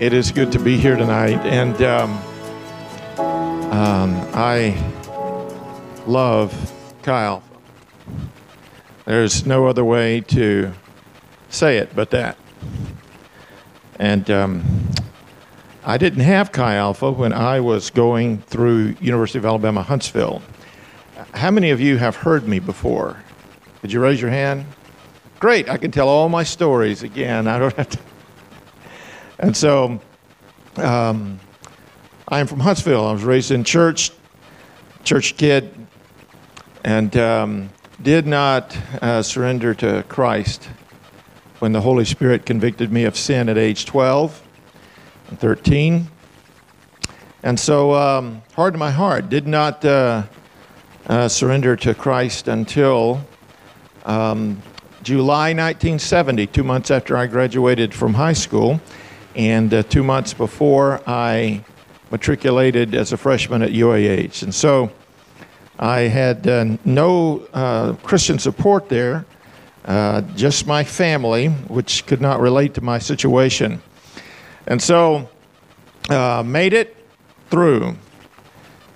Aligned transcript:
It 0.00 0.12
is 0.12 0.30
good 0.30 0.52
to 0.52 0.60
be 0.60 0.76
here 0.76 0.94
tonight, 0.94 1.44
and 1.44 1.82
um, 1.82 2.12
um, 3.18 4.28
I 4.32 4.76
love 6.06 6.72
Kyle. 7.02 7.42
There's 9.06 9.44
no 9.44 9.66
other 9.66 9.84
way 9.84 10.20
to 10.20 10.72
say 11.48 11.78
it 11.78 11.96
but 11.96 12.10
that. 12.10 12.38
And 13.98 14.30
um, 14.30 14.62
I 15.84 15.98
didn't 15.98 16.20
have 16.20 16.52
Chi 16.52 16.76
Alpha 16.76 17.10
when 17.10 17.32
I 17.32 17.58
was 17.58 17.90
going 17.90 18.38
through 18.42 18.94
University 19.00 19.40
of 19.40 19.46
Alabama 19.46 19.82
Huntsville. 19.82 20.42
How 21.34 21.50
many 21.50 21.70
of 21.70 21.80
you 21.80 21.96
have 21.96 22.14
heard 22.14 22.46
me 22.46 22.60
before? 22.60 23.20
Could 23.80 23.90
you 23.92 23.98
raise 23.98 24.20
your 24.20 24.30
hand? 24.30 24.64
Great, 25.40 25.68
I 25.68 25.76
can 25.76 25.90
tell 25.90 26.08
all 26.08 26.28
my 26.28 26.44
stories 26.44 27.02
again. 27.02 27.48
I 27.48 27.58
don't 27.58 27.74
have 27.74 27.90
to. 27.90 27.98
And 29.38 29.56
so, 29.56 30.00
um, 30.76 31.38
I 32.26 32.40
am 32.40 32.48
from 32.48 32.58
Huntsville. 32.58 33.06
I 33.06 33.12
was 33.12 33.22
raised 33.22 33.52
in 33.52 33.62
church, 33.62 34.10
church 35.04 35.36
kid, 35.36 35.72
and 36.82 37.16
um, 37.16 37.70
did 38.02 38.26
not 38.26 38.76
uh, 39.00 39.22
surrender 39.22 39.74
to 39.74 40.04
Christ 40.08 40.68
when 41.60 41.70
the 41.70 41.80
Holy 41.80 42.04
Spirit 42.04 42.46
convicted 42.46 42.92
me 42.92 43.04
of 43.04 43.16
sin 43.16 43.48
at 43.48 43.56
age 43.56 43.86
12 43.86 44.42
and 45.28 45.38
13. 45.38 46.08
And 47.44 47.60
so, 47.60 47.94
um, 47.94 48.42
hard 48.54 48.76
my 48.76 48.90
heart, 48.90 49.28
did 49.28 49.46
not 49.46 49.84
uh, 49.84 50.24
uh, 51.06 51.28
surrender 51.28 51.76
to 51.76 51.94
Christ 51.94 52.48
until 52.48 53.24
um, 54.04 54.60
July 55.04 55.50
1970, 55.50 56.48
two 56.48 56.64
months 56.64 56.90
after 56.90 57.16
I 57.16 57.28
graduated 57.28 57.94
from 57.94 58.14
high 58.14 58.32
school, 58.32 58.80
and 59.34 59.72
uh, 59.72 59.82
two 59.84 60.02
months 60.02 60.34
before 60.34 61.00
I 61.06 61.64
matriculated 62.10 62.94
as 62.94 63.12
a 63.12 63.16
freshman 63.16 63.62
at 63.62 63.70
UAH. 63.70 64.42
And 64.42 64.54
so 64.54 64.90
I 65.78 66.00
had 66.00 66.46
uh, 66.46 66.76
no 66.84 67.46
uh, 67.52 67.94
Christian 68.02 68.38
support 68.38 68.88
there, 68.88 69.26
uh, 69.84 70.22
just 70.34 70.66
my 70.66 70.84
family, 70.84 71.48
which 71.48 72.06
could 72.06 72.20
not 72.20 72.40
relate 72.40 72.74
to 72.74 72.80
my 72.80 72.98
situation. 72.98 73.80
And 74.66 74.82
so 74.82 75.28
uh, 76.08 76.42
made 76.44 76.72
it 76.72 76.96
through. 77.50 77.96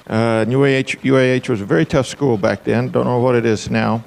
Uh, 0.06 0.44
UAH, 0.46 1.00
UAH 1.02 1.48
was 1.48 1.60
a 1.60 1.64
very 1.64 1.86
tough 1.86 2.06
school 2.06 2.36
back 2.36 2.64
then. 2.64 2.88
Don't 2.88 3.06
know 3.06 3.20
what 3.20 3.34
it 3.34 3.46
is 3.46 3.70
now 3.70 4.02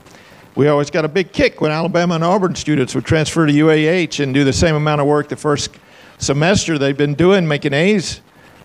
we 0.56 0.70
always 0.70 0.90
got 0.90 1.04
a 1.04 1.10
big 1.10 1.34
kick 1.34 1.60
when 1.60 1.72
Alabama 1.72 2.16
and 2.16 2.24
Auburn 2.24 2.56
students 2.56 2.96
would 2.96 3.06
transfer 3.06 3.46
to 3.46 3.52
UAH 3.52 4.24
and 4.24 4.34
do 4.34 4.44
the 4.44 4.54
same 4.54 4.76
amount 4.76 5.02
of 5.02 5.08
work 5.08 5.28
the 5.28 5.36
first 5.36 5.72
semester 6.18 6.78
they've 6.78 6.98
been 6.98 7.16
doing, 7.16 7.48
making 7.48 7.74
A's, 7.74 8.22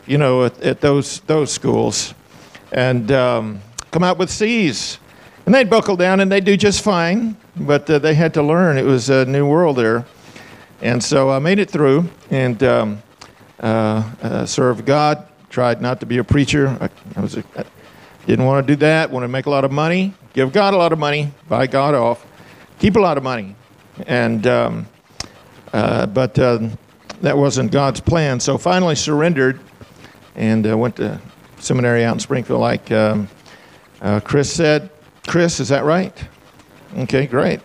you 0.07 0.19
know, 0.19 0.45
at, 0.45 0.61
at 0.63 0.81
those 0.81 1.21
those 1.21 1.53
schools, 1.53 2.15
and 2.73 3.11
um, 3.13 3.61
come 3.91 4.03
out 4.03 4.19
with 4.19 4.31
C's. 4.31 4.99
And 5.47 5.55
they'd 5.55 5.71
buckle 5.71 5.97
down 5.97 6.21
and 6.21 6.31
they'd 6.31 6.45
do 6.45 6.57
just 6.57 6.83
fine, 6.83 7.37
but 7.57 7.89
uh, 7.91 7.99
they 7.99 8.15
had 8.15 8.35
to 8.35 8.43
learn. 8.43 8.79
It 8.79 8.85
was 8.85 9.11
a 9.11 9.25
new 9.25 9.49
world 9.49 9.77
there. 9.77 10.05
And 10.83 11.03
so 11.03 11.31
I 11.31 11.39
made 11.39 11.59
it 11.59 11.71
through 11.71 12.09
and 12.31 12.63
um, 12.63 13.03
uh, 13.59 14.09
uh, 14.23 14.47
served 14.47 14.85
God. 14.85 15.27
Tried 15.49 15.83
not 15.83 15.99
to 16.01 16.07
be 16.07 16.19
a 16.19 16.25
preacher. 16.25 16.69
I, 16.81 16.89
I 17.17 17.21
was 17.21 17.37
a, 17.37 17.45
I 17.57 17.65
didn't 18.27 18.45
want 18.45 18.65
to 18.65 18.73
do 18.75 18.77
that. 18.81 19.11
Wanted 19.11 19.27
to 19.27 19.33
make 19.33 19.47
a 19.47 19.51
lot 19.51 19.65
of 19.65 19.73
money 19.73 20.15
give 20.33 20.53
God 20.53 20.75
a 20.75 20.77
lot 20.77 20.93
of 20.93 20.99
money, 20.99 21.33
buy 21.49 21.67
God 21.67 21.95
off, 21.95 22.25
keep 22.79 22.97
a 22.97 23.01
lot 23.01 23.17
of 23.17 23.23
money. 23.23 23.55
And, 24.07 24.47
um, 24.47 24.87
uh, 25.73 26.07
but 26.07 26.39
uh, 26.39 26.69
that 27.21 27.37
wasn't 27.37 27.73
God's 27.73 28.01
plan. 28.01 28.41
So 28.41 28.59
finally 28.59 28.95
surrendered 28.95 29.61
and 30.35 30.67
uh, 30.67 30.77
went 30.77 30.97
to 30.97 31.21
seminary 31.59 32.05
out 32.05 32.15
in 32.15 32.21
Springfield, 32.21 32.61
like 32.61 32.91
um, 32.91 33.29
uh, 34.01 34.21
Chris 34.21 34.53
said. 34.53 34.91
Chris, 35.27 35.61
is 35.61 35.69
that 35.69 35.85
right? 35.85 36.13
Okay, 36.99 37.27
great. 37.27 37.61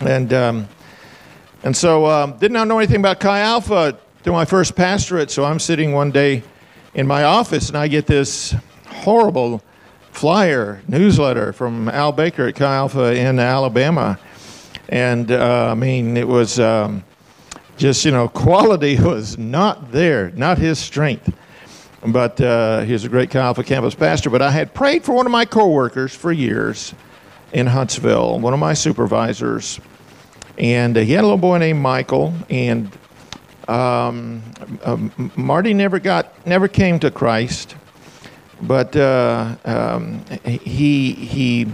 And, 0.00 0.32
um, 0.32 0.68
and 1.62 1.76
so 1.76 2.06
um, 2.06 2.38
did 2.38 2.52
not 2.52 2.68
know 2.68 2.78
anything 2.78 3.00
about 3.00 3.20
Chi 3.20 3.40
Alpha 3.40 3.98
to 4.24 4.32
my 4.32 4.44
first 4.44 4.74
pastorate. 4.74 5.30
So 5.30 5.44
I'm 5.44 5.58
sitting 5.58 5.92
one 5.92 6.10
day 6.10 6.42
in 6.94 7.06
my 7.06 7.24
office 7.24 7.68
and 7.68 7.78
I 7.78 7.88
get 7.88 8.06
this 8.06 8.54
horrible 8.88 9.62
flyer 10.16 10.82
newsletter 10.88 11.52
from 11.52 11.88
Al 11.90 12.10
Baker 12.10 12.48
at 12.48 12.54
Chi 12.54 12.74
Alpha 12.74 13.14
in 13.14 13.38
Alabama, 13.38 14.18
and 14.88 15.30
uh, 15.30 15.68
I 15.70 15.74
mean 15.74 16.16
it 16.16 16.26
was 16.26 16.58
um, 16.58 17.04
just 17.76 18.04
you 18.04 18.10
know 18.10 18.28
quality 18.28 18.98
was 19.00 19.38
not 19.38 19.92
there, 19.92 20.30
not 20.30 20.58
his 20.58 20.78
strength. 20.78 21.32
But 22.06 22.40
uh, 22.40 22.82
he 22.82 22.92
was 22.92 23.04
a 23.04 23.08
great 23.08 23.34
Alpha 23.34 23.64
campus 23.64 23.94
pastor. 23.94 24.30
But 24.30 24.42
I 24.42 24.50
had 24.50 24.72
prayed 24.74 25.04
for 25.04 25.12
one 25.12 25.26
of 25.26 25.32
my 25.32 25.44
coworkers 25.44 26.14
for 26.14 26.30
years 26.30 26.94
in 27.52 27.66
Huntsville, 27.66 28.38
one 28.38 28.52
of 28.52 28.60
my 28.60 28.74
supervisors, 28.74 29.80
and 30.56 30.96
uh, 30.96 31.00
he 31.00 31.12
had 31.12 31.22
a 31.22 31.26
little 31.26 31.36
boy 31.38 31.58
named 31.58 31.80
Michael, 31.80 32.32
and 32.48 32.90
um, 33.66 34.42
uh, 34.84 34.96
Marty 35.34 35.74
never 35.74 35.98
got 35.98 36.46
never 36.46 36.68
came 36.68 37.00
to 37.00 37.10
Christ 37.10 37.74
but 38.60 38.96
uh, 38.96 39.54
um, 39.64 40.24
he, 40.44 41.12
he, 41.12 41.66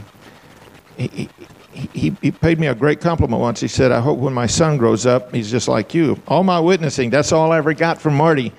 he, 1.72 2.14
he 2.20 2.30
paid 2.30 2.58
me 2.60 2.66
a 2.66 2.74
great 2.74 3.00
compliment 3.00 3.40
once. 3.40 3.60
He 3.60 3.68
said, 3.68 3.92
I 3.92 4.00
hope 4.00 4.18
when 4.18 4.34
my 4.34 4.46
son 4.46 4.76
grows 4.76 5.06
up, 5.06 5.34
he's 5.34 5.50
just 5.50 5.68
like 5.68 5.94
you. 5.94 6.20
All 6.28 6.44
my 6.44 6.60
witnessing, 6.60 7.10
that's 7.10 7.32
all 7.32 7.52
I 7.52 7.58
ever 7.58 7.72
got 7.72 8.00
from 8.00 8.14
Marty. 8.14 8.52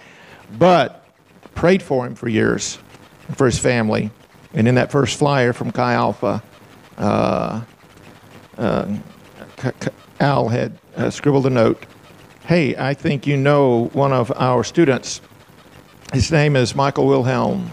But 0.57 1.05
prayed 1.55 1.83
for 1.83 2.05
him 2.05 2.15
for 2.15 2.27
years, 2.27 2.79
for 3.35 3.45
his 3.45 3.59
family. 3.59 4.11
And 4.53 4.67
in 4.67 4.75
that 4.75 4.91
first 4.91 5.17
flyer 5.17 5.53
from 5.53 5.71
Chi 5.71 5.93
Alpha, 5.93 6.43
uh, 6.97 7.61
uh, 8.57 8.97
Al 10.19 10.47
had 10.47 10.77
uh, 10.95 11.09
scribbled 11.09 11.45
a 11.45 11.49
note. 11.49 11.85
Hey, 12.45 12.75
I 12.75 12.93
think 12.93 13.25
you 13.25 13.37
know 13.37 13.89
one 13.93 14.11
of 14.11 14.31
our 14.35 14.63
students. 14.63 15.21
His 16.11 16.31
name 16.31 16.55
is 16.55 16.75
Michael 16.75 17.07
Wilhelm. 17.07 17.71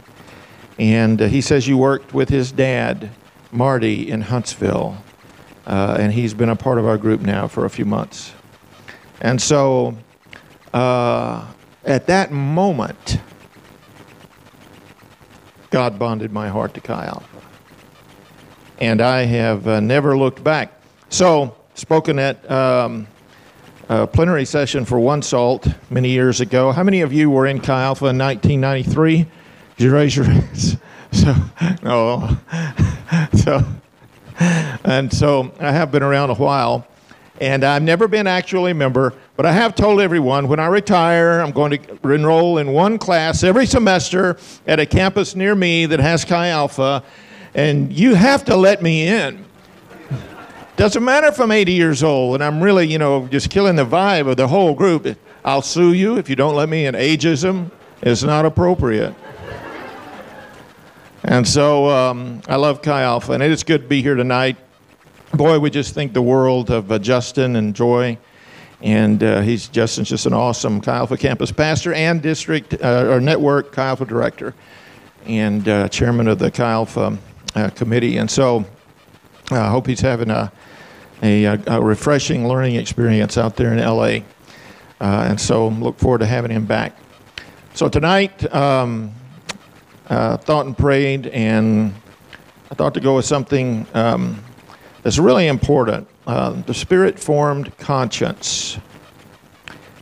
And 0.78 1.21
uh, 1.21 1.27
he 1.27 1.41
says 1.41 1.69
you 1.69 1.77
worked 1.77 2.15
with 2.15 2.28
his 2.28 2.53
dad, 2.53 3.11
Marty, 3.53 4.11
in 4.11 4.22
Huntsville. 4.22 4.97
Uh, 5.71 5.97
and 6.01 6.13
he's 6.13 6.35
been 6.35 6.49
a 6.49 6.57
part 6.57 6.79
of 6.79 6.87
our 6.87 6.99
group 6.99 7.21
now 7.21 7.47
for 7.47 7.65
a 7.65 7.71
few 7.71 7.85
months. 7.85 8.33
And 9.21 9.41
so 9.41 9.97
uh, 10.75 11.47
at 11.85 12.09
that 12.09 12.33
moment, 12.33 13.21
God 15.71 15.97
bonded 15.97 16.33
my 16.33 16.49
heart 16.49 16.75
to 16.75 16.81
Chi 16.81 17.07
Alpha. 17.07 17.25
And 18.81 19.01
I 19.01 19.23
have 19.27 19.69
uh, 19.69 19.79
never 19.79 20.19
looked 20.19 20.43
back. 20.43 20.73
So, 21.09 21.55
spoken 21.75 22.19
at 22.19 22.51
um, 22.51 23.07
a 23.89 24.09
plenary 24.09 24.47
session 24.47 24.85
for 24.85 24.99
One 24.99 25.23
Salt 25.23 25.69
many 25.89 26.11
years 26.11 26.41
ago. 26.41 26.73
How 26.73 26.83
many 26.83 27.03
of 27.03 27.13
you 27.13 27.31
were 27.31 27.47
in 27.47 27.61
Chi 27.61 27.81
Alpha 27.81 28.07
in 28.07 28.19
1993? 28.19 29.19
Did 29.77 29.85
you 29.85 29.93
raise 29.93 30.17
your 30.17 30.25
hands? 30.27 30.79
So, 31.13 31.37
no. 31.85 32.37
so, 33.35 33.65
and 34.84 35.12
so 35.12 35.53
I 35.61 35.71
have 35.71 35.93
been 35.93 36.03
around 36.03 36.31
a 36.31 36.34
while, 36.34 36.87
and 37.43 37.62
I've 37.62 37.83
never 37.83 38.09
been 38.09 38.27
actually 38.27 38.71
a 38.71 38.75
member, 38.75 39.12
but 39.37 39.45
I 39.45 39.53
have 39.53 39.75
told 39.75 40.01
everyone 40.01 40.49
when 40.49 40.59
I 40.59 40.67
retire, 40.67 41.41
I'm 41.41 41.51
going 41.51 41.83
to 41.83 42.11
enroll 42.11 42.56
in 42.56 42.73
one 42.73 42.97
class 42.97 43.42
every 43.45 43.66
semester 43.66 44.39
at 44.66 44.81
a 44.81 44.87
campus 44.87 45.37
near 45.37 45.54
me 45.54 45.84
that 45.84 46.01
has 46.01 46.25
Chi 46.25 46.48
Alpha, 46.48 47.03
and 47.54 47.92
you 47.92 48.15
have 48.15 48.42
to 48.47 48.57
let 48.57 48.83
me 48.83 49.09
in. 49.09 49.45
Doesn't 50.77 51.04
matter 51.04 51.27
if 51.27 51.39
I'm 51.39 51.51
80 51.51 51.72
years 51.72 52.03
old 52.03 52.37
and 52.37 52.42
I'm 52.42 52.63
really, 52.63 52.87
you 52.87 52.97
know, 52.97 53.28
just 53.28 53.51
killing 53.51 53.77
the 53.77 53.84
vibe 53.84 54.27
of 54.27 54.39
the 54.39 54.48
whole 54.48 54.72
group. 54.72 55.19
I'll 55.45 55.60
sue 55.60 55.92
you 55.92 56.16
if 56.16 56.31
you 56.31 56.37
don't 56.37 56.54
let 56.54 56.71
me 56.71 56.87
in. 56.87 56.95
Ageism 56.95 57.71
is 58.01 58.25
not 58.25 58.47
appropriate. 58.47 59.15
And 61.22 61.47
so 61.47 61.89
um, 61.91 62.41
I 62.49 62.57
love 62.57 62.81
Chi 62.81 63.03
Alpha, 63.03 63.33
and 63.33 63.43
it 63.43 63.51
is 63.51 63.63
good 63.63 63.83
to 63.83 63.89
be 63.89 64.01
here 64.01 64.15
tonight. 64.15 64.57
Boy, 65.34 65.59
we 65.59 65.69
just 65.69 65.95
think 65.95 66.15
the 66.15 66.22
world 66.22 66.71
of 66.71 66.91
uh, 66.91 66.99
Justin 66.99 67.57
and 67.57 67.77
Joy. 67.77 68.17
And 68.83 69.22
uh, 69.22 69.43
he's 69.43 69.69
Justin's 69.69 70.09
just 70.09 70.25
an 70.25 70.33
awesome 70.33 70.81
Chi 70.81 70.97
Alpha 70.97 71.19
campus 71.19 71.53
pastor 71.53 71.93
and 71.93 72.22
district 72.22 72.75
uh, 72.83 73.07
or 73.11 73.21
network 73.21 73.72
Chi 73.72 73.84
Alpha 73.84 74.07
director 74.07 74.55
and 75.27 75.69
uh, 75.69 75.89
chairman 75.89 76.27
of 76.27 76.39
the 76.39 76.51
Chi 76.51 76.69
Alpha 76.69 77.19
uh, 77.55 77.69
committee. 77.71 78.16
And 78.16 78.31
so 78.31 78.65
I 79.51 79.69
hope 79.69 79.87
he's 79.87 80.01
having 80.01 80.31
a, 80.31 80.51
a, 81.23 81.45
a, 81.45 81.81
refreshing 81.83 82.49
learning 82.49 82.77
experience 82.77 83.37
out 83.37 83.57
there 83.57 83.75
in 83.75 83.78
LA. 83.78 84.25
Uh, 84.99 85.27
and 85.28 85.39
so 85.39 85.69
look 85.69 85.99
forward 85.99 86.19
to 86.19 86.27
having 86.27 86.51
him 86.51 86.65
back. 86.65 86.97
So 87.75 87.91
tonight, 87.91 88.53
um, 88.55 89.13
uh, 90.10 90.36
thought 90.36 90.66
and 90.66 90.77
prayed, 90.77 91.28
and 91.28 91.95
I 92.71 92.74
thought 92.74 92.95
to 92.95 93.01
go 93.01 93.16
with 93.16 93.24
something 93.24 93.86
um, 93.95 94.42
that's 95.03 95.18
really 95.18 95.47
important 95.47 96.09
uh, 96.27 96.51
the 96.66 96.74
spirit 96.74 97.18
formed 97.18 97.77
conscience. 97.78 98.78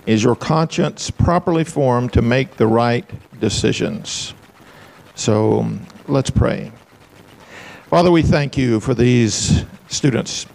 is 0.07 0.25
your 0.25 0.35
conscience 0.35 1.11
properly 1.11 1.65
formed 1.65 2.13
to 2.15 2.23
make 2.23 2.57
the 2.57 2.67
right 2.67 3.05
decisions? 3.39 4.35
So 5.15 5.61
um, 5.61 5.87
let's 6.07 6.31
pray. 6.31 6.73
Father, 7.89 8.11
we 8.11 8.23
thank 8.23 8.57
you 8.57 8.81
for 8.81 8.95
these 8.95 9.65
students. 9.89 10.47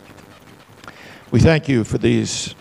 We 1.32 1.40
thank 1.40 1.68
you 1.68 1.84
for 1.84 1.98
these 1.98 2.56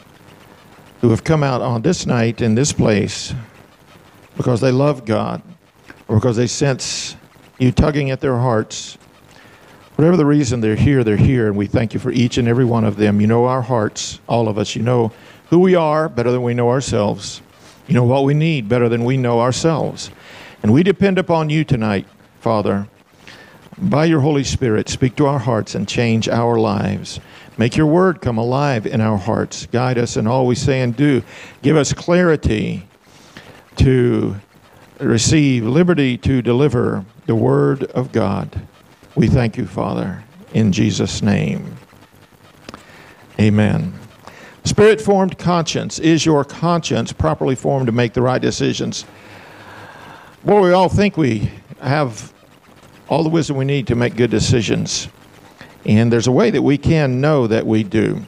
who 1.01 1.11
have 1.11 1.25
come 1.25 1.43
out 1.43 1.61
on 1.61 1.83
this 1.83 2.07
night 2.07 2.41
in 2.41 2.55
this 2.55 2.73
place 2.73 3.35
because 4.37 4.61
they 4.61 4.73
love 4.73 5.05
God 5.05 5.43
or 6.13 6.17
because 6.17 6.37
they 6.37 6.47
sense 6.47 7.17
you 7.59 7.73
tugging 7.73 8.11
at 8.11 8.21
their 8.21 8.37
hearts. 8.37 8.99
Whatever 9.97 10.19
the 10.19 10.27
reason 10.27 10.61
they're 10.61 10.77
here, 10.77 11.03
they're 11.03 11.17
here, 11.17 11.47
and 11.47 11.57
we 11.57 11.67
thank 11.67 11.95
you 11.95 12.01
for 12.01 12.11
each 12.11 12.37
and 12.37 12.47
every 12.47 12.67
one 12.67 12.85
of 12.85 12.97
them. 12.97 13.19
You 13.19 13.27
know 13.27 13.47
our 13.47 13.63
hearts, 13.63 14.21
all 14.29 14.47
of 14.47 14.59
us. 14.59 14.77
You 14.77 14.83
know 14.83 15.11
who 15.49 15.59
we 15.59 15.75
are 15.75 16.11
better 16.11 16.31
than 16.31 16.43
we 16.43 16.53
know 16.53 16.69
ourselves. 16.69 17.41
You 17.89 17.95
know 17.95 18.05
what 18.05 18.25
we 18.25 18.35
need 18.35 18.69
better 18.69 18.91
than 18.91 19.05
we 19.05 19.17
know 19.17 19.41
ourselves. 19.41 20.11
And 20.63 20.71
we 20.71 20.83
depend 20.83 21.19
upon 21.19 21.49
you 21.49 21.65
tonight, 21.65 22.07
Father. 22.41 22.89
By 23.79 24.05
your 24.05 24.21
Holy 24.21 24.45
Spirit, 24.45 24.91
speak 24.91 25.17
to 25.17 25.25
our 25.25 25.39
hearts 25.39 25.75
and 25.75 25.89
change 25.89 26.29
our 26.29 26.59
lives. 26.59 27.21
Make 27.57 27.75
your 27.75 27.87
word 27.87 28.21
come 28.21 28.37
alive 28.37 28.87
in 28.87 29.01
our 29.01 29.17
hearts. 29.17 29.65
Guide 29.65 29.97
us 29.97 30.19
in 30.19 30.27
all 30.27 30.47
we 30.47 30.57
say 30.57 30.83
and 30.83 30.95
do. 30.95 31.23
Give 31.63 31.77
us 31.77 31.95
clarity 31.95 32.87
to 33.77 34.37
receive, 35.01 35.65
liberty 35.65 36.17
to 36.19 36.43
deliver 36.43 37.05
the 37.27 37.35
word 37.35 37.85
of 37.85 38.13
God. 38.13 38.67
We 39.15 39.29
thank 39.29 39.57
you, 39.57 39.67
Father, 39.67 40.23
in 40.55 40.73
Jesus' 40.73 41.23
name. 41.23 41.77
Amen. 43.39 43.99
Spirit 44.65 45.01
formed 45.01 45.39
conscience. 45.39 45.99
Is 45.99 46.25
your 46.25 46.45
conscience 46.45 47.13
properly 47.13 47.55
formed 47.55 47.87
to 47.87 47.93
make 47.93 48.13
the 48.13 48.23
right 48.23 48.41
decisions? 48.41 49.05
Well, 50.45 50.61
we 50.61 50.73
all 50.73 50.89
think 50.89 51.17
we 51.17 51.51
have 51.81 52.33
all 53.09 53.23
the 53.23 53.29
wisdom 53.29 53.57
we 53.57 53.65
need 53.65 53.87
to 53.89 53.95
make 53.95 54.17
good 54.17 54.31
decisions. 54.31 55.09
And 55.85 56.13
there's 56.13 56.29
a 56.29 56.33
way 56.33 56.51
that 56.51 56.63
we 56.63 56.79
can 56.79 57.21
know 57.21 57.47
that 57.47 57.67
we 57.67 57.83
do. 57.83 58.23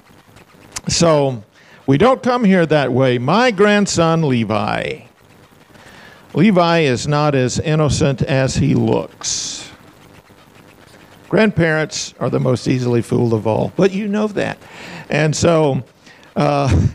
So 0.88 1.44
we 1.86 1.98
don't 1.98 2.22
come 2.22 2.44
here 2.44 2.66
that 2.66 2.92
way. 2.92 3.18
My 3.18 3.50
grandson, 3.50 4.28
Levi. 4.28 5.02
Levi 6.34 6.80
is 6.80 7.06
not 7.06 7.36
as 7.36 7.60
innocent 7.60 8.20
as 8.22 8.56
he 8.56 8.74
looks. 8.74 9.70
Grandparents 11.28 12.12
are 12.18 12.28
the 12.28 12.40
most 12.40 12.66
easily 12.66 13.02
fooled 13.02 13.32
of 13.32 13.46
all, 13.46 13.72
but 13.76 13.92
you 13.92 14.08
know 14.08 14.26
that. 14.28 14.58
And 15.08 15.34
so, 15.34 15.84
uh, 16.34 16.86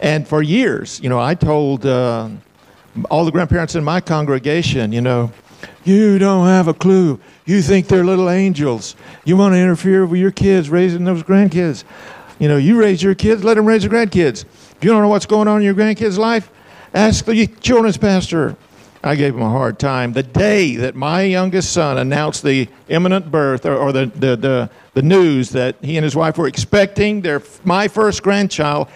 and 0.00 0.26
for 0.26 0.42
years, 0.42 1.00
you 1.00 1.08
know, 1.08 1.18
I 1.18 1.34
told 1.34 1.84
uh, 1.84 2.28
all 3.10 3.24
the 3.26 3.30
grandparents 3.30 3.74
in 3.74 3.84
my 3.84 4.00
congregation, 4.00 4.92
you 4.92 5.02
know, 5.02 5.30
you 5.84 6.18
don't 6.18 6.46
have 6.46 6.68
a 6.68 6.74
clue. 6.74 7.20
You 7.44 7.62
think 7.62 7.88
they're 7.88 8.04
little 8.04 8.30
angels. 8.30 8.96
You 9.24 9.36
want 9.36 9.54
to 9.54 9.58
interfere 9.58 10.06
with 10.06 10.20
your 10.20 10.30
kids 10.30 10.70
raising 10.70 11.04
those 11.04 11.22
grandkids. 11.22 11.84
You 12.38 12.48
know, 12.48 12.56
you 12.56 12.78
raise 12.78 13.02
your 13.02 13.14
kids, 13.14 13.44
let 13.44 13.54
them 13.54 13.66
raise 13.66 13.82
their 13.82 13.90
grandkids. 13.90 14.44
If 14.44 14.76
you 14.80 14.90
don't 14.90 15.02
know 15.02 15.08
what's 15.08 15.26
going 15.26 15.48
on 15.48 15.58
in 15.58 15.64
your 15.64 15.74
grandkids' 15.74 16.18
life, 16.18 16.50
ask 16.92 17.24
the 17.24 17.46
children's 17.46 17.96
pastor. 17.96 18.56
I 19.06 19.14
gave 19.14 19.34
him 19.34 19.42
a 19.42 19.48
hard 19.48 19.78
time. 19.78 20.12
The 20.12 20.22
day 20.22 20.76
that 20.76 20.96
my 20.96 21.22
youngest 21.22 21.72
son 21.72 21.98
announced 21.98 22.42
the 22.42 22.68
imminent 22.88 23.30
birth 23.30 23.64
or, 23.64 23.76
or 23.76 23.92
the, 23.92 24.06
the, 24.06 24.36
the, 24.36 24.70
the 24.94 25.02
news 25.02 25.50
that 25.50 25.76
he 25.80 25.96
and 25.96 26.04
his 26.04 26.16
wife 26.16 26.36
were 26.38 26.48
expecting 26.48 27.20
their, 27.20 27.40
my 27.64 27.86
first 27.86 28.22
grandchild, 28.22 28.88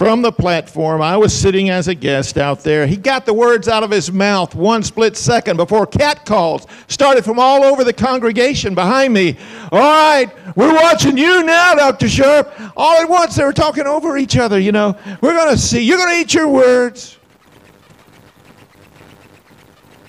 from 0.00 0.22
the 0.22 0.32
platform. 0.32 1.02
I 1.02 1.18
was 1.18 1.38
sitting 1.38 1.68
as 1.68 1.86
a 1.86 1.94
guest 1.94 2.38
out 2.38 2.60
there. 2.60 2.86
He 2.86 2.96
got 2.96 3.26
the 3.26 3.34
words 3.34 3.68
out 3.68 3.82
of 3.82 3.90
his 3.90 4.10
mouth 4.10 4.54
one 4.54 4.82
split 4.82 5.14
second 5.14 5.58
before 5.58 5.86
cat 5.86 6.24
calls 6.24 6.66
started 6.88 7.22
from 7.22 7.38
all 7.38 7.62
over 7.62 7.84
the 7.84 7.92
congregation 7.92 8.74
behind 8.74 9.12
me. 9.12 9.36
All 9.70 9.78
right, 9.78 10.30
we're 10.56 10.72
watching 10.74 11.18
you 11.18 11.42
now, 11.42 11.74
Dr. 11.74 12.08
Sharp. 12.08 12.50
All 12.78 13.02
at 13.02 13.10
once 13.10 13.36
they 13.36 13.44
were 13.44 13.52
talking 13.52 13.86
over 13.86 14.16
each 14.16 14.38
other, 14.38 14.58
you 14.58 14.72
know. 14.72 14.96
We're 15.20 15.34
going 15.34 15.54
to 15.54 15.60
see. 15.60 15.82
You're 15.82 15.98
going 15.98 16.14
to 16.14 16.20
eat 16.22 16.32
your 16.32 16.48
words. 16.48 17.18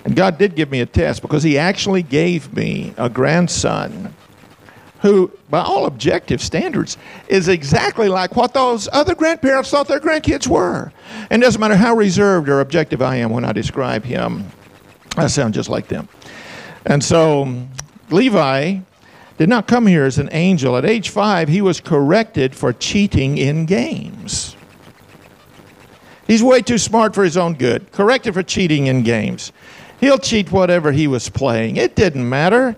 And 0.04 0.16
God 0.16 0.38
did 0.38 0.56
give 0.56 0.72
me 0.72 0.82
a 0.82 0.86
test 0.86 1.22
because 1.22 1.44
He 1.44 1.58
actually 1.58 2.04
gave 2.04 2.54
me 2.54 2.94
a 2.98 3.10
grandson 3.10 4.14
who, 5.02 5.32
by 5.50 5.62
all 5.62 5.86
objective 5.86 6.42
standards, 6.42 6.98
is 7.28 7.48
exactly 7.48 8.08
like 8.08 8.36
what 8.36 8.54
those 8.54 8.88
other 8.92 9.16
grandparents 9.16 9.72
thought 9.72 9.88
their 9.88 10.00
grandkids 10.00 10.48
were. 10.48 10.92
And 11.30 11.42
it 11.42 11.46
doesn't 11.46 11.60
matter 11.60 11.76
how 11.76 11.96
reserved 11.96 12.50
or 12.50 12.62
objective 12.62 13.02
I 13.02 13.16
am 13.18 13.32
when 13.32 13.44
I 13.44 13.52
describe 13.52 14.04
him, 14.04 14.46
I 15.18 15.28
sound 15.28 15.54
just 15.54 15.70
like 15.70 15.88
them. 15.88 16.08
And 16.86 17.04
so 17.04 17.66
Levi 18.12 18.80
did 19.38 19.50
not 19.50 19.68
come 19.68 19.88
here 19.88 20.06
as 20.06 20.20
an 20.20 20.30
angel. 20.32 20.78
At 20.78 20.86
age 20.86 21.10
five, 21.10 21.50
he 21.50 21.62
was 21.62 21.80
corrected 21.80 22.56
for 22.56 22.72
cheating 22.72 23.40
in 23.40 23.66
games. 23.66 24.56
He's 26.28 26.44
way 26.44 26.62
too 26.62 26.78
smart 26.78 27.16
for 27.16 27.24
his 27.24 27.38
own 27.38 27.56
good. 27.56 27.92
Corrected 27.92 28.36
for 28.36 28.44
cheating 28.44 28.88
in 28.88 29.04
games. 29.04 29.52
He'll 30.02 30.18
cheat 30.18 30.52
whatever 30.52 30.92
he 30.92 31.08
was 31.08 31.30
playing. 31.30 31.78
It 31.78 31.96
didn't 31.96 32.28
matter. 32.28 32.76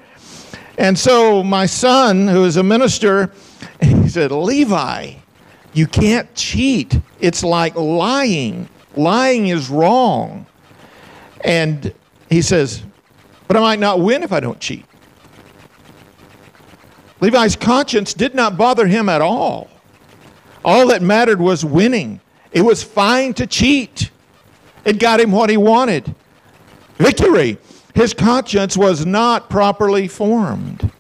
And 0.78 1.00
so 1.00 1.42
my 1.42 1.66
son, 1.66 2.28
who 2.28 2.44
is 2.44 2.58
a 2.58 2.64
minister, 2.64 3.32
he 3.82 4.10
said, 4.10 4.32
Levi, 4.32 5.14
you 5.72 5.88
can't 5.88 6.34
cheat. 6.36 7.00
It's 7.22 7.42
like 7.42 7.76
lying. 7.76 8.68
Lying 8.98 9.48
is 9.48 9.70
wrong. 9.70 10.46
And 11.46 11.94
he 12.30 12.42
says, 12.42 12.84
But 13.48 13.56
I 13.56 13.62
might 13.62 13.80
not 13.80 14.02
win 14.02 14.22
if 14.22 14.34
I 14.34 14.42
don't 14.42 14.60
cheat. 14.60 14.86
Levi's 17.22 17.56
conscience 17.56 18.14
did 18.14 18.36
not 18.36 18.58
bother 18.58 18.86
him 18.86 19.08
at 19.08 19.22
all. 19.22 19.70
All 20.66 20.88
that 20.88 21.02
mattered 21.02 21.40
was 21.40 21.64
winning. 21.64 22.20
It 22.52 22.64
was 22.64 22.84
fine 22.84 23.34
to 23.36 23.48
cheat, 23.48 24.12
it 24.84 25.00
got 25.00 25.22
him 25.22 25.32
what 25.32 25.50
he 25.50 25.56
wanted 25.56 26.14
victory. 27.04 27.58
His 27.94 28.14
conscience 28.14 28.78
was 28.78 29.06
not 29.06 29.50
properly 29.50 30.08
formed. 30.08 30.92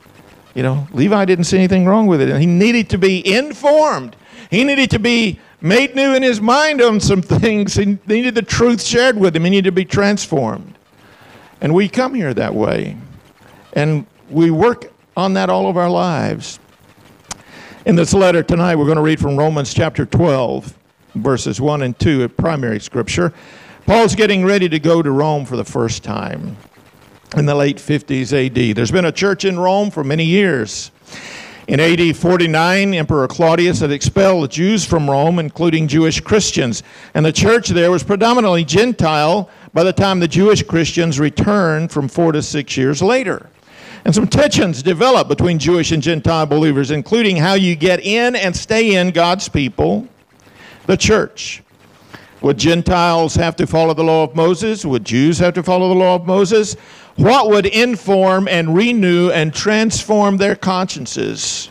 You 0.53 0.62
know, 0.62 0.88
Levi 0.91 1.25
didn't 1.25 1.45
see 1.45 1.57
anything 1.57 1.86
wrong 1.86 2.05
with 2.05 2.22
it, 2.22 2.29
and 2.29 2.39
he 2.39 2.45
needed 2.45 2.89
to 2.91 2.98
be 2.98 3.36
informed. 3.36 4.15
He 4.51 4.63
needed 4.63 4.91
to 4.91 5.00
be 5.00 5.39
made 5.62 5.95
new 5.95 6.13
in 6.13 6.22
his 6.22 6.39
mind 6.39 6.81
on 6.81 7.00
some 7.00 7.22
things. 7.39 7.74
He 7.74 7.98
needed 8.05 8.36
the 8.36 8.43
truth 8.43 8.83
shared 8.83 9.17
with 9.17 9.36
him. 9.36 9.45
He 9.45 9.50
needed 9.50 9.69
to 9.69 9.72
be 9.72 9.86
transformed. 9.86 10.77
And 11.62 11.74
we 11.74 11.89
come 11.89 12.13
here 12.13 12.33
that 12.33 12.53
way. 12.53 12.98
And 13.72 14.05
we 14.29 14.51
work 14.51 14.91
on 15.17 15.33
that 15.33 15.50
all 15.50 15.67
of 15.67 15.77
our 15.77 15.89
lives. 15.89 16.60
In 17.86 17.95
this 17.95 18.13
letter 18.13 18.43
tonight, 18.43 18.75
we're 18.75 18.86
going 18.86 18.98
to 18.98 19.01
read 19.01 19.19
from 19.19 19.38
Romans 19.38 19.74
chapter 19.74 20.05
12, 20.05 20.77
verses 21.15 21.60
1 21.60 21.81
and 21.81 21.98
2, 21.98 22.24
a 22.24 22.29
primary 22.29 22.79
scripture. 22.79 23.33
Paul's 23.86 24.16
getting 24.16 24.46
ready 24.46 24.70
to 24.70 24.80
go 24.80 25.02
to 25.02 25.12
Rome 25.12 25.44
for 25.44 25.58
the 25.58 25.66
first 25.66 26.06
time 26.06 26.56
in 27.36 27.46
the 27.46 27.54
late 27.54 27.75
50s 27.78 28.32
AD. 28.32 28.78
There's 28.78 28.92
been 28.92 29.04
a 29.04 29.12
church 29.12 29.44
in 29.44 29.60
Rome 29.60 29.92
for 29.92 30.06
many 30.06 30.24
years. 30.24 30.90
In 31.68 31.82
AD 31.82 32.16
49, 32.16 32.94
Emperor 32.94 33.28
Claudius 33.28 33.82
had 33.82 33.92
expelled 33.92 34.46
the 34.46 34.48
Jews 34.48 34.86
from 34.86 35.10
Rome, 35.10 35.38
including 35.38 35.90
Jewish 35.90 36.22
Christians. 36.22 36.82
And 37.13 37.25
the 37.25 37.34
church 37.34 37.70
there 37.70 37.92
was 37.92 38.04
predominantly 38.04 38.63
Gentile 38.63 39.50
by 39.74 39.84
the 39.84 39.92
time 39.92 40.22
the 40.22 40.30
Jewish 40.30 40.63
Christians 40.63 41.20
returned 41.20 41.92
from 41.92 42.08
four 42.08 42.32
to 42.32 42.42
six 42.42 42.78
years 42.78 43.02
later. 43.02 43.50
And 44.06 44.16
some 44.16 44.28
tensions 44.28 44.82
developed 44.82 45.30
between 45.30 45.60
Jewish 45.60 45.92
and 45.92 46.02
Gentile 46.02 46.46
believers, 46.46 46.90
including 46.92 47.36
how 47.36 47.56
you 47.56 47.75
get 47.75 48.00
in 48.00 48.38
and 48.38 48.56
stay 48.56 48.96
in 48.96 49.12
God's 49.12 49.50
people, 49.50 50.08
the 50.86 50.96
church. 50.96 51.62
Would 52.43 52.57
Gentiles 52.57 53.35
have 53.35 53.55
to 53.55 53.65
follow 53.65 53.93
the 53.93 54.03
law 54.03 54.25
of 54.25 54.35
Moses? 54.35 54.85
Would 54.85 55.05
Jews 55.05 55.39
have 55.39 55.53
to 55.53 55.63
follow 55.63 55.88
the 55.88 55.95
law 55.95 56.15
of 56.15 56.25
Moses? 56.25 56.73
What 57.15 57.50
would 57.50 57.65
inform 57.65 58.50
and 58.50 58.75
renew 58.75 59.31
and 59.31 59.53
transform 59.53 60.35
their 60.35 60.57
consciences? 60.57 61.69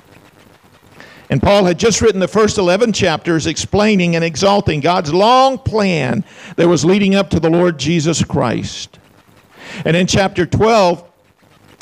And 1.28 1.42
Paul 1.42 1.64
had 1.64 1.78
just 1.78 2.00
written 2.00 2.20
the 2.20 2.28
first 2.28 2.56
11 2.56 2.94
chapters 2.94 3.46
explaining 3.46 4.16
and 4.16 4.24
exalting 4.24 4.80
God's 4.80 5.12
long 5.12 5.58
plan 5.58 6.24
that 6.56 6.66
was 6.66 6.86
leading 6.86 7.14
up 7.14 7.28
to 7.30 7.40
the 7.40 7.50
Lord 7.50 7.78
Jesus 7.78 8.24
Christ. 8.24 8.98
And 9.84 9.94
in 9.94 10.06
chapter 10.06 10.46
12, 10.46 11.06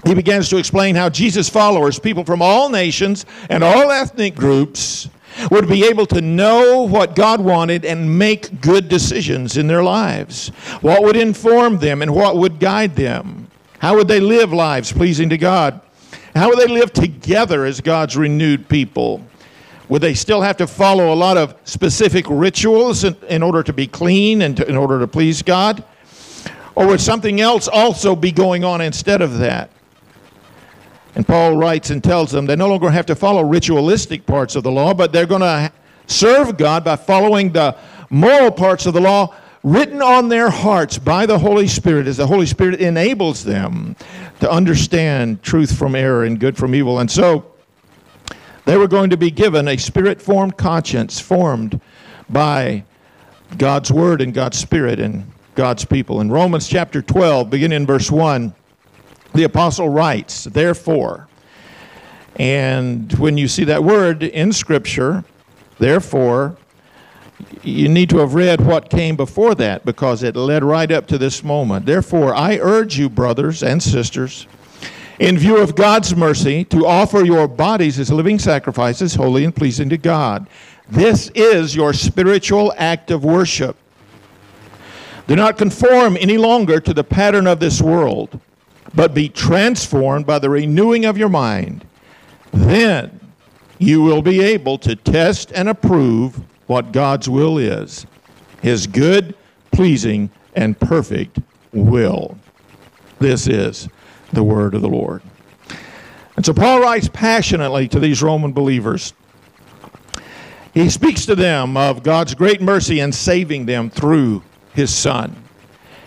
he 0.04 0.14
begins 0.14 0.48
to 0.48 0.56
explain 0.56 0.96
how 0.96 1.10
Jesus' 1.10 1.48
followers, 1.48 2.00
people 2.00 2.24
from 2.24 2.42
all 2.42 2.68
nations 2.68 3.24
and 3.50 3.62
all 3.62 3.92
ethnic 3.92 4.34
groups, 4.34 5.08
would 5.50 5.68
be 5.68 5.84
able 5.84 6.06
to 6.06 6.20
know 6.20 6.82
what 6.82 7.14
God 7.14 7.40
wanted 7.40 7.84
and 7.84 8.18
make 8.18 8.60
good 8.60 8.88
decisions 8.88 9.56
in 9.56 9.66
their 9.66 9.82
lives. 9.82 10.48
What 10.80 11.02
would 11.02 11.16
inform 11.16 11.78
them 11.78 12.02
and 12.02 12.14
what 12.14 12.36
would 12.36 12.58
guide 12.58 12.96
them? 12.96 13.48
How 13.78 13.96
would 13.96 14.08
they 14.08 14.20
live 14.20 14.52
lives 14.52 14.92
pleasing 14.92 15.30
to 15.30 15.38
God? 15.38 15.80
How 16.34 16.48
would 16.48 16.58
they 16.58 16.72
live 16.72 16.92
together 16.92 17.64
as 17.64 17.80
God's 17.80 18.16
renewed 18.16 18.68
people? 18.68 19.24
Would 19.88 20.02
they 20.02 20.14
still 20.14 20.40
have 20.42 20.56
to 20.58 20.66
follow 20.66 21.12
a 21.12 21.16
lot 21.16 21.36
of 21.36 21.56
specific 21.64 22.24
rituals 22.28 23.04
in, 23.04 23.16
in 23.28 23.42
order 23.42 23.62
to 23.62 23.72
be 23.72 23.86
clean 23.86 24.42
and 24.42 24.56
to, 24.56 24.68
in 24.68 24.76
order 24.76 25.00
to 25.00 25.08
please 25.08 25.42
God? 25.42 25.82
Or 26.76 26.86
would 26.86 27.00
something 27.00 27.40
else 27.40 27.66
also 27.66 28.14
be 28.14 28.30
going 28.30 28.62
on 28.62 28.80
instead 28.80 29.20
of 29.20 29.38
that? 29.38 29.70
And 31.14 31.26
Paul 31.26 31.56
writes 31.56 31.90
and 31.90 32.02
tells 32.02 32.30
them 32.30 32.46
they 32.46 32.56
no 32.56 32.68
longer 32.68 32.90
have 32.90 33.06
to 33.06 33.14
follow 33.14 33.42
ritualistic 33.42 34.26
parts 34.26 34.56
of 34.56 34.62
the 34.62 34.70
law, 34.70 34.94
but 34.94 35.12
they're 35.12 35.26
going 35.26 35.40
to 35.40 35.72
serve 36.06 36.56
God 36.56 36.84
by 36.84 36.96
following 36.96 37.52
the 37.52 37.76
moral 38.10 38.50
parts 38.50 38.86
of 38.86 38.94
the 38.94 39.00
law 39.00 39.34
written 39.62 40.00
on 40.00 40.28
their 40.28 40.50
hearts 40.50 40.98
by 40.98 41.26
the 41.26 41.38
Holy 41.38 41.68
Spirit 41.68 42.06
as 42.06 42.16
the 42.16 42.26
Holy 42.26 42.46
Spirit 42.46 42.80
enables 42.80 43.44
them 43.44 43.94
to 44.40 44.50
understand 44.50 45.42
truth 45.42 45.76
from 45.76 45.94
error 45.94 46.24
and 46.24 46.40
good 46.40 46.56
from 46.56 46.74
evil. 46.74 47.00
And 47.00 47.10
so 47.10 47.52
they 48.64 48.76
were 48.76 48.88
going 48.88 49.10
to 49.10 49.16
be 49.16 49.30
given 49.30 49.68
a 49.68 49.76
spirit 49.76 50.22
formed 50.22 50.56
conscience 50.56 51.20
formed 51.20 51.80
by 52.28 52.84
God's 53.58 53.92
Word 53.92 54.20
and 54.20 54.32
God's 54.32 54.58
Spirit 54.58 55.00
and 55.00 55.30
God's 55.54 55.84
people. 55.84 56.20
In 56.20 56.30
Romans 56.30 56.68
chapter 56.68 57.02
12, 57.02 57.50
beginning 57.50 57.82
in 57.82 57.86
verse 57.86 58.10
1, 58.10 58.54
the 59.34 59.44
apostle 59.44 59.88
writes, 59.88 60.44
Therefore, 60.44 61.28
and 62.36 63.12
when 63.18 63.36
you 63.36 63.48
see 63.48 63.64
that 63.64 63.84
word 63.84 64.22
in 64.22 64.52
Scripture, 64.52 65.24
therefore, 65.78 66.56
you 67.62 67.88
need 67.88 68.10
to 68.10 68.18
have 68.18 68.34
read 68.34 68.60
what 68.60 68.90
came 68.90 69.16
before 69.16 69.54
that 69.56 69.84
because 69.84 70.22
it 70.22 70.36
led 70.36 70.64
right 70.64 70.90
up 70.90 71.06
to 71.08 71.18
this 71.18 71.42
moment. 71.42 71.86
Therefore, 71.86 72.34
I 72.34 72.58
urge 72.58 72.98
you, 72.98 73.08
brothers 73.08 73.62
and 73.62 73.82
sisters, 73.82 74.46
in 75.18 75.36
view 75.36 75.58
of 75.58 75.74
God's 75.74 76.16
mercy, 76.16 76.64
to 76.66 76.86
offer 76.86 77.24
your 77.24 77.46
bodies 77.46 77.98
as 77.98 78.10
living 78.10 78.38
sacrifices, 78.38 79.14
holy 79.14 79.44
and 79.44 79.54
pleasing 79.54 79.88
to 79.90 79.98
God. 79.98 80.46
This 80.88 81.30
is 81.34 81.76
your 81.76 81.92
spiritual 81.92 82.72
act 82.76 83.10
of 83.10 83.24
worship. 83.24 83.76
Do 85.26 85.36
not 85.36 85.58
conform 85.58 86.16
any 86.18 86.38
longer 86.38 86.80
to 86.80 86.92
the 86.92 87.04
pattern 87.04 87.46
of 87.46 87.60
this 87.60 87.80
world, 87.80 88.40
but 88.94 89.14
be 89.14 89.28
transformed 89.28 90.26
by 90.26 90.38
the 90.38 90.50
renewing 90.50 91.04
of 91.04 91.16
your 91.16 91.28
mind. 91.28 91.84
Then 92.52 93.20
you 93.78 94.02
will 94.02 94.22
be 94.22 94.40
able 94.40 94.78
to 94.78 94.96
test 94.96 95.52
and 95.52 95.68
approve 95.68 96.40
what 96.66 96.92
God's 96.92 97.28
will 97.28 97.58
is 97.58 98.06
His 98.62 98.86
good, 98.86 99.34
pleasing, 99.72 100.30
and 100.54 100.78
perfect 100.78 101.38
will. 101.72 102.36
This 103.18 103.46
is 103.46 103.88
the 104.32 104.42
word 104.42 104.74
of 104.74 104.82
the 104.82 104.88
Lord. 104.88 105.22
And 106.36 106.46
so 106.46 106.54
Paul 106.54 106.80
writes 106.80 107.08
passionately 107.12 107.88
to 107.88 108.00
these 108.00 108.22
Roman 108.22 108.52
believers. 108.52 109.12
He 110.72 110.88
speaks 110.88 111.26
to 111.26 111.34
them 111.34 111.76
of 111.76 112.02
God's 112.02 112.34
great 112.34 112.60
mercy 112.60 113.00
in 113.00 113.12
saving 113.12 113.66
them 113.66 113.90
through 113.90 114.42
his 114.72 114.94
Son. 114.94 115.36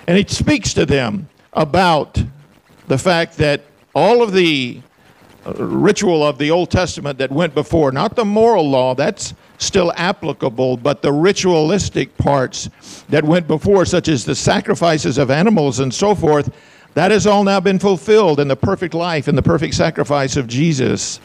And 0.07 0.17
he 0.17 0.25
speaks 0.25 0.73
to 0.73 0.85
them 0.85 1.29
about 1.53 2.23
the 2.87 2.97
fact 2.97 3.37
that 3.37 3.61
all 3.95 4.21
of 4.21 4.33
the 4.33 4.81
uh, 5.45 5.53
ritual 5.53 6.25
of 6.25 6.37
the 6.37 6.51
Old 6.51 6.71
Testament 6.71 7.17
that 7.17 7.31
went 7.31 7.53
before, 7.53 7.91
not 7.91 8.15
the 8.15 8.25
moral 8.25 8.69
law, 8.69 8.95
that's 8.95 9.33
still 9.57 9.91
applicable, 9.95 10.77
but 10.77 11.01
the 11.01 11.11
ritualistic 11.11 12.15
parts 12.17 12.69
that 13.09 13.23
went 13.23 13.47
before, 13.47 13.85
such 13.85 14.07
as 14.07 14.25
the 14.25 14.35
sacrifices 14.35 15.17
of 15.17 15.29
animals 15.29 15.79
and 15.79 15.93
so 15.93 16.15
forth, 16.15 16.53
that 16.93 17.11
has 17.11 17.25
all 17.25 17.43
now 17.43 17.59
been 17.59 17.79
fulfilled 17.79 18.39
in 18.39 18.47
the 18.47 18.55
perfect 18.55 18.93
life 18.93 19.27
and 19.27 19.37
the 19.37 19.41
perfect 19.41 19.73
sacrifice 19.73 20.37
of 20.37 20.47
Jesus. 20.47 21.19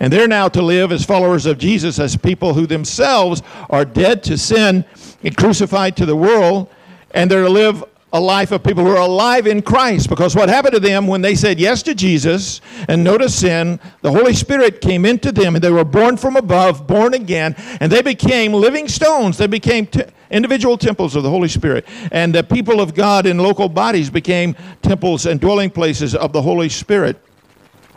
And 0.00 0.12
they're 0.12 0.28
now 0.28 0.48
to 0.48 0.62
live 0.62 0.92
as 0.92 1.04
followers 1.04 1.46
of 1.46 1.58
Jesus, 1.58 1.98
as 1.98 2.16
people 2.16 2.54
who 2.54 2.66
themselves 2.66 3.42
are 3.68 3.84
dead 3.84 4.22
to 4.24 4.38
sin 4.38 4.84
and 5.24 5.36
crucified 5.36 5.96
to 5.96 6.06
the 6.06 6.14
world, 6.14 6.68
and 7.12 7.30
they're 7.30 7.44
to 7.44 7.50
live 7.50 7.84
a 8.12 8.20
life 8.20 8.52
of 8.52 8.62
people 8.62 8.84
who 8.84 8.90
are 8.90 9.02
alive 9.02 9.46
in 9.46 9.60
Christ. 9.60 10.08
Because 10.08 10.34
what 10.34 10.48
happened 10.48 10.74
to 10.74 10.80
them 10.80 11.06
when 11.06 11.20
they 11.20 11.34
said 11.34 11.60
yes 11.60 11.82
to 11.82 11.94
Jesus 11.94 12.60
and 12.88 13.04
no 13.04 13.18
to 13.18 13.28
sin, 13.28 13.78
the 14.00 14.10
Holy 14.10 14.32
Spirit 14.32 14.80
came 14.80 15.04
into 15.04 15.30
them 15.30 15.54
and 15.54 15.62
they 15.62 15.70
were 15.70 15.84
born 15.84 16.16
from 16.16 16.36
above, 16.36 16.86
born 16.86 17.12
again, 17.12 17.54
and 17.80 17.92
they 17.92 18.02
became 18.02 18.52
living 18.52 18.88
stones. 18.88 19.36
They 19.36 19.46
became 19.46 19.86
t- 19.86 20.04
individual 20.30 20.78
temples 20.78 21.16
of 21.16 21.22
the 21.22 21.30
Holy 21.30 21.48
Spirit. 21.48 21.86
And 22.10 22.34
the 22.34 22.44
people 22.44 22.80
of 22.80 22.94
God 22.94 23.26
in 23.26 23.38
local 23.38 23.68
bodies 23.68 24.08
became 24.08 24.56
temples 24.80 25.26
and 25.26 25.40
dwelling 25.40 25.70
places 25.70 26.14
of 26.14 26.32
the 26.32 26.42
Holy 26.42 26.70
Spirit. 26.70 27.22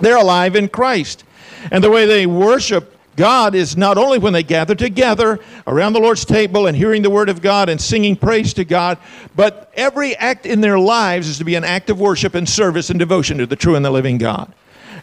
They're 0.01 0.17
alive 0.17 0.55
in 0.55 0.67
Christ. 0.67 1.23
And 1.71 1.83
the 1.83 1.91
way 1.91 2.05
they 2.05 2.25
worship 2.25 2.97
God 3.15 3.55
is 3.55 3.75
not 3.75 3.97
only 3.97 4.19
when 4.19 4.33
they 4.33 4.43
gather 4.43 4.73
together 4.73 5.39
around 5.67 5.93
the 5.93 5.99
Lord's 5.99 6.25
table 6.25 6.67
and 6.67 6.77
hearing 6.77 7.01
the 7.01 7.09
Word 7.09 7.29
of 7.29 7.41
God 7.41 7.69
and 7.69 7.79
singing 7.79 8.15
praise 8.15 8.53
to 8.53 8.63
God, 8.63 8.97
but 9.35 9.71
every 9.75 10.15
act 10.15 10.45
in 10.45 10.61
their 10.61 10.79
lives 10.79 11.27
is 11.27 11.37
to 11.39 11.43
be 11.43 11.55
an 11.55 11.63
act 11.63 11.89
of 11.89 11.99
worship 11.99 12.35
and 12.35 12.47
service 12.47 12.89
and 12.89 12.97
devotion 12.97 13.37
to 13.39 13.45
the 13.45 13.55
true 13.55 13.75
and 13.75 13.83
the 13.83 13.91
living 13.91 14.17
God. 14.17 14.53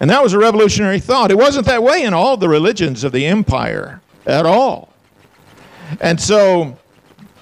And 0.00 0.08
that 0.10 0.22
was 0.22 0.32
a 0.32 0.38
revolutionary 0.38 1.00
thought. 1.00 1.30
It 1.30 1.36
wasn't 1.36 1.66
that 1.66 1.82
way 1.82 2.02
in 2.02 2.14
all 2.14 2.36
the 2.36 2.48
religions 2.48 3.04
of 3.04 3.12
the 3.12 3.26
empire 3.26 4.00
at 4.26 4.46
all. 4.46 4.92
And 6.00 6.20
so 6.20 6.78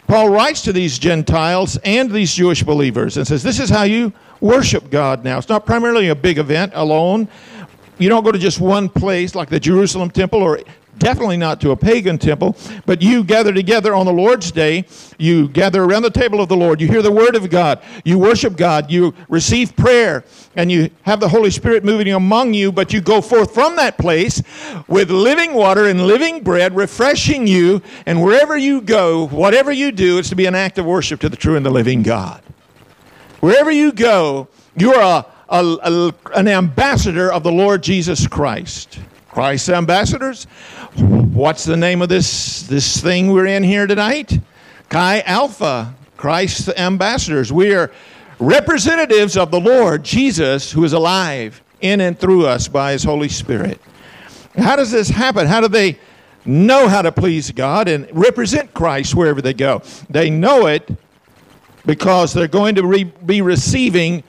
Paul 0.06 0.30
writes 0.30 0.62
to 0.62 0.72
these 0.72 0.98
Gentiles 0.98 1.78
and 1.84 2.10
these 2.10 2.32
Jewish 2.34 2.62
believers 2.62 3.16
and 3.16 3.26
says, 3.26 3.42
This 3.42 3.60
is 3.60 3.68
how 3.68 3.82
you 3.82 4.12
worship 4.40 4.90
God 4.90 5.24
now. 5.24 5.38
It's 5.38 5.48
not 5.48 5.66
primarily 5.66 6.08
a 6.08 6.14
big 6.14 6.38
event 6.38 6.72
alone, 6.74 7.28
you 7.98 8.08
don't 8.08 8.24
go 8.24 8.32
to 8.32 8.38
just 8.38 8.60
one 8.60 8.88
place 8.88 9.34
like 9.34 9.48
the 9.48 9.60
Jerusalem 9.60 10.10
temple 10.10 10.42
or 10.42 10.60
definitely 10.98 11.36
not 11.36 11.60
to 11.60 11.70
a 11.70 11.76
pagan 11.76 12.18
temple, 12.18 12.56
but 12.84 13.02
you 13.02 13.22
gather 13.24 13.52
together 13.52 13.94
on 13.94 14.06
the 14.06 14.12
Lord's 14.12 14.50
day. 14.50 14.84
You 15.18 15.48
gather 15.48 15.82
around 15.82 16.02
the 16.02 16.10
table 16.10 16.40
of 16.40 16.48
the 16.48 16.56
Lord. 16.56 16.80
You 16.80 16.88
hear 16.88 17.02
the 17.02 17.12
word 17.12 17.36
of 17.36 17.48
God. 17.50 17.82
You 18.04 18.18
worship 18.18 18.56
God. 18.56 18.90
You 18.90 19.14
receive 19.28 19.76
prayer 19.76 20.24
and 20.54 20.70
you 20.70 20.90
have 21.02 21.20
the 21.20 21.28
Holy 21.28 21.50
Spirit 21.50 21.84
moving 21.84 22.12
among 22.12 22.54
you, 22.54 22.72
but 22.72 22.92
you 22.92 23.00
go 23.00 23.20
forth 23.20 23.52
from 23.52 23.76
that 23.76 23.98
place 23.98 24.42
with 24.88 25.10
living 25.10 25.54
water 25.54 25.86
and 25.86 26.06
living 26.06 26.42
bread, 26.42 26.74
refreshing 26.74 27.46
you. 27.46 27.82
And 28.06 28.22
wherever 28.22 28.56
you 28.56 28.80
go, 28.80 29.28
whatever 29.28 29.72
you 29.72 29.92
do, 29.92 30.18
it's 30.18 30.30
to 30.30 30.36
be 30.36 30.46
an 30.46 30.54
act 30.54 30.78
of 30.78 30.86
worship 30.86 31.20
to 31.20 31.28
the 31.28 31.36
true 31.36 31.56
and 31.56 31.66
the 31.66 31.70
living 31.70 32.02
God. 32.02 32.42
Wherever 33.40 33.70
you 33.70 33.92
go, 33.92 34.48
you 34.76 34.94
are 34.94 35.20
a 35.20 35.26
a, 35.48 35.64
a, 35.82 36.14
an 36.34 36.48
ambassador 36.48 37.32
of 37.32 37.42
the 37.42 37.52
Lord 37.52 37.82
Jesus 37.82 38.26
Christ. 38.26 38.98
Christ's 39.28 39.68
ambassadors. 39.68 40.44
What's 40.96 41.64
the 41.64 41.76
name 41.76 42.00
of 42.00 42.08
this, 42.08 42.62
this 42.62 43.00
thing 43.00 43.32
we're 43.32 43.46
in 43.46 43.62
here 43.62 43.86
tonight? 43.86 44.38
Chi 44.88 45.20
Alpha, 45.20 45.94
Christ's 46.16 46.68
ambassadors. 46.70 47.52
We 47.52 47.74
are 47.74 47.92
representatives 48.38 49.36
of 49.36 49.50
the 49.50 49.60
Lord 49.60 50.04
Jesus 50.04 50.72
who 50.72 50.84
is 50.84 50.92
alive 50.92 51.62
in 51.80 52.00
and 52.00 52.18
through 52.18 52.46
us 52.46 52.68
by 52.68 52.92
his 52.92 53.04
Holy 53.04 53.28
Spirit. 53.28 53.80
How 54.56 54.76
does 54.76 54.90
this 54.90 55.08
happen? 55.08 55.46
How 55.46 55.60
do 55.60 55.68
they 55.68 55.98
know 56.44 56.88
how 56.88 57.02
to 57.02 57.12
please 57.12 57.50
God 57.50 57.88
and 57.88 58.08
represent 58.12 58.72
Christ 58.72 59.14
wherever 59.14 59.42
they 59.42 59.54
go? 59.54 59.82
They 60.08 60.30
know 60.30 60.66
it 60.66 60.88
because 61.84 62.32
they're 62.32 62.48
going 62.48 62.76
to 62.76 62.86
re- 62.86 63.04
be 63.04 63.42
receiving 63.42 64.24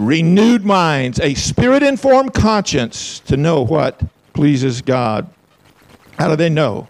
renewed 0.00 0.64
minds, 0.64 1.20
a 1.20 1.34
spirit 1.34 1.82
informed 1.82 2.32
conscience 2.32 3.20
to 3.20 3.36
know 3.36 3.62
what 3.62 4.02
pleases 4.32 4.80
God. 4.80 5.28
How 6.18 6.28
do 6.28 6.36
they 6.36 6.48
know? 6.48 6.88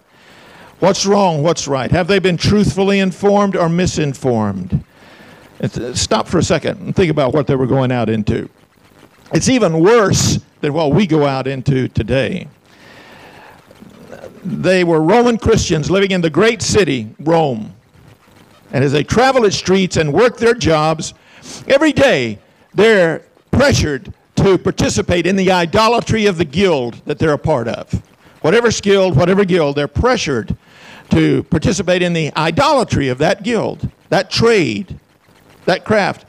What's 0.78 1.04
wrong? 1.04 1.42
What's 1.42 1.68
right? 1.68 1.90
Have 1.90 2.06
they 2.06 2.18
been 2.18 2.36
truthfully 2.36 3.00
informed 3.00 3.56
or 3.56 3.68
misinformed? 3.68 4.84
Uh, 5.60 5.92
stop 5.92 6.26
for 6.26 6.38
a 6.38 6.42
second 6.42 6.80
and 6.80 6.96
think 6.96 7.10
about 7.10 7.34
what 7.34 7.46
they 7.46 7.54
were 7.54 7.66
going 7.66 7.92
out 7.92 8.08
into. 8.08 8.48
It's 9.34 9.48
even 9.48 9.80
worse 9.80 10.38
than 10.60 10.72
what 10.72 10.92
we 10.92 11.06
go 11.06 11.26
out 11.26 11.46
into 11.46 11.88
today. 11.88 12.48
They 14.42 14.84
were 14.84 15.02
Roman 15.02 15.36
Christians 15.36 15.90
living 15.90 16.12
in 16.12 16.22
the 16.22 16.30
great 16.30 16.62
city, 16.62 17.14
Rome. 17.20 17.74
And 18.72 18.82
as 18.82 18.92
they 18.92 19.04
traveled 19.04 19.44
its 19.44 19.56
streets 19.56 19.96
and 19.96 20.12
worked 20.12 20.38
their 20.38 20.54
jobs, 20.54 21.12
every 21.68 21.92
day 21.92 22.38
they're 22.74 23.22
pressured 23.50 24.12
to 24.36 24.56
participate 24.56 25.26
in 25.26 25.36
the 25.36 25.50
idolatry 25.50 26.26
of 26.26 26.38
the 26.38 26.44
guild 26.44 26.94
that 27.04 27.18
they're 27.18 27.32
a 27.32 27.38
part 27.38 27.68
of. 27.68 27.92
Whatever 28.40 28.70
guild, 28.70 29.16
whatever 29.16 29.44
guild, 29.44 29.76
they're 29.76 29.88
pressured 29.88 30.56
to 31.10 31.42
participate 31.44 32.02
in 32.02 32.12
the 32.12 32.34
idolatry 32.36 33.08
of 33.08 33.18
that 33.18 33.42
guild, 33.42 33.90
that 34.08 34.30
trade, 34.30 34.98
that 35.66 35.84
craft. 35.84 36.26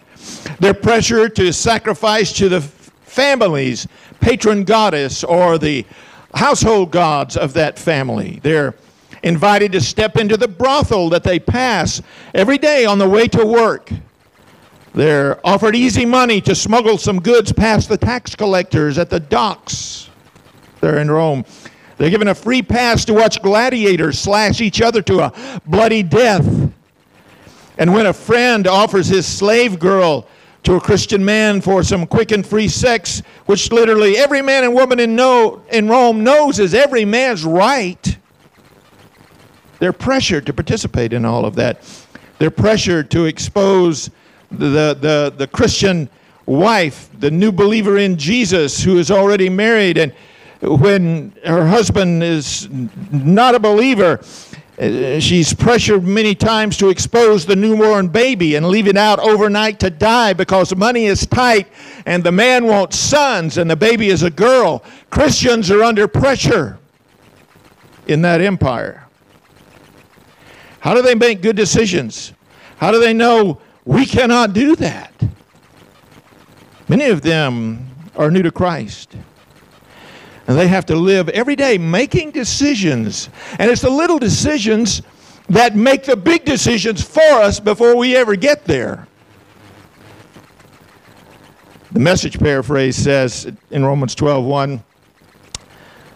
They're 0.60 0.74
pressured 0.74 1.36
to 1.38 1.54
sacrifice 1.54 2.34
to 2.34 2.50
the 2.50 2.62
family's 2.62 3.88
patron 4.20 4.64
goddess 4.64 5.24
or 5.24 5.58
the 5.58 5.86
household 6.34 6.92
gods 6.92 7.38
of 7.38 7.54
that 7.54 7.78
family. 7.80 8.40
They're 8.44 8.76
invited 9.24 9.72
to 9.74 9.82
step 9.82 10.18
into 10.18 10.38
the 10.38 10.48
brothel 10.48 11.10
that 11.10 11.24
they 11.24 11.40
pass 11.40 12.02
every 12.34 12.58
day 12.58 12.86
on 12.86 12.98
the 12.98 13.08
way 13.08 13.28
to 13.30 13.46
work. 13.46 13.92
They're 14.94 15.46
offered 15.46 15.76
easy 15.76 16.06
money 16.06 16.42
to 16.42 16.54
smuggle 16.54 16.98
some 16.98 17.22
goods 17.22 17.54
past 17.54 17.88
the 17.88 17.98
tax 17.98 18.36
collectors 18.36 18.98
at 18.98 19.10
the 19.10 19.20
docks 19.20 20.10
there 20.82 21.00
in 21.00 21.10
Rome. 21.10 21.46
They're 21.98 22.10
given 22.10 22.28
a 22.28 22.36
free 22.36 22.62
pass 22.62 23.06
to 23.06 23.14
watch 23.14 23.42
gladiators 23.42 24.20
slash 24.20 24.60
each 24.60 24.82
other 24.82 25.02
to 25.04 25.22
a 25.22 25.62
bloody 25.66 26.04
death. 26.04 26.46
And 27.78 27.94
when 27.94 28.08
a 28.08 28.14
friend 28.14 28.68
offers 28.68 29.08
his 29.08 29.26
slave 29.26 29.80
girl 29.80 30.28
to 30.64 30.76
a 30.76 30.82
Christian 30.82 31.24
man 31.24 31.62
for 31.62 31.84
some 31.84 32.06
quick 32.06 32.32
and 32.32 32.46
free 32.46 32.68
sex, 32.68 33.22
which 33.46 33.72
literally 33.72 34.18
every 34.18 34.42
man 34.42 34.64
and 34.64 34.74
woman 34.74 35.00
in, 35.00 35.16
know, 35.16 35.64
in 35.72 35.88
Rome 35.88 36.24
knows 36.24 36.60
is 36.60 36.74
every 36.74 37.06
man's 37.06 37.46
right, 37.46 38.18
they're 39.80 39.94
pressured 39.94 40.46
to 40.48 40.54
participate 40.54 41.14
in 41.14 41.24
all 41.24 41.46
of 41.46 41.56
that. 41.56 41.82
They're 42.40 42.52
pressured 42.52 43.10
to 43.12 43.26
expose 43.26 44.10
the, 44.52 44.98
the, 45.00 45.34
the 45.38 45.48
Christian 45.48 46.10
wife, 46.46 47.10
the 47.20 47.32
new 47.32 47.52
believer 47.52 47.98
in 47.98 48.18
Jesus 48.18 48.84
who 48.84 48.98
is 48.98 49.12
already 49.12 49.50
married 49.50 49.98
and 49.98 50.14
when 50.62 51.34
her 51.44 51.68
husband 51.68 52.22
is 52.22 52.70
not 53.12 53.56
a 53.56 53.60
believer, 53.60 54.22
uh, 54.80 55.20
she's 55.20 55.54
pressured 55.54 56.04
many 56.04 56.36
times 56.36 56.78
to 56.78 56.90
expose 56.90 57.46
the 57.46 57.56
newborn 57.56 58.08
baby 58.08 58.56
and 58.56 58.68
leave 58.68 58.88
it 58.88 58.98
out 58.98 59.20
overnight 59.20 59.80
to 59.80 59.90
die 59.90 60.34
because 60.34 60.76
money 60.76 61.06
is 61.06 61.26
tight 61.26 61.68
and 62.06 62.24
the 62.24 62.32
man 62.32 62.66
wants 62.66 62.98
sons 62.98 63.58
and 63.58 63.70
the 63.70 63.76
baby 63.76 64.10
is 64.10 64.24
a 64.24 64.30
girl. 64.30 64.84
Christians 65.10 65.72
are 65.72 65.84
under 65.84 66.08
pressure 66.08 66.78
in 68.08 68.22
that 68.22 68.42
empire. 68.42 69.08
How 70.80 70.94
do 70.94 71.02
they 71.02 71.16
make 71.16 71.42
good 71.42 71.56
decisions? 71.56 72.34
How 72.78 72.92
do 72.92 73.00
they 73.00 73.14
know 73.14 73.62
we 73.86 74.06
cannot 74.06 74.54
do 74.54 74.76
that? 74.78 75.14
Many 76.88 77.06
of 77.06 77.22
them 77.22 77.88
are 78.16 78.30
new 78.30 78.44
to 78.44 78.52
Christ. 78.52 79.16
And 80.48 80.58
they 80.58 80.68
have 80.68 80.86
to 80.88 80.96
live 80.96 81.30
every 81.30 81.56
day 81.56 81.78
making 81.78 82.32
decisions. 82.32 83.30
And 83.60 83.72
it's 83.72 83.82
the 83.82 83.90
little 83.90 84.20
decisions 84.20 85.02
that 85.50 85.76
make 85.76 86.04
the 86.04 86.16
big 86.16 86.46
decisions 86.46 87.02
for 87.02 87.22
us 87.22 87.60
before 87.60 87.96
we 87.96 88.16
ever 88.16 88.36
get 88.36 88.66
there. 88.66 89.08
The 91.92 92.00
message 92.00 92.40
paraphrase 92.40 92.96
says 92.96 93.52
in 93.70 93.86
Romans 93.86 94.16
12 94.16 94.46
1, 94.46 94.84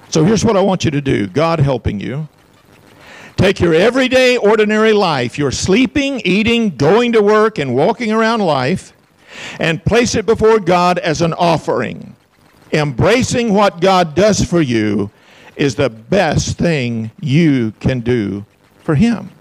so 0.09 0.23
here's 0.23 0.45
what 0.45 0.55
I 0.55 0.61
want 0.61 0.85
you 0.85 0.91
to 0.91 1.01
do 1.01 1.27
God 1.27 1.59
helping 1.59 1.99
you. 1.99 2.27
Take 3.35 3.59
your 3.59 3.73
everyday, 3.73 4.37
ordinary 4.37 4.93
life, 4.93 5.37
your 5.37 5.51
sleeping, 5.51 6.21
eating, 6.23 6.75
going 6.77 7.11
to 7.11 7.21
work, 7.21 7.59
and 7.59 7.75
walking 7.75 8.11
around 8.11 8.39
life, 8.39 8.93
and 9.59 9.83
place 9.83 10.15
it 10.15 10.25
before 10.25 10.59
God 10.59 10.97
as 10.99 11.21
an 11.21 11.33
offering 11.33 12.15
embracing 12.75 13.53
what 13.53 13.79
God 13.79 14.15
does 14.15 14.43
for 14.43 14.61
you 14.61 15.09
is 15.55 15.75
the 15.75 15.89
best 15.89 16.57
thing 16.57 17.11
you 17.21 17.71
can 17.79 18.01
do 18.01 18.45
for 18.83 18.95
Him. 18.95 19.31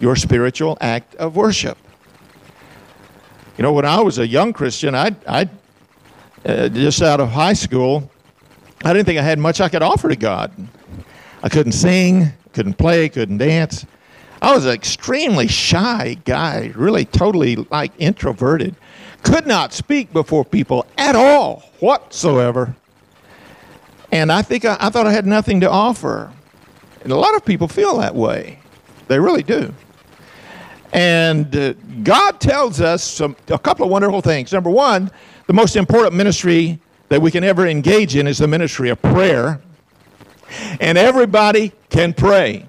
Your 0.00 0.16
spiritual 0.16 0.78
act 0.80 1.14
of 1.16 1.36
worship. 1.36 1.78
You 3.56 3.62
know, 3.62 3.72
when 3.72 3.84
I 3.84 4.00
was 4.00 4.18
a 4.18 4.26
young 4.26 4.52
Christian, 4.52 4.94
I, 4.94 5.14
I 5.26 5.48
uh, 6.44 6.68
just 6.68 7.02
out 7.02 7.20
of 7.20 7.28
high 7.28 7.52
school, 7.52 8.10
I 8.84 8.92
didn't 8.92 9.06
think 9.06 9.18
I 9.18 9.22
had 9.22 9.38
much 9.38 9.60
I 9.60 9.68
could 9.68 9.82
offer 9.82 10.08
to 10.08 10.16
God. 10.16 10.52
I 11.42 11.48
couldn't 11.48 11.72
sing, 11.72 12.32
couldn't 12.52 12.74
play, 12.74 13.08
couldn't 13.08 13.38
dance. 13.38 13.86
I 14.40 14.54
was 14.54 14.66
an 14.66 14.72
extremely 14.72 15.46
shy 15.46 16.16
guy, 16.24 16.72
really 16.74 17.04
totally 17.04 17.56
like 17.56 17.92
introverted 17.98 18.74
could 19.22 19.46
not 19.46 19.72
speak 19.72 20.12
before 20.12 20.44
people 20.44 20.86
at 20.98 21.16
all, 21.16 21.62
whatsoever. 21.80 22.74
And 24.10 24.30
I 24.30 24.42
think 24.42 24.64
I, 24.64 24.76
I 24.80 24.90
thought 24.90 25.06
I 25.06 25.12
had 25.12 25.26
nothing 25.26 25.60
to 25.60 25.70
offer. 25.70 26.32
And 27.02 27.12
a 27.12 27.16
lot 27.16 27.34
of 27.34 27.44
people 27.44 27.68
feel 27.68 27.98
that 27.98 28.14
way. 28.14 28.58
They 29.08 29.18
really 29.18 29.42
do. 29.42 29.72
And 30.92 31.54
uh, 31.56 31.72
God 32.02 32.40
tells 32.40 32.80
us 32.80 33.02
some, 33.02 33.34
a 33.48 33.58
couple 33.58 33.86
of 33.86 33.90
wonderful 33.90 34.20
things. 34.20 34.52
Number 34.52 34.70
one, 34.70 35.10
the 35.46 35.54
most 35.54 35.76
important 35.76 36.14
ministry 36.14 36.78
that 37.08 37.20
we 37.20 37.30
can 37.30 37.44
ever 37.44 37.66
engage 37.66 38.16
in 38.16 38.26
is 38.26 38.38
the 38.38 38.48
ministry 38.48 38.90
of 38.90 39.00
prayer. 39.00 39.60
And 40.80 40.98
everybody 40.98 41.72
can 41.90 42.12
pray. 42.12 42.66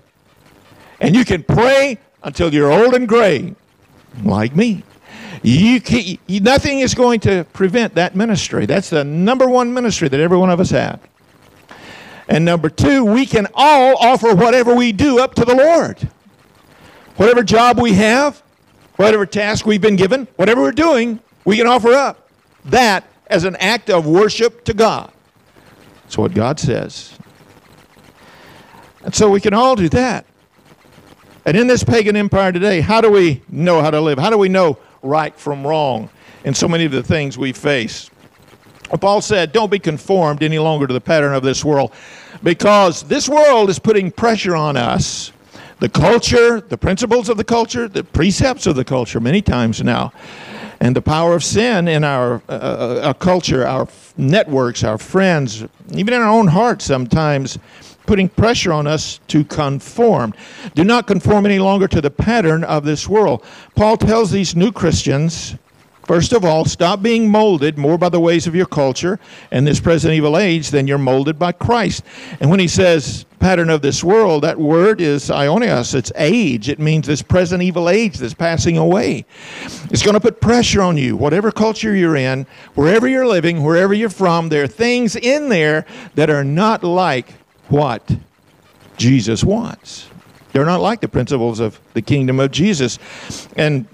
And 1.00 1.16
you 1.16 1.26
can 1.26 1.44
pray 1.44 1.98
until 2.24 2.54
you're 2.54 2.72
old 2.72 2.94
and 2.94 3.08
gray, 3.08 3.56
like 4.24 4.56
me. 4.56 4.84
You 5.42 5.82
can, 5.82 6.18
nothing 6.30 6.80
is 6.80 6.94
going 6.96 7.20
to 7.22 7.44
prevent 7.52 7.96
that 7.96 8.16
ministry. 8.16 8.66
That's 8.66 8.90
the 8.90 9.04
number 9.04 9.48
one 9.48 9.74
ministry 9.74 10.08
that 10.08 10.20
every 10.20 10.38
one 10.38 10.50
of 10.50 10.60
us 10.60 10.70
have. 10.70 11.02
And 12.30 12.46
number 12.46 12.70
two, 12.70 13.04
we 13.04 13.26
can 13.26 13.48
all 13.54 13.98
offer 13.98 14.34
whatever 14.34 14.74
we 14.74 14.94
do 14.94 15.20
up 15.20 15.36
to 15.36 15.46
the 15.46 15.54
Lord. 15.54 16.08
Whatever 17.18 17.44
job 17.44 17.80
we 17.80 17.94
have, 17.94 18.42
whatever 18.96 19.26
task 19.26 19.66
we've 19.66 19.82
been 19.82 19.98
given, 19.98 20.28
whatever 20.38 20.62
we're 20.62 20.72
doing, 20.72 21.20
we 21.44 21.58
can 21.58 21.68
offer 21.68 21.92
up 21.92 22.30
that 22.66 23.06
as 23.28 23.44
an 23.44 23.56
act 23.58 23.90
of 23.90 24.08
worship 24.08 24.64
to 24.66 24.74
God. 24.74 25.12
That's 26.04 26.18
what 26.18 26.34
God 26.34 26.60
says. 26.60 27.13
And 29.04 29.14
so 29.14 29.30
we 29.30 29.42
can 29.42 29.54
all 29.54 29.76
do 29.76 29.90
that. 29.90 30.26
And 31.46 31.58
in 31.58 31.68
this 31.68 31.84
pagan 31.84 32.16
empire 32.16 32.52
today, 32.52 32.80
how 32.82 33.02
do 33.02 33.10
we 33.12 33.42
know 33.50 33.82
how 33.82 33.92
to 33.92 34.00
live? 34.00 34.18
How 34.18 34.30
do 34.30 34.38
we 34.38 34.50
know 34.50 34.78
right 35.04 35.36
from 35.36 35.68
wrong 35.68 36.10
in 36.46 36.54
so 36.54 36.68
many 36.68 36.86
of 36.86 36.92
the 36.92 37.04
things 37.04 37.38
we 37.38 37.52
face. 37.52 38.10
Paul 39.00 39.22
said, 39.22 39.52
Don't 39.52 39.72
be 39.72 39.80
conformed 39.80 40.44
any 40.44 40.60
longer 40.60 40.88
to 40.88 40.94
the 40.94 41.02
pattern 41.02 41.34
of 41.34 41.44
this 41.44 41.64
world 41.64 41.92
because 42.42 43.04
this 43.04 43.28
world 43.28 43.70
is 43.70 43.80
putting 43.80 44.12
pressure 44.12 44.56
on 44.56 44.78
us. 44.78 45.32
The 45.80 45.90
culture, 45.90 46.62
the 46.62 46.78
principles 46.78 47.28
of 47.28 47.38
the 47.38 47.44
culture, 47.44 47.88
the 47.88 48.04
precepts 48.04 48.68
of 48.68 48.76
the 48.76 48.86
culture, 48.86 49.20
many 49.20 49.42
times 49.42 49.84
now, 49.84 50.14
and 50.80 50.96
the 50.96 51.02
power 51.02 51.36
of 51.36 51.44
sin 51.44 51.88
in 51.88 52.04
our, 52.04 52.42
uh, 52.48 52.52
uh 52.52 53.02
our 53.06 53.14
culture, 53.14 53.66
our 53.66 53.88
networks, 54.16 54.84
our 54.84 54.98
friends, 54.98 55.66
even 55.94 56.14
in 56.14 56.22
our 56.22 56.30
own 56.30 56.48
hearts 56.48 56.86
sometimes 56.86 57.58
putting 58.06 58.30
pressure 58.30 58.74
on 58.74 58.88
us 58.88 59.20
to 59.28 59.44
conform. 59.44 60.34
Do 60.76 60.84
not 60.84 61.08
conform 61.08 61.46
any 61.46 61.60
longer 61.60 61.88
to 61.88 62.02
the 62.02 62.12
pattern 62.12 62.64
of 62.64 62.84
this 62.84 63.08
world. 63.08 63.44
Paul 63.76 63.98
tells 63.98 64.32
these 64.32 64.56
new 64.56 64.72
Christians, 64.72 65.56
first 66.04 66.34
of 66.34 66.44
all, 66.44 66.66
stop 66.66 67.02
being 67.02 67.30
molded 67.30 67.78
more 67.78 67.98
by 67.98 68.10
the 68.10 68.20
ways 68.20 68.48
of 68.48 68.56
your 68.56 68.66
culture 68.66 69.20
and 69.52 69.66
this 69.66 69.80
present 69.80 70.14
evil 70.14 70.38
age 70.38 70.70
than 70.70 70.88
you're 70.88 70.98
molded 70.98 71.40
by 71.40 71.52
Christ. 71.52 72.04
And 72.40 72.50
when 72.50 72.60
he 72.60 72.68
says 72.68 73.26
pattern 73.40 73.70
of 73.70 73.82
this 73.82 74.04
world, 74.04 74.44
that 74.44 74.58
word 74.58 75.02
is 75.02 75.30
aionios, 75.30 75.94
it's 75.94 76.12
age. 76.16 76.70
It 76.70 76.80
means 76.80 77.08
this 77.08 77.22
present 77.22 77.62
evil 77.62 77.90
age 77.90 78.18
that's 78.18 78.34
passing 78.34 78.78
away. 78.78 79.26
It's 79.92 80.02
going 80.02 80.14
to 80.14 80.20
put 80.22 80.40
pressure 80.40 80.82
on 80.82 80.96
you, 80.98 81.18
whatever 81.18 81.52
culture 81.52 81.94
you're 81.94 82.16
in, 82.16 82.48
wherever 82.76 83.06
you're 83.08 83.28
living, 83.28 83.64
wherever 83.64 83.94
you're 83.94 84.10
from, 84.10 84.48
there 84.48 84.64
are 84.64 84.68
things 84.68 85.16
in 85.18 85.50
there 85.50 85.86
that 86.16 86.30
are 86.30 86.46
not 86.46 86.84
like 86.84 87.34
what 87.70 88.18
Jesus 88.98 89.44
wants. 89.44 90.10
They're 90.52 90.66
not 90.66 90.82
like 90.82 91.02
the 91.02 91.08
principles 91.08 91.60
of 91.60 91.80
the 91.94 92.02
kingdom 92.02 92.40
of 92.40 92.52
Jesus. 92.52 93.00
And 93.58 93.88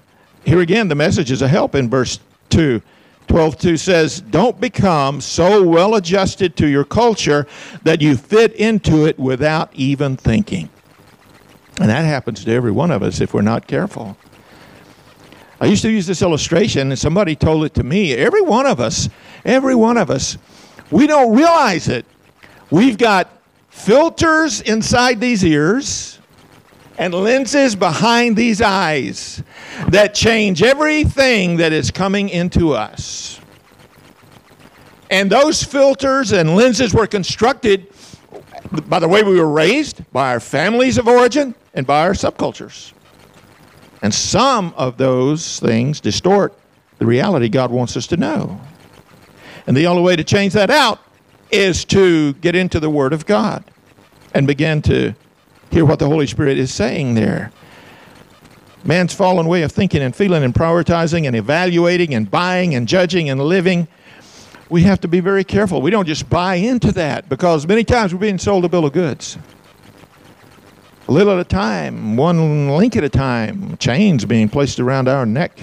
here 0.44 0.60
again, 0.60 0.88
the 0.88 0.94
message 0.94 1.30
is 1.30 1.42
a 1.42 1.48
help 1.48 1.74
in 1.74 1.88
verse 1.88 2.20
2. 2.50 2.82
12 3.28 3.58
2 3.58 3.76
says, 3.76 4.20
Don't 4.20 4.60
become 4.60 5.20
so 5.20 5.62
well 5.62 5.94
adjusted 5.94 6.56
to 6.56 6.66
your 6.66 6.84
culture 6.84 7.46
that 7.84 8.00
you 8.00 8.16
fit 8.16 8.52
into 8.54 9.06
it 9.06 9.18
without 9.18 9.70
even 9.72 10.16
thinking. 10.16 10.68
And 11.78 11.88
that 11.88 12.04
happens 12.04 12.44
to 12.44 12.52
every 12.52 12.72
one 12.72 12.90
of 12.90 13.02
us 13.02 13.20
if 13.20 13.32
we're 13.32 13.40
not 13.40 13.66
careful. 13.66 14.16
I 15.60 15.66
used 15.66 15.82
to 15.82 15.90
use 15.90 16.06
this 16.06 16.22
illustration, 16.22 16.90
and 16.90 16.98
somebody 16.98 17.36
told 17.36 17.64
it 17.64 17.74
to 17.74 17.84
me. 17.84 18.14
Every 18.14 18.40
one 18.40 18.66
of 18.66 18.80
us, 18.80 19.08
every 19.44 19.74
one 19.74 19.96
of 19.96 20.10
us, 20.10 20.36
we 20.90 21.06
don't 21.06 21.36
realize 21.36 21.86
it. 21.86 22.06
We've 22.70 22.98
got 22.98 23.30
filters 23.84 24.60
inside 24.60 25.20
these 25.20 25.44
ears 25.44 26.18
and 26.98 27.14
lenses 27.14 27.74
behind 27.74 28.36
these 28.36 28.60
eyes 28.60 29.42
that 29.88 30.14
change 30.14 30.62
everything 30.62 31.56
that 31.56 31.72
is 31.72 31.90
coming 31.90 32.28
into 32.28 32.72
us. 32.72 33.40
And 35.10 35.30
those 35.30 35.62
filters 35.62 36.32
and 36.32 36.54
lenses 36.54 36.92
were 36.92 37.06
constructed 37.06 37.88
by 38.86 38.98
the 38.98 39.08
way 39.08 39.22
we 39.22 39.40
were 39.40 39.50
raised, 39.50 40.04
by 40.12 40.30
our 40.30 40.40
families 40.40 40.98
of 40.98 41.08
origin, 41.08 41.54
and 41.74 41.86
by 41.86 42.02
our 42.02 42.12
subcultures. 42.12 42.92
And 44.02 44.14
some 44.14 44.72
of 44.76 44.96
those 44.98 45.58
things 45.58 46.00
distort 46.00 46.56
the 46.98 47.06
reality 47.06 47.48
God 47.48 47.70
wants 47.70 47.96
us 47.96 48.06
to 48.08 48.16
know. 48.18 48.60
And 49.66 49.74
the 49.74 49.86
only 49.86 50.02
way 50.02 50.16
to 50.16 50.24
change 50.24 50.52
that 50.52 50.70
out 50.70 51.00
is 51.50 51.84
to 51.86 52.34
get 52.34 52.54
into 52.54 52.78
the 52.78 52.90
Word 52.90 53.12
of 53.12 53.24
God 53.24 53.64
and 54.34 54.46
begin 54.46 54.82
to 54.82 55.14
hear 55.70 55.84
what 55.84 55.98
the 55.98 56.06
Holy 56.06 56.26
Spirit 56.26 56.58
is 56.58 56.72
saying 56.72 57.14
there. 57.14 57.52
Man's 58.84 59.12
fallen 59.12 59.46
way 59.46 59.62
of 59.62 59.72
thinking 59.72 60.02
and 60.02 60.16
feeling 60.16 60.42
and 60.42 60.54
prioritizing 60.54 61.26
and 61.26 61.36
evaluating 61.36 62.14
and 62.14 62.30
buying 62.30 62.74
and 62.74 62.88
judging 62.88 63.28
and 63.28 63.40
living 63.40 63.86
we 64.70 64.84
have 64.84 65.00
to 65.00 65.08
be 65.08 65.20
very 65.20 65.44
careful. 65.44 65.82
We 65.82 65.90
don't 65.90 66.06
just 66.06 66.30
buy 66.30 66.54
into 66.54 66.92
that 66.92 67.28
because 67.28 67.66
many 67.66 67.84
times 67.84 68.14
we're 68.14 68.20
being 68.20 68.38
sold 68.38 68.64
a 68.64 68.68
bill 68.68 68.86
of 68.86 68.92
goods. 68.92 69.36
A 71.08 71.12
little 71.12 71.32
at 71.32 71.40
a 71.40 71.44
time, 71.44 72.16
one 72.16 72.70
link 72.70 72.96
at 72.96 73.02
a 73.02 73.08
time, 73.08 73.76
chains 73.78 74.24
being 74.24 74.48
placed 74.48 74.78
around 74.78 75.08
our 75.08 75.26
neck, 75.26 75.60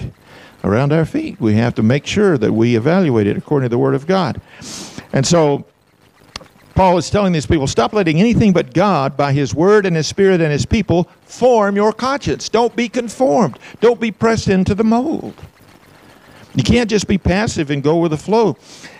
around 0.62 0.92
our 0.92 1.06
feet. 1.06 1.40
We 1.40 1.54
have 1.54 1.74
to 1.76 1.82
make 1.82 2.06
sure 2.06 2.36
that 2.36 2.52
we 2.52 2.76
evaluate 2.76 3.26
it 3.26 3.38
according 3.38 3.64
to 3.64 3.70
the 3.70 3.78
Word 3.78 3.94
of 3.94 4.06
God. 4.06 4.42
And 5.14 5.26
so, 5.26 5.64
Paul 6.78 6.96
is 6.96 7.10
telling 7.10 7.32
these 7.32 7.44
people 7.44 7.66
stop 7.66 7.92
letting 7.92 8.20
anything 8.20 8.52
but 8.52 8.72
God, 8.72 9.16
by 9.16 9.32
His 9.32 9.52
Word 9.52 9.84
and 9.84 9.96
His 9.96 10.06
Spirit 10.06 10.40
and 10.40 10.52
His 10.52 10.64
people, 10.64 11.08
form 11.24 11.74
your 11.74 11.92
conscience. 11.92 12.48
Don't 12.48 12.76
be 12.76 12.88
conformed, 12.88 13.58
don't 13.80 13.98
be 13.98 14.12
pressed 14.12 14.46
into 14.46 14.76
the 14.76 14.84
mold. 14.84 15.34
You 16.54 16.62
can't 16.62 16.88
just 16.88 17.08
be 17.08 17.18
passive 17.18 17.72
and 17.72 17.82
go 17.82 17.98
with 17.98 18.12
the 18.12 18.16
flow. 18.16 18.56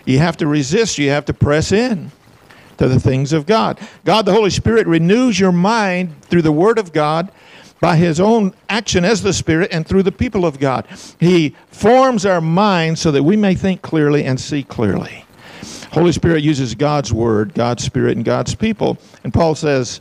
You 0.06 0.18
have 0.18 0.36
to 0.38 0.48
resist, 0.48 0.98
you 0.98 1.10
have 1.10 1.24
to 1.26 1.32
press 1.32 1.70
in 1.70 2.10
to 2.78 2.88
the 2.88 2.98
things 2.98 3.32
of 3.32 3.46
God. 3.46 3.78
God, 4.04 4.26
the 4.26 4.32
Holy 4.32 4.50
Spirit, 4.50 4.88
renews 4.88 5.38
your 5.38 5.52
mind 5.52 6.20
through 6.22 6.42
the 6.42 6.50
Word 6.50 6.80
of 6.80 6.92
God 6.92 7.30
by 7.78 7.94
His 7.94 8.18
own 8.18 8.54
action 8.68 9.04
as 9.04 9.22
the 9.22 9.32
Spirit 9.32 9.68
and 9.70 9.86
through 9.86 10.02
the 10.02 10.10
people 10.10 10.44
of 10.44 10.58
God. 10.58 10.84
He 11.20 11.54
forms 11.68 12.26
our 12.26 12.40
minds 12.40 13.00
so 13.00 13.12
that 13.12 13.22
we 13.22 13.36
may 13.36 13.54
think 13.54 13.82
clearly 13.82 14.24
and 14.24 14.40
see 14.40 14.64
clearly. 14.64 15.26
Holy 15.92 16.12
Spirit 16.12 16.42
uses 16.42 16.74
God's 16.74 17.12
Word, 17.12 17.55
God's 17.55 17.85
Spirit, 17.85 18.16
and 18.16 18.24
God's 18.24 18.55
people. 18.55 18.98
And 19.24 19.33
Paul 19.33 19.55
says, 19.55 20.01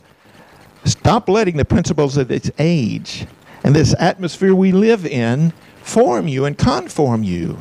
stop 0.84 1.28
letting 1.28 1.56
the 1.56 1.64
principles 1.64 2.16
of 2.16 2.28
this 2.28 2.50
age 2.58 3.26
and 3.64 3.74
this 3.74 3.94
atmosphere 3.98 4.54
we 4.54 4.72
live 4.72 5.06
in 5.06 5.52
form 5.82 6.28
you 6.28 6.44
and 6.44 6.56
conform 6.56 7.22
you. 7.22 7.60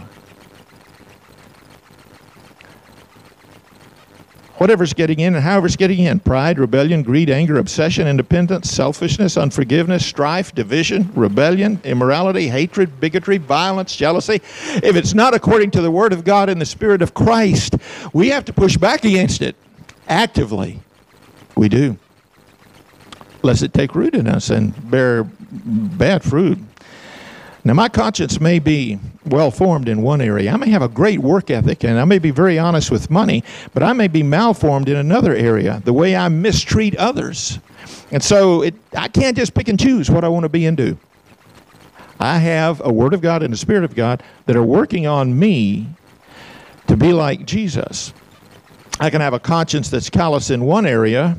Whatever's 4.58 4.94
getting 4.94 5.20
in 5.20 5.36
and 5.36 5.44
however's 5.44 5.76
getting 5.76 6.00
in 6.00 6.20
pride, 6.20 6.58
rebellion, 6.58 7.04
greed, 7.04 7.30
anger, 7.30 7.60
obsession, 7.60 8.08
independence, 8.08 8.72
selfishness, 8.72 9.38
unforgiveness, 9.38 10.04
strife, 10.04 10.54
division, 10.56 11.12
rebellion, 11.14 11.80
immorality, 11.84 12.48
hatred, 12.48 13.00
bigotry, 13.00 13.38
violence, 13.38 13.96
jealousy. 13.96 14.36
If 14.36 14.96
it's 14.96 15.14
not 15.14 15.36
according 15.36 15.72
to 15.72 15.82
the 15.82 15.92
Word 15.92 16.12
of 16.12 16.24
God 16.24 16.50
and 16.50 16.60
the 16.60 16.66
Spirit 16.66 17.04
of 17.04 17.14
Christ, 17.14 17.76
we 18.14 18.30
have 18.30 18.46
to 18.46 18.54
push 18.54 18.78
back 18.78 19.06
against 19.06 19.44
it 19.44 19.56
actively. 20.08 20.80
We 21.56 21.70
do. 21.70 21.98
Lest 23.44 23.62
it 23.62 23.74
take 23.74 23.94
root 23.94 24.16
in 24.16 24.28
us 24.28 24.50
and 24.50 24.74
bear 24.90 25.24
bad 25.24 26.24
fruit. 26.24 26.58
Now, 27.68 27.74
my 27.74 27.90
conscience 27.90 28.40
may 28.40 28.60
be 28.60 28.98
well 29.26 29.52
formed 29.52 29.90
in 29.90 30.02
one 30.02 30.22
area. 30.22 30.54
I 30.54 30.56
may 30.56 30.70
have 30.70 30.82
a 30.82 30.88
great 30.88 31.20
work 31.20 31.52
ethic 31.52 31.84
and 31.84 32.00
I 32.00 32.06
may 32.06 32.18
be 32.18 32.32
very 32.32 32.58
honest 32.58 32.92
with 32.92 33.10
money, 33.10 33.44
but 33.74 33.84
I 33.84 33.92
may 33.92 34.08
be 34.08 34.24
malformed 34.24 34.88
in 34.88 34.96
another 34.96 35.36
area, 35.36 35.82
the 35.84 35.92
way 35.92 36.16
I 36.16 36.30
mistreat 36.30 36.96
others. 36.96 37.60
And 38.10 38.24
so 38.24 38.62
it, 38.62 38.74
I 38.96 39.10
can't 39.10 39.36
just 39.36 39.54
pick 39.54 39.68
and 39.68 39.78
choose 39.78 40.10
what 40.10 40.24
I 40.24 40.30
want 40.30 40.44
to 40.44 40.50
be 40.50 40.66
and 40.66 40.78
do. 40.78 40.98
I 42.22 42.38
have 42.38 42.80
a 42.86 42.90
Word 42.90 43.14
of 43.14 43.20
God 43.20 43.44
and 43.44 43.54
a 43.54 43.58
Spirit 43.58 43.84
of 43.84 43.96
God 43.96 44.24
that 44.46 44.56
are 44.56 44.64
working 44.64 45.06
on 45.06 45.38
me 45.38 45.88
to 46.88 46.96
be 46.96 47.12
like 47.12 47.46
Jesus. 47.46 48.14
I 49.02 49.10
can 49.10 49.20
have 49.20 49.34
a 49.34 49.42
conscience 49.42 49.90
that's 49.90 50.10
callous 50.10 50.52
in 50.52 50.64
one 50.64 50.86
area, 50.86 51.38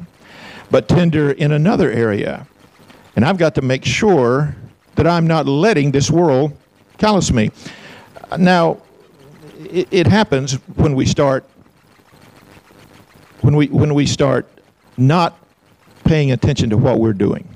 but 0.70 0.88
tender 0.88 1.30
in 1.30 1.52
another 1.52 1.90
area. 1.90 2.46
And 3.16 3.24
I've 3.24 3.38
got 3.38 3.54
to 3.54 3.62
make 3.62 3.86
sure 3.86 4.54
that 4.98 5.06
I'm 5.06 5.28
not 5.28 5.46
letting 5.46 5.92
this 5.92 6.11
world 6.11 6.56
callous 6.98 7.30
me. 7.30 7.52
Now, 8.37 8.78
it, 9.61 9.87
it 9.92 10.06
happens 10.08 10.54
when 10.74 10.96
we 10.96 11.06
start 11.06 11.48
when 13.42 13.54
we 13.54 13.68
when 13.68 13.94
we 13.94 14.06
start 14.06 14.48
not 14.96 15.38
paying 16.02 16.32
attention 16.32 16.68
to 16.70 16.76
what 16.76 16.98
we're 16.98 17.12
doing, 17.12 17.48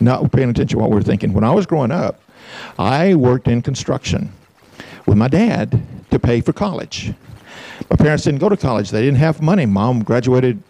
not 0.00 0.32
paying 0.32 0.48
attention 0.48 0.78
to 0.78 0.82
what 0.82 0.90
we're 0.90 1.02
thinking. 1.02 1.34
When 1.34 1.44
I 1.44 1.50
was 1.50 1.66
growing 1.66 1.90
up, 1.90 2.18
I 2.78 3.14
worked 3.14 3.46
in 3.46 3.60
construction 3.60 4.32
with 5.06 5.18
my 5.18 5.28
dad 5.28 5.82
to 6.10 6.18
pay 6.18 6.40
for 6.40 6.54
college. 6.54 7.12
My 7.90 7.96
parents 7.96 8.24
didn't 8.24 8.40
go 8.40 8.48
to 8.48 8.56
college; 8.56 8.90
they 8.90 9.02
didn't 9.02 9.18
have 9.18 9.42
money. 9.42 9.66
Mom 9.66 10.02
graduated 10.02 10.62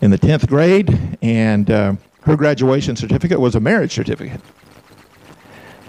in 0.00 0.10
the 0.10 0.18
tenth 0.18 0.48
grade, 0.48 1.18
and 1.20 1.70
uh, 1.70 1.96
her 2.22 2.34
graduation 2.34 2.96
certificate 2.96 3.38
was 3.38 3.54
a 3.54 3.60
marriage 3.60 3.92
certificate. 3.92 4.40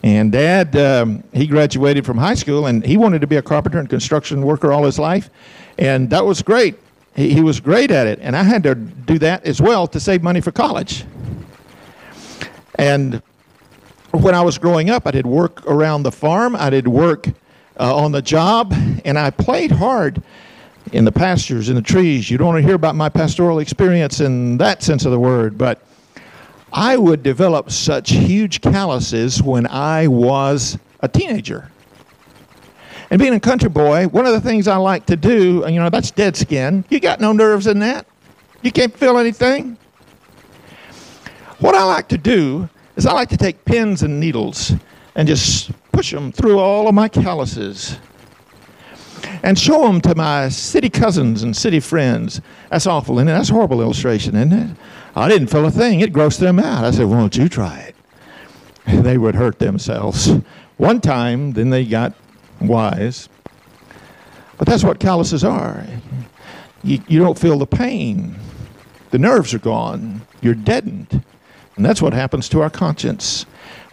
And 0.08 0.32
Dad, 0.32 0.74
um, 0.78 1.22
he 1.34 1.46
graduated 1.46 2.06
from 2.06 2.18
high 2.18 2.36
school, 2.36 2.68
and 2.68 2.82
he 2.86 2.96
wanted 2.96 3.20
to 3.20 3.28
be 3.28 3.36
a 3.36 3.42
carpenter 3.42 3.78
and 3.78 3.90
construction 3.90 4.42
worker 4.42 4.72
all 4.72 4.86
his 4.86 4.98
life, 4.98 5.30
and 5.78 6.10
that 6.12 6.26
was 6.26 6.42
great. 6.42 6.80
He, 7.14 7.34
he 7.34 7.42
was 7.42 7.60
great 7.60 7.92
at 7.92 8.08
it, 8.08 8.20
and 8.22 8.34
I 8.34 8.44
had 8.44 8.64
to 8.64 8.74
do 8.74 9.20
that 9.20 9.46
as 9.46 9.62
well 9.62 9.86
to 9.88 10.00
save 10.00 10.24
money 10.24 10.40
for 10.40 10.54
college. 10.54 11.04
And 12.76 13.22
when 14.12 14.34
I 14.34 14.42
was 14.42 14.58
growing 14.58 14.90
up, 14.90 15.06
I 15.08 15.12
did 15.12 15.26
work 15.26 15.66
around 15.68 16.04
the 16.04 16.12
farm. 16.14 16.56
I 16.56 16.70
did 16.70 16.88
work 16.88 17.28
uh, 17.78 17.94
on 17.94 18.14
the 18.14 18.22
job, 18.22 18.74
and 19.04 19.20
I 19.20 19.30
played 19.30 19.72
hard 19.72 20.24
in 20.94 21.04
the 21.04 21.12
pastures, 21.12 21.68
in 21.68 21.76
the 21.76 21.82
trees. 21.82 22.32
You 22.32 22.38
don't 22.38 22.48
want 22.48 22.62
to 22.62 22.66
hear 22.66 22.76
about 22.76 22.96
my 22.96 23.10
pastoral 23.10 23.60
experience 23.60 24.22
in 24.22 24.58
that 24.60 24.84
sense 24.84 25.04
of 25.04 25.12
the 25.12 25.20
word, 25.20 25.58
but 25.58 25.82
I 26.72 26.98
would 26.98 27.24
develop 27.24 27.72
such 27.72 28.12
huge 28.12 28.62
calluses 28.62 29.42
when 29.42 29.68
I 29.68 30.08
was 30.08 30.78
a 31.00 31.08
teenager. 31.08 31.72
And 33.10 33.20
being 33.20 33.34
a 33.34 33.40
country 33.40 33.70
boy, 33.70 34.08
one 34.08 34.26
of 34.26 34.34
the 34.34 34.42
things 34.42 34.68
I 34.68 34.76
like 34.76 35.06
to 35.06 35.16
do, 35.16 35.64
you 35.68 35.80
know, 35.80 35.90
that's 35.90 36.12
dead 36.12 36.36
skin. 36.36 36.84
You 36.90 37.00
got 37.00 37.22
no 37.22 37.32
nerves 37.32 37.68
in 37.68 37.80
that. 37.80 38.06
You 38.62 38.72
can't 38.72 38.94
feel 38.94 39.18
anything. 39.18 39.78
What 41.60 41.74
I 41.74 41.84
like 41.84 42.10
to 42.10 42.18
do 42.18 42.68
is 42.96 43.06
I 43.06 43.14
like 43.14 43.30
to 43.30 43.38
take 43.38 43.64
pins 43.64 44.04
and 44.04 44.20
needles 44.20 44.74
and 45.16 45.28
just 45.28 45.72
push 45.92 46.12
them 46.12 46.32
through 46.32 46.60
all 46.60 46.88
of 46.88 46.94
my 46.94 47.08
calluses 47.08 47.98
and 49.44 49.58
show 49.58 49.84
them 49.88 50.02
to 50.02 50.16
my 50.16 50.50
city 50.50 50.90
cousins 50.90 51.44
and 51.44 51.56
city 51.56 51.80
friends. 51.80 52.42
That's 52.70 52.88
awful, 52.88 53.20
it? 53.20 53.26
That's 53.26 53.50
horrible 53.50 53.82
illustration, 53.82 54.36
isn't 54.36 54.54
it? 54.54 54.78
I 55.16 55.28
didn't 55.28 55.48
feel 55.48 55.66
a 55.66 55.72
thing. 55.72 56.02
It 56.02 56.14
grossed 56.14 56.40
them 56.40 56.60
out. 56.60 56.84
I 56.84 56.92
said, 56.92 57.06
Won't 57.06 57.36
you 57.36 57.50
try 57.50 57.80
it? 57.80 57.96
They 59.04 59.18
would 59.18 59.36
hurt 59.36 59.60
themselves. 59.60 60.32
One 60.78 61.02
time, 61.02 61.52
then 61.54 61.72
they 61.72 61.84
got 61.84 62.14
wise. 62.62 63.28
But 64.58 64.68
that's 64.68 64.84
what 64.84 65.00
calluses 65.00 65.44
are. 65.44 65.86
You, 66.84 67.02
you 67.08 67.20
don't 67.20 67.38
feel 67.38 67.60
the 67.60 67.68
pain, 67.68 68.36
the 69.12 69.20
nerves 69.20 69.54
are 69.54 69.60
gone, 69.60 70.22
you're 70.42 70.54
deadened. 70.54 71.24
And 71.76 71.86
that's 71.86 72.02
what 72.02 72.14
happens 72.14 72.50
to 72.50 72.62
our 72.62 72.70
conscience. 72.70 73.46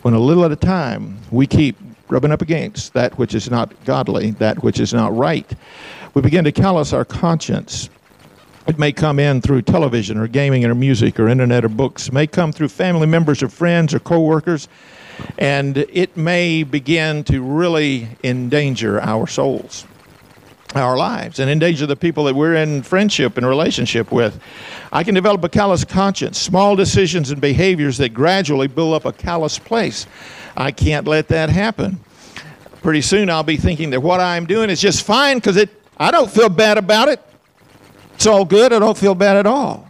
When 0.02 0.14
a 0.14 0.18
little 0.18 0.44
at 0.44 0.52
a 0.52 0.56
time 0.56 1.18
we 1.30 1.46
keep 1.46 1.76
rubbing 2.14 2.31
up 2.31 2.42
against 2.42 2.92
that 2.92 3.18
which 3.18 3.35
is 3.35 3.50
not 3.50 3.72
godly, 3.85 4.31
that 4.31 4.62
which 4.62 4.79
is 4.79 4.94
not 4.94 5.14
right, 5.16 5.53
we 6.14 6.22
begin 6.22 6.44
to 6.44 6.53
callous 6.53 6.92
our 6.92 7.05
conscience. 7.05 7.90
It 8.68 8.79
may 8.79 8.92
come 8.92 9.18
in 9.18 9.40
through 9.40 9.62
television 9.62 10.16
or 10.16 10.29
gaming 10.29 10.64
or 10.64 10.77
music 10.77 11.18
or 11.18 11.29
internet 11.29 11.64
or 11.64 11.68
books. 11.68 12.07
It 12.07 12.14
may 12.14 12.29
come 12.29 12.53
through 12.53 12.68
family 12.68 13.09
members 13.09 13.42
or 13.42 13.48
friends 13.48 13.92
or 13.92 13.98
coworkers. 13.98 14.68
And 15.38 15.77
it 15.77 16.16
may 16.16 16.62
begin 16.62 17.24
to 17.24 17.42
really 17.42 18.07
endanger 18.22 19.00
our 19.00 19.27
souls, 19.27 19.85
our 20.74 20.96
lives, 20.96 21.38
and 21.38 21.50
endanger 21.50 21.87
the 21.87 21.96
people 21.96 22.24
that 22.24 22.34
we're 22.34 22.54
in 22.54 22.82
friendship 22.82 23.37
and 23.37 23.46
relationship 23.46 24.10
with. 24.12 24.40
I 24.92 25.04
can 25.04 25.14
develop 25.14 25.42
a 25.44 25.48
callous 25.48 25.84
conscience, 25.84 26.38
small 26.38 26.76
decisions 26.76 27.30
and 27.30 27.40
behaviors 27.40 27.98
that 27.98 28.10
gradually 28.10 28.66
build 28.66 28.94
up 28.94 29.04
a 29.04 29.12
callous 29.12 29.58
place. 29.58 30.06
I 30.56 30.70
can't 30.70 31.06
let 31.06 31.28
that 31.28 31.50
happen. 31.50 32.00
Pretty 32.82 33.02
soon 33.02 33.30
I'll 33.30 33.42
be 33.42 33.56
thinking 33.56 33.90
that 33.90 34.00
what 34.00 34.20
I'm 34.20 34.46
doing 34.46 34.70
is 34.70 34.80
just 34.80 35.04
fine 35.04 35.38
because 35.38 35.56
it 35.56 35.70
I 35.96 36.10
don't 36.10 36.30
feel 36.30 36.48
bad 36.48 36.78
about 36.78 37.08
it. 37.08 37.20
It's 38.14 38.26
all 38.26 38.44
good. 38.44 38.72
I 38.72 38.78
don't 38.78 38.96
feel 38.96 39.14
bad 39.14 39.37
at 39.37 39.46
all. 39.46 39.88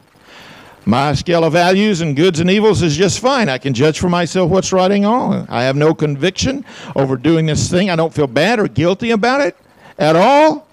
My 0.86 1.14
scale 1.14 1.44
of 1.44 1.54
values 1.54 2.02
and 2.02 2.14
goods 2.14 2.40
and 2.40 2.50
evils 2.50 2.82
is 2.82 2.94
just 2.94 3.20
fine. 3.20 3.48
I 3.48 3.56
can 3.56 3.72
judge 3.72 3.98
for 3.98 4.10
myself 4.10 4.50
what's 4.50 4.70
right 4.70 4.90
and 4.90 5.04
wrong. 5.04 5.46
I 5.48 5.62
have 5.62 5.76
no 5.76 5.94
conviction 5.94 6.64
over 6.94 7.16
doing 7.16 7.46
this 7.46 7.70
thing. 7.70 7.88
I 7.88 7.96
don't 7.96 8.12
feel 8.12 8.26
bad 8.26 8.60
or 8.60 8.68
guilty 8.68 9.10
about 9.10 9.40
it 9.40 9.56
at 9.98 10.14
all. 10.14 10.66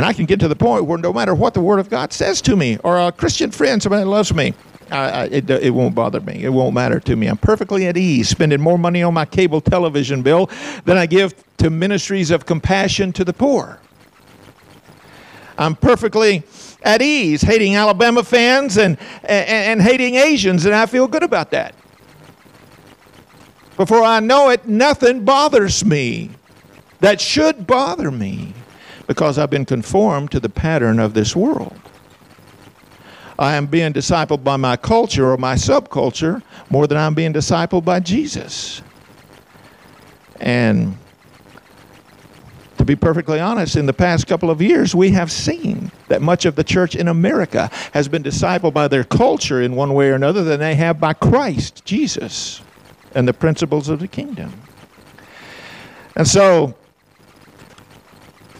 And 0.00 0.06
I 0.06 0.14
can 0.14 0.24
get 0.24 0.40
to 0.40 0.48
the 0.48 0.56
point 0.56 0.86
where 0.86 0.96
no 0.96 1.12
matter 1.12 1.34
what 1.34 1.52
the 1.52 1.60
Word 1.60 1.78
of 1.78 1.90
God 1.90 2.10
says 2.10 2.40
to 2.40 2.56
me, 2.56 2.78
or 2.82 2.98
a 2.98 3.12
Christian 3.12 3.50
friend, 3.50 3.82
somebody 3.82 4.02
that 4.02 4.08
loves 4.08 4.32
me, 4.32 4.54
I, 4.90 4.96
I, 4.96 5.24
it, 5.26 5.50
uh, 5.50 5.58
it 5.60 5.68
won't 5.68 5.94
bother 5.94 6.22
me. 6.22 6.42
It 6.42 6.48
won't 6.48 6.72
matter 6.72 6.98
to 7.00 7.16
me. 7.16 7.26
I'm 7.26 7.36
perfectly 7.36 7.86
at 7.86 7.98
ease 7.98 8.30
spending 8.30 8.62
more 8.62 8.78
money 8.78 9.02
on 9.02 9.12
my 9.12 9.26
cable 9.26 9.60
television 9.60 10.22
bill 10.22 10.48
than 10.86 10.96
I 10.96 11.04
give 11.04 11.34
to 11.58 11.68
ministries 11.68 12.30
of 12.30 12.46
compassion 12.46 13.12
to 13.12 13.26
the 13.26 13.34
poor. 13.34 13.78
I'm 15.58 15.76
perfectly 15.76 16.44
at 16.82 17.02
ease 17.02 17.42
hating 17.42 17.76
Alabama 17.76 18.24
fans 18.24 18.78
and, 18.78 18.96
and, 19.22 19.48
and 19.50 19.82
hating 19.82 20.14
Asians, 20.14 20.64
and 20.64 20.74
I 20.74 20.86
feel 20.86 21.08
good 21.08 21.24
about 21.24 21.50
that. 21.50 21.74
Before 23.76 24.02
I 24.02 24.20
know 24.20 24.48
it, 24.48 24.66
nothing 24.66 25.26
bothers 25.26 25.84
me. 25.84 26.30
that 27.00 27.20
should 27.20 27.66
bother 27.66 28.10
me 28.10 28.54
because 29.10 29.38
I've 29.38 29.50
been 29.50 29.64
conformed 29.64 30.30
to 30.30 30.38
the 30.38 30.48
pattern 30.48 31.00
of 31.00 31.14
this 31.14 31.34
world. 31.34 31.76
I 33.40 33.56
am 33.56 33.66
being 33.66 33.92
discipled 33.92 34.44
by 34.44 34.56
my 34.56 34.76
culture 34.76 35.32
or 35.32 35.36
my 35.36 35.56
subculture 35.56 36.40
more 36.70 36.86
than 36.86 36.96
I'm 36.96 37.14
being 37.14 37.32
discipled 37.32 37.84
by 37.84 37.98
Jesus. 37.98 38.82
And 40.38 40.96
to 42.78 42.84
be 42.84 42.94
perfectly 42.94 43.40
honest, 43.40 43.74
in 43.74 43.86
the 43.86 43.92
past 43.92 44.28
couple 44.28 44.48
of 44.48 44.62
years, 44.62 44.94
we 44.94 45.10
have 45.10 45.32
seen 45.32 45.90
that 46.06 46.22
much 46.22 46.44
of 46.44 46.54
the 46.54 46.62
church 46.62 46.94
in 46.94 47.08
America 47.08 47.68
has 47.92 48.06
been 48.06 48.22
discipled 48.22 48.74
by 48.74 48.86
their 48.86 49.02
culture 49.02 49.60
in 49.60 49.74
one 49.74 49.92
way 49.92 50.10
or 50.10 50.14
another 50.14 50.44
than 50.44 50.60
they 50.60 50.76
have 50.76 51.00
by 51.00 51.14
Christ, 51.14 51.84
Jesus, 51.84 52.62
and 53.16 53.26
the 53.26 53.34
principles 53.34 53.88
of 53.88 53.98
the 53.98 54.06
kingdom. 54.06 54.52
And 56.14 56.28
so, 56.28 56.76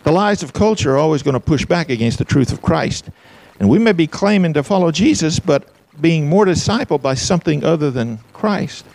the 0.03 0.13
lies 0.13 0.43
of 0.43 0.53
culture 0.53 0.95
are 0.95 0.99
always 0.99 1.23
going 1.23 1.35
to 1.35 1.41
push 1.41 1.65
back 1.65 1.91
against 1.91 2.19
the 2.19 2.25
truth 2.25 2.53
of 2.53 2.63
Christ. 2.63 3.11
And 3.59 3.69
we 3.69 3.79
may 3.79 3.93
be 3.93 4.07
claiming 4.07 4.55
to 4.55 4.63
follow 4.63 4.91
Jesus, 4.91 5.39
but 5.39 5.69
being 6.01 6.29
more 6.29 6.47
discipled 6.47 7.03
by 7.03 7.15
something 7.15 7.65
other 7.65 7.91
than 7.91 8.19
Christ. 8.33 8.87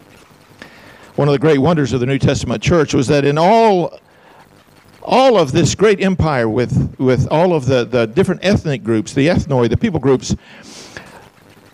One 1.15 1.27
of 1.27 1.33
the 1.33 1.39
great 1.39 1.59
wonders 1.59 1.93
of 1.93 1.99
the 1.99 2.05
New 2.05 2.19
Testament 2.19 2.61
church 2.63 2.93
was 2.93 3.07
that 3.07 3.25
in 3.25 3.37
all 3.37 3.99
all 5.05 5.37
of 5.37 5.51
this 5.51 5.75
great 5.75 6.01
empire 6.01 6.49
with, 6.49 6.95
with 6.99 7.27
all 7.29 7.53
of 7.53 7.67
the, 7.67 7.85
the 7.85 8.07
different 8.07 8.43
ethnic 8.43 8.83
groups, 8.83 9.13
the 9.13 9.27
ethnoi, 9.27 9.69
the 9.69 9.77
people 9.77 9.99
groups, 9.99 10.35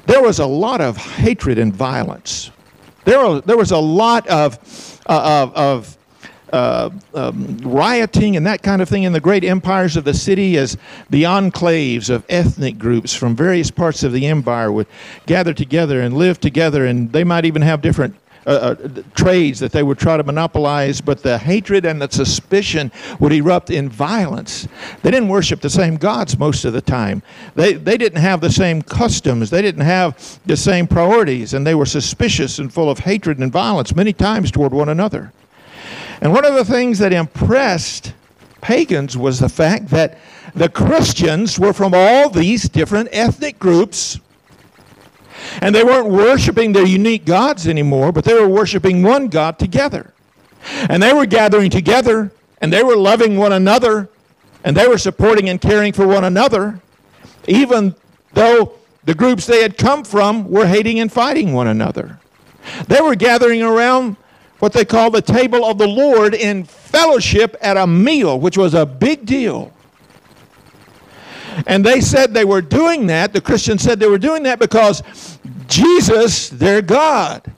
there 0.06 0.22
was 0.22 0.40
a 0.40 0.46
lot 0.46 0.82
of 0.82 0.98
hatred 0.98 1.58
and 1.58 1.74
violence. 1.74 2.52
There, 3.06 3.40
there 3.42 3.58
was 3.58 3.72
a 3.72 3.78
lot 3.78 4.28
of, 4.28 5.00
uh, 5.08 5.44
of, 5.48 5.56
of 5.56 5.98
uh, 6.52 6.90
um, 7.14 7.58
rioting 7.60 8.36
and 8.36 8.46
that 8.46 8.62
kind 8.62 8.82
of 8.82 8.90
thing 8.90 9.04
in 9.04 9.14
the 9.14 9.20
great 9.20 9.44
empires 9.44 9.96
of 9.96 10.04
the 10.04 10.14
city 10.14 10.58
as 10.58 10.78
the 11.10 11.24
enclaves 11.24 12.10
of 12.10 12.26
ethnic 12.30 12.78
groups 12.78 13.14
from 13.14 13.36
various 13.36 13.72
parts 13.72 14.04
of 14.04 14.12
the 14.12 14.28
empire 14.28 14.72
would 14.72 14.88
gather 15.26 15.54
together 15.54 16.02
and 16.02 16.18
live 16.18 16.40
together, 16.40 16.86
and 16.86 17.12
they 17.12 17.24
might 17.24 17.46
even 17.46 17.62
have 17.62 17.82
different 17.82 18.16
uh, 18.48 18.50
uh, 18.50 19.04
trades 19.14 19.60
that 19.60 19.72
they 19.72 19.84
would 19.84 20.00
try 20.00 20.18
to 20.18 20.24
monopolize, 20.24 21.00
but 21.00 21.22
the 21.22 21.38
hatred 21.38 21.86
and 21.86 22.02
the 22.02 22.10
suspicion 22.10 22.92
would 23.20 23.32
erupt 23.32 23.70
in 23.70 23.88
violence. 23.88 24.68
They 25.04 25.12
didn't 25.12 25.30
worship 25.30 25.62
the 25.62 25.70
same 25.70 25.96
gods 25.96 26.40
most 26.40 26.66
of 26.66 26.74
the 26.74 26.82
time. 26.82 27.22
They, 27.54 27.74
they 27.74 27.98
didn't 27.98 28.20
have 28.20 28.42
the 28.42 28.50
same 28.50 28.82
customs. 28.82 29.52
They 29.52 29.62
didn't 29.62 29.86
have 29.86 30.40
the 30.48 30.58
same 30.58 30.88
priorities, 30.88 31.54
and 31.54 31.68
they 31.68 31.76
were 31.76 31.86
suspicious 31.86 32.58
and 32.58 32.74
full 32.74 32.90
of 32.90 32.98
hatred 32.98 33.38
and 33.38 33.52
violence 33.52 33.96
many 33.96 34.12
times 34.12 34.50
toward 34.50 34.74
one 34.74 34.90
another. 34.90 35.32
And 36.22 36.32
one 36.34 36.46
of 36.46 36.54
the 36.54 36.66
things 36.66 37.00
that 37.00 37.12
impressed 37.12 38.14
pagans 38.62 39.18
was 39.18 39.40
the 39.40 39.50
fact 39.50 39.88
that 39.88 40.20
the 40.54 40.70
Christians 40.70 41.60
were 41.60 41.74
from 41.74 41.94
all 41.96 42.30
these 42.30 42.70
different 42.70 43.10
ethnic 43.12 43.58
groups. 43.58 44.20
And 45.62 45.74
they 45.74 45.84
weren't 45.84 46.10
worshiping 46.10 46.72
their 46.74 46.86
unique 46.86 47.26
gods 47.26 47.68
anymore, 47.68 48.12
but 48.12 48.24
they 48.24 48.36
were 48.36 48.48
worshiping 48.48 49.02
one 49.02 49.28
God 49.28 49.58
together. 49.58 50.14
And 50.90 51.02
they 51.02 51.12
were 51.12 51.26
gathering 51.26 51.72
together, 51.72 52.32
and 52.62 52.72
they 52.72 52.84
were 52.84 52.96
loving 52.96 53.38
one 53.38 53.54
another, 53.54 54.08
and 54.64 54.78
they 54.78 54.88
were 54.88 55.00
supporting 55.00 55.50
and 55.50 55.60
caring 55.60 55.92
for 55.92 56.06
one 56.06 56.24
another, 56.24 56.80
even 57.48 57.96
though 58.34 58.74
the 59.04 59.16
groups 59.16 59.48
they 59.48 59.64
had 59.64 59.78
come 59.78 60.04
from 60.04 60.48
were 60.50 60.68
hating 60.68 61.00
and 61.00 61.12
fighting 61.12 61.54
one 61.54 61.68
another. 61.68 62.20
They 62.88 63.02
were 63.02 63.16
gathering 63.16 63.64
around 63.64 64.18
what 64.62 64.74
they 64.74 64.86
call 64.86 65.10
the 65.10 65.24
table 65.24 65.66
of 65.66 65.80
the 65.80 65.88
Lord 65.88 66.36
in 66.36 66.66
fellowship 66.66 67.58
at 67.62 67.78
a 67.78 67.88
meal, 67.88 68.40
which 68.40 68.60
was 68.60 68.76
a 68.76 68.86
big 68.86 69.26
deal. 69.26 69.74
And 71.66 71.84
they 71.84 72.00
said 72.00 72.32
they 72.36 72.46
were 72.46 72.62
doing 72.62 73.08
that, 73.08 73.34
the 73.34 73.42
Christians 73.42 73.82
said 73.82 74.00
they 74.00 74.08
were 74.08 74.20
doing 74.20 74.44
that 74.44 74.60
because 74.60 75.02
Jesus, 75.68 76.50
their 76.50 76.84
God, 76.84 77.52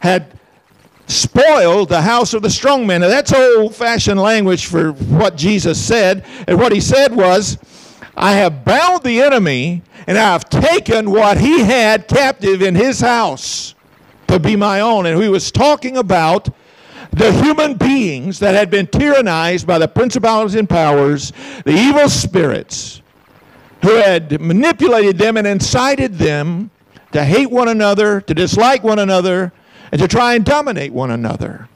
had 0.00 0.36
spoiled 1.06 1.88
the 1.88 2.02
house 2.02 2.34
of 2.34 2.42
the 2.42 2.50
strong 2.50 2.84
man. 2.84 3.02
Now, 3.02 3.08
that's 3.08 3.32
old 3.32 3.76
fashioned 3.76 4.20
language 4.20 4.66
for 4.66 4.90
what 4.90 5.36
Jesus 5.36 5.80
said. 5.82 6.24
And 6.48 6.58
what 6.58 6.72
he 6.72 6.80
said 6.80 7.14
was, 7.14 7.58
I 8.16 8.32
have 8.32 8.64
bound 8.64 9.04
the 9.04 9.22
enemy 9.22 9.82
and 10.08 10.18
I 10.18 10.32
have 10.32 10.50
taken 10.50 11.12
what 11.12 11.38
he 11.38 11.60
had 11.60 12.08
captive 12.08 12.60
in 12.60 12.74
his 12.74 12.98
house 12.98 13.73
to 14.28 14.38
be 14.38 14.56
my 14.56 14.80
own. 14.80 15.06
And 15.06 15.22
he 15.22 15.28
was 15.28 15.50
talking 15.50 15.96
about 15.96 16.48
the 17.12 17.32
human 17.32 17.74
beings 17.74 18.38
that 18.40 18.54
had 18.54 18.70
been 18.70 18.86
tyrannized 18.86 19.66
by 19.66 19.78
the 19.78 19.88
principalities 19.88 20.56
and 20.56 20.68
powers, 20.68 21.32
the 21.64 21.72
evil 21.72 22.08
spirits, 22.08 23.02
who 23.82 23.94
had 23.96 24.40
manipulated 24.40 25.18
them 25.18 25.36
and 25.36 25.46
incited 25.46 26.14
them 26.14 26.70
to 27.12 27.24
hate 27.24 27.50
one 27.50 27.68
another, 27.68 28.20
to 28.22 28.34
dislike 28.34 28.82
one 28.82 28.98
another, 28.98 29.52
and 29.92 30.00
to 30.00 30.08
try 30.08 30.34
and 30.34 30.44
dominate 30.44 30.92
one 30.92 31.12
another. 31.12 31.68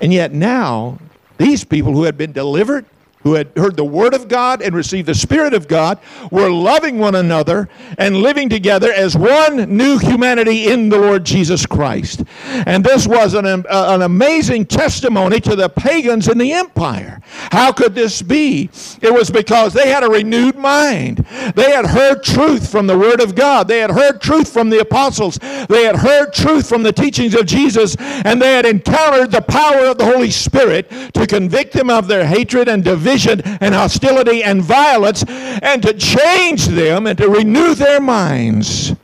And 0.00 0.12
yet 0.12 0.32
now, 0.32 0.98
these 1.38 1.64
people 1.64 1.92
who 1.92 2.04
had 2.04 2.16
been 2.16 2.32
delivered 2.32 2.86
who 3.22 3.34
had 3.34 3.50
heard 3.56 3.76
the 3.76 3.84
Word 3.84 4.14
of 4.14 4.28
God 4.28 4.62
and 4.62 4.74
received 4.74 5.06
the 5.06 5.14
Spirit 5.14 5.52
of 5.52 5.68
God 5.68 5.98
were 6.30 6.50
loving 6.50 6.98
one 6.98 7.14
another 7.14 7.68
and 7.98 8.16
living 8.22 8.48
together 8.48 8.92
as 8.92 9.16
one 9.16 9.76
new 9.76 9.98
humanity 9.98 10.70
in 10.70 10.88
the 10.88 10.98
Lord 10.98 11.24
Jesus 11.24 11.66
Christ. 11.66 12.24
And 12.44 12.82
this 12.82 13.06
was 13.06 13.34
an, 13.34 13.44
uh, 13.46 13.64
an 13.68 14.02
amazing 14.02 14.66
testimony 14.66 15.40
to 15.40 15.54
the 15.54 15.68
pagans 15.68 16.28
in 16.28 16.38
the 16.38 16.52
empire. 16.52 17.20
How 17.52 17.72
could 17.72 17.94
this 17.94 18.22
be? 18.22 18.70
It 19.02 19.12
was 19.12 19.30
because 19.30 19.74
they 19.74 19.88
had 19.88 20.02
a 20.02 20.08
renewed 20.08 20.56
mind. 20.56 21.18
They 21.54 21.70
had 21.70 21.86
heard 21.86 22.22
truth 22.22 22.70
from 22.70 22.86
the 22.86 22.98
Word 22.98 23.20
of 23.20 23.34
God, 23.34 23.68
they 23.68 23.80
had 23.80 23.90
heard 23.90 24.20
truth 24.20 24.50
from 24.50 24.70
the 24.70 24.80
apostles, 24.80 25.38
they 25.68 25.84
had 25.84 25.96
heard 25.96 26.32
truth 26.32 26.68
from 26.68 26.82
the 26.82 26.92
teachings 26.92 27.34
of 27.34 27.46
Jesus, 27.46 27.96
and 27.98 28.40
they 28.40 28.52
had 28.52 28.64
encountered 28.64 29.30
the 29.30 29.42
power 29.42 29.86
of 29.86 29.98
the 29.98 30.06
Holy 30.06 30.30
Spirit 30.30 30.90
to 31.12 31.26
convict 31.26 31.74
them 31.74 31.90
of 31.90 32.08
their 32.08 32.24
hatred 32.24 32.68
and 32.68 32.82
division 32.82 33.09
division 33.10 33.40
and 33.60 33.74
hostility 33.74 34.42
and 34.42 34.62
violence 34.62 35.24
and 35.28 35.82
to 35.82 35.92
change 35.94 36.66
them 36.66 37.06
and 37.06 37.18
to 37.18 37.28
renew 37.28 37.74
their 37.74 38.00
minds 38.00 38.94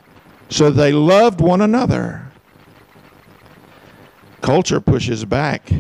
so 0.48 0.70
they 0.70 0.92
loved 0.92 1.40
one 1.40 1.60
another. 1.60 2.30
Culture 4.42 4.80
pushes 4.80 5.24
back. 5.24 5.70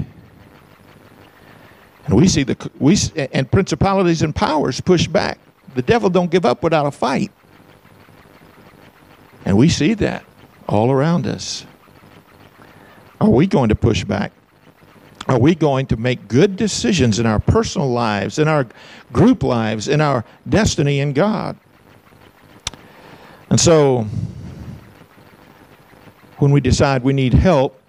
And 2.06 2.14
we 2.14 2.28
see 2.28 2.42
the 2.42 2.70
we 2.78 2.96
and 3.32 3.50
principalities 3.50 4.22
and 4.22 4.34
powers 4.34 4.80
push 4.80 5.06
back. 5.06 5.38
The 5.74 5.82
devil 5.82 6.08
don't 6.08 6.30
give 6.30 6.44
up 6.44 6.62
without 6.62 6.86
a 6.86 6.90
fight. 6.90 7.30
And 9.44 9.56
we 9.56 9.68
see 9.68 9.94
that 9.94 10.24
all 10.68 10.90
around 10.90 11.26
us. 11.26 11.66
Are 13.20 13.30
we 13.30 13.46
going 13.46 13.68
to 13.68 13.74
push 13.74 14.04
back? 14.04 14.32
Are 15.28 15.38
we 15.38 15.54
going 15.54 15.86
to 15.86 15.96
make 15.96 16.28
good 16.28 16.56
decisions 16.56 17.18
in 17.18 17.26
our 17.26 17.40
personal 17.40 17.90
lives, 17.90 18.38
in 18.38 18.46
our 18.46 18.66
group 19.12 19.42
lives, 19.42 19.88
in 19.88 20.00
our 20.00 20.24
destiny 20.48 21.00
in 21.00 21.12
God? 21.12 21.56
And 23.50 23.60
so, 23.60 24.06
when 26.38 26.52
we 26.52 26.60
decide 26.60 27.02
we 27.02 27.12
need 27.12 27.34
help, 27.34 27.80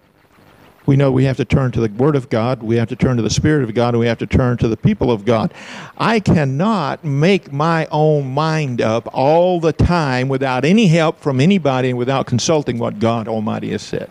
we 0.87 0.95
know 0.95 1.11
we 1.11 1.25
have 1.25 1.37
to 1.37 1.45
turn 1.45 1.73
to 1.73 1.81
the 1.81 1.89
Word 1.89 2.15
of 2.15 2.29
God, 2.29 2.63
we 2.63 2.77
have 2.77 2.87
to 2.87 2.95
turn 2.95 3.17
to 3.17 3.23
the 3.23 3.29
Spirit 3.29 3.63
of 3.63 3.75
God, 3.75 3.93
and 3.93 3.99
we 3.99 4.07
have 4.07 4.19
to 4.19 4.27
turn 4.27 4.57
to 4.57 4.69
the 4.69 4.77
people 4.77 5.11
of 5.11 5.25
God. 5.25 5.53
I 5.97 6.21
cannot 6.21 7.03
make 7.03 7.51
my 7.51 7.87
own 7.91 8.33
mind 8.33 8.81
up 8.81 9.07
all 9.13 9.59
the 9.59 9.73
time 9.73 10.29
without 10.29 10.63
any 10.63 10.87
help 10.87 11.19
from 11.19 11.41
anybody 11.41 11.89
and 11.89 11.97
without 11.97 12.25
consulting 12.25 12.79
what 12.79 12.99
God 12.99 13.27
Almighty 13.27 13.71
has 13.71 13.81
said. 13.81 14.09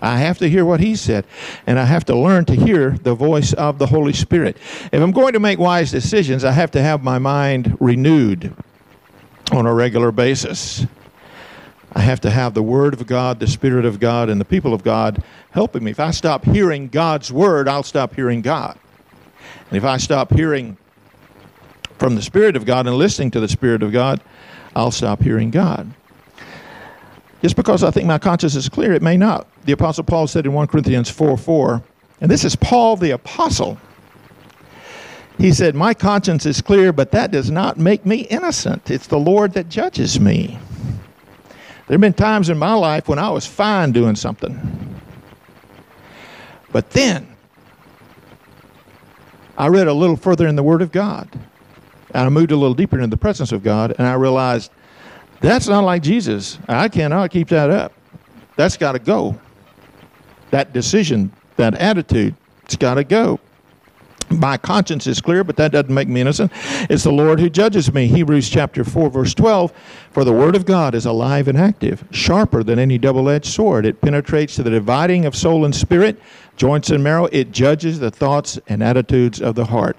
I 0.00 0.18
have 0.18 0.38
to 0.38 0.48
hear 0.48 0.64
what 0.64 0.80
he 0.80 0.94
said, 0.94 1.24
and 1.66 1.78
I 1.78 1.84
have 1.84 2.04
to 2.06 2.16
learn 2.16 2.44
to 2.46 2.54
hear 2.54 2.90
the 2.90 3.14
voice 3.14 3.52
of 3.54 3.78
the 3.78 3.86
Holy 3.86 4.12
Spirit. 4.12 4.56
If 4.92 5.00
I'm 5.00 5.12
going 5.12 5.32
to 5.32 5.40
make 5.40 5.58
wise 5.58 5.90
decisions, 5.90 6.44
I 6.44 6.52
have 6.52 6.70
to 6.72 6.82
have 6.82 7.02
my 7.02 7.18
mind 7.18 7.76
renewed 7.80 8.54
on 9.52 9.66
a 9.66 9.72
regular 9.72 10.12
basis. 10.12 10.86
I 11.94 12.00
have 12.00 12.20
to 12.22 12.30
have 12.30 12.52
the 12.52 12.62
Word 12.62 12.92
of 12.92 13.06
God, 13.06 13.40
the 13.40 13.46
Spirit 13.46 13.86
of 13.86 13.98
God, 13.98 14.28
and 14.28 14.38
the 14.38 14.44
people 14.44 14.74
of 14.74 14.84
God 14.84 15.22
helping 15.50 15.82
me. 15.82 15.92
If 15.92 16.00
I 16.00 16.10
stop 16.10 16.44
hearing 16.44 16.88
God's 16.88 17.32
Word, 17.32 17.68
I'll 17.68 17.82
stop 17.82 18.14
hearing 18.14 18.42
God. 18.42 18.78
And 19.70 19.78
if 19.78 19.84
I 19.84 19.96
stop 19.96 20.32
hearing 20.32 20.76
from 21.98 22.14
the 22.14 22.22
Spirit 22.22 22.54
of 22.54 22.66
God 22.66 22.86
and 22.86 22.96
listening 22.96 23.30
to 23.30 23.40
the 23.40 23.48
Spirit 23.48 23.82
of 23.82 23.92
God, 23.92 24.20
I'll 24.74 24.90
stop 24.90 25.22
hearing 25.22 25.50
God. 25.50 25.90
Just 27.46 27.54
because 27.54 27.84
I 27.84 27.92
think 27.92 28.08
my 28.08 28.18
conscience 28.18 28.56
is 28.56 28.68
clear, 28.68 28.92
it 28.92 29.02
may 29.02 29.16
not. 29.16 29.46
The 29.66 29.70
Apostle 29.70 30.02
Paul 30.02 30.26
said 30.26 30.46
in 30.46 30.52
1 30.52 30.66
Corinthians 30.66 31.08
4 31.08 31.36
4, 31.36 31.80
and 32.20 32.28
this 32.28 32.44
is 32.44 32.56
Paul 32.56 32.96
the 32.96 33.12
Apostle. 33.12 33.78
He 35.38 35.52
said, 35.52 35.76
My 35.76 35.94
conscience 35.94 36.44
is 36.44 36.60
clear, 36.60 36.92
but 36.92 37.12
that 37.12 37.30
does 37.30 37.48
not 37.48 37.78
make 37.78 38.04
me 38.04 38.22
innocent. 38.22 38.90
It's 38.90 39.06
the 39.06 39.20
Lord 39.20 39.52
that 39.52 39.68
judges 39.68 40.18
me. 40.18 40.58
There 41.86 41.94
have 41.94 42.00
been 42.00 42.14
times 42.14 42.48
in 42.48 42.58
my 42.58 42.74
life 42.74 43.06
when 43.06 43.20
I 43.20 43.30
was 43.30 43.46
fine 43.46 43.92
doing 43.92 44.16
something. 44.16 45.00
But 46.72 46.90
then, 46.90 47.28
I 49.56 49.68
read 49.68 49.86
a 49.86 49.92
little 49.92 50.16
further 50.16 50.48
in 50.48 50.56
the 50.56 50.64
Word 50.64 50.82
of 50.82 50.90
God. 50.90 51.28
And 52.10 52.26
I 52.26 52.28
moved 52.28 52.50
a 52.50 52.56
little 52.56 52.74
deeper 52.74 52.96
into 52.96 53.06
the 53.06 53.16
presence 53.16 53.52
of 53.52 53.62
God, 53.62 53.94
and 53.98 54.08
I 54.08 54.14
realized 54.14 54.72
that's 55.40 55.68
not 55.68 55.84
like 55.84 56.02
Jesus. 56.02 56.58
I 56.68 56.88
cannot 56.88 57.30
keep 57.30 57.48
that 57.48 57.70
up. 57.70 57.92
That's 58.56 58.76
got 58.76 58.92
to 58.92 58.98
go. 58.98 59.38
That 60.50 60.72
decision, 60.72 61.32
that 61.56 61.74
attitude, 61.74 62.34
it's 62.64 62.76
got 62.76 62.94
to 62.94 63.04
go. 63.04 63.40
My 64.28 64.56
conscience 64.56 65.06
is 65.06 65.20
clear, 65.20 65.44
but 65.44 65.56
that 65.56 65.70
doesn't 65.70 65.92
make 65.92 66.08
me 66.08 66.20
innocent. 66.20 66.50
It's 66.90 67.04
the 67.04 67.12
Lord 67.12 67.38
who 67.38 67.48
judges 67.48 67.94
me. 67.94 68.08
Hebrews 68.08 68.48
chapter 68.48 68.82
4, 68.82 69.08
verse 69.08 69.34
12. 69.34 69.72
For 70.10 70.24
the 70.24 70.32
word 70.32 70.56
of 70.56 70.66
God 70.66 70.96
is 70.96 71.06
alive 71.06 71.46
and 71.46 71.56
active, 71.56 72.04
sharper 72.10 72.64
than 72.64 72.80
any 72.80 72.98
double 72.98 73.28
edged 73.28 73.46
sword. 73.46 73.86
It 73.86 74.00
penetrates 74.00 74.56
to 74.56 74.64
the 74.64 74.70
dividing 74.70 75.26
of 75.26 75.36
soul 75.36 75.64
and 75.64 75.74
spirit, 75.74 76.20
joints 76.56 76.90
and 76.90 77.04
marrow. 77.04 77.26
It 77.26 77.52
judges 77.52 78.00
the 78.00 78.10
thoughts 78.10 78.58
and 78.66 78.82
attitudes 78.82 79.40
of 79.40 79.54
the 79.54 79.66
heart. 79.66 79.96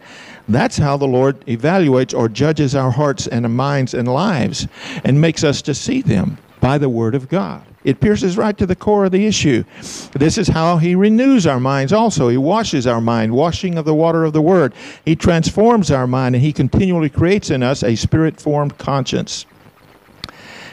That's 0.50 0.78
how 0.78 0.98
the 0.98 1.08
Lord 1.08 1.46
evaluates 1.46 2.18
or 2.18 2.30
judges 2.30 2.76
our 2.76 2.92
hearts 2.92 3.28
and 3.28 3.56
minds 3.56 3.94
and 3.94 4.08
lives 4.08 4.68
and 5.04 5.20
makes 5.20 5.44
us 5.44 5.62
to 5.64 5.74
see 5.74 6.02
them 6.02 6.38
by 6.60 6.78
the 6.78 6.90
word 6.90 7.16
of 7.16 7.28
God. 7.30 7.64
It 7.84 8.02
pierces 8.02 8.36
right 8.36 8.58
to 8.58 8.66
the 8.66 8.76
core 8.76 9.06
of 9.06 9.14
the 9.14 9.26
issue. 9.26 9.64
This 10.12 10.38
is 10.38 10.50
how 10.50 10.78
He 10.78 10.94
renews 10.94 11.48
our 11.48 11.60
minds 11.60 11.94
also. 11.94 12.28
He 12.28 12.36
washes 12.36 12.86
our 12.86 13.00
mind, 13.00 13.32
washing 13.32 13.78
of 13.78 13.86
the 13.86 13.94
water 13.94 14.26
of 14.26 14.34
the 14.34 14.42
Word. 14.42 14.74
He 15.06 15.16
transforms 15.16 15.90
our 15.90 16.06
mind, 16.06 16.36
and 16.36 16.44
He 16.44 16.52
continually 16.52 17.10
creates 17.10 17.50
in 17.50 17.64
us 17.64 17.84
a 17.84 17.96
spirit 17.96 18.42
formed 18.42 18.78
conscience. 18.78 19.46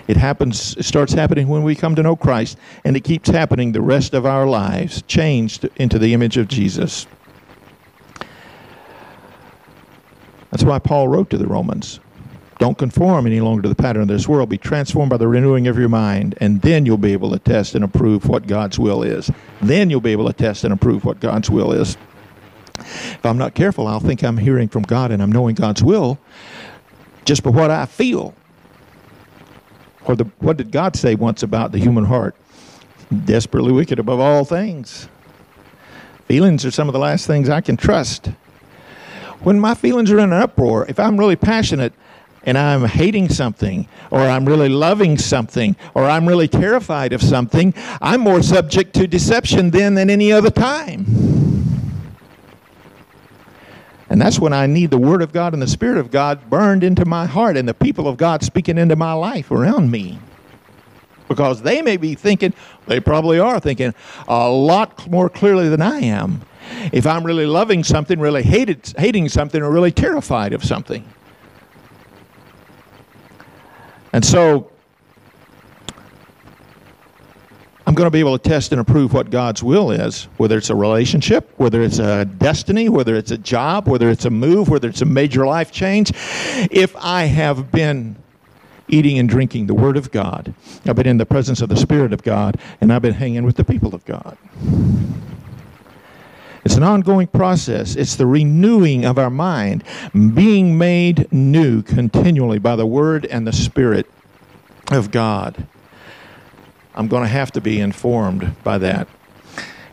It 0.08 0.16
happens, 0.16 0.76
it 0.76 0.84
starts 0.84 1.12
happening 1.12 1.46
when 1.46 1.62
we 1.62 1.76
come 1.76 1.94
to 1.94 2.02
know 2.02 2.16
Christ, 2.16 2.58
and 2.84 2.96
it 2.96 3.04
keeps 3.04 3.28
happening 3.28 3.70
the 3.70 3.80
rest 3.80 4.12
of 4.12 4.26
our 4.26 4.46
lives, 4.46 5.02
changed 5.02 5.68
into 5.76 6.00
the 6.00 6.14
image 6.14 6.37
of 6.37 6.48
Jesus. 6.48 7.06
That's 10.54 10.62
why 10.62 10.78
Paul 10.78 11.08
wrote 11.08 11.30
to 11.30 11.36
the 11.36 11.48
Romans 11.48 11.98
don't 12.58 12.78
conform 12.78 13.26
any 13.26 13.40
longer 13.40 13.62
to 13.62 13.68
the 13.68 13.74
pattern 13.74 14.02
of 14.02 14.08
this 14.08 14.28
world. 14.28 14.48
Be 14.48 14.56
transformed 14.56 15.10
by 15.10 15.16
the 15.16 15.26
renewing 15.26 15.66
of 15.66 15.76
your 15.76 15.88
mind, 15.88 16.38
and 16.40 16.62
then 16.62 16.86
you'll 16.86 16.96
be 16.96 17.12
able 17.12 17.32
to 17.32 17.40
test 17.40 17.74
and 17.74 17.84
approve 17.84 18.28
what 18.28 18.46
God's 18.46 18.78
will 18.78 19.02
is. 19.02 19.28
Then 19.60 19.90
you'll 19.90 20.00
be 20.00 20.12
able 20.12 20.28
to 20.28 20.32
test 20.32 20.62
and 20.62 20.72
approve 20.72 21.04
what 21.04 21.18
God's 21.18 21.50
will 21.50 21.72
is. 21.72 21.96
If 22.78 23.26
I'm 23.26 23.36
not 23.38 23.54
careful, 23.54 23.88
I'll 23.88 23.98
think 23.98 24.22
I'm 24.22 24.38
hearing 24.38 24.68
from 24.68 24.84
God 24.84 25.10
and 25.10 25.20
I'm 25.20 25.32
knowing 25.32 25.56
God's 25.56 25.82
will 25.82 26.20
just 27.24 27.42
by 27.42 27.50
what 27.50 27.72
I 27.72 27.86
feel. 27.86 28.32
Or 30.04 30.14
the, 30.14 30.24
what 30.38 30.56
did 30.56 30.70
God 30.70 30.94
say 30.94 31.16
once 31.16 31.42
about 31.42 31.72
the 31.72 31.78
human 31.78 32.04
heart? 32.04 32.36
Desperately 33.24 33.72
wicked 33.72 33.98
above 33.98 34.20
all 34.20 34.44
things. 34.44 35.08
Feelings 36.28 36.64
are 36.64 36.70
some 36.70 36.88
of 36.88 36.92
the 36.92 37.00
last 37.00 37.26
things 37.26 37.48
I 37.48 37.60
can 37.60 37.76
trust. 37.76 38.30
When 39.44 39.61
my 39.61 39.74
feelings 39.74 40.11
are 40.11 40.18
in 40.18 40.33
an 40.33 40.42
uproar, 40.42 40.87
if 40.88 40.98
I'm 40.98 41.18
really 41.18 41.37
passionate, 41.37 41.92
and 42.46 42.59
I'm 42.59 42.85
hating 42.85 43.28
something, 43.28 43.88
or 44.11 44.20
I'm 44.20 44.46
really 44.46 44.68
loving 44.68 45.18
something, 45.18 45.76
or 45.94 46.04
I'm 46.04 46.26
really 46.26 46.48
terrified 46.48 47.12
of 47.12 47.22
something, 47.22 47.74
I'm 48.00 48.20
more 48.20 48.42
subject 48.42 48.94
to 48.94 49.07
deception 49.07 49.70
then 49.70 49.94
than 49.94 50.11
any 50.11 50.33
other 50.33 50.50
time. 50.50 51.04
And 54.09 54.20
that's 54.20 54.38
when 54.38 54.52
I 54.52 54.66
need 54.66 54.90
the 54.90 54.98
Word 54.98 55.22
of 55.22 55.33
God 55.33 55.52
and 55.52 55.61
the 55.61 55.66
Spirit 55.66 55.98
of 55.98 56.11
God 56.11 56.48
burned 56.48 56.85
into 56.85 57.04
my 57.04 57.26
heart 57.26 57.57
and 57.57 57.68
the 57.68 57.74
people 57.74 58.07
of 58.09 58.16
God 58.16 58.42
speaking 58.42 58.78
into 58.78 58.96
my 58.96 59.12
life 59.12 59.50
around 59.50 59.90
me. 59.90 60.18
Because 61.28 61.62
they 61.62 61.83
may 61.83 61.96
be 61.96 62.14
thinking, 62.14 62.52
they 62.87 63.00
probably 63.00 63.38
are 63.38 63.59
thinking 63.59 63.94
a 64.28 64.48
lot 64.48 65.11
more 65.11 65.28
clearly 65.28 65.68
than 65.68 65.83
I 65.83 66.00
am. 66.00 66.42
If 66.92 67.07
I'm 67.07 67.24
really 67.24 67.46
loving 67.46 67.85
something, 67.85 68.18
really 68.18 68.42
hated, 68.42 68.92
hating 68.96 69.29
something, 69.29 69.62
or 69.62 69.70
really 69.70 69.92
terrified 69.92 70.53
of 70.53 70.64
something. 70.64 71.05
And 74.12 74.24
so 74.24 74.70
I'm 77.87 77.94
going 77.94 78.07
to 78.07 78.11
be 78.11 78.20
able 78.20 78.38
to 78.38 78.48
test 78.48 78.72
and 78.72 78.81
approve 78.81 79.12
what 79.12 79.31
God's 79.31 79.62
will 79.62 79.90
is, 79.90 80.24
whether 80.37 80.57
it's 80.57 80.70
a 80.70 80.74
relationship, 80.74 81.53
whether 81.59 81.83
it's 81.83 81.98
a 81.98 82.24
destiny, 82.24 82.88
whether 82.88 83.14
it's 83.14 83.31
a 83.31 83.38
job, 83.38 83.88
whether 83.88 84.09
it's 84.09 84.24
a 84.24 84.31
move, 84.31 84.68
whether 84.68 84.88
it's 84.88 85.03
a 85.03 85.07
major 85.07 85.46
life 85.46 85.70
change. 85.70 86.11
If 86.70 86.96
I 86.96 87.24
have 87.24 87.70
been 87.70 88.16
eating 88.88 89.18
and 89.18 89.29
drinking 89.29 89.66
the 89.66 89.74
Word 89.74 89.96
of 89.96 90.11
God, 90.12 90.55
I've 90.87 90.96
been 90.96 91.07
in 91.07 91.18
the 91.18 91.27
presence 91.27 91.61
of 91.61 91.68
the 91.68 91.77
Spirit 91.77 92.12
of 92.12 92.22
God, 92.22 92.59
and 92.81 92.92
I've 92.92 93.03
been 93.03 93.14
hanging 93.14 93.44
with 93.44 93.57
the 93.57 93.64
people 93.64 93.94
of 93.94 94.05
God. 94.05 94.38
It's 96.64 96.77
an 96.77 96.83
ongoing 96.83 97.27
process. 97.27 97.94
It's 97.94 98.16
the 98.16 98.27
renewing 98.27 99.05
of 99.05 99.18
our 99.18 99.31
mind, 99.31 99.85
being 100.12 100.79
made 100.79 101.31
new 101.31 101.83
continually 101.83 102.59
by 102.59 102.74
the 102.74 102.87
Word 102.87 103.27
and 103.27 103.46
the 103.46 103.53
Spirit 103.53 104.07
of 104.90 105.11
God. 105.11 105.66
I'm 106.94 107.09
going 107.09 107.22
to 107.22 107.29
have 107.29 107.53
to 107.53 107.61
be 107.61 107.81
informed 107.81 108.62
by 108.64 108.79
that. 108.79 109.09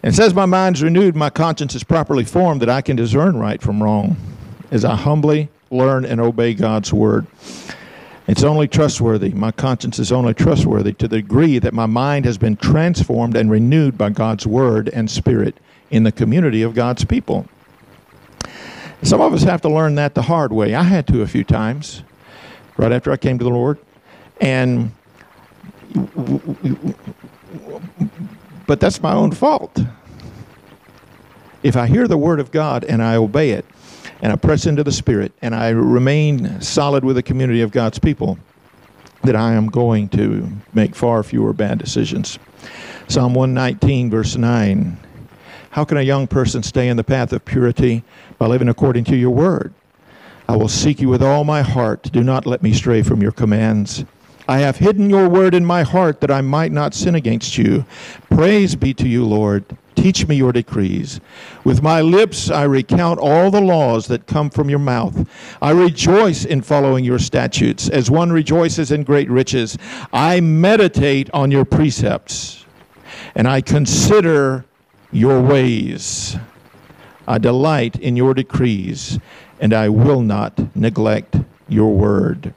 And 0.03 0.13
it 0.13 0.15
says, 0.15 0.33
My 0.33 0.45
mind's 0.45 0.81
renewed, 0.81 1.15
my 1.15 1.29
conscience 1.29 1.75
is 1.75 1.83
properly 1.83 2.23
formed, 2.23 2.61
that 2.61 2.69
I 2.69 2.81
can 2.81 2.95
discern 2.95 3.37
right 3.37 3.61
from 3.61 3.83
wrong 3.83 4.15
as 4.71 4.85
I 4.85 4.95
humbly 4.95 5.49
learn 5.71 6.05
and 6.05 6.21
obey 6.21 6.53
God's 6.53 6.93
Word. 6.93 7.27
It's 8.27 8.43
only 8.43 8.69
trustworthy. 8.69 9.29
My 9.29 9.51
conscience 9.51 9.99
is 9.99 10.11
only 10.11 10.33
trustworthy 10.33 10.93
to 10.93 11.07
the 11.07 11.17
degree 11.17 11.59
that 11.59 11.73
my 11.73 11.85
mind 11.85 12.23
has 12.23 12.37
been 12.37 12.55
transformed 12.55 13.35
and 13.35 13.51
renewed 13.51 13.97
by 13.97 14.09
God's 14.09 14.47
Word 14.47 14.87
and 14.89 15.11
Spirit 15.11 15.57
in 15.91 16.03
the 16.03 16.11
community 16.11 16.63
of 16.63 16.73
God's 16.73 17.05
people. 17.05 17.45
Some 19.03 19.21
of 19.21 19.33
us 19.33 19.43
have 19.43 19.61
to 19.61 19.69
learn 19.69 19.95
that 19.95 20.15
the 20.15 20.23
hard 20.23 20.53
way. 20.53 20.73
I 20.73 20.83
had 20.83 21.05
to 21.07 21.21
a 21.21 21.27
few 21.27 21.43
times 21.43 22.03
right 22.77 22.91
after 22.91 23.11
I 23.11 23.17
came 23.17 23.37
to 23.37 23.43
the 23.43 23.49
Lord. 23.49 23.77
And 24.39 24.91
but 28.65 28.79
that's 28.79 29.01
my 29.01 29.13
own 29.13 29.31
fault. 29.31 29.79
If 31.63 31.75
I 31.75 31.87
hear 31.87 32.07
the 32.07 32.17
word 32.17 32.39
of 32.39 32.51
God 32.51 32.83
and 32.85 33.03
I 33.03 33.17
obey 33.17 33.51
it 33.51 33.65
and 34.21 34.31
I 34.31 34.35
press 34.35 34.65
into 34.65 34.83
the 34.83 34.91
spirit 34.91 35.33
and 35.41 35.53
I 35.53 35.69
remain 35.69 36.61
solid 36.61 37.03
with 37.03 37.17
the 37.17 37.23
community 37.23 37.61
of 37.61 37.71
God's 37.71 37.99
people, 37.99 38.39
that 39.23 39.35
I 39.35 39.53
am 39.53 39.67
going 39.67 40.07
to 40.09 40.49
make 40.73 40.95
far 40.95 41.21
fewer 41.23 41.53
bad 41.53 41.79
decisions. 41.79 42.39
Psalm 43.07 43.33
119 43.33 44.09
verse 44.09 44.37
9 44.37 44.97
how 45.71 45.85
can 45.85 45.97
a 45.97 46.01
young 46.01 46.27
person 46.27 46.63
stay 46.63 46.87
in 46.89 46.97
the 46.97 47.03
path 47.03 47.33
of 47.33 47.43
purity? 47.45 48.03
By 48.37 48.47
living 48.47 48.69
according 48.69 49.05
to 49.05 49.15
your 49.15 49.31
word. 49.31 49.73
I 50.47 50.57
will 50.57 50.67
seek 50.67 50.99
you 50.99 51.07
with 51.07 51.23
all 51.23 51.45
my 51.45 51.61
heart. 51.61 52.11
Do 52.11 52.23
not 52.23 52.45
let 52.45 52.61
me 52.61 52.73
stray 52.73 53.03
from 53.03 53.21
your 53.21 53.31
commands. 53.31 54.03
I 54.49 54.59
have 54.59 54.77
hidden 54.77 55.09
your 55.09 55.29
word 55.29 55.55
in 55.55 55.65
my 55.65 55.83
heart 55.83 56.19
that 56.19 56.31
I 56.31 56.41
might 56.41 56.73
not 56.73 56.93
sin 56.93 57.15
against 57.15 57.57
you. 57.57 57.85
Praise 58.29 58.75
be 58.75 58.93
to 58.95 59.07
you, 59.07 59.25
Lord. 59.25 59.63
Teach 59.95 60.27
me 60.27 60.35
your 60.35 60.51
decrees. 60.51 61.21
With 61.63 61.81
my 61.81 62.01
lips 62.01 62.49
I 62.49 62.63
recount 62.63 63.19
all 63.19 63.49
the 63.49 63.61
laws 63.61 64.07
that 64.07 64.27
come 64.27 64.49
from 64.49 64.69
your 64.69 64.79
mouth. 64.79 65.29
I 65.61 65.71
rejoice 65.71 66.43
in 66.43 66.63
following 66.63 67.05
your 67.05 67.19
statutes, 67.19 67.87
as 67.87 68.11
one 68.11 68.33
rejoices 68.33 68.91
in 68.91 69.03
great 69.03 69.29
riches. 69.29 69.77
I 70.11 70.41
meditate 70.41 71.29
on 71.33 71.49
your 71.49 71.63
precepts, 71.63 72.65
and 73.35 73.47
I 73.47 73.61
consider 73.61 74.65
your 75.11 75.41
ways. 75.41 76.37
I 77.27 77.37
delight 77.37 77.97
in 77.97 78.15
your 78.15 78.33
decrees, 78.33 79.19
and 79.59 79.73
I 79.73 79.89
will 79.89 80.21
not 80.21 80.75
neglect 80.75 81.37
your 81.67 81.93
word. 81.93 82.53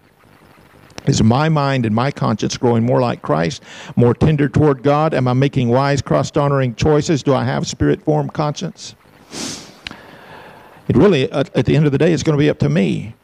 Is 1.06 1.22
my 1.22 1.50
mind 1.50 1.84
and 1.84 1.94
my 1.94 2.10
conscience 2.10 2.56
growing 2.56 2.82
more 2.82 3.00
like 3.00 3.20
Christ, 3.20 3.62
more 3.94 4.14
tender 4.14 4.48
toward 4.48 4.82
God? 4.82 5.12
Am 5.12 5.28
I 5.28 5.34
making 5.34 5.68
wise, 5.68 6.00
cross 6.00 6.34
honoring 6.34 6.74
choices? 6.74 7.22
Do 7.22 7.34
I 7.34 7.44
have 7.44 7.66
spirit 7.66 8.02
formed 8.02 8.32
conscience? 8.32 8.94
It 10.88 10.96
really, 10.96 11.30
at 11.30 11.66
the 11.66 11.76
end 11.76 11.86
of 11.86 11.92
the 11.92 11.98
day, 11.98 12.12
it's 12.12 12.22
going 12.22 12.36
to 12.36 12.42
be 12.42 12.48
up 12.48 12.58
to 12.60 12.68
me. 12.68 13.14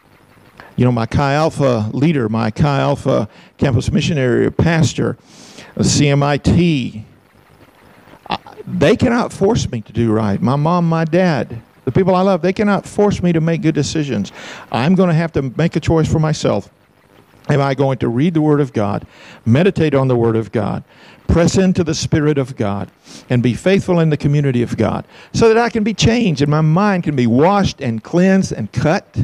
You 0.76 0.84
know, 0.84 0.92
my 0.92 1.06
Chi 1.06 1.32
Alpha 1.34 1.90
leader, 1.92 2.28
my 2.28 2.50
Chi 2.50 2.80
Alpha 2.80 3.28
campus 3.58 3.90
missionary, 3.90 4.50
pastor, 4.50 5.16
CMIT, 5.76 7.04
they 8.66 8.96
cannot 8.96 9.32
force 9.32 9.70
me 9.70 9.80
to 9.82 9.92
do 9.92 10.12
right. 10.12 10.40
My 10.40 10.56
mom, 10.56 10.88
my 10.88 11.04
dad, 11.04 11.60
the 11.84 11.92
people 11.92 12.14
I 12.14 12.22
love, 12.22 12.42
they 12.42 12.52
cannot 12.52 12.86
force 12.86 13.22
me 13.22 13.32
to 13.32 13.40
make 13.40 13.62
good 13.62 13.74
decisions. 13.74 14.32
I'm 14.70 14.94
going 14.94 15.08
to 15.08 15.14
have 15.14 15.32
to 15.32 15.42
make 15.42 15.76
a 15.76 15.80
choice 15.80 16.10
for 16.10 16.18
myself. 16.18 16.70
Am 17.48 17.60
I 17.60 17.74
going 17.74 17.98
to 17.98 18.08
read 18.08 18.34
the 18.34 18.40
Word 18.40 18.60
of 18.60 18.72
God, 18.72 19.06
meditate 19.44 19.94
on 19.94 20.06
the 20.06 20.16
Word 20.16 20.36
of 20.36 20.52
God, 20.52 20.84
press 21.26 21.56
into 21.58 21.82
the 21.82 21.94
Spirit 21.94 22.38
of 22.38 22.56
God, 22.56 22.90
and 23.28 23.42
be 23.42 23.54
faithful 23.54 23.98
in 23.98 24.10
the 24.10 24.16
community 24.16 24.62
of 24.62 24.76
God 24.76 25.04
so 25.32 25.48
that 25.48 25.58
I 25.58 25.68
can 25.68 25.82
be 25.82 25.94
changed 25.94 26.42
and 26.42 26.50
my 26.50 26.60
mind 26.60 27.04
can 27.04 27.16
be 27.16 27.26
washed 27.26 27.80
and 27.80 28.04
cleansed 28.04 28.52
and 28.52 28.70
cut 28.72 29.18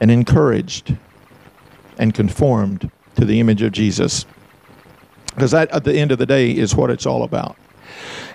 and 0.00 0.10
encouraged 0.10 0.96
and 1.98 2.14
conformed 2.14 2.90
to 3.16 3.24
the 3.24 3.40
image 3.40 3.62
of 3.62 3.72
Jesus? 3.72 4.26
Because 5.34 5.50
that, 5.50 5.70
at 5.70 5.84
the 5.84 5.94
end 5.94 6.12
of 6.12 6.18
the 6.18 6.26
day, 6.26 6.50
is 6.50 6.74
what 6.74 6.90
it's 6.90 7.06
all 7.06 7.24
about. 7.24 7.56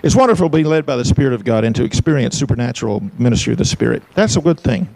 It's 0.02 0.16
wonderful 0.16 0.48
being 0.48 0.66
led 0.66 0.86
by 0.86 0.96
the 0.96 1.04
Spirit 1.04 1.34
of 1.34 1.44
God 1.44 1.64
and 1.64 1.74
to 1.76 1.84
experience 1.84 2.38
supernatural 2.38 3.02
ministry 3.18 3.52
of 3.52 3.58
the 3.58 3.64
Spirit. 3.64 4.02
That's 4.14 4.36
a 4.36 4.40
good 4.40 4.58
thing. 4.58 4.88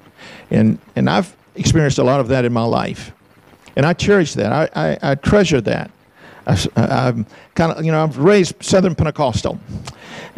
And, 0.51 0.79
and 0.97 1.11
I've 1.11 1.35
experienced 1.57 1.99
a 1.99 2.05
lot 2.05 2.21
of 2.21 2.29
that 2.29 2.45
in 2.45 2.53
my 2.53 2.65
life. 2.65 3.13
And 3.77 3.85
I 3.85 3.93
cherish 3.93 4.35
that. 4.35 4.53
I, 4.53 4.69
I, 4.75 5.11
I 5.11 5.15
treasure 5.17 5.61
that. 5.63 5.91
I, 6.47 7.09
am 7.09 7.27
kind 7.55 7.73
of, 7.73 7.85
you 7.85 7.91
know, 7.91 8.03
I'm 8.03 8.11
raised 8.13 8.63
Southern 8.63 8.95
Pentecostal. 8.95 9.59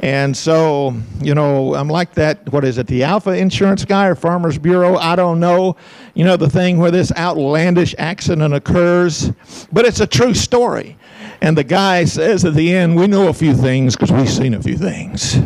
And 0.01 0.37
so, 0.37 0.95
you 1.21 1.35
know, 1.35 1.75
I'm 1.75 1.89
like 1.89 2.15
that. 2.15 2.53
What 2.53 2.65
is 2.65 2.79
it, 2.79 2.87
the 2.87 3.03
Alfa 3.03 3.31
Insurance 3.31 3.85
guy 3.85 4.07
or 4.07 4.15
Farmers 4.15 4.59
Bureau? 4.59 4.97
I 4.97 5.17
don't 5.17 5.41
know. 5.41 5.77
You 6.15 6.25
know, 6.25 6.37
the 6.37 6.51
thing 6.51 6.79
where 6.79 6.91
this 6.91 7.13
outlandish 7.17 7.95
accident 7.99 8.55
occurs, 8.55 9.33
but 9.73 9.85
it's 9.85 10.01
a 10.01 10.07
true 10.07 10.35
story. 10.35 10.97
And 11.41 11.57
the 11.57 11.65
guy 11.65 12.05
says 12.05 12.45
at 12.45 12.55
the 12.55 12.75
end, 12.75 12.97
We 12.97 13.07
know 13.07 13.29
a 13.29 13.35
few 13.35 13.55
things 13.55 13.95
because 13.95 14.13
we've 14.13 14.31
seen 14.31 14.55
a 14.55 14.63
few 14.63 14.77
things. 14.77 15.39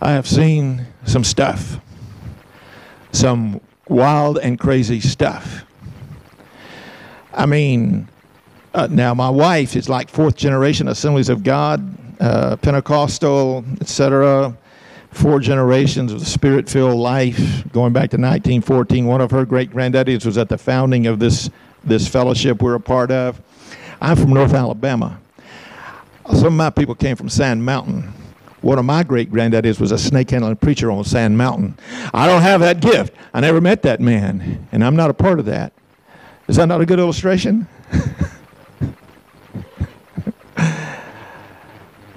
I 0.00 0.12
have 0.12 0.28
seen 0.28 0.86
some 1.04 1.24
stuff, 1.24 1.80
some 3.12 3.60
wild 3.88 4.38
and 4.38 4.58
crazy 4.58 5.00
stuff. 5.00 5.64
I 7.32 7.46
mean, 7.46 8.08
uh, 8.74 8.88
now 8.90 9.14
my 9.14 9.30
wife 9.30 9.74
is 9.74 9.88
like 9.88 10.08
fourth 10.08 10.36
generation 10.36 10.88
Assemblies 10.88 11.28
of 11.28 11.42
God, 11.42 12.20
uh, 12.20 12.56
Pentecostal, 12.56 13.64
etc. 13.80 14.56
Four 15.10 15.40
generations 15.40 16.12
of 16.12 16.20
the 16.20 16.26
spirit-filled 16.26 16.98
life, 16.98 17.72
going 17.72 17.92
back 17.92 18.10
to 18.10 18.16
1914. 18.16 19.06
One 19.06 19.20
of 19.20 19.30
her 19.30 19.44
great 19.44 19.70
granddaddies 19.70 20.26
was 20.26 20.36
at 20.36 20.48
the 20.48 20.58
founding 20.58 21.06
of 21.06 21.18
this 21.18 21.50
this 21.84 22.06
fellowship 22.06 22.60
we're 22.60 22.74
a 22.74 22.80
part 22.80 23.10
of. 23.10 23.40
I'm 24.00 24.16
from 24.16 24.32
North 24.32 24.54
Alabama. 24.54 25.20
Some 26.30 26.46
of 26.46 26.52
my 26.52 26.70
people 26.70 26.94
came 26.94 27.16
from 27.16 27.28
Sand 27.28 27.64
Mountain. 27.64 28.12
One 28.60 28.78
of 28.78 28.84
my 28.84 29.02
great 29.02 29.30
granddaddies 29.30 29.80
was 29.80 29.92
a 29.92 29.98
snake 29.98 30.30
handling 30.30 30.56
preacher 30.56 30.90
on 30.90 31.04
Sand 31.04 31.38
Mountain. 31.38 31.78
I 32.12 32.26
don't 32.26 32.42
have 32.42 32.60
that 32.60 32.80
gift. 32.80 33.14
I 33.32 33.40
never 33.40 33.60
met 33.60 33.82
that 33.82 34.00
man, 34.00 34.66
and 34.72 34.84
I'm 34.84 34.96
not 34.96 35.10
a 35.10 35.14
part 35.14 35.38
of 35.38 35.46
that. 35.46 35.72
Is 36.48 36.56
that 36.56 36.66
not 36.66 36.80
a 36.80 36.86
good 36.86 36.98
illustration? 36.98 37.68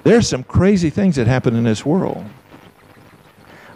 There's 0.04 0.28
some 0.28 0.42
crazy 0.42 0.90
things 0.90 1.16
that 1.16 1.26
happen 1.26 1.54
in 1.54 1.64
this 1.64 1.86
world. 1.86 2.24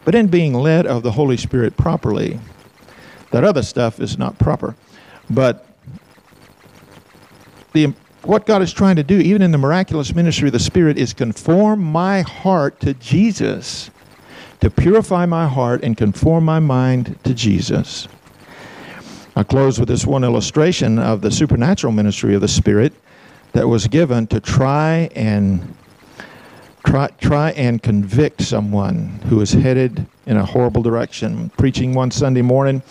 But 0.05 0.15
in 0.15 0.29
being 0.29 0.55
led 0.55 0.87
of 0.87 1.03
the 1.03 1.13
Holy 1.13 1.37
Spirit 1.37 1.77
properly, 1.77 2.41
that 3.31 3.45
other 3.45 3.63
stuff 3.63 4.01
is 4.01 4.19
not 4.19 4.39
proper. 4.39 4.75
But 5.31 5.67
the, 7.77 7.93
what 8.23 8.47
God 8.47 8.63
is 8.63 8.73
trying 8.73 8.97
to 8.97 9.03
do, 9.03 9.19
even 9.19 9.43
in 9.43 9.53
the 9.53 9.59
miraculous 9.59 10.15
ministry 10.15 10.49
of 10.49 10.53
the 10.53 10.59
Spirit, 10.59 10.97
is 10.99 11.13
conform 11.13 11.83
my 11.83 12.23
heart 12.23 12.81
to 12.81 12.95
Jesus, 12.95 13.91
to 14.61 14.71
purify 14.71 15.27
my 15.27 15.47
heart 15.47 15.85
and 15.85 15.97
conform 15.97 16.45
my 16.45 16.59
mind 16.59 17.19
to 17.25 17.35
Jesus. 17.35 18.09
I 19.37 19.43
close 19.43 19.79
with 19.79 19.89
this 19.89 20.07
one 20.07 20.25
illustration 20.25 20.99
of 20.99 21.21
the 21.21 21.31
supernatural 21.31 21.93
ministry 21.93 22.35
of 22.35 22.41
the 22.41 22.49
Spirit 22.49 22.95
that 23.53 23.69
was 23.69 23.87
given 23.87 24.27
to 24.29 24.41
try 24.41 25.11
and 25.15 25.77
try, 26.87 27.09
try 27.21 27.51
and 27.51 27.83
convict 27.83 28.41
someone 28.41 29.21
who 29.29 29.43
is 29.43 29.53
headed 29.53 30.07
in 30.25 30.39
a 30.39 30.45
horrible 30.45 30.83
direction. 30.83 31.51
Preaching 31.59 31.93
one 31.95 32.11
Sunday 32.11 32.43
morning, 32.43 32.83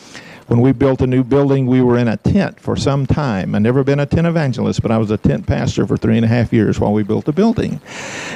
when 0.48 0.62
we 0.62 0.72
built 0.72 1.02
a 1.02 1.08
new 1.08 1.24
building, 1.24 1.66
we 1.66 1.82
were 1.82 1.98
in 1.98 2.08
a 2.08 2.18
tent 2.18 2.60
for 2.60 2.76
some 2.76 3.06
time. 3.06 3.56
I've 3.56 3.62
never 3.62 3.84
been 3.84 4.00
a 4.00 4.06
tent 4.06 4.28
evangelist, 4.28 4.82
but 4.82 4.92
I 4.92 4.98
was 4.98 5.10
a 5.10 5.18
tent 5.18 5.48
pastor 5.48 5.88
for 5.88 5.98
three 5.98 6.18
and 6.18 6.26
a 6.26 6.28
half 6.28 6.54
years 6.54 6.80
while 6.80 6.94
we 6.94 7.04
built 7.04 7.26
the 7.26 7.34
building. 7.34 7.82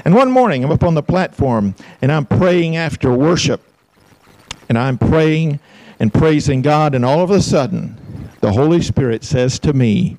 And 0.05 0.15
one 0.15 0.31
morning, 0.31 0.63
I'm 0.63 0.71
up 0.71 0.83
on 0.83 0.95
the 0.95 1.03
platform 1.03 1.75
and 2.01 2.11
I'm 2.11 2.25
praying 2.25 2.75
after 2.75 3.13
worship. 3.13 3.61
And 4.69 4.77
I'm 4.77 4.97
praying 4.97 5.59
and 5.99 6.13
praising 6.13 6.61
God, 6.61 6.95
and 6.95 7.03
all 7.03 7.19
of 7.19 7.29
a 7.29 7.41
sudden, 7.41 7.97
the 8.39 8.51
Holy 8.51 8.81
Spirit 8.81 9.23
says 9.23 9.59
to 9.59 9.73
me, 9.73 10.17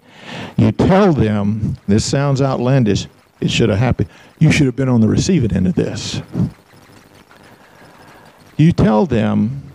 You 0.56 0.72
tell 0.72 1.12
them, 1.12 1.78
this 1.88 2.04
sounds 2.04 2.42
outlandish, 2.42 3.06
it 3.40 3.50
should 3.50 3.70
have 3.70 3.78
happened. 3.78 4.10
You 4.38 4.52
should 4.52 4.66
have 4.66 4.76
been 4.76 4.88
on 4.88 5.00
the 5.00 5.08
receiving 5.08 5.54
end 5.54 5.66
of 5.66 5.74
this. 5.74 6.20
You 8.58 8.72
tell 8.72 9.06
them 9.06 9.69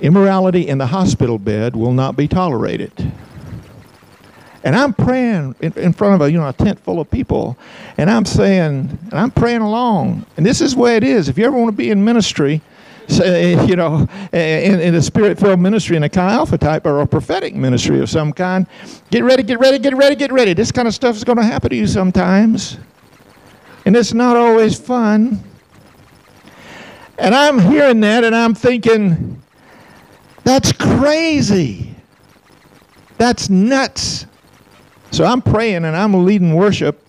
immorality 0.00 0.66
in 0.66 0.78
the 0.78 0.86
hospital 0.86 1.38
bed 1.38 1.74
will 1.76 1.92
not 1.92 2.16
be 2.16 2.28
tolerated. 2.28 2.92
And 4.64 4.74
I'm 4.74 4.92
praying 4.92 5.54
in, 5.60 5.72
in, 5.74 5.92
front 5.92 6.14
of 6.14 6.26
a 6.26 6.30
you 6.30 6.38
know 6.38 6.48
a 6.48 6.52
tent 6.52 6.80
full 6.80 7.00
of 7.00 7.08
people, 7.08 7.56
and 7.98 8.10
I'm 8.10 8.24
saying, 8.24 8.98
and 9.10 9.14
I'm 9.14 9.30
praying 9.30 9.60
along. 9.60 10.26
And 10.36 10.44
this 10.44 10.60
is 10.60 10.74
the 10.74 10.80
way 10.80 10.96
it 10.96 11.04
is. 11.04 11.28
If 11.28 11.38
you 11.38 11.46
ever 11.46 11.56
want 11.56 11.68
to 11.68 11.76
be 11.76 11.90
in 11.90 12.04
ministry, 12.04 12.60
Eh, 13.08 13.64
you 13.66 13.76
know, 13.76 14.08
in, 14.32 14.80
in 14.80 14.94
a 14.94 15.02
spirit-filled 15.02 15.60
ministry 15.60 15.96
in 15.96 16.02
a 16.02 16.08
Chi 16.08 16.32
Alpha 16.32 16.58
type 16.58 16.86
or 16.86 17.00
a 17.00 17.06
prophetic 17.06 17.54
ministry 17.54 18.00
of 18.00 18.10
some 18.10 18.32
kind. 18.32 18.66
Get 19.10 19.24
ready, 19.24 19.42
get 19.42 19.58
ready, 19.58 19.78
get 19.78 19.96
ready, 19.96 20.16
get 20.16 20.32
ready. 20.32 20.54
This 20.54 20.72
kind 20.72 20.88
of 20.88 20.94
stuff 20.94 21.16
is 21.16 21.24
going 21.24 21.38
to 21.38 21.44
happen 21.44 21.70
to 21.70 21.76
you 21.76 21.86
sometimes. 21.86 22.78
And 23.84 23.96
it's 23.96 24.12
not 24.12 24.36
always 24.36 24.78
fun. 24.78 25.42
And 27.18 27.34
I'm 27.34 27.58
hearing 27.58 28.00
that 28.00 28.24
and 28.24 28.34
I'm 28.34 28.54
thinking, 28.54 29.42
that's 30.46 30.70
crazy. 30.70 31.92
That's 33.18 33.50
nuts. 33.50 34.26
So 35.10 35.24
I'm 35.24 35.42
praying 35.42 35.84
and 35.84 35.96
I'm 35.96 36.24
leading 36.24 36.54
worship 36.54 37.04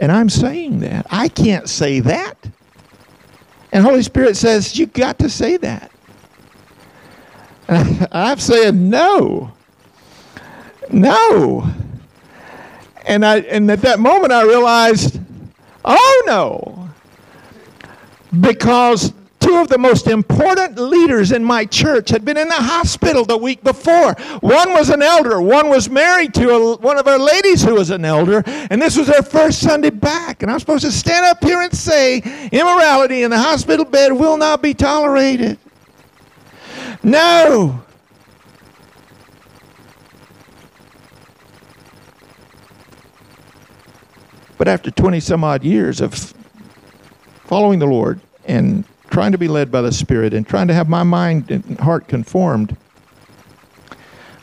and 0.00 0.10
I'm 0.10 0.28
saying 0.28 0.80
that. 0.80 1.06
I 1.08 1.28
can't 1.28 1.68
say 1.68 2.00
that. 2.00 2.34
And 3.70 3.84
Holy 3.84 4.02
Spirit 4.02 4.36
says, 4.36 4.76
You 4.76 4.86
got 4.86 5.20
to 5.20 5.30
say 5.30 5.56
that. 5.58 5.92
I've 8.10 8.42
said 8.42 8.74
no. 8.74 9.52
No. 10.90 11.72
And 13.06 13.24
I 13.24 13.38
and 13.42 13.70
at 13.70 13.82
that 13.82 14.00
moment 14.00 14.32
I 14.32 14.42
realized, 14.42 15.20
oh 15.84 16.22
no. 16.26 16.90
Because 18.40 19.12
two 19.42 19.56
of 19.56 19.68
the 19.68 19.78
most 19.78 20.06
important 20.06 20.78
leaders 20.78 21.32
in 21.32 21.44
my 21.44 21.64
church 21.64 22.10
had 22.10 22.24
been 22.24 22.36
in 22.36 22.48
the 22.48 22.54
hospital 22.54 23.24
the 23.24 23.36
week 23.36 23.62
before. 23.64 24.14
One 24.40 24.72
was 24.72 24.88
an 24.88 25.02
elder, 25.02 25.40
one 25.40 25.68
was 25.68 25.90
married 25.90 26.32
to 26.34 26.50
a, 26.50 26.76
one 26.76 26.98
of 26.98 27.08
our 27.08 27.18
ladies 27.18 27.62
who 27.62 27.74
was 27.74 27.90
an 27.90 28.04
elder, 28.04 28.42
and 28.46 28.80
this 28.80 28.96
was 28.96 29.08
their 29.08 29.22
first 29.22 29.60
Sunday 29.60 29.90
back. 29.90 30.42
And 30.42 30.50
I'm 30.50 30.60
supposed 30.60 30.84
to 30.84 30.92
stand 30.92 31.26
up 31.26 31.42
here 31.42 31.60
and 31.60 31.74
say, 31.74 32.18
immorality 32.52 33.22
in 33.24 33.30
the 33.30 33.38
hospital 33.38 33.84
bed 33.84 34.12
will 34.12 34.36
not 34.36 34.62
be 34.62 34.74
tolerated. 34.74 35.58
No. 37.02 37.82
But 44.56 44.68
after 44.68 44.92
20 44.92 45.18
some 45.18 45.42
odd 45.42 45.64
years 45.64 46.00
of 46.00 46.32
following 47.46 47.80
the 47.80 47.86
Lord 47.86 48.20
and 48.44 48.84
trying 49.12 49.32
to 49.32 49.38
be 49.38 49.46
led 49.46 49.70
by 49.70 49.82
the 49.82 49.92
Spirit 49.92 50.32
and 50.32 50.46
trying 50.46 50.66
to 50.66 50.74
have 50.74 50.88
my 50.88 51.02
mind 51.02 51.50
and 51.50 51.78
heart 51.78 52.08
conformed, 52.08 52.76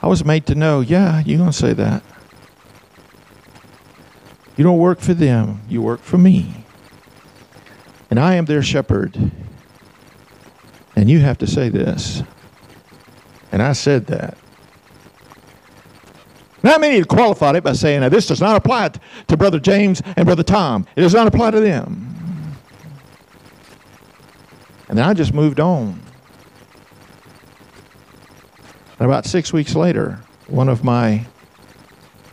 I 0.02 0.08
was 0.08 0.24
made 0.24 0.46
to 0.46 0.56
know, 0.56 0.80
yeah, 0.80 1.22
you're 1.26 1.40
going 1.40 1.50
to 1.50 1.58
say 1.58 1.74
that. 1.74 2.04
You 4.56 4.64
don't 4.64 4.78
work 4.78 5.00
for 5.00 5.14
them, 5.14 5.62
you 5.68 5.82
work 5.82 6.02
for 6.02 6.18
me. 6.18 6.66
And 8.12 8.20
I 8.20 8.36
am 8.36 8.46
their 8.46 8.62
shepherd. 8.62 9.18
And 10.96 11.10
you 11.10 11.20
have 11.20 11.38
to 11.40 11.48
say 11.48 11.70
this. 11.70 12.22
And 13.52 13.62
I 13.62 13.74
said 13.74 14.06
that. 14.08 14.38
Now, 16.62 16.78
many 16.78 17.04
qualified 17.04 17.56
it 17.56 17.64
by 17.64 17.74
saying, 17.74 18.02
now, 18.02 18.10
this 18.10 18.28
does 18.28 18.42
not 18.42 18.56
apply 18.56 18.92
to 19.28 19.38
Brother 19.38 19.60
James 19.60 20.02
and 20.18 20.26
Brother 20.26 20.44
Tom. 20.44 20.86
It 20.96 21.02
does 21.02 21.14
not 21.14 21.26
apply 21.26 21.52
to 21.52 21.60
them. 21.60 22.19
And 24.90 24.98
then 24.98 25.06
I 25.06 25.14
just 25.14 25.34
moved 25.34 25.60
on. 25.60 26.02
And 28.98 29.06
about 29.06 29.26
six 29.26 29.54
weeks 29.54 29.76
later, 29.76 30.20
one 30.48 30.68
of 30.68 30.84
my, 30.84 31.26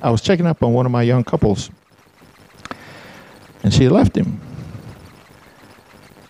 I 0.02 0.10
was 0.10 0.22
checking 0.22 0.46
up 0.46 0.62
on 0.62 0.72
one 0.72 0.86
of 0.86 0.90
my 0.90 1.02
young 1.02 1.22
couples, 1.22 1.70
and 3.62 3.72
she 3.72 3.88
left 3.88 4.16
him. 4.16 4.40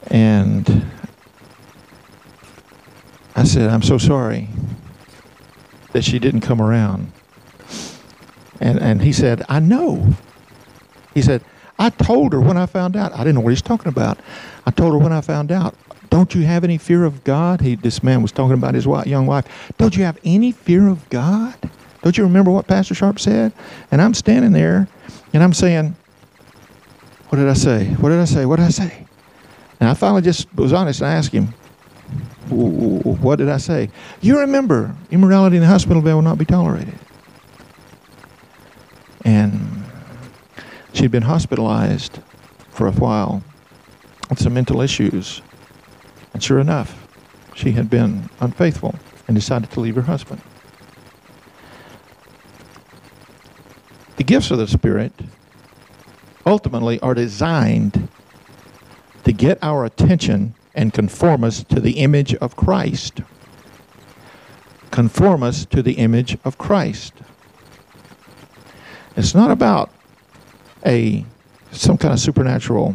And 0.08 0.84
I 3.34 3.44
said, 3.44 3.70
I'm 3.70 3.82
so 3.82 3.96
sorry 3.96 4.48
that 5.92 6.04
she 6.04 6.18
didn't 6.18 6.40
come 6.40 6.60
around. 6.60 7.12
And, 8.60 8.80
and 8.80 9.00
he 9.00 9.12
said, 9.12 9.42
I 9.48 9.60
know. 9.60 10.14
He 11.14 11.22
said, 11.22 11.44
I 11.78 11.90
told 11.90 12.32
her 12.32 12.40
when 12.40 12.56
I 12.56 12.66
found 12.66 12.96
out. 12.96 13.12
I 13.12 13.18
didn't 13.18 13.36
know 13.36 13.40
what 13.42 13.50
he's 13.50 13.62
talking 13.62 13.88
about. 13.88 14.18
I 14.66 14.70
told 14.70 14.92
her 14.92 14.98
when 14.98 15.12
I 15.12 15.20
found 15.20 15.52
out. 15.52 15.74
Don't 16.10 16.34
you 16.34 16.42
have 16.42 16.64
any 16.64 16.78
fear 16.78 17.04
of 17.04 17.24
God? 17.24 17.60
He, 17.60 17.74
this 17.74 18.02
man 18.02 18.22
was 18.22 18.32
talking 18.32 18.54
about 18.54 18.74
his 18.74 18.86
young 18.86 19.26
wife. 19.26 19.46
Don't 19.78 19.96
you 19.96 20.04
have 20.04 20.18
any 20.24 20.52
fear 20.52 20.88
of 20.88 21.08
God? 21.10 21.54
Don't 22.02 22.16
you 22.16 22.24
remember 22.24 22.50
what 22.50 22.66
Pastor 22.66 22.94
Sharp 22.94 23.18
said? 23.18 23.52
And 23.90 24.00
I'm 24.00 24.14
standing 24.14 24.52
there 24.52 24.86
and 25.32 25.42
I'm 25.42 25.52
saying, 25.52 25.96
What 27.28 27.38
did 27.38 27.48
I 27.48 27.54
say? 27.54 27.86
What 27.94 28.10
did 28.10 28.20
I 28.20 28.24
say? 28.24 28.46
What 28.46 28.56
did 28.56 28.66
I 28.66 28.70
say? 28.70 29.06
And 29.80 29.88
I 29.88 29.94
finally 29.94 30.22
just 30.22 30.46
was 30.54 30.72
honest 30.72 31.00
and 31.00 31.10
I 31.10 31.14
asked 31.14 31.32
him, 31.32 31.48
What 32.48 33.36
did 33.36 33.48
I 33.48 33.56
say? 33.56 33.90
You 34.20 34.38
remember, 34.40 34.94
immorality 35.10 35.56
in 35.56 35.62
the 35.62 35.68
hospital 35.68 36.00
bed 36.00 36.14
will 36.14 36.22
not 36.22 36.38
be 36.38 36.44
tolerated. 36.44 36.94
And 39.24 39.84
she'd 40.92 41.10
been 41.10 41.24
hospitalized 41.24 42.20
for 42.70 42.86
a 42.86 42.92
while 42.92 43.42
with 44.30 44.40
some 44.40 44.54
mental 44.54 44.80
issues. 44.80 45.42
And 46.36 46.44
sure 46.44 46.60
enough, 46.60 47.08
she 47.54 47.72
had 47.72 47.88
been 47.88 48.28
unfaithful 48.40 48.94
and 49.26 49.34
decided 49.34 49.70
to 49.70 49.80
leave 49.80 49.94
her 49.94 50.02
husband. 50.02 50.42
The 54.16 54.22
gifts 54.22 54.50
of 54.50 54.58
the 54.58 54.68
Spirit 54.68 55.14
ultimately 56.44 57.00
are 57.00 57.14
designed 57.14 58.10
to 59.24 59.32
get 59.32 59.58
our 59.62 59.86
attention 59.86 60.54
and 60.74 60.92
conform 60.92 61.42
us 61.42 61.64
to 61.64 61.80
the 61.80 61.92
image 61.92 62.34
of 62.34 62.54
Christ. 62.54 63.22
Conform 64.90 65.42
us 65.42 65.64
to 65.64 65.82
the 65.82 65.94
image 65.94 66.36
of 66.44 66.58
Christ. 66.58 67.14
It's 69.16 69.34
not 69.34 69.50
about 69.50 69.90
a 70.84 71.24
some 71.72 71.96
kind 71.96 72.12
of 72.12 72.20
supernatural 72.20 72.94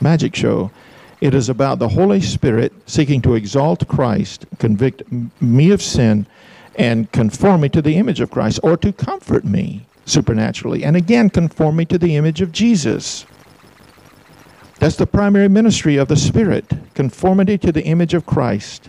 magic 0.00 0.34
show. 0.34 0.72
It 1.20 1.34
is 1.34 1.48
about 1.48 1.78
the 1.78 1.88
Holy 1.88 2.20
Spirit 2.20 2.72
seeking 2.86 3.20
to 3.22 3.34
exalt 3.34 3.86
Christ, 3.88 4.46
convict 4.58 5.02
me 5.40 5.70
of 5.70 5.82
sin, 5.82 6.26
and 6.76 7.10
conform 7.12 7.60
me 7.60 7.68
to 7.70 7.82
the 7.82 7.96
image 7.96 8.20
of 8.20 8.30
Christ, 8.30 8.60
or 8.62 8.76
to 8.78 8.92
comfort 8.92 9.44
me 9.44 9.84
supernaturally. 10.06 10.82
And 10.82 10.96
again, 10.96 11.28
conform 11.28 11.76
me 11.76 11.84
to 11.86 11.98
the 11.98 12.16
image 12.16 12.40
of 12.40 12.52
Jesus. 12.52 13.26
That's 14.78 14.96
the 14.96 15.06
primary 15.06 15.48
ministry 15.48 15.96
of 15.96 16.08
the 16.08 16.16
Spirit 16.16 16.72
conformity 16.94 17.58
to 17.58 17.70
the 17.70 17.84
image 17.84 18.14
of 18.14 18.24
Christ, 18.24 18.88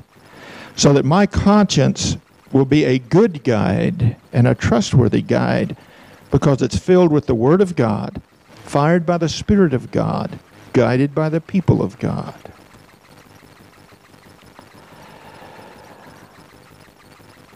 so 0.76 0.94
that 0.94 1.04
my 1.04 1.26
conscience 1.26 2.16
will 2.54 2.66
be 2.66 2.86
a 2.86 3.00
good 3.00 3.44
guide 3.44 4.16
and 4.32 4.48
a 4.48 4.56
trustworthy 4.56 5.22
guide 5.22 5.76
because 6.30 6.62
it's 6.62 6.78
filled 6.78 7.12
with 7.12 7.26
the 7.26 7.36
Word 7.36 7.60
of 7.60 7.76
God, 7.76 8.22
fired 8.64 9.06
by 9.06 9.18
the 9.18 9.28
Spirit 9.28 9.74
of 9.74 9.92
God, 9.92 10.40
guided 10.74 11.14
by 11.14 11.30
the 11.30 11.42
people 11.42 11.82
of 11.82 11.98
God. 12.00 12.36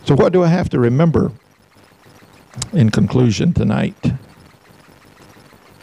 So, 0.06 0.16
what 0.16 0.34
do 0.34 0.44
I 0.44 0.48
have 0.48 0.70
to 0.70 0.80
remember 0.80 1.32
in 2.74 2.90
conclusion 2.90 3.54
tonight. 3.54 3.96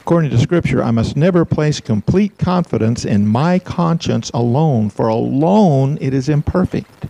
According 0.00 0.30
to 0.30 0.38
Scripture, 0.38 0.82
I 0.82 0.90
must 0.90 1.16
never 1.16 1.44
place 1.44 1.80
complete 1.80 2.36
confidence 2.38 3.04
in 3.04 3.26
my 3.26 3.58
conscience 3.58 4.30
alone, 4.34 4.90
for 4.90 5.08
alone 5.08 5.96
it 6.00 6.12
is 6.12 6.28
imperfect. 6.28 7.06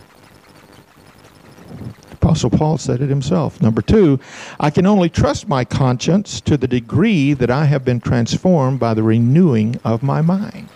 Apostle 2.33 2.49
Paul 2.49 2.77
said 2.79 2.99
it 2.99 3.09
himself. 3.09 3.61
Number 3.61 3.83
two, 3.83 4.19
I 4.59 4.71
can 4.71 4.87
only 4.87 5.07
trust 5.07 5.47
my 5.47 5.63
conscience 5.63 6.41
to 6.41 6.57
the 6.57 6.67
degree 6.67 7.33
that 7.33 7.51
I 7.51 7.65
have 7.65 7.85
been 7.85 7.99
transformed 7.99 8.79
by 8.79 8.95
the 8.95 9.03
renewing 9.03 9.79
of 9.83 10.01
my 10.01 10.19
mind. 10.23 10.67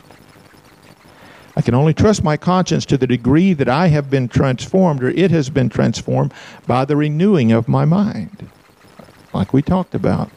I 1.55 1.63
can 1.63 1.73
only 1.73 1.95
trust 1.95 2.23
my 2.23 2.37
conscience 2.37 2.85
to 2.85 2.97
the 2.97 3.07
degree 3.07 3.53
that 3.53 3.67
I 3.67 3.87
have 3.87 4.07
been 4.07 4.27
transformed 4.27 5.01
or 5.01 5.09
it 5.09 5.31
has 5.31 5.49
been 5.49 5.67
transformed 5.67 6.31
by 6.67 6.85
the 6.85 6.95
renewing 6.95 7.51
of 7.51 7.67
my 7.67 7.85
mind 7.85 8.47
like 9.33 9.51
we 9.51 9.63
talked 9.63 9.95
about. 9.95 10.29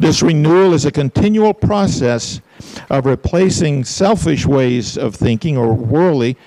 This 0.00 0.22
renewal 0.22 0.72
is 0.72 0.86
a 0.86 0.90
continual 0.90 1.52
process 1.52 2.40
of 2.88 3.04
replacing 3.04 3.84
selfish 3.84 4.46
ways 4.46 4.96
of 4.96 5.14
thinking 5.14 5.58
or 5.58 5.74
worldly 5.74 6.38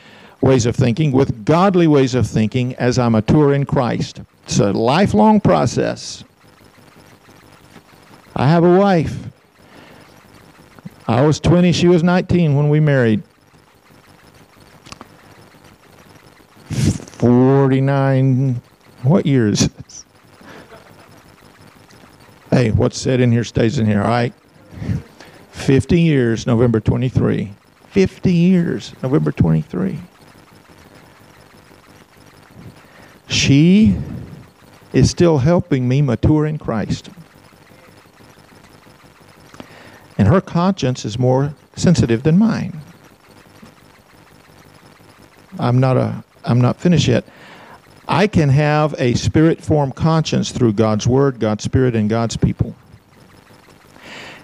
ways 0.42 0.66
of 0.66 0.76
thinking 0.76 1.12
with 1.12 1.46
godly 1.46 1.88
ways 1.88 2.16
of 2.16 2.28
thinking 2.28 2.76
as 2.76 3.00
I 3.00 3.10
mature 3.10 3.54
in 3.54 3.66
Christ. 3.66 4.22
It's 4.44 4.60
a 4.60 4.72
lifelong 4.72 5.42
process. 5.42 6.24
I 8.36 8.48
have 8.48 8.64
a 8.64 8.78
wife. 8.78 9.28
I 11.08 11.26
was 11.26 11.40
20, 11.40 11.72
she 11.72 11.88
was 11.88 12.04
19 12.04 12.56
when 12.56 12.70
we 12.70 12.80
married. 12.80 13.24
49, 16.70 18.62
what 19.04 19.26
years? 19.26 19.70
Hey, 22.52 22.72
what's 22.72 22.98
said 22.98 23.22
in 23.22 23.32
here 23.32 23.44
stays 23.44 23.80
in 23.80 23.86
here, 23.86 24.02
all 24.02 24.08
right? 24.08 24.34
50 25.52 26.00
years, 26.00 26.46
November 26.46 26.80
23. 26.80 27.54
50 27.90 28.34
years, 28.34 28.94
November 29.02 29.32
23. 29.32 30.00
She 33.28 33.96
is 34.94 35.10
still 35.10 35.40
helping 35.40 35.88
me 35.88 36.02
mature 36.02 36.46
in 36.46 36.58
Christ. 36.58 37.10
And 40.18 40.28
her 40.28 40.42
conscience 40.42 41.06
is 41.06 41.20
more 41.20 41.54
sensitive 41.76 42.24
than 42.24 42.38
mine. 42.38 42.82
I'm 45.60 45.80
not 45.80 45.98
a 45.98 46.24
I'm 46.44 46.62
not 46.62 46.80
finished 46.80 47.08
yet. 47.08 47.26
I 48.08 48.28
can 48.28 48.50
have 48.50 48.96
a 48.98 49.16
spirit 49.16 49.62
formed 49.62 49.96
conscience 49.96 50.52
through 50.52 50.74
God's 50.74 51.06
Word, 51.06 51.40
God's 51.40 51.66
Spirit, 51.66 51.94
and 51.94 52.10
God's 52.10 52.38
people. 52.38 52.74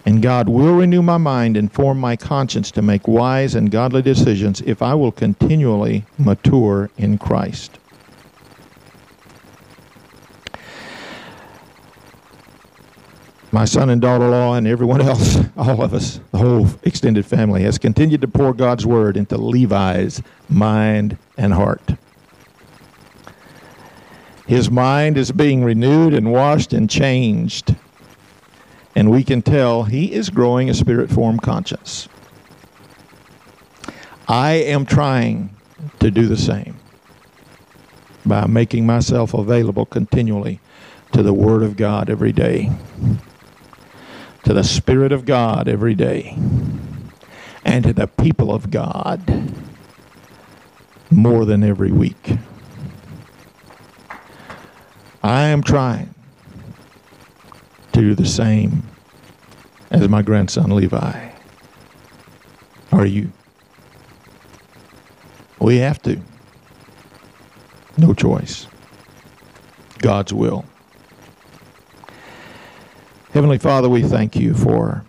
And 0.05 0.21
God 0.21 0.49
will 0.49 0.75
renew 0.75 1.01
my 1.01 1.17
mind 1.17 1.55
and 1.55 1.71
form 1.71 1.97
my 1.97 2.17
conscience 2.17 2.71
to 2.71 2.81
make 2.81 3.07
wise 3.07 3.55
and 3.55 3.71
godly 3.71 4.01
decisions 4.01 4.59
if 4.61 4.81
I 4.81 4.95
will 4.95 5.13
continually 5.13 6.03
mature 6.17 6.89
in 6.97 7.17
Christ. 7.17 7.79
My 13.53 13.65
son 13.65 13.91
and 13.91 14.01
daughter 14.01 14.25
in 14.25 14.31
law, 14.31 14.55
and 14.55 14.65
everyone 14.65 14.99
else, 14.99 15.37
all 15.55 15.83
of 15.83 15.93
us, 15.93 16.19
the 16.31 16.39
whole 16.39 16.67
extended 16.81 17.23
family, 17.23 17.61
has 17.61 17.77
continued 17.77 18.21
to 18.21 18.27
pour 18.27 18.51
God's 18.51 18.83
word 18.83 19.15
into 19.15 19.37
Levi's 19.37 20.23
mind 20.49 21.19
and 21.37 21.53
heart. 21.53 21.93
His 24.47 24.71
mind 24.71 25.19
is 25.19 25.31
being 25.31 25.63
renewed 25.63 26.15
and 26.15 26.31
washed 26.31 26.73
and 26.73 26.89
changed. 26.89 27.75
And 28.95 29.11
we 29.11 29.23
can 29.23 29.43
tell 29.43 29.83
he 29.83 30.11
is 30.13 30.31
growing 30.31 30.67
a 30.67 30.73
spirit 30.73 31.11
formed 31.11 31.43
conscience. 31.43 32.09
I 34.27 34.53
am 34.53 34.83
trying 34.83 35.55
to 35.99 36.09
do 36.09 36.25
the 36.25 36.37
same 36.37 36.79
by 38.25 38.47
making 38.47 38.87
myself 38.87 39.35
available 39.35 39.85
continually 39.85 40.59
to 41.11 41.21
the 41.21 41.33
Word 41.33 41.61
of 41.61 41.77
God 41.77 42.09
every 42.09 42.31
day, 42.31 42.71
to 44.43 44.53
the 44.53 44.63
Spirit 44.63 45.11
of 45.11 45.25
God 45.25 45.67
every 45.67 45.95
day, 45.95 46.37
and 47.63 47.83
to 47.85 47.93
the 47.93 48.07
people 48.07 48.53
of 48.53 48.69
God 48.69 49.53
more 51.09 51.45
than 51.45 51.63
every 51.63 51.91
week. 51.91 52.37
I 55.23 55.43
am 55.43 55.63
trying 55.63 56.13
to 57.93 58.01
do 58.01 58.15
the 58.15 58.25
same 58.25 58.83
as 59.89 60.09
my 60.09 60.21
grandson 60.21 60.71
Levi. 60.71 61.29
Are 62.91 63.05
you? 63.05 63.31
We 65.59 65.77
have 65.77 66.01
to. 66.01 66.19
No 67.97 68.13
choice. 68.13 68.67
God's 69.99 70.33
will. 70.33 70.65
Heavenly 73.33 73.57
Father, 73.57 73.89
we 73.89 74.03
thank 74.03 74.35
you 74.35 74.53
for 74.53 75.03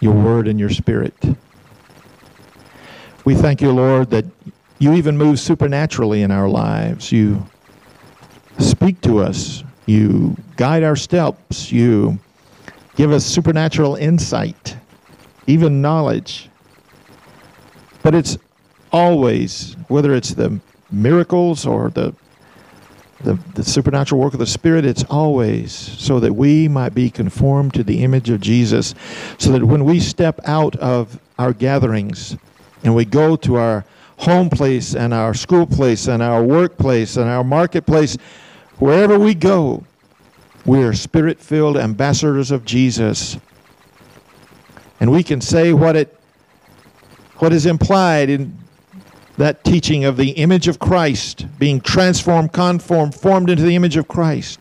your 0.00 0.12
word 0.12 0.46
and 0.46 0.60
your 0.60 0.68
spirit. 0.68 1.14
We 3.24 3.34
thank 3.34 3.62
you, 3.62 3.72
Lord, 3.72 4.10
that 4.10 4.26
you 4.78 4.92
even 4.92 5.16
move 5.16 5.40
supernaturally 5.40 6.20
in 6.20 6.30
our 6.30 6.50
lives. 6.50 7.10
You 7.10 7.46
speak 8.58 9.00
to 9.00 9.20
us. 9.20 9.64
You 9.86 10.36
guide 10.56 10.82
our 10.82 10.94
steps. 10.94 11.72
You 11.72 12.18
give 12.94 13.10
us 13.10 13.24
supernatural 13.24 13.94
insight, 13.94 14.76
even 15.46 15.80
knowledge. 15.80 16.50
But 18.02 18.14
it's 18.14 18.36
always, 18.92 19.78
whether 19.88 20.12
it's 20.12 20.34
the 20.34 20.60
miracles 20.90 21.64
or 21.64 21.88
the, 21.88 22.14
the, 23.24 23.38
the, 23.54 23.64
supernatural 23.64 24.20
work 24.20 24.32
of 24.32 24.38
the 24.38 24.46
Spirit, 24.46 24.84
it's 24.84 25.04
always 25.04 25.72
so 25.72 26.20
that 26.20 26.32
we 26.34 26.68
might 26.68 26.94
be 26.94 27.10
conformed 27.10 27.74
to 27.74 27.84
the 27.84 28.02
image 28.02 28.30
of 28.30 28.40
Jesus, 28.40 28.94
so 29.38 29.52
that 29.52 29.64
when 29.64 29.84
we 29.84 30.00
step 30.00 30.40
out 30.44 30.76
of 30.76 31.20
our 31.38 31.52
gatherings 31.52 32.36
and 32.84 32.94
we 32.94 33.04
go 33.04 33.36
to 33.36 33.56
our 33.56 33.84
home 34.18 34.50
place 34.50 34.94
and 34.94 35.12
our 35.14 35.34
school 35.34 35.66
place 35.66 36.08
and 36.08 36.22
our 36.22 36.42
workplace 36.42 37.16
and 37.16 37.28
our 37.28 37.44
marketplace, 37.44 38.16
Wherever 38.82 39.16
we 39.16 39.34
go, 39.34 39.84
we 40.66 40.82
are 40.82 40.92
spirit 40.92 41.38
filled 41.38 41.76
ambassadors 41.76 42.50
of 42.50 42.64
Jesus, 42.64 43.38
And 44.98 45.12
we 45.12 45.22
can 45.22 45.40
say 45.40 45.72
what 45.72 45.94
it 45.94 46.18
what 47.36 47.52
is 47.52 47.64
implied 47.64 48.28
in 48.28 48.58
that 49.38 49.64
teaching 49.64 50.04
of 50.04 50.16
the 50.16 50.30
image 50.30 50.68
of 50.68 50.78
Christ 50.78 51.46
being 51.58 51.80
transformed, 51.80 52.52
conformed, 52.52 53.14
formed 53.14 53.50
into 53.50 53.62
the 53.62 53.74
image 53.74 53.96
of 53.96 54.08
Christ. 54.08 54.60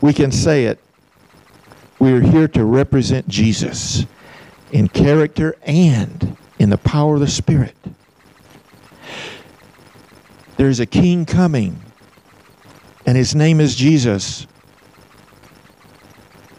We 0.00 0.12
can 0.12 0.30
say 0.30 0.64
it. 0.64 0.78
We're 1.98 2.20
here 2.20 2.48
to 2.48 2.64
represent 2.64 3.28
Jesus 3.28 4.04
in 4.72 4.88
character 4.88 5.56
and 5.62 6.36
in 6.58 6.70
the 6.70 6.78
power 6.78 7.14
of 7.14 7.20
the 7.20 7.28
Spirit. 7.28 7.74
There's 10.58 10.80
a 10.80 10.86
king 10.86 11.24
coming, 11.24 11.80
and 13.06 13.16
his 13.16 13.34
name 13.34 13.60
is 13.60 13.74
Jesus. 13.74 14.46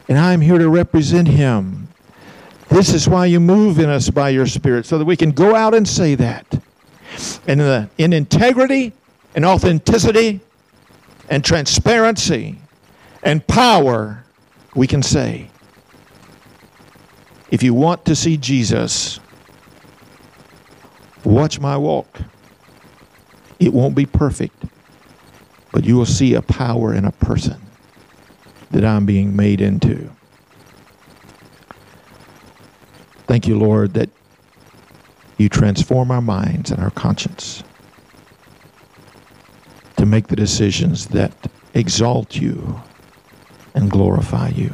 And 0.08 0.18
I'm 0.18 0.42
here 0.42 0.58
to 0.58 0.70
represent 0.70 1.28
him. 1.28 1.88
This 2.70 2.94
is 2.94 3.08
why 3.08 3.28
you 3.28 3.40
move 3.40 3.80
in 3.80 3.90
us 3.90 4.10
by 4.10 4.30
your 4.30 4.46
Spirit, 4.46 4.86
so 4.86 4.98
that 4.98 5.06
we 5.06 5.16
can 5.16 5.32
go 5.32 5.56
out 5.56 5.74
and 5.74 5.88
say 5.88 6.16
that. 6.16 6.60
And 7.48 7.60
in, 7.62 7.68
the, 7.68 7.90
in 7.98 8.14
integrity 8.14 8.94
and 9.36 9.46
authenticity 9.46 10.40
and 11.30 11.44
transparency 11.44 12.60
and 13.24 13.46
power, 13.48 14.24
we 14.76 14.88
can 14.88 15.02
say, 15.02 15.50
if 17.50 17.64
you 17.64 17.74
want 17.74 18.06
to 18.06 18.16
see 18.16 18.38
Jesus, 18.38 19.20
watch 21.24 21.60
my 21.60 21.78
walk. 21.78 22.20
It 23.60 23.74
won't 23.74 23.96
be 23.96 24.06
perfect, 24.06 24.66
but 25.72 25.84
you 25.84 25.96
will 25.96 26.06
see 26.06 26.36
a 26.36 26.42
power 26.42 26.94
in 26.94 27.06
a 27.06 27.12
person 27.12 27.60
that 28.72 28.86
I'm 28.86 29.06
being 29.06 29.36
made 29.36 29.62
into. 29.62 30.10
Thank 33.26 33.48
you, 33.48 33.58
Lord, 33.58 33.94
that 33.96 34.10
you 35.38 35.50
transform 35.50 36.12
our 36.12 36.22
minds 36.22 36.72
and 36.72 36.82
our 36.82 36.92
conscience 36.92 37.64
to 39.98 40.06
make 40.06 40.28
the 40.28 40.36
decisions 40.36 41.08
that 41.08 41.52
exalt 41.74 42.36
you 42.36 42.82
and 43.74 43.92
glorify 43.92 44.50
you. 44.50 44.72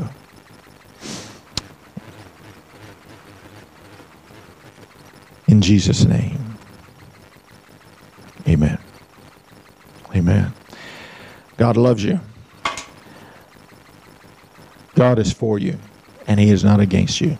In 5.47 5.61
Jesus' 5.61 6.05
name. 6.05 6.57
Amen. 8.47 8.79
Amen. 10.15 10.53
God 11.57 11.77
loves 11.77 12.03
you. 12.03 12.19
God 14.95 15.19
is 15.19 15.33
for 15.33 15.57
you, 15.57 15.77
and 16.27 16.39
He 16.39 16.49
is 16.49 16.63
not 16.63 16.79
against 16.79 17.19
you. 17.19 17.37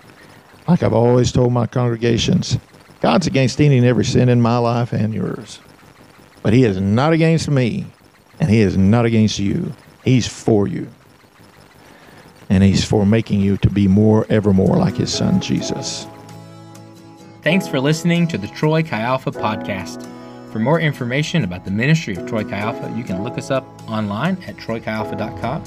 Like 0.68 0.84
I've 0.84 0.94
always 0.94 1.32
told 1.32 1.54
my 1.54 1.68
congregations, 1.68 2.58
God's 3.04 3.28
against 3.28 3.60
any 3.60 3.78
and 3.78 3.86
every 3.86 4.06
sin 4.06 4.30
in 4.30 4.42
my 4.42 4.58
life 4.58 4.94
and 4.94 5.14
yours. 5.14 5.60
But 6.42 6.54
He 6.54 6.64
is 6.64 6.80
not 6.80 7.12
against 7.12 7.50
me, 7.50 7.86
and 8.40 8.50
He 8.50 8.62
is 8.62 8.78
not 8.78 9.04
against 9.04 9.40
you. 9.40 9.74
He's 10.06 10.26
for 10.26 10.70
you. 10.70 10.88
And 12.50 12.64
He's 12.64 12.86
for 12.86 13.06
making 13.06 13.42
you 13.42 13.58
to 13.58 13.70
be 13.70 13.90
more, 13.90 14.26
ever 14.30 14.54
more 14.54 14.78
like 14.78 14.96
His 14.96 15.14
Son, 15.14 15.42
Jesus. 15.42 16.08
Thanks 17.42 17.68
for 17.68 17.82
listening 17.82 18.26
to 18.30 18.38
the 18.38 18.48
Troy 18.48 18.82
Chi 18.82 19.02
Alpha 19.02 19.32
podcast. 19.32 20.10
For 20.54 20.60
more 20.60 20.80
information 20.80 21.44
about 21.44 21.66
the 21.66 21.72
ministry 21.72 22.16
of 22.16 22.26
Troy 22.26 22.46
Chi 22.46 22.58
Alpha, 22.58 22.90
you 22.96 23.04
can 23.04 23.22
look 23.22 23.38
us 23.38 23.52
up 23.52 23.66
online 23.92 24.38
at 24.48 24.56
troychialpha.com. 24.56 25.64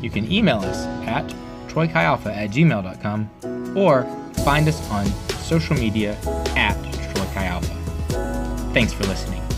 You 0.00 0.08
can 0.08 0.32
email 0.32 0.60
us 0.60 0.86
at 1.06 1.28
troychialpha 1.68 2.34
at 2.34 2.48
gmail.com 2.48 3.76
or 3.76 4.04
find 4.44 4.66
us 4.66 4.90
on 4.90 5.04
social 5.50 5.74
media 5.74 6.16
at 6.54 6.76
Troy 7.12 7.42
Alpha. 7.42 7.74
Thanks 8.72 8.92
for 8.92 9.02
listening. 9.06 9.49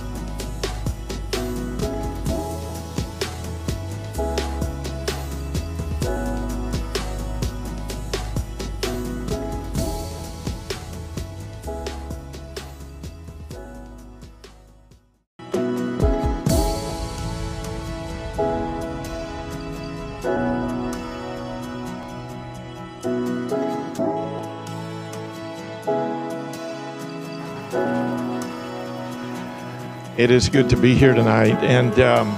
It 30.23 30.31
is 30.31 30.49
good 30.49 30.71
to 30.71 30.77
be 30.77 30.95
here 30.95 31.15
tonight, 31.15 31.57
and 31.65 31.99
um, 31.99 32.29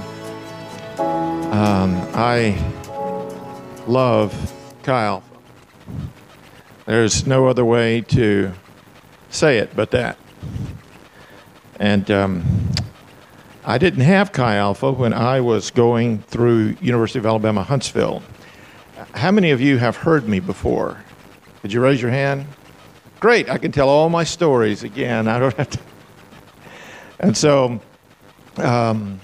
um, 1.53 1.95
I 2.15 2.57
love 3.85 4.33
Kyle. 4.81 5.21
There's 6.87 7.27
no 7.27 7.47
other 7.47 7.63
way 7.63 8.01
to 8.01 8.53
say 9.29 9.59
it 9.59 9.75
but 9.75 9.91
that. 9.91 10.17
And 11.79 12.09
um, 12.09 12.43
I 13.63 13.77
didn't 13.77 14.01
have 14.01 14.31
Chi 14.31 14.55
Alpha 14.55 14.91
when 14.91 15.13
I 15.13 15.39
was 15.41 15.69
going 15.69 16.23
through 16.23 16.77
University 16.81 17.19
of 17.19 17.27
Alabama 17.27 17.61
Huntsville. 17.61 18.23
How 19.13 19.29
many 19.29 19.51
of 19.51 19.61
you 19.61 19.77
have 19.77 19.95
heard 19.95 20.27
me 20.27 20.39
before? 20.39 21.03
Could 21.61 21.71
you 21.71 21.81
raise 21.81 22.01
your 22.01 22.09
hand? 22.09 22.47
Great, 23.19 23.47
I 23.47 23.59
can 23.59 23.71
tell 23.71 23.89
all 23.89 24.09
my 24.09 24.23
stories 24.23 24.81
again. 24.81 25.27
I 25.27 25.37
don't 25.37 25.55
have 25.57 25.69
to. 25.69 25.79
And 27.19 27.35
so 27.35 27.79
um, 28.57 29.21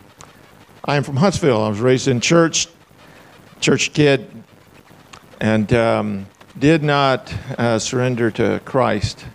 I'm 0.85 1.03
from 1.03 1.17
Huntsville. 1.17 1.61
I 1.61 1.69
was 1.69 1.79
raised 1.79 2.07
in 2.07 2.21
church, 2.21 2.67
church 3.59 3.93
kid, 3.93 4.29
and 5.41 5.71
um, 5.73 6.25
did 6.57 6.83
not 6.83 7.33
uh, 7.57 7.79
surrender 7.79 8.31
to 8.31 8.61
Christ 8.63 9.25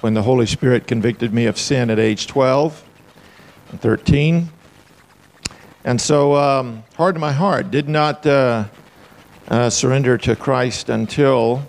when 0.00 0.14
the 0.14 0.22
Holy 0.22 0.46
Spirit 0.46 0.86
convicted 0.86 1.34
me 1.34 1.46
of 1.46 1.58
sin 1.58 1.90
at 1.90 1.98
age 1.98 2.26
12 2.26 2.82
and 3.70 3.80
13. 3.80 4.48
And 5.84 6.00
so, 6.00 6.34
um, 6.34 6.82
hard 6.96 7.14
to 7.14 7.20
my 7.20 7.32
heart, 7.32 7.70
did 7.70 7.88
not 7.88 8.26
uh, 8.26 8.64
uh, 9.48 9.70
surrender 9.70 10.18
to 10.18 10.34
Christ 10.34 10.88
until 10.88 11.62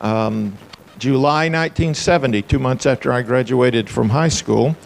um, 0.00 0.58
July 0.98 1.44
1970, 1.44 2.42
two 2.42 2.58
months 2.58 2.84
after 2.84 3.12
I 3.12 3.22
graduated 3.22 3.88
from 3.88 4.10
high 4.10 4.28
school. 4.28 4.76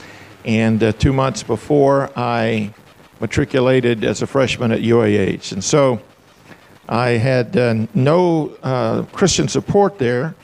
And 0.44 0.82
uh, 0.82 0.92
two 0.92 1.12
months 1.12 1.42
before, 1.42 2.10
I 2.16 2.74
matriculated 3.20 4.04
as 4.04 4.20
a 4.20 4.26
freshman 4.26 4.72
at 4.72 4.80
UAH. 4.80 5.52
And 5.52 5.64
so 5.64 6.00
I 6.88 7.10
had 7.10 7.56
uh, 7.56 7.86
no 7.94 8.54
uh, 8.62 9.04
Christian 9.12 9.48
support 9.48 9.98
there, 9.98 10.34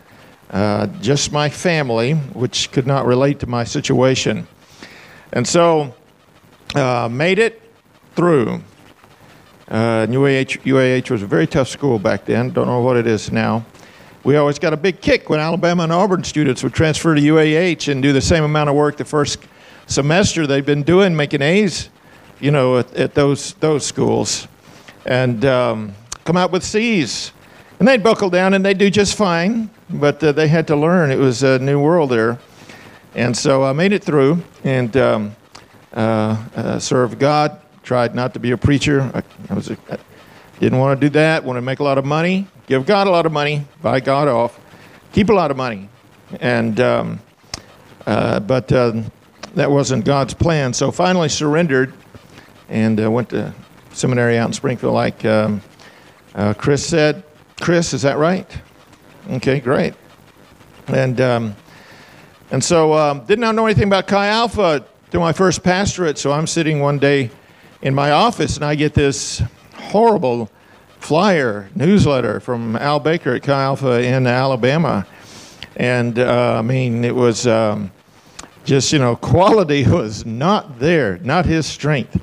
uh, 0.51 0.86
just 1.03 1.32
my 1.32 1.51
family, 1.51 2.14
which 2.14 2.72
could 2.72 2.86
not 2.86 3.05
relate 3.05 3.40
to 3.40 3.46
my 3.46 3.64
situation. 3.64 4.46
And 5.32 5.46
so 5.46 5.94
uh, 6.74 7.09
made 7.11 7.38
it 7.38 7.61
through. 8.16 8.62
Uh, 9.68 10.07
UAH, 10.07 10.62
UAH 10.62 11.11
was 11.11 11.22
a 11.22 11.26
very 11.26 11.46
tough 11.46 11.68
school 11.68 11.98
back 11.98 12.24
then. 12.24 12.51
Don't 12.51 12.66
know 12.66 12.80
what 12.80 12.96
it 12.96 13.07
is 13.07 13.30
now. 13.30 13.66
We 14.24 14.36
always 14.36 14.59
got 14.59 14.72
a 14.72 14.76
big 14.76 15.01
kick 15.01 15.28
when 15.28 15.40
Alabama 15.40 15.84
and 15.84 15.92
Auburn 15.92 16.24
students 16.24 16.62
would 16.62 16.74
transfer 16.74 17.14
to 17.14 17.20
UAH 17.20 17.90
and 17.90 18.03
do 18.03 18.12
the 18.12 18.20
same 18.20 18.44
amount 18.44 18.70
of 18.70 18.76
work 18.76 18.96
the 18.96 19.05
first 19.05 19.38
semester 19.91 20.47
they've 20.47 20.64
been 20.64 20.84
doing, 20.84 21.14
making 21.14 21.43
A's, 21.43 21.91
you 22.38 22.51
know, 22.51 22.78
at, 22.78 22.95
at 22.95 23.14
those 23.14 23.55
those 23.55 23.84
schools, 23.84 24.49
and 25.05 25.45
um, 25.45 25.95
come 26.24 26.36
out 26.36 26.53
with 26.53 26.64
C's, 26.64 27.32
and 27.78 27.86
they'd 27.86 28.03
buckle 28.03 28.30
down 28.30 28.55
and 28.55 28.64
they'd 28.64 28.78
do 28.78 28.88
just 28.88 29.16
fine. 29.16 29.68
But 29.91 30.22
uh, 30.22 30.32
they 30.32 30.49
had 30.49 30.66
to 30.68 30.76
learn; 30.76 31.11
it 31.11 31.18
was 31.18 31.43
a 31.43 31.59
new 31.59 31.80
world 31.80 32.11
there, 32.11 32.38
and 33.14 33.36
so 33.36 33.64
I 33.64 33.72
made 33.72 33.93
it 33.93 34.03
through 34.03 34.43
and 34.64 34.97
um, 34.97 35.36
uh, 35.93 36.43
uh, 36.55 36.78
served 36.78 37.18
God. 37.18 37.61
Tried 37.82 38.14
not 38.14 38.34
to 38.34 38.41
be 38.41 38.53
a 38.53 38.57
preacher. 38.57 39.11
I, 39.12 39.22
I 39.51 39.55
was 39.55 39.70
a, 39.70 39.76
I 39.91 39.99
didn't 40.61 40.78
want 40.78 41.01
to 41.01 41.07
do 41.07 41.11
that. 41.14 41.45
Want 41.45 41.57
to 41.57 41.62
make 41.62 41.80
a 41.80 41.84
lot 41.84 41.99
of 41.99 42.05
money, 42.05 42.47
give 42.66 42.86
God 42.86 43.09
a 43.09 43.11
lot 43.11 43.26
of 43.26 43.32
money, 43.32 43.66
buy 43.82 43.99
God 43.99 44.28
off, 44.28 44.59
keep 45.12 45.28
a 45.28 45.32
lot 45.32 45.51
of 45.51 45.57
money, 45.57 45.88
and 46.41 46.78
um, 46.78 47.20
uh, 48.07 48.38
but 48.38 48.70
uh, 48.70 49.03
that 49.55 49.70
wasn't 49.70 50.05
God's 50.05 50.34
plan. 50.34 50.72
So 50.72 50.90
finally 50.90 51.28
surrendered 51.28 51.92
and 52.68 53.01
uh, 53.01 53.11
went 53.11 53.30
to 53.30 53.53
seminary 53.92 54.38
out 54.38 54.48
in 54.48 54.53
Springfield, 54.53 54.94
like 54.94 55.24
um, 55.24 55.61
uh, 56.34 56.55
Chris 56.55 56.86
said. 56.86 57.24
Chris, 57.61 57.92
is 57.92 58.03
that 58.03 58.16
right? 58.16 58.46
Okay, 59.30 59.61
great. 59.61 59.94
And 60.86 61.20
um, 61.20 61.57
and 62.51 62.62
so 62.62 62.94
um, 62.94 63.24
did 63.26 63.38
not 63.38 63.55
know 63.55 63.66
anything 63.66 63.86
about 63.86 64.07
Chi 64.07 64.26
Alpha 64.26 64.84
to 65.11 65.18
my 65.18 65.32
first 65.32 65.62
pastorate. 65.62 66.18
So 66.18 66.32
I'm 66.32 66.46
sitting 66.46 66.80
one 66.80 66.98
day 66.98 67.30
in 67.82 67.94
my 67.94 68.11
office 68.11 68.57
and 68.57 68.64
I 68.64 68.74
get 68.74 68.94
this 68.94 69.42
horrible 69.74 70.51
flyer 70.98 71.70
newsletter 71.74 72.40
from 72.40 72.76
Al 72.76 73.01
Baker 73.01 73.34
at 73.34 73.42
Chi 73.42 73.62
Alpha 73.62 74.03
in 74.03 74.26
Alabama, 74.26 75.07
and 75.76 76.18
uh, 76.18 76.59
I 76.59 76.62
mean 76.62 77.05
it 77.05 77.14
was 77.14 77.46
um, 77.46 77.90
just 78.64 78.92
you 78.92 78.98
know 78.98 79.16
quality 79.16 79.84
was 79.88 80.24
not 80.24 80.78
there, 80.78 81.18
not 81.18 81.46
his 81.46 81.66
strength. 81.66 82.20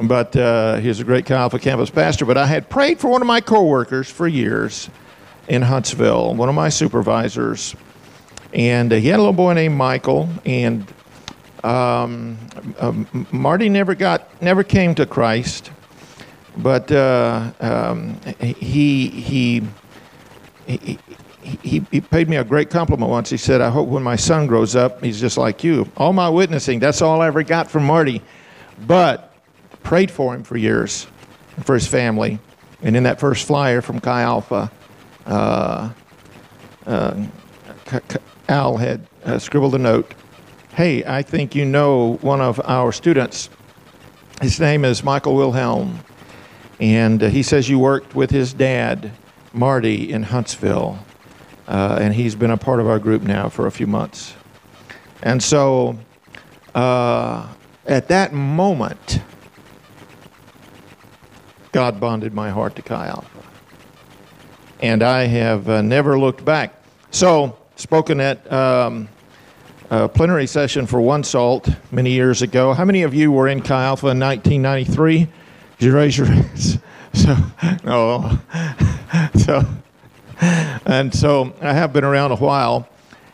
But 0.00 0.36
uh, 0.36 0.76
he 0.76 0.86
was 0.86 1.00
a 1.00 1.04
great 1.04 1.28
Alpha 1.28 1.58
campus 1.58 1.90
pastor. 1.90 2.24
But 2.24 2.38
I 2.38 2.46
had 2.46 2.70
prayed 2.70 3.00
for 3.00 3.08
one 3.08 3.20
of 3.20 3.26
my 3.26 3.40
coworkers 3.40 4.08
for 4.08 4.28
years 4.28 4.88
in 5.48 5.62
Huntsville, 5.62 6.34
one 6.34 6.48
of 6.48 6.54
my 6.54 6.68
supervisors, 6.68 7.74
and 8.52 8.92
uh, 8.92 8.96
he 8.96 9.08
had 9.08 9.16
a 9.16 9.22
little 9.22 9.32
boy 9.32 9.54
named 9.54 9.76
Michael, 9.76 10.28
and 10.44 10.86
um, 11.64 12.38
um, 12.78 13.26
Marty 13.32 13.68
never 13.68 13.94
got, 13.94 14.40
never 14.42 14.62
came 14.62 14.94
to 14.94 15.06
Christ, 15.06 15.70
but 16.56 16.90
uh, 16.92 17.50
um, 17.60 18.20
he, 18.40 19.08
he, 19.08 19.62
he, 20.66 20.98
he, 21.62 21.84
he 21.90 22.00
paid 22.00 22.28
me 22.28 22.36
a 22.36 22.44
great 22.44 22.70
compliment 22.70 23.10
once. 23.10 23.30
He 23.30 23.36
said, 23.36 23.60
I 23.60 23.70
hope 23.70 23.88
when 23.88 24.02
my 24.02 24.16
son 24.16 24.46
grows 24.46 24.76
up, 24.76 25.02
he's 25.02 25.20
just 25.20 25.38
like 25.38 25.64
you. 25.64 25.90
All 25.96 26.12
my 26.12 26.28
witnessing, 26.28 26.78
that's 26.78 27.02
all 27.02 27.20
I 27.20 27.26
ever 27.26 27.42
got 27.42 27.70
from 27.70 27.84
Marty. 27.84 28.22
But 28.86 29.32
prayed 29.82 30.10
for 30.10 30.34
him 30.34 30.42
for 30.42 30.56
years, 30.56 31.06
for 31.64 31.74
his 31.74 31.86
family. 31.86 32.38
And 32.82 32.96
in 32.96 33.02
that 33.04 33.18
first 33.18 33.46
flyer 33.46 33.80
from 33.80 34.00
Chi 34.00 34.22
Alpha, 34.22 34.70
uh, 35.26 35.90
uh, 36.86 37.26
Al 38.48 38.76
had 38.76 39.06
uh, 39.24 39.38
scribbled 39.38 39.74
a 39.74 39.78
note 39.78 40.14
Hey, 40.74 41.04
I 41.04 41.22
think 41.22 41.56
you 41.56 41.64
know 41.64 42.18
one 42.20 42.40
of 42.40 42.60
our 42.64 42.92
students. 42.92 43.50
His 44.40 44.60
name 44.60 44.84
is 44.84 45.02
Michael 45.02 45.34
Wilhelm. 45.34 45.98
And 46.78 47.20
uh, 47.20 47.28
he 47.28 47.42
says 47.42 47.68
you 47.68 47.80
worked 47.80 48.14
with 48.14 48.30
his 48.30 48.52
dad, 48.52 49.10
Marty, 49.52 50.12
in 50.12 50.22
Huntsville. 50.22 51.00
Uh, 51.68 51.98
and 52.00 52.14
he's 52.14 52.34
been 52.34 52.50
a 52.50 52.56
part 52.56 52.80
of 52.80 52.88
our 52.88 52.98
group 52.98 53.22
now 53.22 53.48
for 53.48 53.66
a 53.66 53.70
few 53.70 53.86
months. 53.86 54.34
And 55.22 55.42
so 55.42 55.98
uh, 56.74 57.46
at 57.86 58.08
that 58.08 58.32
moment, 58.32 59.20
God 61.72 62.00
bonded 62.00 62.32
my 62.32 62.50
heart 62.50 62.74
to 62.76 62.82
Chi 62.82 63.06
Alpha. 63.06 63.42
And 64.80 65.02
I 65.02 65.26
have 65.26 65.68
uh, 65.68 65.82
never 65.82 66.18
looked 66.18 66.44
back. 66.44 66.82
So, 67.10 67.58
spoken 67.76 68.20
at 68.20 68.50
um, 68.52 69.08
a 69.90 70.08
plenary 70.08 70.46
session 70.46 70.86
for 70.86 71.00
One 71.00 71.24
Salt 71.24 71.68
many 71.90 72.12
years 72.12 72.42
ago. 72.42 72.74
How 72.74 72.84
many 72.84 73.02
of 73.02 73.12
you 73.12 73.32
were 73.32 73.48
in 73.48 73.60
Chi 73.60 73.84
Alpha 73.84 74.08
in 74.08 74.18
1993? 74.20 75.18
Did 75.18 75.86
you 75.86 75.94
raise 75.94 76.16
your 76.16 76.26
hands? 76.28 76.78
So, 77.12 77.36
no. 77.84 78.38
so, 79.36 79.64
and 80.86 81.12
so 81.12 81.52
I 81.60 81.72
have 81.72 81.92
been 81.92 82.04
around 82.04 82.30
a 82.30 82.36
while, 82.36 82.88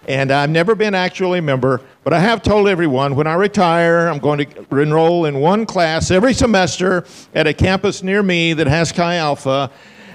and 0.09 0.31
I've 0.31 0.51
never 0.51 0.75
been 0.75 0.95
actually 0.95 1.41
a 1.41 1.43
member, 1.43 1.81
but 2.03 2.13
I 2.13 2.19
have 2.19 2.43
told 2.43 2.69
everyone 2.69 3.15
when 3.15 3.27
I 3.27 3.35
retire, 3.35 4.09
I'm 4.09 4.19
going 4.19 4.47
to 4.47 4.77
enroll 4.79 5.27
in 5.27 5.41
one 5.41 5.67
class 5.67 6.11
every 6.11 6.33
semester 6.33 7.05
at 7.35 7.47
a 7.47 7.53
campus 7.53 8.03
near 8.03 8.23
me 8.23 8.55
that 8.55 8.67
has 8.67 8.91
Chi 8.91 9.17
Alpha, 9.17 9.71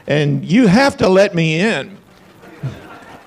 and 0.08 0.44
you 0.44 0.68
have 0.68 0.98
to 0.98 1.08
let 1.08 1.36
me 1.36 1.60
in. 1.60 1.98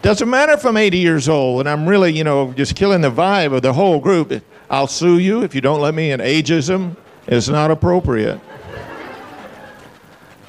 Doesn't 0.03 0.29
matter 0.29 0.53
if 0.53 0.65
I'm 0.65 0.77
80 0.77 0.99
years 0.99 1.29
old 1.29 1.61
and 1.61 1.69
I'm 1.69 1.89
really, 1.89 2.13
you 2.13 2.25
know, 2.25 2.53
just 2.55 2.75
killing 2.75 3.03
the 3.03 3.11
vibe 3.11 3.55
of 3.55 3.63
the 3.63 3.73
whole 3.73 4.01
group. 4.01 4.43
I'll 4.69 4.89
sue 4.89 5.19
you 5.19 5.45
if 5.45 5.55
you 5.55 5.61
don't 5.61 5.81
let 5.81 5.95
me 5.95 6.11
in. 6.11 6.19
Ageism 6.19 6.97
is 7.29 7.49
not 7.49 7.71
appropriate. 7.71 8.41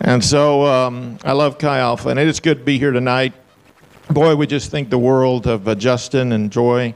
And 0.05 0.23
so 0.23 0.65
um, 0.65 1.17
I 1.23 1.31
love 1.31 1.57
Chi 1.57 1.79
Alpha, 1.79 2.09
and 2.09 2.19
it 2.19 2.27
is 2.27 2.41
good 2.41 2.57
to 2.59 2.63
be 2.65 2.77
here 2.77 2.91
tonight. 2.91 3.31
Boy, 4.09 4.35
we 4.35 4.45
just 4.45 4.69
think 4.69 4.89
the 4.89 4.97
world 4.97 5.47
of 5.47 5.65
uh, 5.65 5.75
Justin 5.75 6.33
and 6.33 6.51
Joy. 6.51 6.93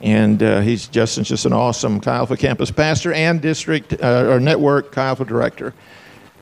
And 0.00 0.40
uh, 0.40 0.60
he's 0.60 0.86
Justin's 0.86 1.28
just 1.28 1.44
an 1.44 1.52
awesome 1.52 2.00
Chi 2.00 2.14
Alpha 2.14 2.36
campus 2.36 2.70
pastor 2.70 3.12
and 3.12 3.42
district 3.42 3.94
uh, 4.00 4.26
or 4.28 4.38
network 4.38 4.92
Chi 4.92 5.04
Alpha 5.04 5.24
director 5.24 5.74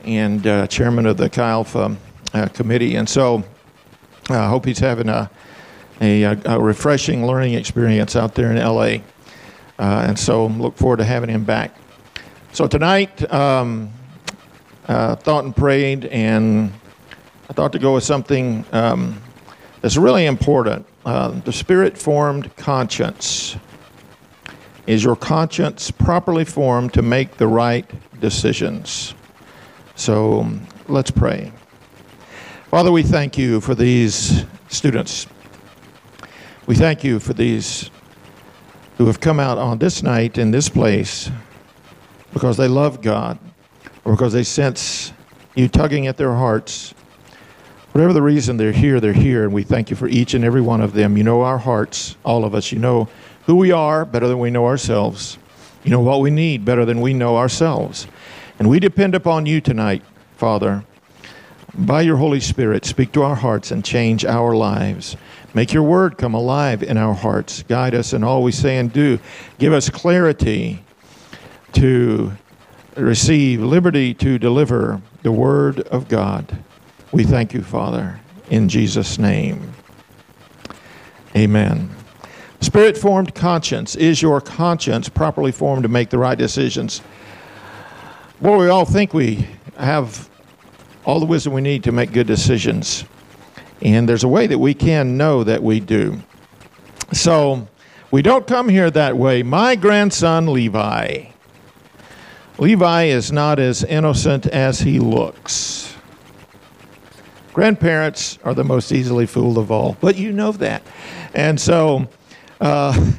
and 0.03 0.45
uh, 0.45 0.67
chairman 0.67 1.07
of 1.07 1.17
the 1.17 1.27
Chi 1.27 1.49
Alpha 1.49 1.97
uh, 2.35 2.47
committee. 2.49 2.95
And 2.97 3.09
so 3.09 3.43
I 4.29 4.47
hope 4.47 4.65
he's 4.65 4.79
having 4.79 5.09
a 5.09 5.31
a, 6.01 6.23
a, 6.23 6.59
refreshing 6.59 7.25
learning 7.25 7.53
experience 7.53 8.15
out 8.15 8.35
there 8.35 8.51
in 8.51 8.57
LA. 8.57 8.97
Uh, 9.79 10.05
and 10.07 10.19
so 10.19 10.47
look 10.47 10.77
forward 10.77 10.97
to 10.97 11.05
having 11.05 11.29
him 11.29 11.45
back. 11.45 11.73
So 12.51 12.67
tonight, 12.67 13.31
um, 13.33 13.91
uh, 14.87 15.15
thought 15.15 15.45
and 15.45 15.55
prayed, 15.55 16.05
and 16.05 16.71
I 17.49 17.53
thought 17.53 17.71
to 17.73 17.79
go 17.79 17.95
with 17.95 18.03
something 18.03 18.65
um, 18.71 19.21
that's 19.81 19.97
really 19.97 20.25
important. 20.25 20.85
Uh, 21.05 21.29
the 21.41 21.53
spirit 21.53 21.97
formed 21.97 22.55
conscience. 22.55 23.57
Is 24.87 25.03
your 25.03 25.15
conscience 25.15 25.89
properly 25.91 26.45
formed 26.45 26.93
to 26.93 27.01
make 27.01 27.37
the 27.37 27.47
right 27.47 27.89
decisions? 28.19 29.15
So 29.95 30.41
um, 30.41 30.67
let's 30.87 31.11
pray. 31.11 31.51
Father, 32.69 32.91
we 32.91 33.03
thank 33.03 33.37
you 33.37 33.61
for 33.61 33.73
these 33.73 34.45
students 34.67 35.27
we 36.67 36.73
thank 36.73 37.03
you 37.03 37.19
for 37.19 37.33
these 37.33 37.91
who 38.97 39.05
have 39.05 39.19
come 39.19 39.39
out 39.39 39.59
on 39.59 39.77
this 39.77 40.01
night 40.01 40.39
in 40.39 40.49
this 40.49 40.67
place 40.67 41.29
because 42.33 42.57
they 42.57 42.67
love 42.67 43.01
God 43.03 43.37
or 44.05 44.13
because 44.13 44.31
they 44.31 44.43
sense 44.43 45.11
you 45.55 45.67
tugging 45.67 46.07
at 46.07 46.15
their 46.17 46.33
hearts. 46.33 46.93
Whatever 47.91 48.13
the 48.13 48.21
reason 48.21 48.57
they're 48.57 48.71
here, 48.71 48.99
they're 48.99 49.13
here, 49.13 49.43
and 49.45 49.53
we 49.53 49.63
thank 49.63 49.89
you 49.89 49.95
for 49.95 50.07
each 50.07 50.33
and 50.33 50.43
every 50.43 50.61
one 50.61 50.81
of 50.81 50.93
them. 50.93 51.17
You 51.17 51.23
know 51.23 51.41
our 51.41 51.57
hearts, 51.57 52.15
all 52.23 52.43
of 52.43 52.53
us. 52.53 52.71
You 52.71 52.79
know 52.79 53.07
who 53.45 53.55
we 53.55 53.71
are 53.71 54.05
better 54.05 54.27
than 54.27 54.39
we 54.39 54.51
know 54.51 54.65
ourselves. 54.65 55.37
You 55.83 55.91
know 55.91 56.01
what 56.01 56.19
we 56.19 56.29
need 56.29 56.65
better 56.65 56.83
than 56.83 56.99
we 56.99 57.13
know 57.13 57.37
ourselves. 57.37 58.07
And 58.59 58.69
we 58.69 58.79
depend 58.79 59.15
upon 59.15 59.45
you 59.45 59.61
tonight, 59.61 60.03
Father. 60.35 60.83
By 61.73 62.01
your 62.01 62.17
Holy 62.17 62.39
Spirit, 62.39 62.85
speak 62.85 63.11
to 63.13 63.23
our 63.23 63.35
hearts 63.35 63.71
and 63.71 63.83
change 63.83 64.25
our 64.25 64.55
lives. 64.55 65.15
Make 65.53 65.73
your 65.73 65.83
word 65.83 66.17
come 66.17 66.33
alive 66.33 66.83
in 66.83 66.97
our 66.97 67.13
hearts. 67.13 67.63
Guide 67.63 67.95
us 67.95 68.13
in 68.13 68.23
all 68.23 68.43
we 68.43 68.51
say 68.51 68.77
and 68.77 68.91
do. 68.91 69.19
Give 69.57 69.73
us 69.73 69.89
clarity 69.89 70.83
to 71.73 72.33
receive, 72.95 73.61
liberty 73.61 74.13
to 74.15 74.37
deliver 74.37 75.01
the 75.23 75.31
word 75.31 75.81
of 75.81 76.07
God. 76.07 76.57
We 77.11 77.23
thank 77.23 77.53
you, 77.53 77.61
Father, 77.61 78.19
in 78.49 78.69
Jesus' 78.69 79.17
name. 79.17 79.73
Amen. 81.35 81.89
Spirit 82.61 82.97
formed 82.97 83.35
conscience. 83.35 83.95
Is 83.95 84.21
your 84.21 84.41
conscience 84.41 85.09
properly 85.09 85.51
formed 85.51 85.83
to 85.83 85.89
make 85.89 86.09
the 86.09 86.17
right 86.17 86.37
decisions? 86.37 87.01
Boy, 88.41 88.59
we 88.59 88.69
all 88.69 88.85
think 88.85 89.13
we 89.13 89.47
have 89.77 90.29
all 91.05 91.19
the 91.19 91.25
wisdom 91.25 91.53
we 91.53 91.61
need 91.61 91.83
to 91.83 91.91
make 91.91 92.11
good 92.11 92.27
decisions. 92.27 93.05
And 93.81 94.09
there's 94.09 94.23
a 94.23 94.27
way 94.27 94.47
that 94.47 94.57
we 94.57 94.73
can 94.73 95.17
know 95.17 95.43
that 95.43 95.61
we 95.61 95.79
do. 95.79 96.21
So 97.13 97.67
we 98.11 98.21
don't 98.21 98.47
come 98.47 98.67
here 98.69 98.89
that 98.89 99.15
way. 99.15 99.43
My 99.43 99.75
grandson, 99.75 100.47
Levi. 100.47 101.25
Levi 102.57 103.03
is 103.05 103.31
not 103.31 103.59
as 103.59 103.83
innocent 103.83 104.45
as 104.47 104.79
he 104.79 104.99
looks. 104.99 105.93
Grandparents 107.53 108.39
are 108.43 108.53
the 108.53 108.63
most 108.63 108.91
easily 108.91 109.25
fooled 109.25 109.57
of 109.57 109.71
all, 109.71 109.97
but 109.99 110.15
you 110.15 110.31
know 110.31 110.51
that. 110.53 110.83
And 111.33 111.59
so, 111.59 112.07
uh, 112.61 113.11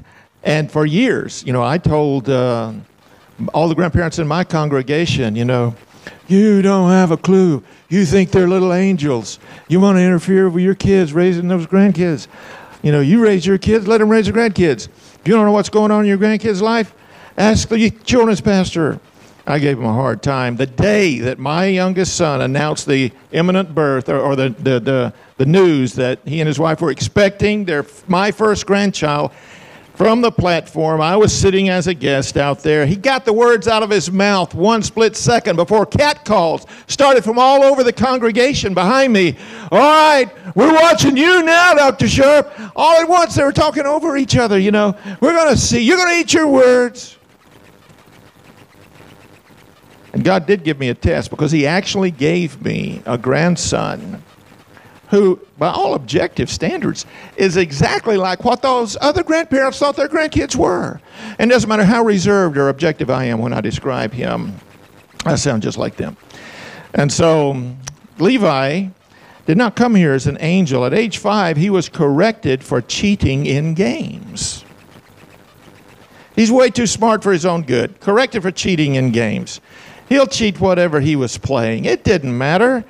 and 0.43 0.70
for 0.70 0.87
years, 0.87 1.45
you 1.47 1.53
know, 1.53 1.62
I 1.62 1.78
told 1.78 2.28
uh, 2.28 2.72
all 3.53 3.68
the 3.68 3.74
grandparents 3.74 4.18
in 4.18 4.26
my 4.26 4.45
congregation, 4.45 5.37
you 5.37 5.45
know, 5.45 5.74
you 6.28 6.62
don't 6.62 6.91
have 6.91 7.11
a 7.11 7.16
clue. 7.16 7.62
You 7.89 8.05
think 8.05 8.30
they're 8.30 8.49
little 8.49 8.72
angels. 8.72 9.39
You 9.68 9.80
want 9.80 9.99
to 9.99 10.03
interfere 10.03 10.49
with 10.49 10.62
your 10.62 10.74
kids 10.74 11.12
raising 11.12 11.49
those 11.49 11.66
grandkids. 11.66 12.26
You 12.82 12.93
know, 12.93 13.01
you 13.01 13.22
raise 13.22 13.47
your 13.47 13.59
kids, 13.59 13.87
let 13.87 13.99
them 13.99 14.09
raise 14.09 14.26
their 14.26 14.34
grandkids. 14.34 14.89
If 14.89 15.20
you 15.24 15.34
don't 15.34 15.45
know 15.45 15.53
what's 15.53 15.68
going 15.68 15.91
on 15.91 16.05
in 16.05 16.09
your 16.09 16.18
grandkids' 16.18 16.61
life, 16.61 16.95
ask 17.37 17.68
the 17.68 17.91
children's 17.91 18.41
pastor. 18.41 19.01
I 19.47 19.59
gave 19.61 19.79
him 19.79 19.85
a 19.85 19.93
hard 19.93 20.23
time. 20.23 20.57
The 20.57 20.67
day 20.67 21.21
that 21.21 21.39
my 21.39 21.67
youngest 21.67 22.17
son 22.17 22.41
announced 22.41 22.87
the 22.87 23.13
imminent 23.31 23.75
birth 23.75 24.09
or, 24.09 24.19
or 24.19 24.35
the, 24.35 24.49
the, 24.51 24.81
the, 24.81 25.15
the 25.37 25.47
news 25.47 25.95
that 25.95 26.19
he 26.25 26.41
and 26.41 26.49
his 26.49 26.59
wife 26.59 26.81
were 26.81 26.91
expecting 26.91 27.65
their, 27.65 27.87
my 28.09 28.33
first 28.33 28.67
grandchild, 28.67 29.31
from 29.97 30.21
the 30.21 30.31
platform. 30.31 31.01
I 31.01 31.17
was 31.17 31.33
sitting 31.33 31.71
as 31.71 31.87
a 31.87 31.95
guest 31.95 32.37
out 32.37 32.61
there. 32.61 32.85
He 32.85 32.97
got 32.97 33.25
the 33.25 33.33
words 33.33 33.67
out 33.67 33.83
of 33.83 33.89
his 33.89 34.13
mouth 34.13 34.55
one 34.55 34.83
split 34.83 35.17
second 35.17 35.57
before 35.57 35.87
catcalls 35.87 36.67
started 36.87 37.25
from 37.25 37.39
all 37.39 37.65
over 37.65 37.83
the 37.83 37.95
congregation 37.95 38.75
behind 38.75 39.13
me. 39.13 39.37
All 39.73 39.79
right, 39.79 40.31
we're 40.55 40.75
watching 40.75 41.17
you 41.17 41.43
now, 41.43 41.73
Dr. 41.73 42.09
Sharp. 42.09 42.53
All 42.77 43.01
at 43.01 43.09
once, 43.09 43.37
they 43.37 43.43
were 43.43 43.53
talking 43.53 43.87
over 43.87 44.19
each 44.19 44.37
other, 44.37 44.59
you 44.59 44.71
know. 44.71 44.95
We're 45.21 45.33
going 45.33 45.55
to 45.55 45.57
see. 45.57 45.81
You're 45.81 45.97
going 45.97 46.11
to 46.11 46.21
eat 46.21 46.35
your 46.35 46.47
words. 46.47 47.17
And 50.17 50.25
God 50.25 50.47
did 50.47 50.64
give 50.64 50.79
me 50.79 50.89
a 50.89 50.95
test 50.95 51.29
because 51.29 51.53
He 51.53 51.67
actually 51.67 52.11
gave 52.11 52.64
me 52.64 53.03
a 53.05 53.19
grandson 53.19 54.23
who, 55.11 55.39
by 55.59 55.69
all 55.69 55.93
objective 55.93 56.49
standards, 56.49 57.05
is 57.37 57.59
exactly 57.59 58.17
like 58.17 58.43
what 58.43 58.62
those 58.62 58.97
other 59.03 59.23
grandparents 59.23 59.79
thought 59.79 59.95
their 59.95 60.09
grandkids 60.09 60.57
were. 60.57 61.03
And 61.39 61.51
doesn't 61.51 61.69
matter 61.69 61.85
how 61.85 62.03
reserved 62.03 62.57
or 62.57 62.71
objective 62.71 63.11
I 63.11 63.25
am 63.25 63.41
when 63.41 63.53
I 63.53 63.61
describe 63.61 64.11
him, 64.14 64.57
I 65.27 65.35
sound 65.35 65.62
just 65.62 65.77
like 65.77 65.97
them. 65.97 66.17
And 66.95 67.12
so 67.12 67.75
Levi 68.19 68.87
did 69.45 69.59
not 69.59 69.77
come 69.77 69.95
here 69.95 70.14
as 70.14 70.27
an 70.27 70.39
angel. 70.41 70.87
At 70.87 70.95
age 70.95 71.19
five, 71.19 71.59
he 71.59 71.69
was 71.69 71.91
corrected 71.91 72.64
for 72.64 72.81
cheating 72.81 73.45
in 73.45 73.75
games. 73.75 74.64
He's 76.35 76.51
way 76.51 76.71
too 76.71 76.87
smart 76.87 77.23
for 77.23 77.33
his 77.33 77.45
own 77.45 77.64
good. 77.64 78.01
Corrected 78.01 78.41
for 78.41 78.51
cheating 78.51 78.95
in 78.95 79.11
games. 79.11 79.61
He'll 80.09 80.27
cheat 80.27 80.61
whatever 80.61 81.01
he 81.01 81.17
was 81.17 81.37
playing. 81.37 81.85
It 81.85 82.05
didn't 82.05 82.37
matter. 82.37 82.85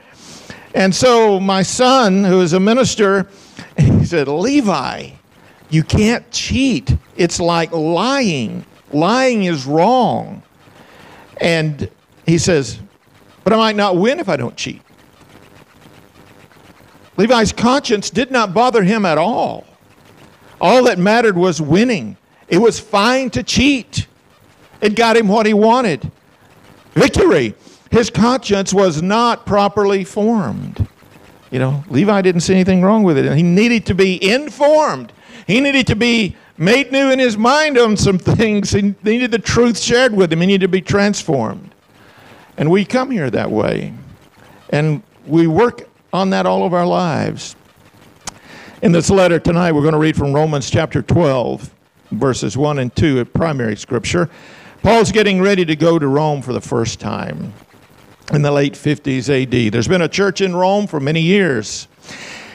And 0.74 0.94
so 0.94 1.40
my 1.40 1.62
son, 1.62 2.24
who 2.24 2.42
is 2.42 2.52
a 2.52 2.60
minister, 2.60 3.28
he 3.78 4.04
said, 4.04 4.28
Levi, 4.28 5.10
you 5.70 5.82
can't 5.82 6.30
cheat. 6.30 6.94
It's 7.16 7.40
like 7.40 7.72
lying. 7.72 8.64
Lying 8.92 9.44
is 9.44 9.66
wrong. 9.66 10.42
And 11.40 11.90
he 12.26 12.38
says, 12.38 12.78
But 13.44 13.54
I 13.54 13.56
might 13.56 13.76
not 13.76 13.96
win 13.96 14.20
if 14.20 14.28
I 14.28 14.36
don't 14.36 14.56
cheat. 14.56 14.82
Levi's 17.16 17.52
conscience 17.52 18.10
did 18.10 18.30
not 18.30 18.52
bother 18.52 18.82
him 18.82 19.06
at 19.06 19.16
all. 19.16 19.64
All 20.60 20.84
that 20.84 20.98
mattered 20.98 21.36
was 21.36 21.62
winning. 21.62 22.18
It 22.48 22.58
was 22.58 22.78
fine 22.78 23.30
to 23.30 23.42
cheat, 23.42 24.06
it 24.80 24.94
got 24.94 25.16
him 25.16 25.26
what 25.28 25.46
he 25.46 25.54
wanted 25.54 26.10
victory. 26.96 27.54
His 27.90 28.10
conscience 28.10 28.74
was 28.74 29.02
not 29.02 29.46
properly 29.46 30.02
formed. 30.04 30.88
You 31.50 31.60
know, 31.60 31.84
Levi 31.88 32.22
didn't 32.22 32.40
see 32.40 32.54
anything 32.54 32.82
wrong 32.82 33.04
with 33.04 33.16
it, 33.16 33.26
and 33.26 33.36
he 33.36 33.42
needed 33.42 33.86
to 33.86 33.94
be 33.94 34.22
informed. 34.28 35.12
He 35.46 35.60
needed 35.60 35.86
to 35.86 35.96
be 35.96 36.36
made 36.58 36.90
new 36.90 37.10
in 37.10 37.18
his 37.18 37.36
mind 37.36 37.78
on 37.78 37.96
some 37.96 38.18
things. 38.18 38.72
He 38.72 38.94
needed 39.04 39.30
the 39.30 39.38
truth 39.38 39.78
shared 39.78 40.12
with 40.12 40.32
him. 40.32 40.40
He 40.40 40.46
needed 40.46 40.62
to 40.62 40.68
be 40.68 40.80
transformed. 40.80 41.72
And 42.56 42.70
we 42.70 42.84
come 42.84 43.10
here 43.10 43.30
that 43.30 43.50
way. 43.50 43.92
And 44.70 45.02
we 45.26 45.46
work 45.46 45.88
on 46.12 46.30
that 46.30 46.46
all 46.46 46.64
of 46.64 46.74
our 46.74 46.86
lives. 46.86 47.54
In 48.82 48.92
this 48.92 49.10
letter 49.10 49.38
tonight, 49.38 49.72
we're 49.72 49.82
going 49.82 49.92
to 49.92 49.98
read 49.98 50.16
from 50.16 50.32
Romans 50.32 50.70
chapter 50.70 51.02
12, 51.02 51.72
verses 52.12 52.56
1 52.56 52.78
and 52.78 52.94
2, 52.94 53.20
a 53.20 53.24
primary 53.24 53.76
scripture. 53.76 54.28
Paul's 54.86 55.10
getting 55.10 55.42
ready 55.42 55.64
to 55.64 55.74
go 55.74 55.98
to 55.98 56.06
Rome 56.06 56.42
for 56.42 56.52
the 56.52 56.60
first 56.60 57.00
time 57.00 57.52
in 58.32 58.42
the 58.42 58.52
late 58.52 58.74
50s 58.74 59.28
AD. 59.28 59.72
There's 59.72 59.88
been 59.88 60.02
a 60.02 60.08
church 60.08 60.40
in 60.40 60.54
Rome 60.54 60.86
for 60.86 61.00
many 61.00 61.20
years. 61.20 61.88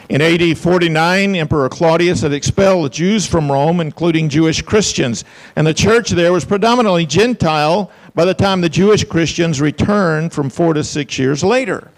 In 0.08 0.22
AD 0.22 0.58
49, 0.58 1.36
Emperor 1.36 1.68
Claudius 1.68 2.22
had 2.22 2.32
expelled 2.32 2.86
the 2.86 2.90
Jews 2.90 3.28
from 3.28 3.52
Rome, 3.52 3.82
including 3.82 4.30
Jewish 4.30 4.62
Christians. 4.62 5.26
And 5.58 5.68
the 5.68 5.74
church 5.74 6.12
there 6.12 6.32
was 6.32 6.46
predominantly 6.46 7.06
Gentile 7.06 7.92
by 8.16 8.24
the 8.24 8.34
time 8.34 8.62
the 8.62 8.70
Jewish 8.70 9.04
Christians 9.04 9.60
returned 9.60 10.32
from 10.32 10.50
four 10.50 10.74
to 10.74 10.86
six 10.86 11.20
years 11.20 11.44
later. 11.44 11.92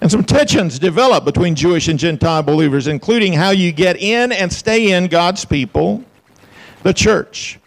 And 0.00 0.10
some 0.10 0.24
tensions 0.24 0.80
developed 0.80 1.26
between 1.26 1.54
Jewish 1.54 1.86
and 1.86 1.96
Gentile 1.96 2.42
believers, 2.42 2.88
including 2.88 3.34
how 3.34 3.50
you 3.50 3.70
get 3.70 3.98
in 3.98 4.32
and 4.32 4.52
stay 4.52 4.90
in 4.90 5.06
God's 5.06 5.44
people, 5.44 6.02
the 6.82 6.92
church. 6.92 7.60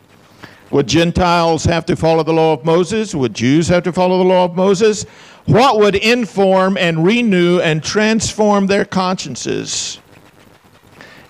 Would 0.72 0.88
Gentiles 0.88 1.66
have 1.66 1.86
to 1.88 1.96
follow 1.96 2.24
the 2.24 2.34
law 2.34 2.54
of 2.54 2.64
Moses? 2.64 3.16
Would 3.16 3.34
Jews 3.34 3.68
have 3.70 3.84
to 3.84 3.94
follow 3.94 4.20
the 4.20 4.24
law 4.24 4.46
of 4.46 4.56
Moses? 4.56 5.04
What 5.46 5.80
would 5.80 5.96
inform 5.96 6.78
and 6.78 7.04
renew 7.04 7.60
and 7.60 7.84
transform 7.84 8.68
their 8.68 8.86
consciences? 8.86 10.00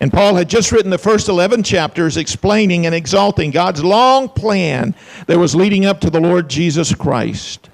And 0.01 0.11
Paul 0.11 0.35
had 0.35 0.49
just 0.49 0.71
written 0.71 0.89
the 0.89 0.97
first 0.97 1.29
11 1.29 1.63
chapters 1.63 2.17
explaining 2.17 2.85
and 2.85 2.95
exalting 2.95 3.51
God's 3.51 3.83
long 3.83 4.29
plan 4.29 4.95
that 5.27 5.37
was 5.37 5.55
leading 5.55 5.85
up 5.85 5.99
to 6.01 6.09
the 6.09 6.21
Lord 6.21 6.49
Jesus 6.49 6.93
Christ. 6.93 7.69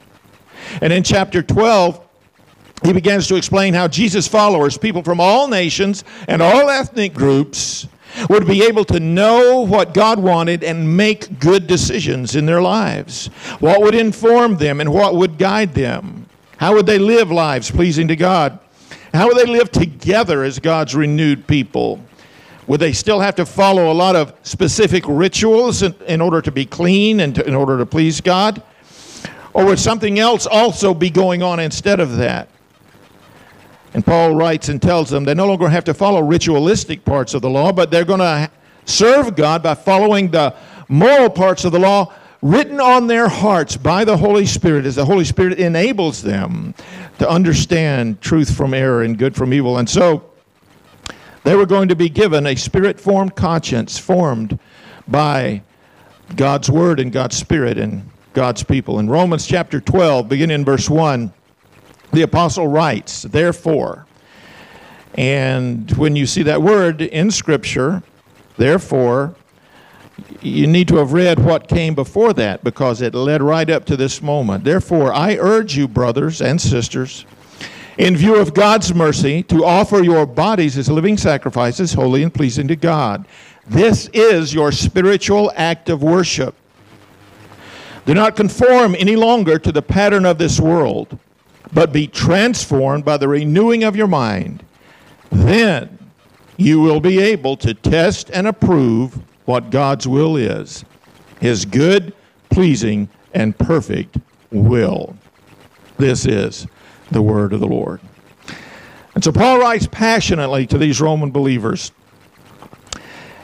And 0.81 0.91
in 0.91 1.03
chapter 1.03 1.41
12, 1.41 2.01
he 2.83 2.93
begins 2.93 3.27
to 3.27 3.35
explain 3.35 3.73
how 3.73 3.87
Jesus' 3.87 4.27
followers, 4.27 4.77
people 4.77 5.03
from 5.03 5.19
all 5.19 5.47
nations 5.47 6.03
and 6.27 6.41
all 6.41 6.69
ethnic 6.69 7.13
groups, 7.13 7.87
would 8.29 8.47
be 8.47 8.63
able 8.63 8.85
to 8.85 8.99
know 8.99 9.61
what 9.61 9.93
God 9.93 10.19
wanted 10.19 10.63
and 10.63 10.95
make 10.97 11.39
good 11.39 11.67
decisions 11.67 12.35
in 12.35 12.45
their 12.45 12.61
lives. 12.61 13.27
What 13.59 13.81
would 13.81 13.95
inform 13.95 14.57
them 14.57 14.81
and 14.81 14.93
what 14.93 15.15
would 15.15 15.37
guide 15.37 15.73
them? 15.73 16.27
How 16.57 16.73
would 16.73 16.85
they 16.85 16.99
live 16.99 17.31
lives 17.31 17.69
pleasing 17.69 18.07
to 18.07 18.15
God? 18.15 18.59
How 19.13 19.27
would 19.27 19.37
they 19.37 19.45
live 19.45 19.71
together 19.71 20.43
as 20.43 20.59
God's 20.59 20.95
renewed 20.95 21.47
people? 21.47 21.99
Would 22.67 22.79
they 22.79 22.93
still 22.93 23.19
have 23.19 23.35
to 23.35 23.45
follow 23.45 23.91
a 23.91 23.93
lot 23.93 24.15
of 24.15 24.33
specific 24.43 25.03
rituals 25.07 25.83
in, 25.83 25.93
in 26.07 26.21
order 26.21 26.41
to 26.41 26.51
be 26.51 26.65
clean 26.65 27.19
and 27.19 27.35
to, 27.35 27.45
in 27.45 27.53
order 27.53 27.77
to 27.77 27.85
please 27.85 28.21
God? 28.21 28.61
Or 29.53 29.65
would 29.65 29.79
something 29.79 30.19
else 30.19 30.45
also 30.45 30.93
be 30.93 31.09
going 31.09 31.43
on 31.43 31.59
instead 31.59 31.99
of 31.99 32.17
that? 32.17 32.49
And 33.95 34.05
Paul 34.05 34.35
writes 34.35 34.67
and 34.67 34.81
tells 34.81 35.09
them 35.09 35.23
they 35.23 35.33
no 35.33 35.47
longer 35.47 35.69
have 35.69 35.85
to 35.85 35.93
follow 35.93 36.21
ritualistic 36.21 37.05
parts 37.05 37.33
of 37.33 37.41
the 37.41 37.49
law, 37.49 37.71
but 37.71 37.91
they're 37.91 38.03
going 38.03 38.19
to 38.19 38.51
serve 38.83 39.37
God 39.37 39.63
by 39.63 39.73
following 39.73 40.31
the 40.31 40.53
moral 40.89 41.29
parts 41.29 41.63
of 41.63 41.71
the 41.71 41.79
law 41.79 42.11
written 42.41 42.81
on 42.81 43.07
their 43.07 43.29
hearts 43.29 43.77
by 43.77 44.03
the 44.03 44.17
Holy 44.17 44.45
Spirit 44.45 44.85
as 44.85 44.95
the 44.95 45.05
Holy 45.05 45.23
Spirit 45.23 45.59
enables 45.59 46.21
them 46.21 46.75
to 47.19 47.29
understand 47.29 48.19
truth 48.19 48.53
from 48.53 48.73
error 48.73 49.01
and 49.01 49.17
good 49.17 49.33
from 49.33 49.53
evil. 49.53 49.77
And 49.77 49.89
so 49.89 50.29
they 51.45 51.55
were 51.55 51.65
going 51.65 51.87
to 51.87 51.95
be 51.95 52.09
given 52.09 52.45
a 52.47 52.55
spirit 52.55 52.99
formed 52.99 53.37
conscience 53.37 53.97
formed 53.97 54.59
by 55.07 55.61
God's 56.35 56.69
Word 56.69 56.99
and 56.99 57.13
God's 57.13 57.37
Spirit 57.37 57.77
and 57.77 58.09
God's 58.33 58.61
people. 58.61 58.99
In 58.99 59.09
Romans 59.09 59.47
chapter 59.47 59.79
12, 59.79 60.27
beginning 60.27 60.55
in 60.55 60.65
verse 60.65 60.89
1, 60.89 61.31
the 62.15 62.23
apostle 62.23 62.67
writes, 62.67 63.23
therefore, 63.23 64.05
and 65.15 65.89
when 65.91 66.15
you 66.15 66.25
see 66.25 66.43
that 66.43 66.61
word 66.61 67.01
in 67.01 67.31
Scripture, 67.31 68.03
therefore, 68.57 69.35
you 70.41 70.67
need 70.67 70.87
to 70.87 70.97
have 70.97 71.13
read 71.13 71.39
what 71.39 71.67
came 71.67 71.93
before 71.93 72.33
that 72.33 72.63
because 72.63 73.01
it 73.01 73.13
led 73.13 73.41
right 73.41 73.69
up 73.69 73.85
to 73.85 73.97
this 73.97 74.21
moment. 74.21 74.63
Therefore, 74.63 75.13
I 75.13 75.35
urge 75.35 75.75
you, 75.75 75.87
brothers 75.87 76.41
and 76.41 76.59
sisters, 76.59 77.25
in 77.97 78.15
view 78.15 78.35
of 78.35 78.53
God's 78.53 78.93
mercy, 78.93 79.43
to 79.43 79.63
offer 79.63 80.03
your 80.03 80.25
bodies 80.25 80.77
as 80.77 80.89
living 80.89 81.17
sacrifices, 81.17 81.93
holy 81.93 82.23
and 82.23 82.33
pleasing 82.33 82.67
to 82.67 82.75
God. 82.75 83.25
This 83.67 84.09
is 84.13 84.53
your 84.53 84.71
spiritual 84.71 85.51
act 85.55 85.89
of 85.89 86.03
worship. 86.03 86.55
Do 88.05 88.13
not 88.13 88.35
conform 88.35 88.95
any 88.95 89.15
longer 89.15 89.57
to 89.59 89.71
the 89.71 89.81
pattern 89.81 90.25
of 90.25 90.37
this 90.37 90.59
world 90.59 91.17
but 91.73 91.93
be 91.93 92.07
transformed 92.07 93.05
by 93.05 93.17
the 93.17 93.27
renewing 93.27 93.83
of 93.83 93.95
your 93.95 94.07
mind. 94.07 94.63
Then 95.31 95.97
you 96.57 96.79
will 96.79 96.99
be 96.99 97.19
able 97.19 97.57
to 97.57 97.73
test 97.73 98.29
and 98.31 98.47
approve 98.47 99.19
what 99.45 99.69
God's 99.69 100.07
will 100.07 100.37
is 100.37 100.85
His 101.39 101.65
good, 101.65 102.13
pleasing, 102.49 103.09
and 103.33 103.57
perfect 103.57 104.17
will. 104.51 105.15
This 105.97 106.25
is 106.25 106.67
the 107.11 107.21
word 107.21 107.53
of 107.53 107.59
the 107.59 107.67
Lord. 107.67 108.01
And 109.13 109.23
so 109.23 109.31
Paul 109.31 109.59
writes 109.59 109.87
passionately 109.91 110.67
to 110.67 110.77
these 110.77 110.99
Roman 110.99 111.31
believers. 111.31 111.91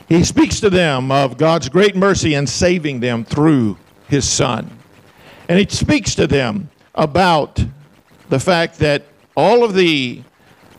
He 0.10 0.26
speaks 0.26 0.60
to 0.60 0.70
them 0.70 1.12
of 1.12 1.38
God's 1.38 1.70
great 1.70 1.96
mercy 1.96 2.34
in 2.34 2.46
saving 2.46 3.00
them 3.00 3.24
through 3.24 3.78
his 4.10 4.28
Son. 4.28 4.70
And 5.48 5.58
he 5.58 5.66
speaks 5.70 6.16
to 6.16 6.28
them 6.28 6.70
about 6.96 7.64
the 8.32 8.40
fact 8.40 8.80
that 8.80 9.04
all 9.36 9.62
of 9.62 9.74
the 9.74 10.24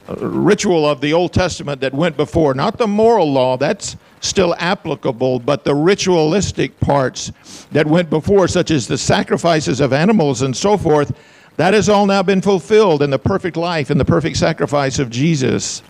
uh, 0.09 0.14
ritual 0.16 0.88
of 0.88 1.03
the 1.03 1.12
Old 1.12 1.34
Testament 1.34 1.82
that 1.82 1.92
went 1.92 2.16
before, 2.16 2.55
not 2.55 2.78
the 2.78 2.88
moral 2.88 3.30
law, 3.30 3.59
that's 3.59 3.94
still 4.20 4.55
applicable, 4.59 5.38
but 5.38 5.62
the 5.62 5.74
ritualistic 5.74 6.80
parts 6.80 7.30
that 7.72 7.86
went 7.86 8.09
before, 8.09 8.48
such 8.48 8.70
as 8.70 8.88
the 8.88 8.96
sacrifices 8.96 9.80
of 9.80 9.92
animals 9.92 10.40
and 10.40 10.57
so 10.57 10.78
forth, 10.78 11.14
that 11.59 11.74
has 11.74 11.90
all 11.90 12.07
now 12.07 12.22
been 12.22 12.40
fulfilled 12.40 13.03
in 13.03 13.11
the 13.11 13.18
perfect 13.18 13.59
life 13.59 13.90
and 13.90 14.00
the 14.00 14.05
perfect 14.05 14.38
sacrifice 14.38 14.98
of 14.98 15.11
Jesus. 15.11 15.82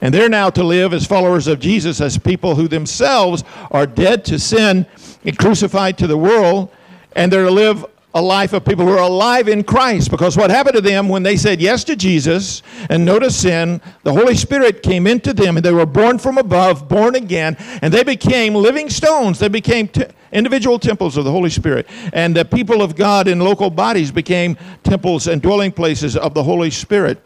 And 0.00 0.12
they're 0.12 0.28
now 0.28 0.50
to 0.50 0.64
live 0.64 0.92
as 0.92 1.06
followers 1.06 1.46
of 1.46 1.60
Jesus, 1.60 2.00
as 2.00 2.18
people 2.18 2.56
who 2.56 2.66
themselves 2.66 3.44
are 3.70 3.86
dead 3.86 4.24
to 4.24 4.40
sin 4.40 4.84
and 5.24 5.38
crucified 5.38 5.96
to 5.98 6.08
the 6.08 6.18
world, 6.18 6.72
and 7.14 7.32
they're 7.32 7.44
to 7.44 7.52
live 7.52 7.86
a 8.16 8.22
life 8.22 8.54
of 8.54 8.64
people 8.64 8.86
who 8.86 8.92
are 8.92 9.02
alive 9.02 9.46
in 9.46 9.62
Christ. 9.62 10.10
Because 10.10 10.38
what 10.38 10.48
happened 10.48 10.74
to 10.76 10.80
them 10.80 11.06
when 11.06 11.22
they 11.22 11.36
said 11.36 11.60
yes 11.60 11.84
to 11.84 11.94
Jesus 11.94 12.62
and 12.88 13.04
no 13.04 13.18
to 13.18 13.30
sin, 13.30 13.78
the 14.04 14.12
Holy 14.12 14.34
Spirit 14.34 14.82
came 14.82 15.06
into 15.06 15.34
them 15.34 15.58
and 15.58 15.64
they 15.64 15.70
were 15.70 15.84
born 15.84 16.18
from 16.18 16.38
above, 16.38 16.88
born 16.88 17.14
again, 17.14 17.58
and 17.82 17.92
they 17.92 18.02
became 18.02 18.54
living 18.54 18.88
stones. 18.88 19.38
They 19.38 19.48
became 19.48 19.86
t- 19.88 20.06
individual 20.32 20.78
temples 20.78 21.18
of 21.18 21.26
the 21.26 21.30
Holy 21.30 21.50
Spirit. 21.50 21.86
And 22.14 22.34
the 22.34 22.46
people 22.46 22.80
of 22.80 22.96
God 22.96 23.28
in 23.28 23.38
local 23.38 23.68
bodies 23.68 24.10
became 24.10 24.56
temples 24.82 25.26
and 25.26 25.42
dwelling 25.42 25.70
places 25.70 26.16
of 26.16 26.32
the 26.32 26.42
Holy 26.42 26.70
Spirit. 26.70 27.22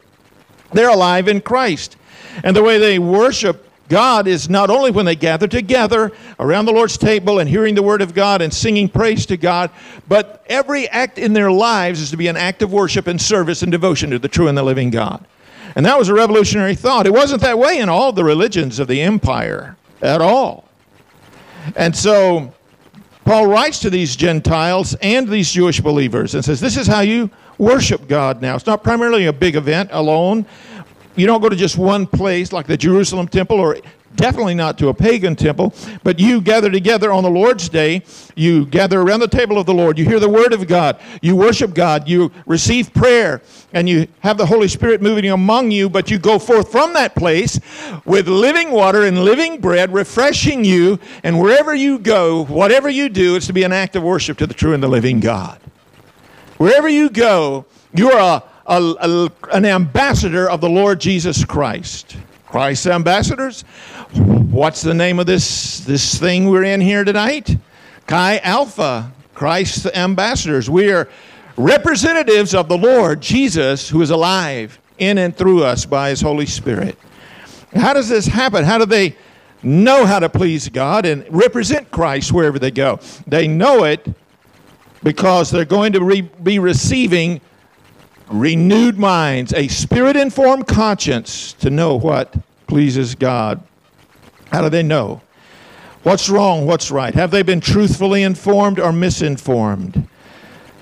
They're 0.73 0.91
alive 0.91 1.29
in 1.29 1.41
Christ. 1.41 1.99
And 2.43 2.57
the 2.57 2.65
way 2.65 2.79
they 2.79 2.99
worship 2.99 3.70
God 3.91 4.27
is 4.29 4.49
not 4.49 4.71
only 4.71 4.91
when 4.91 5.05
they 5.05 5.17
gather 5.17 5.47
together 5.47 6.13
around 6.39 6.65
the 6.65 6.73
Lord's 6.73 6.97
table 6.97 7.41
and 7.41 7.49
hearing 7.49 7.75
the 7.75 7.83
Word 7.83 8.01
of 8.01 8.15
God 8.15 8.41
and 8.41 8.55
singing 8.55 8.89
praise 8.89 9.27
to 9.27 9.37
God, 9.37 9.71
but 10.09 10.43
every 10.49 10.89
act 10.89 11.19
in 11.19 11.33
their 11.33 11.51
lives 11.51 12.01
is 12.01 12.11
to 12.13 12.17
be 12.17 12.29
an 12.29 12.37
act 12.37 12.63
of 12.63 12.73
worship 12.73 13.09
and 13.09 13.21
service 13.21 13.63
and 13.63 13.71
devotion 13.71 14.11
to 14.11 14.19
the 14.19 14.29
true 14.29 14.49
and 14.49 14.57
the 14.57 14.63
living 14.63 14.91
God. 14.91 15.27
And 15.77 15.85
that 15.85 15.99
was 15.99 16.09
a 16.09 16.15
revolutionary 16.15 16.77
thought. 16.77 17.07
It 17.07 17.13
wasn't 17.13 17.43
that 17.43 17.59
way 17.59 17.79
in 17.79 17.89
all 17.89 18.13
the 18.13 18.25
religions 18.25 18.79
of 18.79 18.89
the 18.89 19.01
empire 19.03 19.77
at 20.01 20.21
all. 20.21 20.69
And 21.77 21.95
so 21.95 22.55
Paul 23.25 23.47
writes 23.47 23.81
to 23.81 23.91
these 23.91 24.17
Gentiles 24.17 24.95
and 25.03 25.29
these 25.29 25.51
Jewish 25.51 25.81
believers 25.81 26.35
and 26.35 26.45
says, 26.45 26.61
This 26.61 26.77
is 26.77 26.87
how 26.87 27.01
you 27.01 27.31
worship 27.59 28.09
God 28.09 28.41
now. 28.41 28.57
It's 28.57 28.67
not 28.67 28.83
primarily 28.83 29.27
a 29.27 29.33
big 29.33 29.57
event 29.57 29.91
alone, 29.93 30.47
you 31.21 31.27
don't 31.27 31.41
go 31.41 31.49
to 31.49 31.57
just 31.57 31.77
one 31.77 32.07
place 32.07 32.53
like 32.53 32.67
the 32.67 32.77
Jerusalem 32.77 33.29
temple 33.29 33.61
or 33.61 33.77
definitely 34.17 34.55
not 34.55 34.79
to 34.79 34.89
a 34.89 34.95
pagan 34.95 35.37
temple, 35.37 35.75
but 36.03 36.19
you 36.19 36.41
gather 36.41 36.71
together 36.71 37.13
on 37.13 37.23
the 37.23 37.31
Lord's 37.31 37.69
day. 37.69 38.03
You 38.35 38.67
gather 38.67 39.01
around 39.01 39.21
the 39.21 39.29
table 39.29 39.59
of 39.59 39.67
the 39.67 39.75
Lord. 39.75 39.99
You 39.99 40.05
hear 40.05 40.21
the 40.21 40.29
word 40.29 40.53
of 40.53 40.67
God. 40.67 41.01
You 41.23 41.37
worship 41.37 41.75
God. 41.75 42.09
You 42.09 42.33
receive 42.47 42.93
prayer 42.93 43.43
and 43.73 43.89
you 43.89 44.09
have 44.21 44.37
the 44.37 44.47
Holy 44.47 44.69
Spirit 44.69 45.01
moving 45.01 45.31
among 45.31 45.71
you, 45.71 45.89
but 45.89 46.11
you 46.11 46.19
go 46.19 46.39
forth 46.39 46.71
from 46.71 46.93
that 46.95 47.15
place 47.15 47.61
with 48.05 48.29
living 48.29 48.71
water 48.71 49.05
and 49.05 49.25
living 49.25 49.61
bread, 49.61 49.93
refreshing 49.93 50.65
you. 50.65 50.99
And 51.23 51.39
wherever 51.39 51.75
you 51.75 51.99
go, 51.99 52.45
whatever 52.47 52.89
you 52.89 53.09
do, 53.09 53.37
it's 53.37 53.47
to 53.47 53.53
be 53.53 53.63
an 53.63 53.73
act 53.73 53.97
of 53.97 54.03
worship 54.03 54.39
to 54.39 54.47
the 54.47 54.55
true 54.55 54.75
and 54.75 54.83
the 54.83 54.89
living 54.89 55.21
God. 55.21 55.61
Wherever 56.59 56.89
you 56.89 57.09
go, 57.09 57.65
you 57.95 58.11
are 58.11 58.39
a 58.39 58.50
a, 58.71 58.95
a, 59.01 59.33
an 59.53 59.65
ambassador 59.67 60.49
of 60.49 60.61
the 60.61 60.69
Lord 60.69 61.01
Jesus 61.01 61.45
Christ. 61.45 62.17
Christ's 62.47 62.87
ambassadors. 62.87 63.63
What's 64.13 64.81
the 64.81 64.95
name 64.95 65.19
of 65.19 65.27
this, 65.27 65.81
this 65.81 66.19
thing 66.19 66.49
we're 66.49 66.65
in 66.65 66.81
here 66.81 67.05
tonight? 67.05 67.57
Chi 68.07 68.39
Alpha, 68.39 69.13
Christ's 69.35 69.87
ambassadors. 69.87 70.71
We 70.71 70.93
are 70.93 71.09
representatives 71.57 72.55
of 72.55 72.69
the 72.69 72.79
Lord 72.79 73.21
Jesus 73.21 73.89
who 73.89 74.03
is 74.03 74.11
alive 74.11 74.79
in 74.99 75.19
and 75.19 75.37
through 75.37 75.65
us 75.65 75.85
by 75.85 76.11
his 76.11 76.21
Holy 76.21 76.47
Spirit. 76.47 76.97
How 77.75 77.93
does 77.93 78.09
this 78.09 78.27
happen? 78.27 78.65
How 78.65 78.79
do 78.79 78.87
they 78.87 79.17
know 79.63 80.07
how 80.07 80.21
to 80.21 80.29
please 80.29 80.69
God 80.69 81.07
and 81.07 81.25
represent 81.29 81.91
Christ 81.91 82.33
wherever 82.33 82.59
they 82.59 82.71
go? 82.71 83.01
They 83.27 83.49
know 83.49 83.85
it 83.85 84.07
because 85.03 85.51
they're 85.51 85.65
going 85.65 85.93
to 85.95 86.05
re- 86.05 86.21
be 86.21 86.59
receiving 86.59 87.41
renewed 88.31 88.97
minds, 88.97 89.53
a 89.53 89.69
spirit 89.69 90.17
informed 90.17 90.67
conscience 90.67 91.53
to 91.55 91.69
know 91.69 91.97
what 91.97 92.35
pleases 92.67 93.15
God. 93.15 93.63
How 94.51 94.63
do 94.63 94.69
they 94.69 94.83
know? 94.83 95.21
What's 96.03 96.31
wrong? 96.31 96.65
What's 96.67 96.91
right? 96.91 97.15
Have 97.15 97.31
they 97.31 97.43
been 97.43 97.61
truthfully 97.61 98.23
informed 98.23 98.79
or 98.79 98.93
misinformed? 98.93 100.09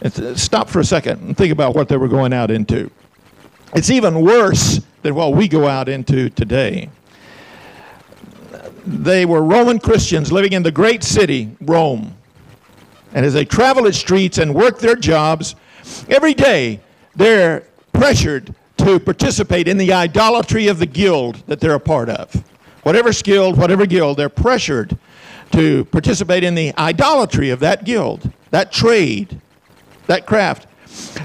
Uh, 0.03 0.35
stop 0.37 0.69
for 0.69 0.79
a 0.79 0.85
second 0.85 1.21
and 1.23 1.37
think 1.37 1.53
about 1.53 1.75
what 1.75 1.89
they 1.89 1.97
were 1.97 2.09
going 2.09 2.33
out 2.33 2.51
into. 2.51 2.91
It's 3.75 3.91
even 3.91 4.21
worse 4.21 4.81
than 5.03 5.15
what 5.15 5.35
we 5.35 5.49
go 5.49 5.67
out 5.67 5.89
into 5.89 6.31
today. 6.31 6.91
They 8.87 9.27
were 9.27 9.43
Roman 9.43 9.79
Christians 9.79 10.31
living 10.31 10.53
in 10.53 10.63
the 10.63 10.71
great 10.71 11.03
city, 11.03 11.57
Rome. 11.61 12.15
And 13.13 13.27
as 13.27 13.35
they 13.35 13.45
traveled 13.45 13.87
its 13.87 13.99
streets 13.99 14.39
and 14.39 14.55
worked 14.55 14.81
their 14.81 14.97
jobs, 14.97 15.57
every 16.09 16.35
day 16.35 16.81
they're 17.19 17.65
pressured 17.93 18.55
to 18.79 18.99
participate 19.01 19.67
in 19.69 19.77
the 19.77 19.93
idolatry 19.93 20.69
of 20.69 20.79
the 20.79 20.87
guild 20.87 21.35
that 21.49 21.61
they're 21.61 21.75
a 21.75 21.81
part 21.81 22.09
of. 22.09 22.33
Whatever 22.85 23.13
guild, 23.13 23.59
whatever 23.59 23.87
guild, 23.87 24.17
they're 24.17 24.29
pressured 24.29 24.97
to 25.53 25.85
participate 25.87 26.45
in 26.45 26.55
the 26.55 26.73
idolatry 26.79 27.51
of 27.51 27.61
that 27.61 27.85
guild, 27.85 28.31
that 28.51 28.71
trade, 28.71 29.41
that 30.07 30.27
craft. 30.27 30.67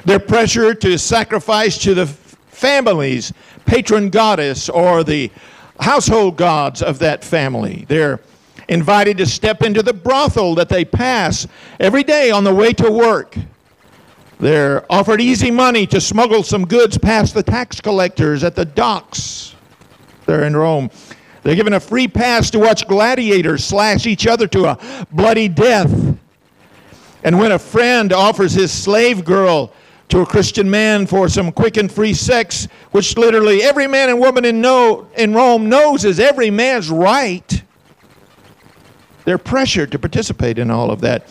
They're 0.03 0.19
pressured 0.19 0.81
to 0.81 0.97
sacrifice 0.97 1.77
to 1.79 1.93
the 1.93 2.07
family's 2.07 3.31
patron 3.65 4.09
goddess 4.09 4.69
or 4.69 5.03
the 5.03 5.31
household 5.79 6.37
gods 6.37 6.81
of 6.81 6.99
that 6.99 7.23
family. 7.23 7.85
They're 7.87 8.19
invited 8.67 9.17
to 9.17 9.25
step 9.27 9.61
into 9.61 9.83
the 9.83 9.93
brothel 9.93 10.55
that 10.55 10.69
they 10.69 10.85
pass 10.85 11.47
every 11.79 12.03
day 12.03 12.31
on 12.31 12.43
the 12.43 12.53
way 12.53 12.73
to 12.73 12.89
work. 12.89 13.37
They're 14.39 14.91
offered 14.91 15.21
easy 15.21 15.51
money 15.51 15.87
to 15.87 16.01
smuggle 16.01 16.43
some 16.43 16.65
goods 16.65 16.97
past 16.97 17.33
the 17.33 17.43
tax 17.43 17.79
collectors 17.79 18.43
at 18.43 18.55
the 18.55 18.65
docks 18.65 19.55
there 20.25 20.43
in 20.43 20.55
Rome. 20.55 20.89
They're 21.43 21.55
given 21.55 21.73
a 21.73 21.79
free 21.79 22.07
pass 22.07 22.49
to 22.51 22.59
watch 22.59 22.87
gladiators 22.87 23.65
slash 23.65 24.05
each 24.05 24.27
other 24.27 24.47
to 24.47 24.65
a 24.65 25.05
bloody 25.11 25.47
death. 25.47 26.17
And 27.23 27.39
when 27.39 27.51
a 27.51 27.59
friend 27.59 28.11
offers 28.11 28.53
his 28.53 28.71
slave 28.71 29.23
girl 29.23 29.71
to 30.09 30.19
a 30.19 30.25
Christian 30.25 30.69
man 30.69 31.07
for 31.07 31.27
some 31.29 31.51
quick 31.51 31.77
and 31.77 31.91
free 31.91 32.13
sex, 32.13 32.67
which 32.91 33.17
literally 33.17 33.63
every 33.63 33.87
man 33.87 34.09
and 34.09 34.19
woman 34.19 34.45
in, 34.45 34.63
in 35.17 35.33
Rome 35.33 35.69
knows 35.69 36.05
is 36.05 36.19
every 36.19 36.49
man's 36.49 36.89
right, 36.89 37.63
they're 39.25 39.37
pressured 39.37 39.91
to 39.91 39.99
participate 39.99 40.57
in 40.59 40.69
all 40.69 40.91
of 40.91 41.01
that. 41.01 41.27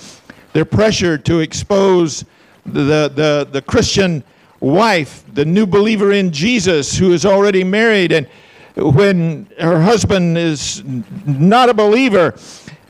They're 0.53 0.65
pressured 0.65 1.25
to 1.27 1.41
expose 1.41 2.25
the, 2.67 3.11
the, 3.15 3.49
the 3.51 3.63
Christian 3.63 4.23
wife, 4.61 5.25
the 5.35 5.45
new 5.45 5.67
believer 5.67 6.13
in 6.13 6.33
Jesus 6.33 6.97
who 6.97 7.13
is 7.13 7.27
already 7.27 7.65
married, 7.65 8.13
and 8.13 8.29
when 8.77 9.49
her 9.61 9.83
husband 9.83 10.39
is 10.39 10.83
not 11.27 11.69
a 11.69 11.75
believer, 11.75 12.35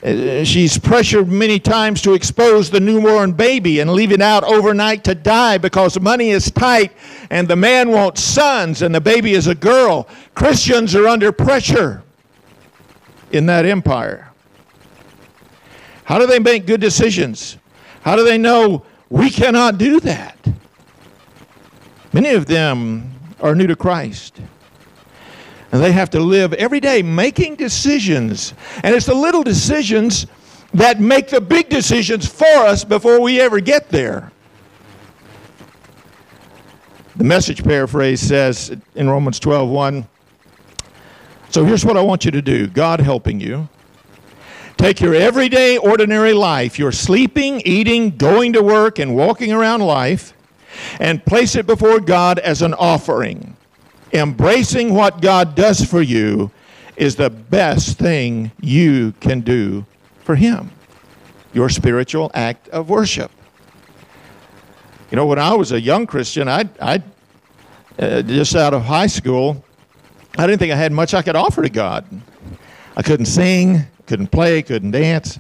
uh, 0.05 0.43
she's 0.45 0.79
pressured 0.79 1.29
many 1.29 1.61
times 1.61 2.03
to 2.03 2.15
expose 2.15 2.71
the 2.71 2.81
newborn 2.81 3.33
baby 3.33 3.81
and 3.81 3.93
leave 3.93 4.11
it 4.11 4.21
out 4.21 4.43
overnight 4.45 5.05
to 5.05 5.15
die 5.15 5.59
because 5.59 5.99
money 6.01 6.31
is 6.31 6.51
tight 6.51 6.93
and 7.31 7.47
the 7.47 7.57
man 7.57 7.91
wants 7.91 8.21
sons 8.21 8.83
and 8.83 8.95
the 8.95 9.01
baby 9.01 9.33
is 9.33 9.47
a 9.47 9.55
girl. 9.55 10.09
Christians 10.35 10.95
are 10.95 11.07
under 11.07 11.31
pressure 11.31 12.03
in 13.31 13.47
that 13.47 13.65
empire. 13.65 14.33
How 16.05 16.19
do 16.19 16.27
they 16.27 16.41
make 16.41 16.67
good 16.67 16.81
decisions? 16.81 17.59
How 18.03 18.17
do 18.17 18.25
they 18.25 18.39
know 18.39 18.85
we 19.13 19.29
cannot 19.29 19.77
do 19.77 20.01
that. 20.01 20.39
Many 22.15 22.31
of 22.31 22.47
them 22.47 23.13
are 23.41 23.55
new 23.55 23.67
to 23.67 23.77
Christ. 23.77 24.41
And 25.71 25.83
they 25.83 25.93
have 25.93 26.09
to 26.11 26.21
live 26.21 26.55
every 26.55 26.81
day 26.81 27.03
making 27.03 27.57
decisions. 27.57 28.55
And 28.83 28.95
it's 28.95 29.05
the 29.05 29.15
little 29.15 29.43
decisions 29.43 30.27
that 30.73 30.99
make 30.99 31.29
the 31.29 31.43
big 31.43 31.69
decisions 31.69 32.27
for 32.27 32.47
us 32.47 32.85
before 32.85 33.21
we 33.21 33.39
ever 33.39 33.61
get 33.61 33.91
there. 33.91 34.33
The 37.17 37.25
message 37.25 37.63
paraphrase 37.63 38.21
says 38.21 38.75
in 38.95 39.11
Romans 39.11 39.39
12 39.39 39.69
1, 39.69 40.09
so 41.51 41.67
here's 41.67 41.85
what 41.85 41.99
I 41.99 42.01
want 42.01 42.25
you 42.25 42.31
to 42.31 42.41
do 42.41 42.67
God 42.67 42.99
helping 42.99 43.41
you. 43.41 43.69
Take 44.83 45.01
your 45.01 45.15
everyday, 45.15 45.79
ordinary 45.79 46.33
life, 46.33 46.77
your 46.77 46.91
sleeping, 46.91 47.61
eating, 47.65 48.17
going 48.17 48.55
to 48.55 48.63
work, 48.65 48.99
and 48.99 49.15
walking 49.15 49.53
around 49.53 49.81
life, 49.81 50.35
and 50.99 51.25
place 51.25 51.55
it 51.55 51.69
before 51.69 52.01
God 52.01 52.41
as 52.41 52.63
an 52.63 52.75
offering. 52.75 53.57
Embracing 54.13 54.93
what 54.93 55.21
God 55.21 55.55
does 55.55 55.85
for 55.85 56.03
you 56.03 56.51
is 56.97 57.15
the 57.15 57.31
best 57.31 57.97
thing 57.97 58.51
you 58.61 59.13
can 59.21 59.43
do 59.43 59.87
for 60.25 60.35
Him. 60.35 60.73
Your 61.53 61.69
spiritual 61.69 62.33
act 62.35 62.69
of 62.71 62.91
worship. 62.91 63.31
You 65.13 65.17
know, 65.17 65.27
when 65.27 65.39
I 65.39 65.55
was 65.55 65.71
a 65.71 65.81
young 65.81 66.09
Christian, 66.09 66.49
I, 66.49 66.69
I 66.81 67.01
uh, 68.01 68.23
just 68.23 68.57
out 68.57 68.75
of 68.75 68.83
high 68.83 69.07
school, 69.07 69.65
I 70.37 70.49
didn't 70.49 70.59
think 70.59 70.73
I 70.73 70.77
had 70.77 70.91
much 70.91 71.15
I 71.15 71.23
could 71.23 71.37
offer 71.37 71.63
to 71.63 71.71
God. 71.71 72.05
I 72.97 73.03
couldn't 73.03 73.27
sing 73.27 73.87
couldn't 74.07 74.29
play, 74.29 74.63
couldn't 74.63 74.93
dance. 74.93 75.39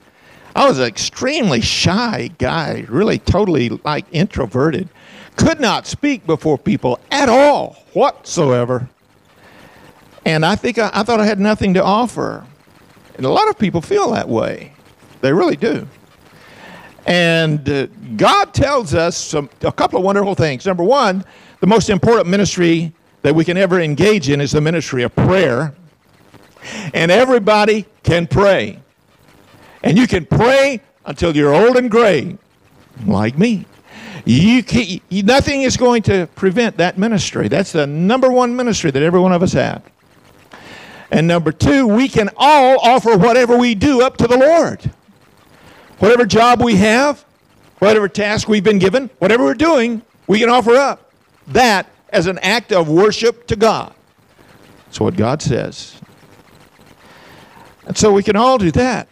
I 0.54 0.68
was 0.68 0.78
an 0.78 0.86
extremely 0.86 1.60
shy 1.60 2.30
guy, 2.38 2.84
really 2.88 3.18
totally 3.18 3.70
like 3.84 4.04
introverted. 4.12 4.88
Could 5.36 5.60
not 5.60 5.86
speak 5.86 6.26
before 6.26 6.58
people 6.58 7.00
at 7.10 7.28
all, 7.28 7.76
whatsoever. 7.94 8.88
And 10.26 10.44
I 10.44 10.56
think 10.56 10.78
I, 10.78 10.90
I 10.92 11.02
thought 11.02 11.20
I 11.20 11.26
had 11.26 11.40
nothing 11.40 11.74
to 11.74 11.82
offer. 11.82 12.46
And 13.16 13.24
a 13.24 13.30
lot 13.30 13.48
of 13.48 13.58
people 13.58 13.80
feel 13.80 14.10
that 14.12 14.28
way. 14.28 14.72
They 15.20 15.32
really 15.32 15.56
do. 15.56 15.88
And 17.06 17.68
uh, 17.68 17.86
God 18.16 18.54
tells 18.54 18.94
us 18.94 19.16
some, 19.16 19.48
a 19.62 19.72
couple 19.72 19.98
of 19.98 20.04
wonderful 20.04 20.34
things. 20.34 20.66
Number 20.66 20.84
one, 20.84 21.24
the 21.60 21.66
most 21.66 21.90
important 21.90 22.28
ministry 22.28 22.92
that 23.22 23.34
we 23.34 23.44
can 23.44 23.56
ever 23.56 23.80
engage 23.80 24.28
in 24.28 24.40
is 24.40 24.52
the 24.52 24.60
ministry 24.60 25.02
of 25.02 25.14
prayer. 25.14 25.74
And 26.94 27.10
everybody 27.10 27.86
can 28.02 28.26
pray. 28.26 28.80
And 29.82 29.98
you 29.98 30.06
can 30.06 30.26
pray 30.26 30.80
until 31.04 31.34
you're 31.36 31.54
old 31.54 31.76
and 31.76 31.90
gray, 31.90 32.38
like 33.06 33.36
me. 33.36 33.66
You 34.24 34.62
can, 34.62 35.00
nothing 35.10 35.62
is 35.62 35.76
going 35.76 36.02
to 36.04 36.28
prevent 36.36 36.76
that 36.76 36.96
ministry. 36.96 37.48
That's 37.48 37.72
the 37.72 37.86
number 37.86 38.30
one 38.30 38.54
ministry 38.54 38.90
that 38.92 39.02
every 39.02 39.18
one 39.18 39.32
of 39.32 39.42
us 39.42 39.52
have. 39.54 39.82
And 41.10 41.26
number 41.26 41.52
two, 41.52 41.86
we 41.86 42.08
can 42.08 42.30
all 42.36 42.78
offer 42.80 43.16
whatever 43.18 43.56
we 43.56 43.74
do 43.74 44.02
up 44.02 44.16
to 44.18 44.26
the 44.26 44.38
Lord. 44.38 44.90
Whatever 45.98 46.24
job 46.24 46.62
we 46.62 46.76
have, 46.76 47.24
whatever 47.80 48.08
task 48.08 48.48
we've 48.48 48.64
been 48.64 48.78
given, 48.78 49.10
whatever 49.18 49.44
we're 49.44 49.54
doing, 49.54 50.02
we 50.26 50.38
can 50.38 50.48
offer 50.48 50.74
up 50.74 51.12
that 51.48 51.86
as 52.10 52.28
an 52.28 52.38
act 52.38 52.72
of 52.72 52.88
worship 52.88 53.46
to 53.48 53.56
God. 53.56 53.92
That's 54.86 55.00
what 55.00 55.16
God 55.16 55.42
says. 55.42 56.00
And 57.86 57.96
so 57.96 58.12
we 58.12 58.22
can 58.22 58.36
all 58.36 58.58
do 58.58 58.70
that. 58.72 59.08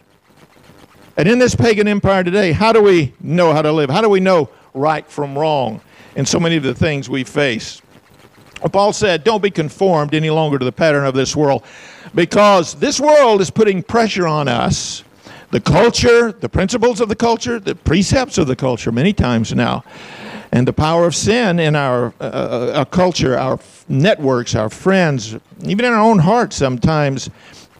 And 1.17 1.27
in 1.27 1.39
this 1.39 1.55
pagan 1.55 1.87
empire 1.87 2.23
today, 2.23 2.51
how 2.51 2.71
do 2.71 2.81
we 2.81 3.13
know 3.19 3.53
how 3.53 3.61
to 3.61 3.71
live? 3.71 3.89
How 3.89 4.01
do 4.01 4.09
we 4.09 4.19
know 4.19 4.49
right 4.73 5.05
from 5.07 5.37
wrong 5.37 5.81
in 6.15 6.25
so 6.25 6.39
many 6.39 6.55
of 6.55 6.63
the 6.63 6.73
things 6.73 7.09
we 7.09 7.23
face? 7.23 7.81
Paul 8.71 8.93
said, 8.93 9.23
Don't 9.23 9.41
be 9.41 9.51
conformed 9.51 10.13
any 10.13 10.29
longer 10.29 10.59
to 10.59 10.65
the 10.65 10.71
pattern 10.71 11.05
of 11.05 11.13
this 11.13 11.35
world 11.35 11.63
because 12.13 12.75
this 12.75 12.99
world 12.99 13.41
is 13.41 13.49
putting 13.49 13.83
pressure 13.83 14.27
on 14.27 14.47
us. 14.47 15.03
The 15.49 15.59
culture, 15.59 16.31
the 16.31 16.47
principles 16.47 17.01
of 17.01 17.09
the 17.09 17.15
culture, 17.15 17.59
the 17.59 17.75
precepts 17.75 18.37
of 18.37 18.47
the 18.47 18.55
culture, 18.55 18.91
many 18.91 19.11
times 19.11 19.53
now, 19.53 19.83
and 20.51 20.65
the 20.65 20.73
power 20.73 21.05
of 21.05 21.13
sin 21.13 21.59
in 21.59 21.75
our, 21.75 22.13
uh, 22.21 22.23
uh 22.23 22.73
our 22.77 22.85
culture, 22.85 23.37
our 23.37 23.59
networks, 23.89 24.55
our 24.55 24.69
friends, 24.69 25.35
even 25.65 25.83
in 25.83 25.91
our 25.91 25.99
own 25.99 26.19
hearts 26.19 26.55
sometimes 26.55 27.29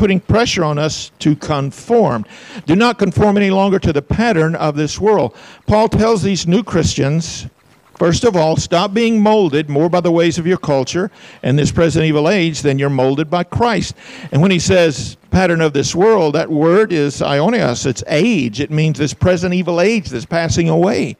putting 0.02 0.20
pressure 0.20 0.64
on 0.64 0.80
us 0.80 1.12
to 1.20 1.36
conform. 1.36 2.26
Do 2.66 2.76
not 2.76 2.97
conform 2.97 3.38
any 3.38 3.52
longer 3.52 3.78
to 3.78 3.93
the 3.93 4.02
pattern 4.02 4.56
of 4.56 4.76
this 4.76 4.99
world. 4.99 5.36
Paul 5.68 5.89
tells 5.89 6.24
these 6.24 6.47
new 6.47 6.64
Christians, 6.64 7.45
first 7.93 8.24
of 8.24 8.36
all, 8.36 8.58
stop 8.58 8.95
being 8.95 9.22
molded 9.22 9.70
more 9.70 9.89
by 9.89 10.02
the 10.02 10.12
ways 10.12 10.39
of 10.39 10.47
your 10.47 10.58
culture 10.58 11.12
and 11.43 11.60
this 11.60 11.72
present 11.72 12.04
evil 12.04 12.28
age 12.28 12.64
than 12.64 12.80
you're 12.80 12.89
molded 12.89 13.30
by 13.30 13.43
Christ. 13.43 13.93
And 14.32 14.41
when 14.41 14.49
he 14.49 14.58
says 14.58 15.18
pattern 15.30 15.62
of 15.62 15.74
this 15.74 15.93
world, 15.93 16.34
that 16.34 16.49
word 16.49 16.91
is 16.91 17.22
aionios, 17.22 17.86
it's 17.86 18.04
age. 18.08 18.60
It 18.60 18.72
means 18.72 18.97
this 18.97 19.14
present 19.14 19.54
evil 19.54 19.80
age 19.80 20.10
that's 20.10 20.26
passing 20.26 20.68
away. 20.68 21.16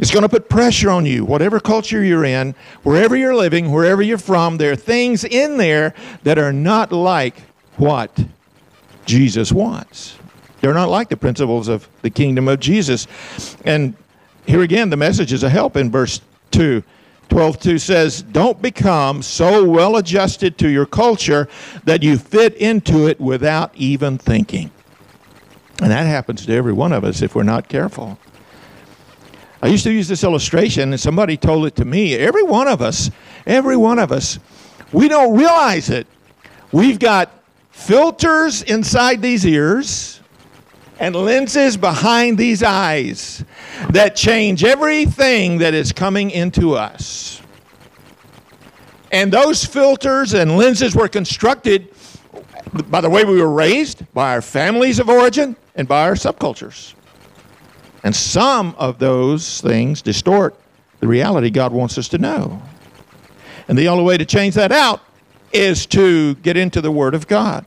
It's 0.00 0.10
going 0.10 0.24
to 0.24 0.28
put 0.28 0.48
pressure 0.48 0.90
on 0.90 1.06
you, 1.06 1.24
whatever 1.24 1.60
culture 1.60 2.02
you're 2.02 2.24
in, 2.24 2.56
wherever 2.82 3.14
you're 3.14 3.36
living, 3.36 3.70
wherever 3.70 4.02
you're 4.02 4.18
from, 4.18 4.56
there 4.56 4.72
are 4.72 4.76
things 4.76 5.22
in 5.22 5.56
there 5.56 5.94
that 6.24 6.36
are 6.36 6.52
not 6.52 6.90
like 6.90 7.36
what 7.78 8.24
Jesus 9.06 9.52
wants. 9.52 10.18
They're 10.60 10.74
not 10.74 10.88
like 10.88 11.08
the 11.08 11.16
principles 11.16 11.68
of 11.68 11.88
the 12.02 12.10
kingdom 12.10 12.48
of 12.48 12.60
Jesus. 12.60 13.06
And 13.64 13.94
here 14.46 14.62
again, 14.62 14.90
the 14.90 14.96
message 14.96 15.32
is 15.32 15.42
a 15.42 15.50
help 15.50 15.76
in 15.76 15.90
verse 15.90 16.20
2. 16.50 16.82
12 17.28 17.60
2 17.60 17.78
says, 17.78 18.22
Don't 18.22 18.60
become 18.60 19.22
so 19.22 19.68
well 19.68 19.96
adjusted 19.96 20.58
to 20.58 20.68
your 20.68 20.86
culture 20.86 21.48
that 21.84 22.02
you 22.02 22.16
fit 22.16 22.54
into 22.54 23.06
it 23.06 23.20
without 23.20 23.74
even 23.74 24.18
thinking. 24.18 24.70
And 25.80 25.90
that 25.90 26.06
happens 26.06 26.46
to 26.46 26.52
every 26.52 26.72
one 26.72 26.92
of 26.92 27.04
us 27.04 27.22
if 27.22 27.34
we're 27.34 27.42
not 27.42 27.68
careful. 27.68 28.18
I 29.62 29.66
used 29.66 29.84
to 29.84 29.92
use 29.92 30.08
this 30.08 30.24
illustration, 30.24 30.90
and 30.90 31.00
somebody 31.00 31.36
told 31.36 31.66
it 31.66 31.76
to 31.76 31.84
me. 31.84 32.14
Every 32.14 32.42
one 32.42 32.68
of 32.68 32.80
us, 32.80 33.10
every 33.46 33.76
one 33.76 33.98
of 33.98 34.12
us, 34.12 34.38
we 34.92 35.08
don't 35.08 35.36
realize 35.36 35.90
it. 35.90 36.06
We've 36.72 36.98
got 36.98 37.37
filters 37.78 38.62
inside 38.64 39.22
these 39.22 39.46
ears 39.46 40.20
and 40.98 41.14
lenses 41.14 41.76
behind 41.76 42.36
these 42.36 42.62
eyes 42.62 43.44
that 43.90 44.16
change 44.16 44.64
everything 44.64 45.58
that 45.58 45.72
is 45.72 45.92
coming 45.92 46.30
into 46.30 46.74
us. 46.74 47.40
And 49.10 49.32
those 49.32 49.64
filters 49.64 50.34
and 50.34 50.58
lenses 50.58 50.94
were 50.94 51.08
constructed 51.08 51.94
by 52.90 53.00
the 53.00 53.08
way 53.08 53.24
we 53.24 53.40
were 53.40 53.50
raised, 53.50 54.12
by 54.12 54.34
our 54.34 54.42
families 54.42 54.98
of 54.98 55.08
origin, 55.08 55.56
and 55.76 55.88
by 55.88 56.02
our 56.02 56.14
subcultures. 56.14 56.94
And 58.02 58.14
some 58.14 58.74
of 58.76 58.98
those 58.98 59.60
things 59.62 60.02
distort 60.02 60.56
the 61.00 61.06
reality 61.06 61.48
God 61.48 61.72
wants 61.72 61.96
us 61.96 62.08
to 62.08 62.18
know. 62.18 62.60
And 63.68 63.78
the 63.78 63.88
only 63.88 64.04
way 64.04 64.18
to 64.18 64.26
change 64.26 64.56
that 64.56 64.72
out 64.72 65.00
is 65.52 65.86
to 65.86 66.34
get 66.36 66.56
into 66.56 66.80
the 66.80 66.90
Word 66.90 67.14
of 67.14 67.26
God 67.26 67.64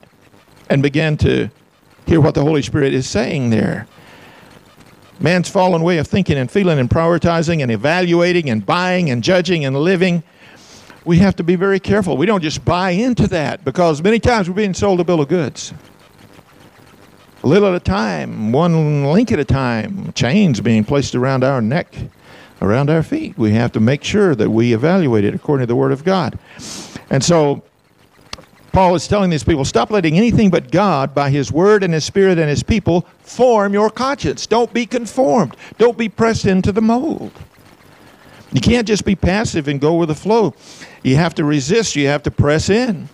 and 0.68 0.82
begin 0.82 1.16
to 1.18 1.50
hear 2.06 2.20
what 2.20 2.34
the 2.34 2.42
Holy 2.42 2.62
Spirit 2.62 2.94
is 2.94 3.08
saying 3.08 3.50
there. 3.50 3.86
Man's 5.20 5.48
fallen 5.48 5.82
way 5.82 5.98
of 5.98 6.06
thinking 6.06 6.36
and 6.36 6.50
feeling 6.50 6.78
and 6.78 6.90
prioritizing 6.90 7.62
and 7.62 7.70
evaluating 7.70 8.50
and 8.50 8.64
buying 8.64 9.10
and 9.10 9.22
judging 9.22 9.64
and 9.64 9.76
living, 9.76 10.22
we 11.04 11.18
have 11.18 11.36
to 11.36 11.44
be 11.44 11.56
very 11.56 11.80
careful. 11.80 12.16
We 12.16 12.26
don't 12.26 12.42
just 12.42 12.64
buy 12.64 12.90
into 12.90 13.26
that 13.28 13.64
because 13.64 14.02
many 14.02 14.18
times 14.18 14.48
we're 14.48 14.56
being 14.56 14.74
sold 14.74 15.00
a 15.00 15.04
bill 15.04 15.20
of 15.20 15.28
goods. 15.28 15.72
A 17.44 17.46
little 17.46 17.68
at 17.68 17.74
a 17.74 17.80
time, 17.80 18.52
one 18.52 19.04
link 19.04 19.32
at 19.32 19.38
a 19.40 19.44
time, 19.44 20.12
chains 20.12 20.60
being 20.60 20.84
placed 20.84 21.14
around 21.14 21.42
our 21.42 21.60
neck, 21.60 21.96
around 22.60 22.88
our 22.88 23.02
feet. 23.02 23.36
We 23.36 23.52
have 23.52 23.72
to 23.72 23.80
make 23.80 24.04
sure 24.04 24.36
that 24.36 24.50
we 24.50 24.72
evaluate 24.72 25.24
it 25.24 25.34
according 25.34 25.64
to 25.64 25.66
the 25.66 25.76
Word 25.76 25.90
of 25.90 26.04
God. 26.04 26.38
And 27.10 27.22
so 27.22 27.62
Paul 28.72 28.94
is 28.94 29.06
telling 29.06 29.30
these 29.30 29.44
people 29.44 29.64
stop 29.64 29.90
letting 29.90 30.16
anything 30.16 30.50
but 30.50 30.70
God, 30.70 31.14
by 31.14 31.30
His 31.30 31.52
Word 31.52 31.82
and 31.82 31.92
His 31.92 32.04
Spirit 32.04 32.38
and 32.38 32.48
His 32.48 32.62
people, 32.62 33.06
form 33.20 33.72
your 33.74 33.90
conscience. 33.90 34.46
Don't 34.46 34.72
be 34.72 34.86
conformed. 34.86 35.56
Don't 35.78 35.98
be 35.98 36.08
pressed 36.08 36.46
into 36.46 36.72
the 36.72 36.80
mold. 36.80 37.32
You 38.52 38.60
can't 38.60 38.86
just 38.86 39.04
be 39.04 39.16
passive 39.16 39.68
and 39.68 39.80
go 39.80 39.94
with 39.94 40.08
the 40.08 40.14
flow. 40.14 40.54
You 41.02 41.16
have 41.16 41.34
to 41.36 41.44
resist, 41.44 41.96
you 41.96 42.06
have 42.08 42.22
to 42.24 42.30
press 42.30 42.68
in 42.68 43.08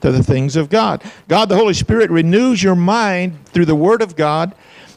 to 0.00 0.12
the 0.12 0.22
things 0.22 0.56
of 0.56 0.70
God. 0.70 1.02
God, 1.26 1.48
the 1.48 1.56
Holy 1.56 1.74
Spirit, 1.74 2.10
renews 2.10 2.62
your 2.62 2.76
mind 2.76 3.44
through 3.46 3.66
the 3.66 3.74
Word 3.74 4.02
of 4.02 4.16
God 4.16 4.54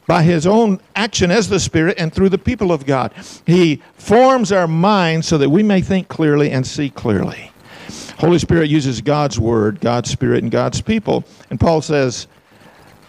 by 0.08 0.24
his 0.24 0.46
own 0.46 0.80
action 0.96 1.32
as 1.32 1.48
the 1.48 1.60
Spirit 1.60 1.98
and 1.98 2.14
through 2.14 2.30
the 2.30 2.38
people 2.38 2.72
of 2.72 2.86
God. 2.86 3.14
He 3.46 3.82
forms 3.96 4.52
our 4.52 4.68
minds 4.68 5.28
so 5.28 5.38
that 5.38 5.50
we 5.50 5.64
may 5.64 5.82
think 5.82 6.08
clearly 6.08 6.52
and 6.52 6.66
see 6.66 6.90
clearly. 6.90 7.52
Holy 8.22 8.38
Spirit 8.38 8.70
uses 8.70 9.02
God's 9.02 9.40
word, 9.40 9.80
God's 9.82 10.12
spirit, 10.12 10.44
and 10.44 10.52
God's 10.52 10.80
people. 10.80 11.24
And 11.50 11.60
Paul 11.60 11.82
says, 11.82 12.28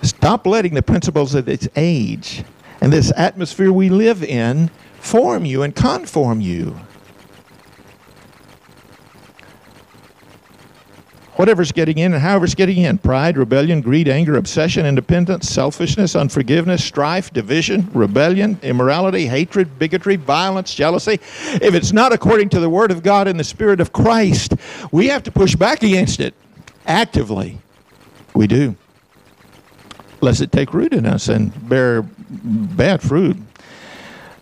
stop 0.00 0.46
letting 0.46 0.72
the 0.72 0.82
principles 0.82 1.34
of 1.34 1.44
this 1.44 1.68
age 1.76 2.42
and 2.80 2.90
this 2.90 3.12
atmosphere 3.14 3.74
we 3.74 3.90
live 3.90 4.24
in 4.24 4.70
form 5.00 5.44
you 5.44 5.64
and 5.64 5.76
conform 5.76 6.40
you. 6.40 6.80
Whatever's 11.42 11.72
getting 11.72 11.98
in 11.98 12.14
and 12.14 12.22
however's 12.22 12.54
getting 12.54 12.78
in 12.78 12.96
pride, 12.96 13.36
rebellion, 13.36 13.80
greed, 13.80 14.06
anger, 14.06 14.36
obsession, 14.36 14.86
independence, 14.86 15.48
selfishness, 15.48 16.14
unforgiveness, 16.14 16.84
strife, 16.84 17.32
division, 17.32 17.90
rebellion, 17.92 18.56
immorality, 18.62 19.26
hatred, 19.26 19.76
bigotry, 19.76 20.14
violence, 20.14 20.72
jealousy. 20.72 21.14
If 21.14 21.74
it's 21.74 21.92
not 21.92 22.12
according 22.12 22.50
to 22.50 22.60
the 22.60 22.70
Word 22.70 22.92
of 22.92 23.02
God 23.02 23.26
and 23.26 23.40
the 23.40 23.44
Spirit 23.44 23.80
of 23.80 23.92
Christ, 23.92 24.54
we 24.92 25.08
have 25.08 25.24
to 25.24 25.32
push 25.32 25.56
back 25.56 25.82
against 25.82 26.20
it 26.20 26.32
actively. 26.86 27.58
We 28.34 28.46
do. 28.46 28.76
Lest 30.20 30.42
it 30.42 30.52
take 30.52 30.72
root 30.72 30.92
in 30.92 31.06
us 31.06 31.26
and 31.26 31.68
bear 31.68 32.02
bad 32.30 33.02
fruit. 33.02 33.36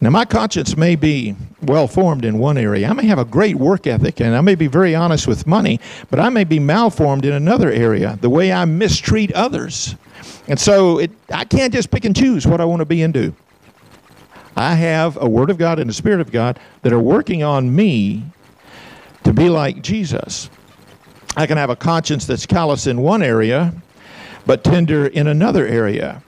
Now, 0.03 0.09
my 0.09 0.25
conscience 0.25 0.79
may 0.79 0.97
be 0.97 1.37
well 1.63 1.87
formed 1.87 2.25
in 2.25 2.39
one 2.39 2.57
area. 2.57 2.89
I 2.89 2.93
may 2.95 3.05
have 3.07 3.19
a 3.19 3.25
great 3.25 3.57
work 3.57 3.87
ethic 3.87 4.21
and 4.21 4.35
I 4.35 4.41
may 4.41 4.55
be 4.55 4.67
very 4.67 4.95
honest 4.95 5.27
with 5.27 5.47
money, 5.47 5.79
but 6.09 6.19
I 6.19 6.31
may 6.31 6.45
be 6.45 6.59
malformed 6.59 7.27
in 7.27 7.35
another 7.35 7.71
area, 7.71 8.19
the 8.23 8.31
way 8.31 8.51
I 8.51 8.65
mistreat 8.65 9.31
others. 9.33 9.97
And 10.49 10.59
so 10.59 10.99
it, 10.99 11.11
I 11.31 11.45
can't 11.45 11.73
just 11.73 11.91
pick 11.91 12.07
and 12.07 12.17
choose 12.17 12.47
what 12.47 12.63
I 12.63 12.65
want 12.65 12.81
to 12.81 12.87
be 12.87 13.03
and 13.03 13.13
do. 13.13 13.35
I 14.57 14.75
have 14.75 15.19
a 15.21 15.29
Word 15.29 15.51
of 15.51 15.59
God 15.59 15.79
and 15.79 15.91
a 15.91 15.93
Spirit 15.93 16.21
of 16.21 16.33
God 16.33 16.59
that 16.83 16.93
are 16.93 17.01
working 17.01 17.43
on 17.43 17.75
me 17.75 18.25
to 19.25 19.35
be 19.35 19.51
like 19.51 19.83
Jesus. 19.83 20.49
I 21.37 21.47
can 21.47 21.59
have 21.59 21.71
a 21.71 21.77
conscience 21.77 22.27
that's 22.27 22.47
callous 22.47 22.87
in 22.87 23.03
one 23.03 23.23
area, 23.23 23.73
but 24.47 24.65
tender 24.65 25.07
in 25.07 25.27
another 25.27 25.67
area. 25.67 26.23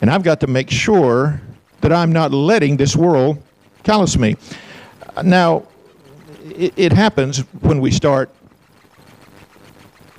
And 0.00 0.10
I've 0.10 0.22
got 0.22 0.40
to 0.40 0.46
make 0.46 0.70
sure 0.70 1.42
that 1.80 1.92
I'm 1.92 2.12
not 2.12 2.32
letting 2.32 2.76
this 2.76 2.96
world 2.96 3.42
callous 3.82 4.16
me. 4.16 4.36
Now, 5.22 5.64
it, 6.44 6.74
it 6.76 6.92
happens 6.92 7.38
when 7.60 7.80
we 7.80 7.90
start 7.90 8.30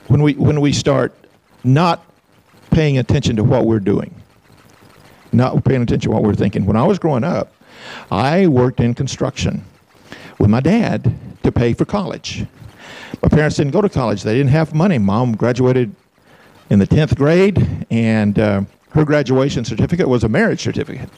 when 0.08 0.22
we 0.22 0.34
when 0.34 0.60
we 0.62 0.74
start 0.74 1.14
not 1.64 2.04
paying 2.72 2.98
attention 2.98 3.36
to 3.38 3.44
what 3.44 3.66
we're 3.66 3.80
doing. 3.80 4.14
not 5.34 5.64
paying 5.64 5.82
attention 5.82 6.10
to 6.10 6.14
what 6.14 6.24
we're 6.24 6.36
thinking. 6.36 6.66
When 6.66 6.76
I 6.76 6.84
was 6.84 7.00
growing 7.00 7.24
up, 7.24 7.54
I 8.12 8.48
worked 8.48 8.80
in 8.80 8.94
construction 8.94 9.64
with 10.40 10.50
my 10.50 10.60
dad 10.60 11.14
to 11.44 11.52
pay 11.52 11.74
for 11.74 11.86
college. 11.86 12.46
My 13.22 13.30
parents 13.30 13.56
didn't 13.58 13.72
go 13.72 13.82
to 13.82 13.90
college, 13.90 14.24
they 14.24 14.36
didn't 14.36 14.52
have 14.52 14.74
money. 14.74 14.98
Mom 14.98 15.36
graduated 15.36 15.96
in 16.70 16.80
the 16.80 16.88
10th 16.88 17.16
grade, 17.16 17.86
and 17.90 18.40
uh, 18.40 18.62
her 18.92 19.06
graduation 19.06 19.64
certificate 19.64 20.08
was 20.08 20.24
a 20.24 20.30
marriage 20.30 20.62
certificate. 20.62 21.10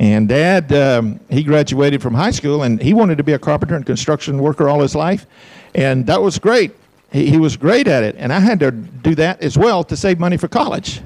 And 0.00 0.30
dad, 0.30 0.72
um, 0.72 1.20
he 1.28 1.42
graduated 1.42 2.00
from 2.00 2.14
high 2.14 2.30
school 2.30 2.62
and 2.62 2.80
he 2.80 2.94
wanted 2.94 3.18
to 3.18 3.22
be 3.22 3.34
a 3.34 3.38
carpenter 3.38 3.76
and 3.76 3.84
construction 3.84 4.38
worker 4.38 4.66
all 4.66 4.80
his 4.80 4.94
life. 4.94 5.26
And 5.74 6.06
that 6.06 6.22
was 6.22 6.38
great. 6.38 6.72
He, 7.12 7.26
he 7.26 7.36
was 7.36 7.54
great 7.54 7.86
at 7.86 8.02
it. 8.02 8.16
And 8.16 8.32
I 8.32 8.40
had 8.40 8.58
to 8.60 8.70
do 8.70 9.14
that 9.16 9.42
as 9.42 9.58
well 9.58 9.84
to 9.84 9.96
save 9.98 10.18
money 10.18 10.38
for 10.38 10.48
college. 10.48 11.02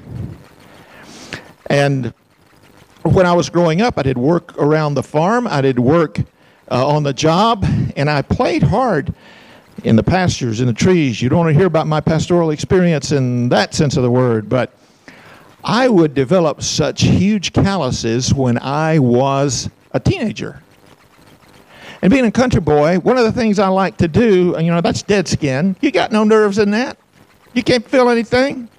And 1.69 2.13
when 3.03 3.25
I 3.25 3.33
was 3.33 3.49
growing 3.49 3.81
up, 3.81 3.97
I 3.97 4.03
did 4.03 4.17
work 4.17 4.57
around 4.57 4.93
the 4.93 5.03
farm, 5.03 5.45
I 5.45 5.59
did 5.59 5.77
work 5.77 6.19
uh, 6.71 6.87
on 6.87 7.03
the 7.03 7.13
job, 7.13 7.65
and 7.97 8.09
I 8.09 8.21
played 8.21 8.63
hard 8.63 9.13
in 9.83 9.97
the 9.97 10.03
pastures, 10.03 10.61
in 10.61 10.67
the 10.67 10.73
trees. 10.73 11.21
You 11.21 11.27
don't 11.27 11.39
want 11.39 11.49
to 11.49 11.57
hear 11.57 11.67
about 11.67 11.85
my 11.85 11.99
pastoral 11.99 12.51
experience 12.51 13.11
in 13.11 13.49
that 13.49 13.73
sense 13.73 13.97
of 13.97 14.03
the 14.03 14.09
word, 14.09 14.47
but 14.47 14.71
I 15.67 15.89
would 15.89 16.13
develop 16.13 16.61
such 16.61 17.01
huge 17.01 17.51
calluses 17.51 18.31
when 18.31 18.59
I 18.59 18.99
was 18.99 19.67
a 19.93 19.99
teenager. 19.99 20.61
And 22.03 22.11
being 22.11 22.25
a 22.25 22.31
country 22.31 22.61
boy, 22.61 22.99
one 22.99 23.17
of 23.17 23.23
the 23.23 23.31
things 23.31 23.57
I 23.57 23.69
like 23.69 23.97
to 23.97 24.07
do, 24.07 24.55
uh, 24.55 24.59
you 24.59 24.69
know, 24.69 24.79
that's 24.79 25.01
dead 25.01 25.27
skin. 25.27 25.75
You 25.81 25.89
got 25.89 26.11
no 26.11 26.23
nerves 26.23 26.59
in 26.59 26.69
that. 26.71 26.99
You 27.53 27.63
can't 27.63 27.83
feel 27.83 28.09
anything. 28.09 28.69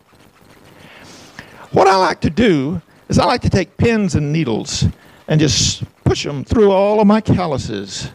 What 1.72 1.88
I 1.88 1.96
like 1.96 2.20
to 2.20 2.30
do 2.30 2.80
is 3.08 3.18
I 3.18 3.24
like 3.24 3.40
to 3.40 3.50
take 3.50 3.76
pins 3.76 4.14
and 4.14 4.32
needles 4.32 4.84
and 5.26 5.40
just 5.40 5.82
push 6.04 6.22
them 6.22 6.44
through 6.44 6.70
all 6.70 7.00
of 7.00 7.06
my 7.08 7.20
calluses 7.20 8.12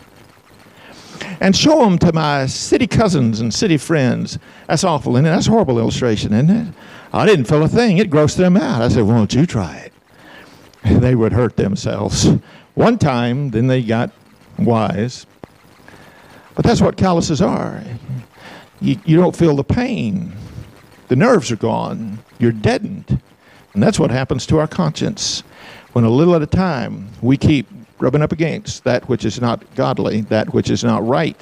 and 1.41 1.53
show 1.53 1.83
them 1.83 1.97
to 1.99 2.13
my 2.13 2.45
city 2.45 2.87
cousins 2.87 3.41
and 3.41 3.53
city 3.53 3.75
friends. 3.75 4.39
That's 4.67 4.85
awful, 4.85 5.17
it? 5.17 5.23
That's 5.23 5.47
a 5.47 5.49
horrible 5.49 5.77
illustration, 5.77 6.31
isn't 6.31 6.49
it? 6.49 6.73
I 7.13 7.25
didn't 7.25 7.45
feel 7.45 7.63
a 7.63 7.67
thing. 7.67 7.97
It 7.97 8.09
grossed 8.09 8.37
them 8.37 8.55
out. 8.55 8.81
I 8.81 8.87
said, 8.87 9.03
Why 9.03 9.15
don't 9.15 9.33
you 9.33 9.45
try 9.45 9.77
it? 9.77 9.93
They 11.01 11.15
would 11.15 11.33
hurt 11.33 11.57
themselves. 11.57 12.27
One 12.73 12.97
time, 12.97 13.51
then 13.51 13.67
they 13.67 13.83
got 13.83 14.11
wise. 14.57 15.25
But 16.55 16.65
that's 16.65 16.81
what 16.81 16.97
calluses 16.97 17.41
are. 17.41 17.83
You, 18.79 18.97
you 19.05 19.17
don't 19.17 19.35
feel 19.35 19.55
the 19.55 19.63
pain. 19.63 20.33
The 21.07 21.15
nerves 21.15 21.51
are 21.51 21.57
gone. 21.57 22.19
You're 22.39 22.51
deadened. 22.51 23.21
And 23.73 23.83
that's 23.83 23.99
what 23.99 24.11
happens 24.11 24.45
to 24.47 24.59
our 24.59 24.67
conscience. 24.67 25.43
When 25.93 26.03
a 26.03 26.09
little 26.09 26.35
at 26.35 26.41
a 26.41 26.47
time 26.47 27.09
we 27.21 27.37
keep 27.37 27.67
rubbing 27.99 28.21
up 28.21 28.31
against 28.31 28.83
that 28.85 29.07
which 29.07 29.25
is 29.25 29.39
not 29.39 29.63
godly, 29.75 30.21
that 30.21 30.53
which 30.53 30.69
is 30.69 30.83
not 30.83 31.05
right, 31.05 31.39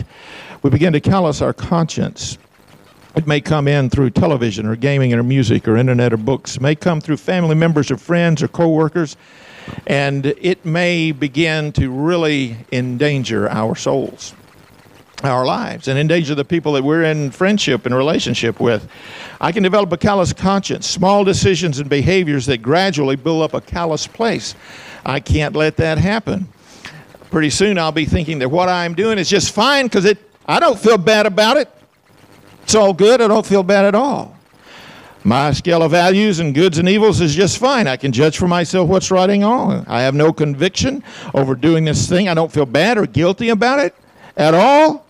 we 0.61 0.69
begin 0.69 0.93
to 0.93 0.99
callous 0.99 1.41
our 1.41 1.53
conscience. 1.53 2.37
It 3.15 3.25
may 3.25 3.41
come 3.41 3.67
in 3.67 3.89
through 3.89 4.11
television 4.11 4.65
or 4.65 4.75
gaming 4.75 5.13
or 5.13 5.23
music 5.23 5.67
or 5.67 5.77
internet 5.77 6.13
or 6.13 6.17
books. 6.17 6.57
It 6.57 6.61
may 6.61 6.75
come 6.75 7.01
through 7.01 7.17
family 7.17 7.55
members 7.55 7.89
or 7.89 7.97
friends 7.97 8.43
or 8.43 8.47
coworkers, 8.47 9.17
and 9.87 10.25
it 10.25 10.63
may 10.63 11.11
begin 11.11 11.71
to 11.73 11.89
really 11.89 12.55
endanger 12.71 13.49
our 13.49 13.75
souls, 13.75 14.35
our 15.23 15.43
lives, 15.43 15.87
and 15.87 15.97
endanger 15.97 16.35
the 16.35 16.45
people 16.45 16.73
that 16.73 16.83
we're 16.83 17.03
in 17.03 17.31
friendship 17.31 17.87
and 17.87 17.95
relationship 17.95 18.59
with. 18.59 18.87
I 19.41 19.51
can 19.51 19.63
develop 19.63 19.91
a 19.91 19.97
callous 19.97 20.31
conscience, 20.31 20.87
small 20.87 21.23
decisions 21.23 21.79
and 21.79 21.89
behaviors 21.89 22.45
that 22.45 22.61
gradually 22.61 23.15
build 23.15 23.41
up 23.41 23.55
a 23.55 23.61
callous 23.61 24.05
place. 24.05 24.53
I 25.03 25.19
can't 25.19 25.55
let 25.55 25.77
that 25.77 25.97
happen. 25.97 26.47
Pretty 27.31 27.49
soon 27.49 27.79
I'll 27.79 27.91
be 27.91 28.05
thinking 28.05 28.39
that 28.39 28.49
what 28.49 28.69
I'm 28.69 28.93
doing 28.93 29.17
is 29.17 29.29
just 29.29 29.51
fine 29.51 29.85
because 29.85 30.05
it 30.05 30.17
I 30.45 30.59
don't 30.59 30.79
feel 30.79 30.97
bad 30.97 31.25
about 31.25 31.57
it. 31.57 31.69
It's 32.69 32.75
all 32.75 32.93
good. 32.93 33.19
I 33.19 33.27
don't 33.27 33.47
feel 33.47 33.63
bad 33.63 33.85
at 33.85 33.95
all. 33.95 34.37
My 35.23 35.53
scale 35.53 35.81
of 35.81 35.89
values 35.89 36.39
and 36.39 36.53
goods 36.53 36.77
and 36.77 36.87
evils 36.87 37.19
is 37.19 37.33
just 37.33 37.57
fine. 37.57 37.87
I 37.87 37.97
can 37.97 38.11
judge 38.11 38.37
for 38.37 38.47
myself 38.47 38.87
what's 38.87 39.09
right 39.09 39.27
and 39.27 39.41
wrong. 39.41 39.83
I 39.87 40.01
have 40.01 40.13
no 40.13 40.31
conviction 40.31 41.03
over 41.33 41.55
doing 41.55 41.83
this 41.83 42.07
thing. 42.07 42.29
I 42.29 42.35
don't 42.35 42.51
feel 42.51 42.67
bad 42.67 42.99
or 42.99 43.07
guilty 43.07 43.49
about 43.49 43.79
it 43.79 43.95
at 44.37 44.53
all. 44.53 45.07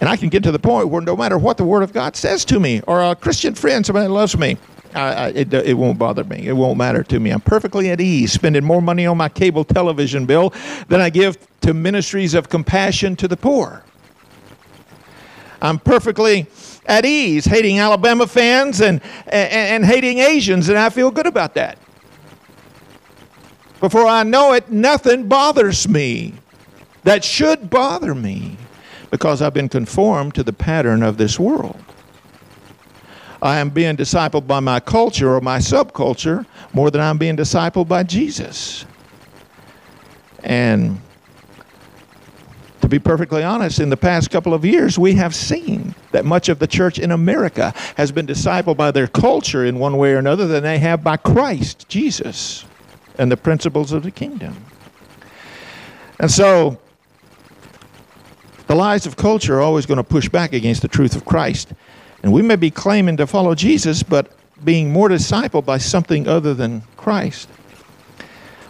And 0.00 0.08
I 0.08 0.16
can 0.16 0.30
get 0.30 0.42
to 0.44 0.50
the 0.50 0.58
point 0.58 0.88
where 0.88 1.02
no 1.02 1.14
matter 1.14 1.36
what 1.36 1.58
the 1.58 1.64
Word 1.64 1.82
of 1.82 1.92
God 1.92 2.16
says 2.16 2.46
to 2.46 2.58
me, 2.58 2.80
or 2.86 3.02
a 3.02 3.14
Christian 3.14 3.54
friend, 3.54 3.84
somebody 3.84 4.06
that 4.06 4.14
loves 4.14 4.38
me, 4.38 4.56
I, 4.94 5.12
I, 5.12 5.28
it, 5.28 5.52
it 5.52 5.76
won't 5.76 5.98
bother 5.98 6.24
me. 6.24 6.48
It 6.48 6.54
won't 6.54 6.78
matter 6.78 7.02
to 7.02 7.20
me. 7.20 7.32
I'm 7.32 7.42
perfectly 7.42 7.90
at 7.90 8.00
ease 8.00 8.32
spending 8.32 8.64
more 8.64 8.80
money 8.80 9.04
on 9.04 9.18
my 9.18 9.28
cable 9.28 9.64
television 9.64 10.24
bill 10.24 10.54
than 10.88 11.02
I 11.02 11.10
give 11.10 11.36
to 11.60 11.74
ministries 11.74 12.32
of 12.32 12.48
compassion 12.48 13.14
to 13.16 13.28
the 13.28 13.36
poor. 13.36 13.84
I'm 15.62 15.78
perfectly 15.78 16.46
at 16.86 17.04
ease 17.04 17.44
hating 17.44 17.78
Alabama 17.78 18.26
fans 18.26 18.80
and, 18.80 19.00
and, 19.26 19.52
and 19.52 19.84
hating 19.84 20.18
Asians, 20.18 20.68
and 20.68 20.78
I 20.78 20.88
feel 20.90 21.10
good 21.10 21.26
about 21.26 21.54
that. 21.54 21.78
Before 23.80 24.06
I 24.06 24.22
know 24.22 24.52
it, 24.52 24.70
nothing 24.70 25.28
bothers 25.28 25.88
me 25.88 26.34
that 27.04 27.24
should 27.24 27.70
bother 27.70 28.14
me 28.14 28.56
because 29.10 29.42
I've 29.42 29.54
been 29.54 29.68
conformed 29.68 30.34
to 30.34 30.42
the 30.42 30.52
pattern 30.52 31.02
of 31.02 31.16
this 31.16 31.38
world. 31.38 31.82
I 33.42 33.58
am 33.58 33.70
being 33.70 33.96
discipled 33.96 34.46
by 34.46 34.60
my 34.60 34.80
culture 34.80 35.34
or 35.34 35.40
my 35.40 35.58
subculture 35.58 36.44
more 36.74 36.90
than 36.90 37.00
I'm 37.00 37.16
being 37.16 37.36
discipled 37.36 37.88
by 37.88 38.02
Jesus. 38.02 38.84
And 40.44 41.00
to 42.80 42.88
be 42.88 42.98
perfectly 42.98 43.42
honest, 43.42 43.78
in 43.78 43.90
the 43.90 43.96
past 43.96 44.30
couple 44.30 44.54
of 44.54 44.64
years, 44.64 44.98
we 44.98 45.14
have 45.14 45.34
seen 45.34 45.94
that 46.12 46.24
much 46.24 46.48
of 46.48 46.58
the 46.58 46.66
church 46.66 46.98
in 46.98 47.10
America 47.10 47.74
has 47.96 48.10
been 48.10 48.26
discipled 48.26 48.76
by 48.76 48.90
their 48.90 49.06
culture 49.06 49.64
in 49.64 49.78
one 49.78 49.96
way 49.96 50.12
or 50.14 50.18
another 50.18 50.46
than 50.46 50.62
they 50.62 50.78
have 50.78 51.04
by 51.04 51.16
Christ, 51.16 51.88
Jesus, 51.88 52.64
and 53.18 53.30
the 53.30 53.36
principles 53.36 53.92
of 53.92 54.02
the 54.02 54.10
kingdom. 54.10 54.56
And 56.18 56.30
so, 56.30 56.78
the 58.66 58.74
lies 58.74 59.04
of 59.04 59.16
culture 59.16 59.58
are 59.58 59.62
always 59.62 59.84
going 59.84 59.98
to 59.98 60.04
push 60.04 60.28
back 60.28 60.52
against 60.52 60.80
the 60.80 60.88
truth 60.88 61.16
of 61.16 61.24
Christ. 61.24 61.72
And 62.22 62.32
we 62.32 62.42
may 62.42 62.56
be 62.56 62.70
claiming 62.70 63.16
to 63.16 63.26
follow 63.26 63.54
Jesus, 63.54 64.02
but 64.02 64.32
being 64.64 64.92
more 64.92 65.08
discipled 65.08 65.64
by 65.64 65.78
something 65.78 66.28
other 66.28 66.54
than 66.54 66.82
Christ. 66.96 67.48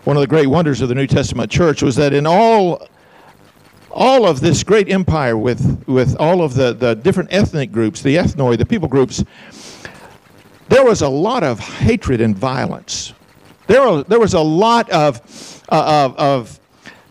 One 0.05 0.17
of 0.17 0.21
the 0.23 0.27
great 0.27 0.47
wonders 0.47 0.81
of 0.81 0.89
the 0.89 0.95
New 0.95 1.07
Testament 1.07 1.51
church 1.51 1.83
was 1.83 1.97
that 1.97 2.15
in 2.15 2.27
all 2.27 2.89
all 3.91 4.27
of 4.27 4.41
this 4.41 4.63
great 4.63 4.91
empire 4.91 5.37
with, 5.37 5.85
with 5.87 6.17
all 6.19 6.43
of 6.43 6.55
the, 6.55 6.73
the 6.73 6.95
different 6.95 7.33
ethnic 7.33 7.73
groups, 7.73 8.03
the 8.03 8.17
ethnoi, 8.17 8.57
the 8.57 8.67
people 8.67 8.89
groups, 8.89 9.25
there 10.69 10.85
was 10.85 11.03
a 11.03 11.09
lot 11.09 11.43
of 11.43 11.59
hatred 11.59 12.21
and 12.21 12.37
violence. 12.37 13.13
There, 13.67 14.03
there 14.05 14.21
was 14.21 14.35
a 14.35 14.41
lot 14.41 14.89
of, 14.91 15.63
uh, 15.69 16.13
of, 16.17 16.17
of 16.17 16.61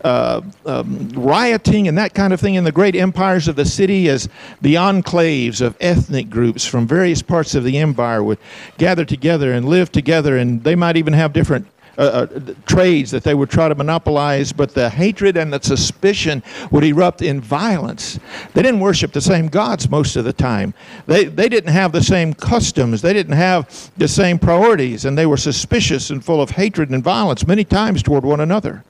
uh, 0.03 0.41
um, 0.65 1.09
rioting 1.09 1.87
and 1.87 1.97
that 1.97 2.13
kind 2.13 2.31
of 2.31 2.39
thing 2.39 2.55
in 2.55 2.63
the 2.63 2.71
great 2.71 2.95
empires 2.95 3.47
of 3.47 3.55
the 3.55 3.65
city 3.65 4.07
as 4.09 4.29
the 4.61 4.75
enclaves 4.75 5.61
of 5.61 5.75
ethnic 5.81 6.29
groups 6.29 6.65
from 6.65 6.87
various 6.87 7.21
parts 7.21 7.55
of 7.55 7.63
the 7.63 7.77
empire 7.77 8.23
would 8.23 8.37
gather 8.77 9.03
together 9.03 9.51
and 9.51 9.67
live 9.67 9.91
together, 9.91 10.37
and 10.37 10.63
they 10.63 10.75
might 10.75 10.95
even 10.95 11.13
have 11.13 11.33
different. 11.33 11.67
Uh, 11.99 12.01
uh, 12.01 12.53
trades 12.65 13.11
that 13.11 13.25
they 13.25 13.33
would 13.33 13.49
try 13.49 13.67
to 13.67 13.75
monopolize, 13.75 14.53
but 14.53 14.73
the 14.73 14.89
hatred 14.89 15.35
and 15.35 15.51
the 15.51 15.61
suspicion 15.61 16.41
would 16.71 16.85
erupt 16.85 17.21
in 17.21 17.41
violence. 17.41 18.17
They 18.53 18.61
didn't 18.61 18.79
worship 18.79 19.11
the 19.11 19.19
same 19.19 19.49
gods 19.49 19.89
most 19.89 20.15
of 20.15 20.23
the 20.23 20.31
time. 20.31 20.73
They, 21.07 21.25
they 21.25 21.49
didn't 21.49 21.73
have 21.73 21.91
the 21.91 22.01
same 22.01 22.33
customs. 22.33 23.01
They 23.01 23.11
didn't 23.11 23.35
have 23.35 23.91
the 23.97 24.07
same 24.07 24.39
priorities, 24.39 25.03
and 25.03 25.17
they 25.17 25.25
were 25.25 25.35
suspicious 25.35 26.09
and 26.09 26.23
full 26.23 26.41
of 26.41 26.51
hatred 26.51 26.89
and 26.89 27.03
violence 27.03 27.45
many 27.45 27.65
times 27.65 28.01
toward 28.01 28.23
one 28.23 28.39
another. 28.39 28.85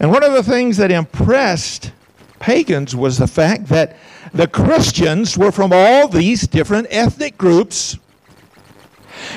And 0.00 0.10
one 0.10 0.24
of 0.24 0.32
the 0.32 0.42
things 0.42 0.78
that 0.78 0.90
impressed 0.90 1.92
pagans 2.40 2.96
was 2.96 3.18
the 3.18 3.28
fact 3.28 3.66
that 3.68 3.96
the 4.34 4.48
Christians 4.48 5.38
were 5.38 5.52
from 5.52 5.72
all 5.72 6.08
these 6.08 6.48
different 6.48 6.88
ethnic 6.90 7.38
groups. 7.38 7.98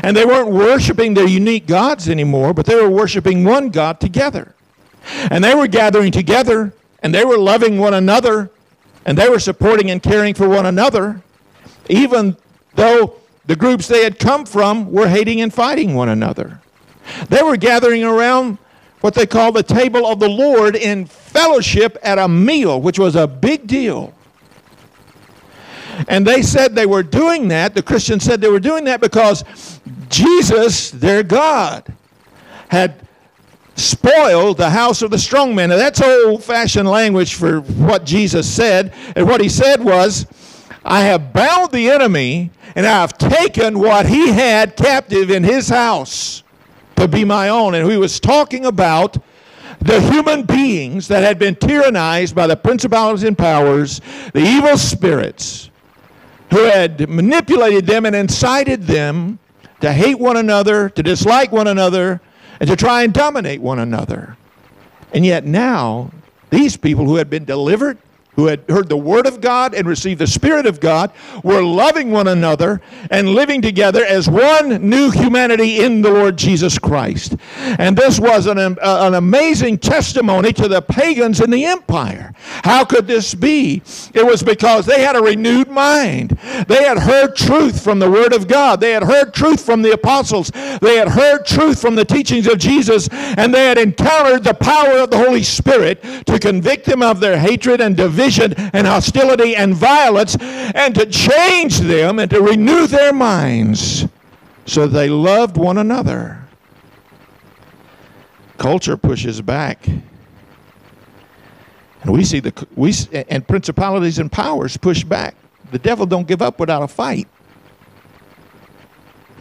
And 0.03 0.15
they 0.15 0.25
weren't 0.25 0.49
worshiping 0.49 1.13
their 1.13 1.27
unique 1.27 1.67
gods 1.67 2.09
anymore, 2.09 2.53
but 2.53 2.65
they 2.65 2.75
were 2.75 2.89
worshiping 2.89 3.43
one 3.43 3.69
God 3.69 3.99
together. 3.99 4.55
And 5.31 5.43
they 5.43 5.55
were 5.55 5.67
gathering 5.67 6.11
together, 6.11 6.73
and 7.01 7.13
they 7.13 7.25
were 7.25 7.37
loving 7.37 7.77
one 7.77 7.93
another, 7.93 8.51
and 9.05 9.17
they 9.17 9.29
were 9.29 9.39
supporting 9.39 9.89
and 9.89 10.01
caring 10.01 10.33
for 10.33 10.47
one 10.47 10.65
another, 10.65 11.21
even 11.89 12.37
though 12.75 13.15
the 13.45 13.55
groups 13.55 13.87
they 13.87 14.03
had 14.03 14.19
come 14.19 14.45
from 14.45 14.91
were 14.91 15.07
hating 15.07 15.41
and 15.41 15.53
fighting 15.53 15.95
one 15.95 16.09
another. 16.09 16.61
They 17.29 17.41
were 17.41 17.57
gathering 17.57 18.03
around 18.03 18.59
what 19.01 19.15
they 19.15 19.25
call 19.25 19.51
the 19.51 19.63
table 19.63 20.05
of 20.05 20.19
the 20.19 20.29
Lord 20.29 20.75
in 20.75 21.05
fellowship 21.05 21.97
at 22.03 22.19
a 22.19 22.27
meal, 22.27 22.81
which 22.81 22.99
was 22.99 23.15
a 23.15 23.27
big 23.27 23.65
deal. 23.65 24.13
And 26.07 26.25
they 26.25 26.41
said 26.41 26.75
they 26.75 26.85
were 26.85 27.03
doing 27.03 27.47
that, 27.49 27.73
the 27.73 27.83
Christians 27.83 28.23
said 28.23 28.41
they 28.41 28.49
were 28.49 28.59
doing 28.59 28.85
that 28.85 29.01
because 29.01 29.43
Jesus, 30.09 30.91
their 30.91 31.23
God, 31.23 31.93
had 32.69 33.05
spoiled 33.75 34.57
the 34.57 34.69
house 34.69 35.01
of 35.01 35.11
the 35.11 35.17
strong 35.17 35.55
man. 35.55 35.69
Now, 35.69 35.77
that's 35.77 36.01
old 36.01 36.43
fashioned 36.43 36.87
language 36.87 37.35
for 37.35 37.61
what 37.61 38.05
Jesus 38.05 38.49
said. 38.49 38.93
And 39.15 39.27
what 39.27 39.41
he 39.41 39.49
said 39.49 39.83
was, 39.83 40.25
I 40.83 41.01
have 41.01 41.33
bound 41.33 41.71
the 41.71 41.89
enemy 41.89 42.51
and 42.75 42.85
I 42.85 43.01
have 43.01 43.17
taken 43.17 43.79
what 43.79 44.05
he 44.05 44.29
had 44.29 44.75
captive 44.75 45.31
in 45.31 45.43
his 45.43 45.69
house 45.69 46.43
to 46.95 47.07
be 47.07 47.25
my 47.25 47.49
own. 47.49 47.75
And 47.75 47.89
he 47.89 47.97
was 47.97 48.19
talking 48.19 48.65
about 48.65 49.17
the 49.81 50.01
human 50.11 50.43
beings 50.43 51.07
that 51.07 51.23
had 51.23 51.39
been 51.39 51.55
tyrannized 51.55 52.35
by 52.35 52.47
the 52.47 52.55
principalities 52.55 53.23
and 53.23 53.37
powers, 53.37 54.01
the 54.33 54.41
evil 54.41 54.77
spirits, 54.77 55.69
who 56.51 56.63
had 56.63 57.09
manipulated 57.09 57.85
them 57.85 58.05
and 58.05 58.15
incited 58.15 58.83
them 58.83 59.39
to 59.81 59.93
hate 59.93 60.19
one 60.19 60.37
another, 60.37 60.89
to 60.89 61.03
dislike 61.03 61.51
one 61.51 61.67
another, 61.67 62.21
and 62.59 62.69
to 62.69 62.75
try 62.75 63.03
and 63.03 63.13
dominate 63.13 63.61
one 63.61 63.79
another. 63.79 64.35
And 65.13 65.25
yet 65.25 65.45
now, 65.45 66.11
these 66.49 66.75
people 66.75 67.05
who 67.05 67.15
had 67.15 67.29
been 67.29 67.45
delivered 67.45 67.97
who 68.39 68.47
had 68.47 68.63
heard 68.69 68.87
the 68.87 68.97
Word 68.97 69.25
of 69.25 69.41
God 69.41 69.73
and 69.73 69.87
received 69.87 70.21
the 70.21 70.27
Spirit 70.27 70.65
of 70.65 70.79
God 70.79 71.11
were 71.43 71.63
loving 71.63 72.11
one 72.11 72.27
another 72.27 72.81
and 73.11 73.29
living 73.29 73.61
together 73.61 74.05
as 74.05 74.29
one 74.29 74.89
new 74.89 75.11
humanity 75.11 75.81
in 75.81 76.01
the 76.01 76.09
Lord 76.09 76.37
Jesus 76.37 76.77
Christ. 76.77 77.35
And 77.57 77.97
this 77.97 78.19
was 78.19 78.45
an, 78.45 78.57
uh, 78.57 78.77
an 78.81 79.15
amazing 79.15 79.79
testimony 79.79 80.53
to 80.53 80.67
the 80.67 80.81
pagans 80.81 81.41
in 81.41 81.49
the 81.49 81.65
empire. 81.65 82.33
How 82.63 82.85
could 82.85 83.07
this 83.07 83.33
be? 83.33 83.81
It 84.13 84.25
was 84.25 84.43
because 84.43 84.85
they 84.85 85.01
had 85.01 85.15
a 85.15 85.21
renewed 85.21 85.69
mind. 85.69 86.37
They 86.67 86.83
had 86.83 86.99
heard 86.99 87.35
truth 87.35 87.83
from 87.83 87.99
the 87.99 88.09
Word 88.09 88.33
of 88.33 88.47
God, 88.47 88.79
they 88.79 88.91
had 88.91 89.03
heard 89.03 89.33
truth 89.33 89.65
from 89.65 89.81
the 89.81 89.91
apostles, 89.91 90.51
they 90.81 90.95
had 90.95 91.09
heard 91.09 91.45
truth 91.45 91.81
from 91.81 91.95
the 91.95 92.05
teachings 92.05 92.47
of 92.47 92.57
Jesus, 92.57 93.09
and 93.11 93.53
they 93.53 93.65
had 93.65 93.77
encountered 93.77 94.43
the 94.43 94.53
power 94.53 94.99
of 94.99 95.09
the 95.09 95.17
Holy 95.17 95.43
Spirit 95.43 96.01
to 96.25 96.39
convict 96.39 96.85
them 96.85 97.01
of 97.01 97.19
their 97.19 97.37
hatred 97.37 97.81
and 97.81 97.97
division 97.97 98.18
division 98.19 98.53
and 98.73 98.85
hostility 98.85 99.55
and 99.55 99.73
violence 99.73 100.35
and 100.39 100.93
to 100.95 101.05
change 101.05 101.79
them 101.79 102.19
and 102.19 102.29
to 102.29 102.41
renew 102.41 102.85
their 102.87 103.13
minds 103.13 104.05
so 104.65 104.87
they 104.87 105.09
loved 105.09 105.57
one 105.57 105.77
another. 105.77 106.43
Culture 108.57 108.97
pushes 108.97 109.41
back. 109.41 109.87
And 112.01 112.11
we 112.13 112.23
see 112.23 112.39
the 112.39 112.67
we 112.75 112.93
and 113.29 113.47
principalities 113.47 114.19
and 114.19 114.31
powers 114.31 114.77
push 114.77 115.03
back. 115.03 115.35
The 115.71 115.79
devil 115.79 116.05
don't 116.05 116.27
give 116.27 116.41
up 116.41 116.59
without 116.59 116.81
a 116.81 116.87
fight. 116.87 117.27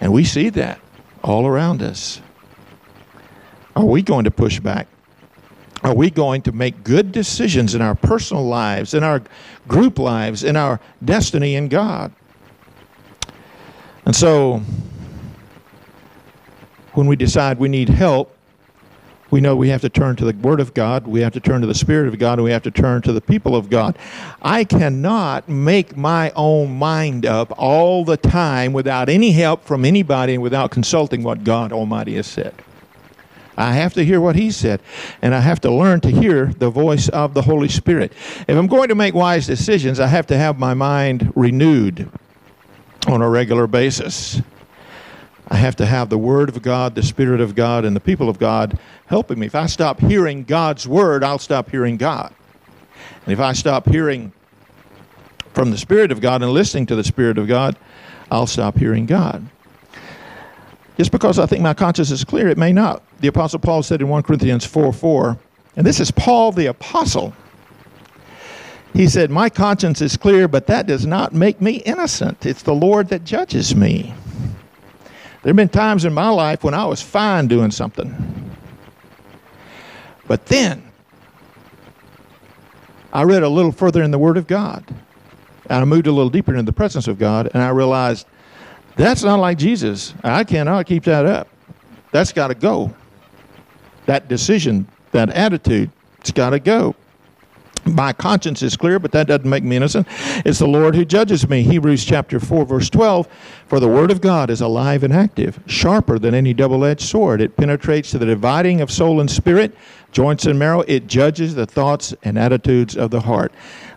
And 0.01 0.13
we 0.13 0.25
see 0.25 0.51
that 0.51 0.81
all 1.23 1.47
around 1.47 1.83
us. 1.83 2.21
Are 3.75 3.85
we 3.85 4.03
going 4.03 4.25
to 4.25 4.31
push 4.31 4.61
back? 4.61 4.87
Are 5.83 5.95
we 5.95 6.11
going 6.11 6.43
to 6.43 6.53
make 6.53 6.83
good 6.83 7.13
decisions 7.13 7.75
in 7.75 7.83
our 7.83 7.95
personal 7.95 8.45
lives, 8.45 8.95
in 8.95 9.05
our 9.05 9.23
group 9.69 9.99
lives, 9.99 10.43
in 10.43 10.57
our 10.57 10.81
destiny 11.05 11.55
in 11.55 11.69
God? 11.69 12.13
And 14.05 14.17
so, 14.17 14.63
when 16.95 17.07
we 17.07 17.15
decide 17.15 17.59
we 17.59 17.69
need 17.69 17.89
help, 17.89 18.35
we 19.31 19.41
know 19.41 19.55
we 19.55 19.69
have 19.69 19.83
to 19.83 19.91
turn 19.91 20.17
to 20.17 20.25
the 20.25 20.33
Word 20.39 20.59
of 20.59 20.73
God, 20.73 21.07
we 21.07 21.21
have 21.21 21.35
to 21.35 21.41
turn 21.41 21.61
to 21.61 21.67
the 21.67 21.75
Spirit 21.75 22.09
of 22.09 22.19
God, 22.19 22.39
and 22.39 22.45
we 22.45 22.51
have 22.51 22.63
to 22.63 22.71
turn 22.71 23.03
to 23.03 23.13
the 23.13 23.21
people 23.21 23.55
of 23.55 23.69
God. 23.69 23.99
I 24.41 24.65
cannot 24.65 25.49
make 25.49 25.97
my 25.97 26.33
own 26.35 26.79
mind 26.79 27.27
up 27.27 27.53
all 27.59 28.05
the 28.05 28.17
time 28.17 28.73
without 28.73 29.09
any 29.09 29.33
help 29.33 29.65
from 29.65 29.85
anybody 29.85 30.35
and 30.35 30.43
without 30.43 30.71
consulting 30.71 31.23
what 31.23 31.45
God 31.45 31.73
Almighty 31.73 32.15
has 32.15 32.27
said. 32.27 32.55
I 33.59 33.73
have 33.73 33.93
to 33.95 34.05
hear 34.05 34.21
what 34.21 34.37
he 34.37 34.53
said, 34.53 34.81
and 35.21 35.35
I 35.35 35.41
have 35.41 35.61
to 35.63 35.71
learn 35.71 36.01
to 36.03 36.11
hear 36.11 36.47
the 36.47 36.71
voice 36.71 37.09
of 37.09 37.35
the 37.35 37.43
Holy 37.43 37.69
Spirit. 37.69 38.13
If 38.47 38.57
I'm 38.57 38.69
going 38.69 38.89
to 38.89 38.95
make 38.95 39.15
wise 39.15 39.49
decisions, 39.49 39.99
I 39.99 40.07
have 40.07 40.29
to 40.29 40.39
have 40.39 40.61
my 40.61 40.75
mind 40.75 41.33
renewed 41.35 42.09
on 43.09 43.21
a 43.21 43.29
regular 43.29 43.67
basis. 43.67 44.41
I 45.49 45.57
have 45.57 45.75
to 45.77 45.87
have 45.87 46.09
the 46.09 46.19
Word 46.19 46.51
of 46.51 46.63
God, 46.63 46.95
the 46.95 47.03
Spirit 47.03 47.41
of 47.41 47.57
God, 47.57 47.85
and 47.85 47.97
the 47.97 48.01
people 48.01 48.29
of 48.29 48.39
God 48.39 48.79
helping 49.07 49.41
me. 49.41 49.47
If 49.47 49.57
I 49.57 49.67
stop 49.67 49.99
hearing 49.99 50.45
God's 50.45 50.87
Word, 50.87 51.25
I'll 51.25 51.41
stop 51.41 51.69
hearing 51.69 51.97
God. 51.97 52.33
And 53.25 53.33
if 53.33 53.41
I 53.41 53.55
stop 53.55 53.89
hearing 53.89 54.33
from 55.53 55.73
the 55.73 55.79
Spirit 55.79 56.13
of 56.13 56.21
God 56.21 56.43
and 56.43 56.53
listening 56.53 56.87
to 56.87 56.95
the 56.95 57.03
Spirit 57.03 57.39
of 57.39 57.49
God, 57.49 57.77
I'll 58.31 58.47
stop 58.47 58.79
hearing 58.79 59.07
God. 59.07 59.45
Just 60.99 61.13
because 61.13 61.39
I 61.39 61.47
think 61.47 61.63
my 61.63 61.75
conscience 61.75 62.11
is 62.11 62.25
clear, 62.25 62.49
it 62.49 62.59
may 62.59 62.73
not. 62.73 63.05
The 63.21 63.29
Apostle 63.29 63.61
Paul 63.61 63.85
said 63.85 64.01
in 64.01 64.09
1 64.09 64.25
Corinthians 64.25 64.67
4 64.67 64.93
4, 64.93 65.39
and 65.77 65.87
this 65.87 66.01
is 66.01 66.11
Paul 66.11 66.51
the 66.51 66.67
Apostle. 66.67 67.33
He 68.95 69.07
said, 69.07 69.31
My 69.31 69.49
conscience 69.49 70.01
is 70.01 70.17
clear, 70.17 70.49
but 70.49 70.67
that 70.67 70.89
does 70.89 71.07
not 71.07 71.33
make 71.33 71.61
me 71.61 71.77
innocent. 71.87 72.45
It's 72.45 72.63
the 72.63 72.75
Lord 72.75 73.09
that 73.11 73.23
judges 73.23 73.77
me. 73.77 74.13
There 75.43 75.51
have 75.51 75.57
been 75.57 75.69
times 75.69 76.05
in 76.05 76.13
my 76.13 76.31
life 76.31 76.65
when 76.65 76.75
I 76.75 76.85
was 76.85 77.01
fine 77.01 77.47
doing 77.47 77.71
something. 77.71 78.57
But 80.27 80.47
then, 80.47 80.91
I 83.13 83.23
read 83.23 83.45
a 83.45 83.49
little 83.49 83.71
further 83.71 84.03
in 84.03 84.11
the 84.11 84.19
Word 84.19 84.37
of 84.37 84.49
God. 84.49 84.85
And 85.71 85.81
I 85.81 85.85
moved 85.85 86.09
a 86.09 86.13
little 86.13 86.31
deeper 86.31 86.53
into 86.53 86.65
the 86.65 86.73
presence 86.73 87.07
of 87.07 87.21
God, 87.21 87.51
and 87.55 87.63
I 87.63 87.69
realized 87.69 88.27
that's 88.99 89.23
not 89.23 89.39
like 89.39 89.59
Jesus. 89.59 90.13
I 90.25 90.45
cannot 90.45 90.87
keep 90.87 91.05
that 91.05 91.25
up. 91.25 91.49
That's 92.11 92.33
got 92.33 92.49
to 92.49 92.55
go. 92.55 92.93
That 94.07 94.29
decision, 94.29 94.89
that 95.13 95.31
attitude, 95.31 95.91
it's 96.19 96.33
got 96.33 96.51
to 96.51 96.59
go. 96.59 96.95
My 97.85 98.13
conscience 98.13 98.61
is 98.63 98.77
clear, 98.77 98.99
but 98.99 99.13
that 99.13 99.29
doesn't 99.29 99.49
make 99.49 99.63
me 99.65 99.77
innocent. 99.77 100.07
It's 100.45 100.59
the 100.59 100.67
Lord 100.67 100.95
who 100.95 101.05
judges 101.05 101.49
me. 101.49 101.63
Hebrews 101.63 102.05
chapter 102.05 102.41
4, 102.41 102.67
verse 102.67 102.91
12. 102.91 103.29
For 103.67 103.81
the 103.81 103.89
word 103.89 104.11
of 104.11 104.21
God 104.21 104.51
is 104.51 104.61
alive 104.61 105.05
and 105.05 105.13
active, 105.13 105.61
sharper 105.67 106.19
than 106.19 106.35
any 106.35 106.53
double 106.53 106.85
edged 106.85 107.09
sword. 107.09 107.41
It 107.41 107.57
penetrates 107.57 108.11
to 108.11 108.19
the 108.19 108.27
dividing 108.27 108.81
of 108.81 108.91
soul 108.91 109.21
and 109.21 109.31
spirit, 109.31 109.75
joints 110.13 110.45
and 110.47 110.59
marrow. 110.59 110.81
It 110.83 111.07
judges 111.07 111.55
the 111.55 111.67
thoughts 111.67 112.15
and 112.25 112.39
attitudes 112.39 112.97
of 112.97 113.11
the 113.11 113.21
heart. 113.21 113.53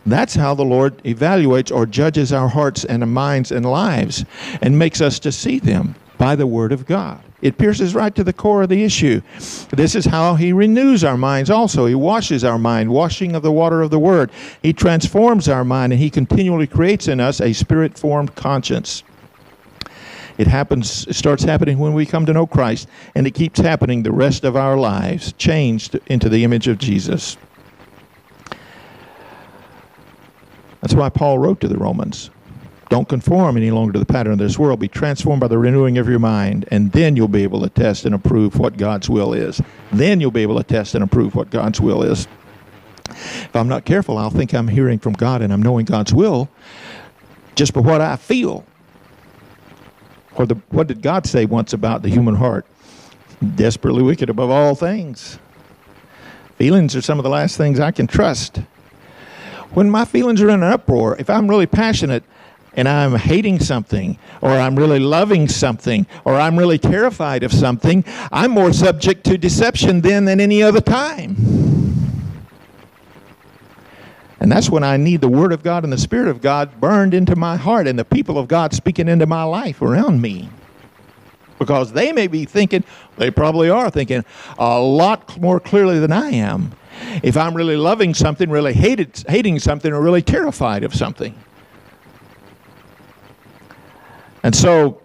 That's 0.06 0.36
how 0.36 0.56
the 0.56 0.64
Lord 0.64 0.98
evaluates 1.03 1.73
or 1.73 1.86
judges 1.86 2.34
our 2.34 2.48
hearts 2.48 2.86
and 2.86 3.14
minds 3.14 3.52
and 3.52 3.65
lives 3.65 4.26
and 4.61 4.78
makes 4.78 5.02
us 5.02 5.19
to 5.19 5.32
see 5.32 5.60
them 5.60 5.95
by 6.18 6.36
the 6.36 6.48
Word 6.48 6.72
of 6.72 6.86
God. 6.86 7.22
It 7.41 7.57
pierces 7.57 7.95
right 7.95 8.14
to 8.14 8.23
the 8.23 8.34
core 8.34 8.61
of 8.64 8.69
the 8.69 8.84
issue. 8.84 9.22
This 9.72 9.95
is 9.95 10.06
how 10.06 10.36
He 10.36 10.53
renews 10.53 11.03
our 11.03 11.18
minds 11.18 11.49
also. 11.49 11.88
He 11.88 11.95
washes 11.95 12.44
our 12.44 12.60
mind, 12.60 12.91
washing 12.91 13.36
of 13.36 13.41
the 13.41 13.52
water 13.52 13.82
of 13.82 13.90
the 13.90 13.99
Word. 13.99 14.32
He 14.61 14.73
transforms 14.73 15.49
our 15.49 15.64
mind, 15.64 15.94
and 15.94 16.02
He 16.02 16.11
continually 16.11 16.68
creates 16.68 17.07
in 17.07 17.19
us 17.19 17.41
a 17.41 17.53
spirit 17.53 17.98
formed 17.98 18.36
conscience. 18.36 19.03
It 20.38 20.48
happens, 20.48 21.07
it 21.07 21.15
starts 21.15 21.44
happening 21.44 21.80
when 21.80 21.94
we 21.94 22.06
come 22.06 22.26
to 22.28 22.34
know 22.34 22.48
Christ, 22.48 22.88
and 23.15 23.26
it 23.26 23.32
keeps 23.32 23.60
happening 23.60 24.03
the 24.03 24.11
rest 24.11 24.44
of 24.44 24.56
our 24.56 24.78
lives, 24.78 25.34
changed 25.34 25.99
into 26.07 26.30
the 26.30 26.44
image 26.44 26.68
of 26.68 26.78
Jesus. 26.78 27.38
That's 30.81 30.93
why 30.93 31.09
Paul 31.09 31.39
wrote 31.39 31.61
to 31.61 31.67
the 31.67 31.77
Romans. 31.77 32.29
Don't 32.89 33.07
conform 33.07 33.55
any 33.55 33.71
longer 33.71 33.93
to 33.93 33.99
the 33.99 34.05
pattern 34.05 34.33
of 34.33 34.39
this 34.39 34.59
world. 34.59 34.79
Be 34.81 34.89
transformed 34.89 35.39
by 35.39 35.47
the 35.47 35.57
renewing 35.57 35.97
of 35.97 36.09
your 36.09 36.19
mind, 36.19 36.67
and 36.71 36.91
then 36.91 37.15
you'll 37.15 37.29
be 37.29 37.43
able 37.43 37.61
to 37.61 37.69
test 37.69 38.03
and 38.03 38.13
approve 38.13 38.59
what 38.59 38.75
God's 38.75 39.09
will 39.09 39.33
is. 39.33 39.61
Then 39.93 40.19
you'll 40.19 40.31
be 40.31 40.41
able 40.41 40.57
to 40.57 40.63
test 40.63 40.93
and 40.93 41.03
approve 41.03 41.33
what 41.33 41.49
God's 41.49 41.79
will 41.79 42.03
is. 42.03 42.27
If 43.09 43.55
I'm 43.55 43.69
not 43.69 43.85
careful, 43.85 44.17
I'll 44.17 44.29
think 44.29 44.53
I'm 44.53 44.67
hearing 44.67 44.99
from 44.99 45.13
God 45.13 45.41
and 45.41 45.53
I'm 45.53 45.61
knowing 45.61 45.85
God's 45.85 46.13
will 46.13 46.49
just 47.55 47.73
by 47.73 47.81
what 47.81 48.01
I 48.01 48.15
feel. 48.15 48.65
Or 50.35 50.45
the, 50.45 50.55
what 50.69 50.87
did 50.87 51.01
God 51.01 51.25
say 51.25 51.45
once 51.45 51.73
about 51.73 52.01
the 52.01 52.09
human 52.09 52.35
heart? 52.35 52.65
Desperately 53.55 54.03
wicked 54.03 54.29
above 54.29 54.49
all 54.49 54.75
things. 54.75 55.39
Feelings 56.57 56.95
are 56.95 57.01
some 57.01 57.19
of 57.19 57.23
the 57.23 57.29
last 57.29 57.57
things 57.57 57.79
I 57.79 57.91
can 57.91 58.07
trust 58.07 58.59
when 59.73 59.89
my 59.89 60.06
feelings 60.06 60.41
are 60.41 60.49
in 60.49 60.64
an 60.64 60.64
uproar, 60.64 61.15
if 61.18 61.30
I'm 61.30 61.48
really 61.48 61.68
passionate 61.68 62.23
and 62.73 62.88
I'm 62.88 63.15
hating 63.15 63.60
something, 63.60 64.18
or 64.41 64.52
I'm 64.52 64.77
really 64.77 64.99
loving 64.99 65.49
something, 65.49 66.06
or 66.23 66.35
I'm 66.35 66.57
really 66.57 66.77
terrified 66.77 67.43
of 67.43 67.52
something, 67.52 68.06
I'm 68.31 68.52
more 68.52 68.72
subject 68.72 69.26
to 69.26 69.38
deception 69.38 70.02
then 70.02 70.23
than 70.26 70.39
any 70.39 70.64
other 70.64 70.80
time. 70.80 71.35
And 74.39 74.52
that's 74.52 74.69
when 74.69 74.84
I 74.84 74.98
need 74.98 75.22
the 75.22 75.30
Word 75.30 75.52
of 75.52 75.64
God 75.64 75.84
and 75.84 75.91
the 75.91 75.98
Spirit 75.98 76.30
of 76.30 76.41
God 76.41 76.80
burned 76.80 77.14
into 77.14 77.35
my 77.35 77.57
heart 77.57 77.88
and 77.88 77.99
the 77.99 78.06
people 78.06 78.38
of 78.38 78.48
God 78.48 78.73
speaking 78.73 79.07
into 79.07 79.26
my 79.26 79.43
life 79.43 79.81
around 79.81 80.22
me. 80.22 80.49
Because 81.60 81.91
they 81.91 82.11
may 82.11 82.27
be 82.27 82.45
thinking, 82.45 82.84
they 83.18 83.30
probably 83.30 83.69
are 83.69 83.91
thinking, 83.91 84.26
a 84.57 84.80
lot 84.80 85.39
more 85.39 85.60
clearly 85.60 85.99
than 85.99 86.11
I 86.11 86.31
am 86.31 86.72
if 87.23 87.38
I'm 87.38 87.53
really 87.53 87.78
loving 87.78 88.14
something, 88.14 88.49
really 88.49 88.73
hated, 88.73 89.23
hating 89.28 89.60
something, 89.60 89.91
or 89.91 90.02
really 90.02 90.22
terrified 90.22 90.84
of 90.84 90.94
something. 90.94 91.36
And 94.44 94.56
so, 94.56 95.02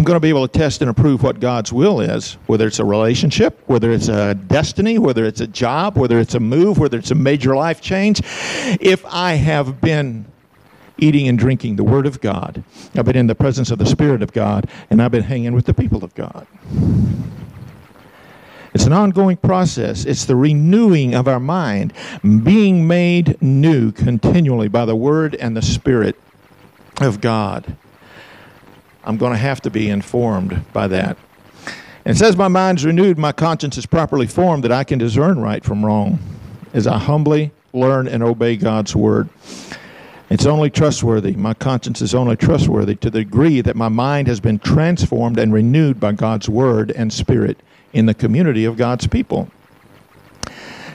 I'm 0.00 0.04
going 0.04 0.16
to 0.16 0.20
be 0.20 0.30
able 0.30 0.48
to 0.48 0.58
test 0.58 0.80
and 0.80 0.90
approve 0.90 1.22
what 1.22 1.40
God's 1.40 1.74
will 1.74 2.00
is, 2.00 2.34
whether 2.46 2.66
it's 2.66 2.78
a 2.78 2.84
relationship, 2.84 3.60
whether 3.66 3.92
it's 3.92 4.08
a 4.08 4.34
destiny, 4.34 4.98
whether 4.98 5.26
it's 5.26 5.40
a 5.40 5.46
job, 5.46 5.98
whether 5.98 6.18
it's 6.18 6.34
a 6.34 6.40
move, 6.40 6.78
whether 6.78 6.96
it's 6.96 7.10
a 7.10 7.14
major 7.14 7.54
life 7.54 7.82
change. 7.82 8.20
If 8.80 9.04
I 9.04 9.34
have 9.34 9.80
been 9.80 10.24
eating 10.96 11.28
and 11.28 11.38
drinking 11.38 11.76
the 11.76 11.84
Word 11.84 12.06
of 12.06 12.20
God, 12.20 12.64
I've 12.94 13.04
been 13.04 13.16
in 13.16 13.26
the 13.26 13.34
presence 13.34 13.70
of 13.70 13.78
the 13.78 13.84
Spirit 13.84 14.22
of 14.22 14.32
God, 14.32 14.70
and 14.88 15.02
I've 15.02 15.10
been 15.10 15.24
hanging 15.24 15.54
with 15.54 15.66
the 15.66 15.74
people 15.74 16.02
of 16.02 16.14
God. 16.14 16.46
It's 18.72 18.84
an 18.86 18.92
ongoing 18.92 19.36
process. 19.36 20.04
It's 20.04 20.24
the 20.24 20.36
renewing 20.36 21.14
of 21.14 21.26
our 21.26 21.40
mind, 21.40 21.92
being 22.22 22.86
made 22.86 23.40
new 23.42 23.90
continually 23.90 24.68
by 24.68 24.84
the 24.84 24.94
Word 24.94 25.34
and 25.34 25.56
the 25.56 25.62
Spirit 25.62 26.16
of 27.00 27.20
God. 27.20 27.76
I'm 29.04 29.16
going 29.16 29.32
to 29.32 29.38
have 29.38 29.60
to 29.62 29.70
be 29.70 29.88
informed 29.88 30.64
by 30.72 30.86
that. 30.88 31.16
It 32.04 32.16
says, 32.16 32.36
My 32.36 32.48
mind's 32.48 32.84
renewed, 32.84 33.18
my 33.18 33.32
conscience 33.32 33.76
is 33.76 33.86
properly 33.86 34.26
formed, 34.26 34.64
that 34.64 34.72
I 34.72 34.84
can 34.84 34.98
discern 34.98 35.40
right 35.40 35.64
from 35.64 35.84
wrong 35.84 36.18
as 36.72 36.86
I 36.86 36.98
humbly 36.98 37.50
learn 37.72 38.06
and 38.06 38.22
obey 38.22 38.56
God's 38.56 38.94
Word. 38.94 39.28
It's 40.28 40.46
only 40.46 40.70
trustworthy. 40.70 41.32
My 41.32 41.54
conscience 41.54 42.00
is 42.00 42.14
only 42.14 42.36
trustworthy 42.36 42.94
to 42.96 43.10
the 43.10 43.24
degree 43.24 43.60
that 43.62 43.74
my 43.74 43.88
mind 43.88 44.28
has 44.28 44.38
been 44.38 44.60
transformed 44.60 45.38
and 45.38 45.52
renewed 45.52 45.98
by 45.98 46.12
God's 46.12 46.48
Word 46.48 46.92
and 46.92 47.12
Spirit 47.12 47.58
in 47.92 48.06
the 48.06 48.14
community 48.14 48.64
of 48.64 48.76
God's 48.76 49.06
people. 49.06 49.48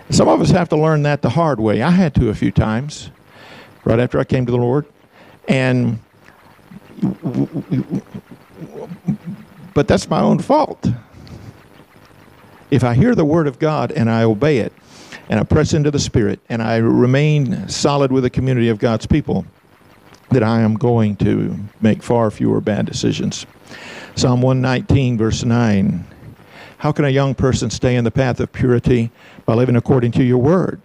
Some 0.10 0.28
of 0.28 0.40
us 0.42 0.52
have 0.52 0.70
to 0.70 0.78
learn 0.78 1.04
that 1.04 1.22
the 1.22 1.30
hard 1.30 1.60
way. 1.60 1.82
I 1.82 1.90
had 1.90 2.14
to 2.16 2.30
a 2.30 2.36
few 2.36 2.52
times 2.52 3.10
right 3.84 4.00
after 4.00 4.20
I 4.20 4.24
came 4.24 4.46
to 4.46 4.52
the 4.52 4.58
Lord. 4.58 4.86
And 5.48 6.00
but 9.74 9.88
that's 9.88 10.10
my 10.10 10.22
own 10.22 10.40
fault. 10.40 10.88
If 12.72 12.84
I 12.84 12.94
hear 12.94 13.16
the 13.16 13.26
word 13.26 13.48
of 13.48 13.60
God 13.60 13.92
and 13.92 14.10
I 14.10 14.24
obey 14.24 14.60
it, 14.60 14.74
and 15.28 15.40
I 15.40 15.44
press 15.44 15.74
into 15.74 15.90
the 15.90 16.00
Spirit, 16.00 16.40
and 16.50 16.62
I 16.62 16.78
remain 16.78 17.68
solid 17.68 18.12
with 18.12 18.24
the 18.24 18.30
community 18.30 18.70
of 18.70 18.78
God's 18.78 19.08
people, 19.08 19.46
that 20.30 20.44
I 20.44 20.62
am 20.62 20.76
going 20.76 21.16
to 21.18 21.58
make 21.82 22.04
far 22.04 22.30
fewer 22.30 22.62
bad 22.62 22.86
decisions. 22.86 23.46
Psalm 24.16 24.42
119, 24.42 25.18
verse 25.18 25.44
9 25.44 26.06
how 26.78 26.92
can 26.92 27.06
a 27.06 27.10
young 27.10 27.36
person 27.36 27.70
stay 27.70 27.96
in 27.96 28.04
the 28.04 28.12
path 28.12 28.40
of 28.40 28.52
purity 28.52 29.12
by 29.46 29.54
living 29.54 29.76
according 29.76 30.12
to 30.14 30.24
your 30.24 30.38
word? 30.38 30.82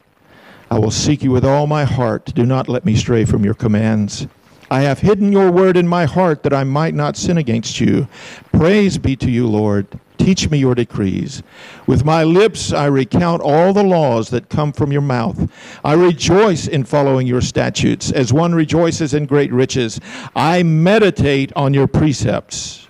I 0.71 0.79
will 0.79 0.91
seek 0.91 1.23
you 1.23 1.33
with 1.33 1.45
all 1.45 1.67
my 1.67 1.85
heart. 1.85 2.27
Do 2.35 2.47
not 2.47 2.69
let 2.69 2.85
me 2.85 2.95
stray 2.95 3.25
from 3.25 3.45
your 3.45 3.55
commands. 3.55 4.29
I 4.71 4.83
have 4.83 5.01
hidden 5.01 5.33
your 5.33 5.51
word 5.51 5.77
in 5.77 5.89
my 5.89 6.05
heart 6.05 6.45
that 6.45 6.55
I 6.55 6.63
might 6.63 6.95
not 6.95 7.17
sin 7.17 7.39
against 7.39 7.81
you. 7.81 8.07
Praise 8.53 8.99
be 8.99 9.17
to 9.17 9.29
you, 9.29 9.49
Lord. 9.49 9.99
Teach 10.17 10.49
me 10.49 10.59
your 10.59 10.77
decrees. 10.77 11.43
With 11.89 12.05
my 12.05 12.23
lips 12.23 12.73
I 12.73 12.87
recount 12.87 13.43
all 13.43 13.73
the 13.73 13.83
laws 13.83 14.31
that 14.31 14.49
come 14.49 14.71
from 14.71 14.93
your 14.93 15.01
mouth. 15.01 15.51
I 15.83 15.95
rejoice 15.95 16.69
in 16.69 16.85
following 16.85 17.27
your 17.27 17.41
statutes, 17.41 18.13
as 18.13 18.33
one 18.33 18.55
rejoices 18.55 19.13
in 19.13 19.27
great 19.27 19.51
riches. 19.53 19.99
I 20.37 20.63
meditate 20.63 21.53
on 21.57 21.75
your 21.75 21.89
precepts, 21.89 22.87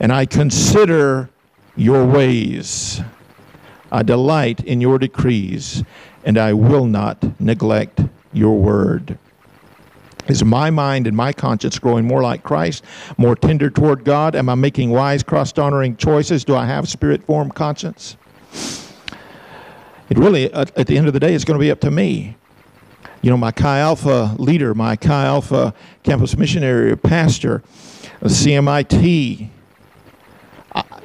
and 0.00 0.12
I 0.12 0.24
consider 0.24 1.28
your 1.76 2.04
ways. 2.04 3.00
I 3.90 4.02
delight 4.02 4.60
in 4.64 4.80
your 4.80 4.98
decrees, 4.98 5.84
and 6.24 6.38
I 6.38 6.52
will 6.52 6.86
not 6.86 7.40
neglect 7.40 8.00
your 8.32 8.56
word. 8.58 9.18
Is 10.28 10.44
my 10.44 10.70
mind 10.70 11.06
and 11.06 11.16
my 11.16 11.32
conscience 11.32 11.78
growing 11.78 12.06
more 12.06 12.22
like 12.22 12.42
Christ, 12.42 12.84
more 13.18 13.34
tender 13.34 13.68
toward 13.68 14.04
God? 14.04 14.36
Am 14.36 14.48
I 14.48 14.54
making 14.54 14.90
wise, 14.90 15.22
Christ 15.22 15.58
honoring 15.58 15.96
choices? 15.96 16.44
Do 16.44 16.54
I 16.54 16.64
have 16.64 16.88
spirit 16.88 17.24
formed 17.26 17.54
conscience? 17.54 18.16
It 20.08 20.18
really, 20.18 20.52
at, 20.52 20.74
the 20.86 20.96
end 20.96 21.06
of 21.06 21.12
the 21.12 21.20
day, 21.20 21.34
is 21.34 21.44
going 21.44 21.58
to 21.58 21.62
be 21.62 21.70
up 21.70 21.80
to 21.80 21.90
me. 21.90 22.36
You 23.20 23.30
know, 23.30 23.36
my 23.36 23.50
Chi 23.50 23.78
Alpha 23.78 24.34
leader, 24.38 24.74
my 24.74 24.94
Chi 24.94 25.24
Alpha 25.24 25.74
campus 26.02 26.36
missionary 26.36 26.96
pastor, 26.96 27.62
CMIT, 28.22 29.48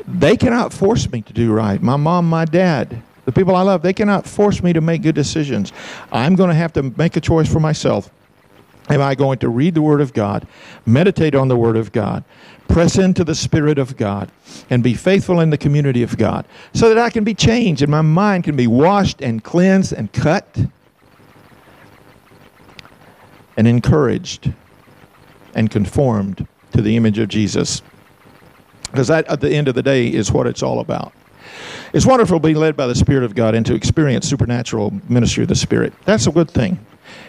they 0.07 0.37
cannot 0.37 0.73
force 0.73 1.11
me 1.11 1.21
to 1.21 1.33
do 1.33 1.51
right. 1.53 1.81
My 1.81 1.97
mom, 1.97 2.29
my 2.29 2.45
dad, 2.45 3.01
the 3.25 3.31
people 3.31 3.55
I 3.55 3.61
love, 3.61 3.81
they 3.81 3.93
cannot 3.93 4.25
force 4.25 4.63
me 4.63 4.71
to 4.73 4.81
make 4.81 5.01
good 5.01 5.15
decisions. 5.15 5.73
I'm 6.11 6.35
going 6.35 6.49
to 6.49 6.55
have 6.55 6.73
to 6.73 6.83
make 6.83 7.17
a 7.17 7.21
choice 7.21 7.51
for 7.51 7.59
myself. 7.59 8.09
Am 8.89 9.01
I 9.01 9.15
going 9.15 9.39
to 9.39 9.49
read 9.49 9.73
the 9.73 9.81
Word 9.81 9.99
of 9.99 10.13
God, 10.13 10.47
meditate 10.85 11.35
on 11.35 11.49
the 11.49 11.57
Word 11.57 11.75
of 11.75 11.91
God, 11.91 12.23
press 12.69 12.97
into 12.97 13.25
the 13.25 13.35
Spirit 13.35 13.77
of 13.77 13.97
God, 13.97 14.31
and 14.69 14.81
be 14.81 14.93
faithful 14.93 15.41
in 15.41 15.49
the 15.49 15.57
community 15.57 16.03
of 16.03 16.17
God 16.17 16.45
so 16.73 16.87
that 16.87 16.97
I 16.97 17.09
can 17.09 17.25
be 17.25 17.33
changed 17.33 17.81
and 17.81 17.91
my 17.91 18.01
mind 18.01 18.45
can 18.45 18.55
be 18.55 18.67
washed 18.67 19.21
and 19.21 19.43
cleansed 19.43 19.91
and 19.91 20.11
cut 20.13 20.57
and 23.57 23.67
encouraged 23.67 24.53
and 25.53 25.69
conformed 25.69 26.47
to 26.71 26.81
the 26.81 26.95
image 26.95 27.19
of 27.19 27.27
Jesus? 27.27 27.81
Because 28.97 29.09
that, 29.09 29.27
at 29.27 29.41
the 29.41 29.51
end 29.51 29.67
of 29.67 29.75
the 29.75 29.83
day, 29.83 30.07
is 30.07 30.31
what 30.31 30.47
it's 30.47 30.63
all 30.63 30.79
about. 30.79 31.13
It's 31.93 32.03
wonderful 32.03 32.39
being 32.39 32.55
led 32.55 32.75
by 32.75 32.87
the 32.87 32.95
Spirit 32.95 33.23
of 33.23 33.35
God 33.35 33.53
and 33.53 33.63
to 33.67 33.75
experience 33.75 34.27
supernatural 34.27 34.91
ministry 35.07 35.43
of 35.43 35.49
the 35.49 35.55
Spirit. 35.55 35.93
That's 36.05 36.25
a 36.25 36.31
good 36.31 36.49
thing. 36.49 36.83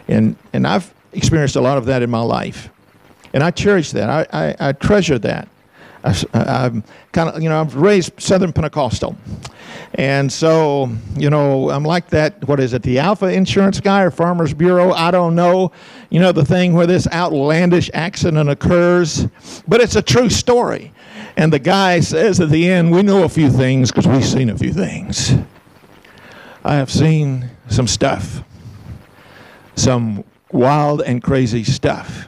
And, 0.09 0.35
and 0.55 0.67
I've 0.67 0.95
experienced 1.13 1.57
a 1.57 1.61
lot 1.61 1.77
of 1.77 1.85
that 1.85 2.01
in 2.01 2.09
my 2.09 2.23
life. 2.23 2.71
And 3.35 3.43
I 3.43 3.51
cherish 3.51 3.91
that. 3.91 4.09
I, 4.09 4.27
I, 4.33 4.69
I 4.69 4.73
treasure 4.73 5.19
that. 5.19 5.47
I, 6.03 6.15
am 6.33 6.85
kind 7.13 7.29
of, 7.29 7.43
you 7.43 7.51
know, 7.51 7.61
I'm 7.61 7.69
raised 7.69 8.19
Southern 8.19 8.55
Pentecostal. 8.55 9.15
And 9.95 10.33
so, 10.33 10.91
you 11.17 11.29
know, 11.29 11.69
I'm 11.69 11.83
like 11.83 12.09
that, 12.11 12.49
what 12.49 12.61
is 12.61 12.73
it, 12.73 12.83
the 12.83 12.99
Alfa 12.99 13.27
Insurance 13.27 13.79
guy 13.81 14.03
or 14.03 14.11
Farmers 14.11 14.55
Bureau? 14.55 14.93
I 14.93 15.11
don't 15.11 15.35
know. 15.35 15.73
You 16.09 16.21
know, 16.21 16.33
the 16.33 16.47
thing 16.47 16.73
where 16.73 16.87
this 16.87 17.07
outlandish 17.09 17.91
accident 17.93 18.49
occurs. 18.49 19.27
But 19.67 19.83
it's 19.83 19.97
a 19.97 20.03
true 20.03 20.31
story. 20.31 20.93
And 21.39 21.53
the 21.53 21.61
guy 21.61 22.01
says 22.01 22.41
at 22.41 22.51
the 22.51 22.69
end, 22.69 22.91
We 22.91 23.03
know 23.03 23.23
a 23.23 23.29
few 23.29 23.49
things 23.49 23.93
because 23.93 24.09
we've 24.09 24.25
seen 24.25 24.51
a 24.51 24.59
few 24.59 24.73
things. 24.73 25.35
I 26.65 26.75
have 26.75 26.91
seen 26.91 27.49
some 27.69 27.87
stuff, 27.87 28.43
some 29.77 30.25
wild 30.51 31.01
and 31.01 31.23
crazy 31.23 31.63
stuff. 31.63 32.27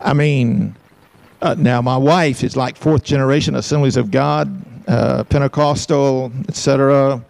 I 0.00 0.12
mean, 0.12 0.76
uh, 1.42 1.56
now 1.58 1.82
my 1.82 1.96
wife 1.96 2.44
is 2.44 2.56
like 2.56 2.76
fourth 2.76 3.02
generation 3.02 3.56
Assemblies 3.56 3.96
of 3.96 4.12
God, 4.12 4.64
uh, 4.86 5.24
Pentecostal, 5.24 6.30
etc. 6.48 7.24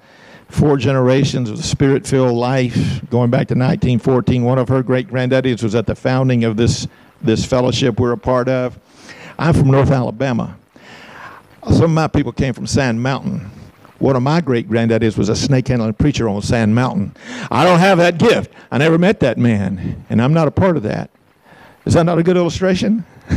Four 0.50 0.76
generations 0.76 1.48
of 1.48 1.64
spirit 1.64 2.06
filled 2.06 2.36
life, 2.36 3.00
going 3.08 3.30
back 3.30 3.48
to 3.48 3.54
1914. 3.54 4.42
One 4.42 4.58
of 4.58 4.68
her 4.68 4.82
great 4.82 5.08
granddaddies 5.08 5.62
was 5.62 5.74
at 5.74 5.86
the 5.86 5.94
founding 5.94 6.44
of 6.44 6.58
this, 6.58 6.86
this 7.22 7.46
fellowship 7.46 7.98
we're 7.98 8.12
a 8.12 8.18
part 8.18 8.50
of. 8.50 8.78
I'm 9.42 9.54
from 9.54 9.72
North 9.72 9.90
Alabama. 9.90 10.56
Some 11.64 11.82
of 11.86 11.90
my 11.90 12.06
people 12.06 12.30
came 12.30 12.54
from 12.54 12.68
Sand 12.68 13.02
Mountain. 13.02 13.50
One 13.98 14.14
of 14.14 14.22
my 14.22 14.40
great 14.40 14.68
granddaddies 14.68 15.18
was 15.18 15.28
a 15.28 15.34
snake 15.34 15.66
handling 15.66 15.94
preacher 15.94 16.28
on 16.28 16.42
Sand 16.42 16.76
Mountain. 16.76 17.16
I 17.50 17.64
don't 17.64 17.80
have 17.80 17.98
that 17.98 18.18
gift. 18.18 18.52
I 18.70 18.78
never 18.78 18.98
met 18.98 19.18
that 19.18 19.38
man, 19.38 20.04
and 20.08 20.22
I'm 20.22 20.32
not 20.32 20.46
a 20.46 20.52
part 20.52 20.76
of 20.76 20.84
that. 20.84 21.10
Is 21.84 21.94
that 21.94 22.04
not 22.04 22.20
a 22.20 22.22
good 22.22 22.36
illustration? 22.36 23.04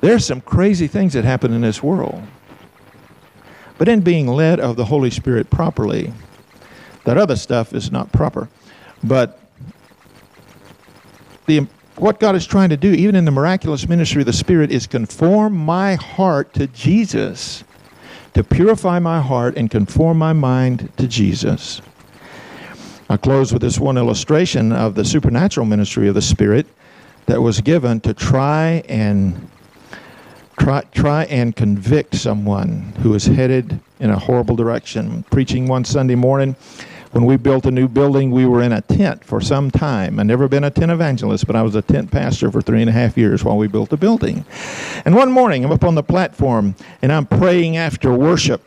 There's 0.00 0.26
some 0.26 0.40
crazy 0.40 0.88
things 0.88 1.12
that 1.12 1.22
happen 1.24 1.52
in 1.52 1.60
this 1.60 1.84
world. 1.84 2.20
But 3.78 3.86
in 3.86 4.00
being 4.00 4.26
led 4.26 4.58
of 4.58 4.74
the 4.74 4.86
Holy 4.86 5.12
Spirit 5.12 5.50
properly, 5.50 6.12
that 7.04 7.16
other 7.16 7.36
stuff 7.36 7.72
is 7.72 7.92
not 7.92 8.10
proper. 8.10 8.48
But 9.04 9.38
the, 11.46 11.68
what 11.96 12.20
God 12.20 12.34
is 12.36 12.46
trying 12.46 12.68
to 12.70 12.76
do, 12.76 12.92
even 12.92 13.14
in 13.14 13.24
the 13.24 13.30
miraculous 13.30 13.88
ministry 13.88 14.22
of 14.22 14.26
the 14.26 14.32
Spirit, 14.32 14.70
is 14.70 14.86
conform 14.86 15.56
my 15.56 15.94
heart 15.94 16.52
to 16.54 16.66
Jesus, 16.68 17.64
to 18.34 18.44
purify 18.44 18.98
my 18.98 19.20
heart 19.20 19.56
and 19.56 19.70
conform 19.70 20.18
my 20.18 20.32
mind 20.32 20.90
to 20.98 21.08
Jesus. 21.08 21.80
I 23.08 23.16
close 23.16 23.52
with 23.52 23.62
this 23.62 23.78
one 23.78 23.96
illustration 23.96 24.72
of 24.72 24.94
the 24.94 25.04
supernatural 25.04 25.64
ministry 25.64 26.08
of 26.08 26.14
the 26.14 26.22
Spirit 26.22 26.66
that 27.26 27.40
was 27.40 27.60
given 27.60 28.00
to 28.00 28.12
try 28.12 28.82
and 28.88 29.48
try, 30.58 30.82
try 30.92 31.24
and 31.24 31.54
convict 31.54 32.14
someone 32.14 32.92
who 33.00 33.14
is 33.14 33.24
headed 33.26 33.78
in 34.00 34.10
a 34.10 34.18
horrible 34.18 34.56
direction. 34.56 35.22
Preaching 35.30 35.66
one 35.66 35.84
Sunday 35.84 36.14
morning, 36.14 36.56
when 37.16 37.24
we 37.24 37.38
built 37.38 37.64
a 37.64 37.70
new 37.70 37.88
building, 37.88 38.30
we 38.30 38.44
were 38.44 38.60
in 38.60 38.72
a 38.72 38.82
tent 38.82 39.24
for 39.24 39.40
some 39.40 39.70
time. 39.70 40.20
I've 40.20 40.26
never 40.26 40.48
been 40.48 40.64
a 40.64 40.70
tent 40.70 40.90
evangelist, 40.90 41.46
but 41.46 41.56
I 41.56 41.62
was 41.62 41.74
a 41.74 41.80
tent 41.80 42.10
pastor 42.10 42.50
for 42.50 42.60
three 42.60 42.82
and 42.82 42.90
a 42.90 42.92
half 42.92 43.16
years 43.16 43.42
while 43.42 43.56
we 43.56 43.68
built 43.68 43.88
the 43.88 43.96
building. 43.96 44.44
And 45.06 45.16
one 45.16 45.32
morning, 45.32 45.64
I'm 45.64 45.72
up 45.72 45.82
on 45.82 45.94
the 45.94 46.02
platform 46.02 46.74
and 47.00 47.10
I'm 47.10 47.24
praying 47.24 47.78
after 47.78 48.12
worship. 48.12 48.62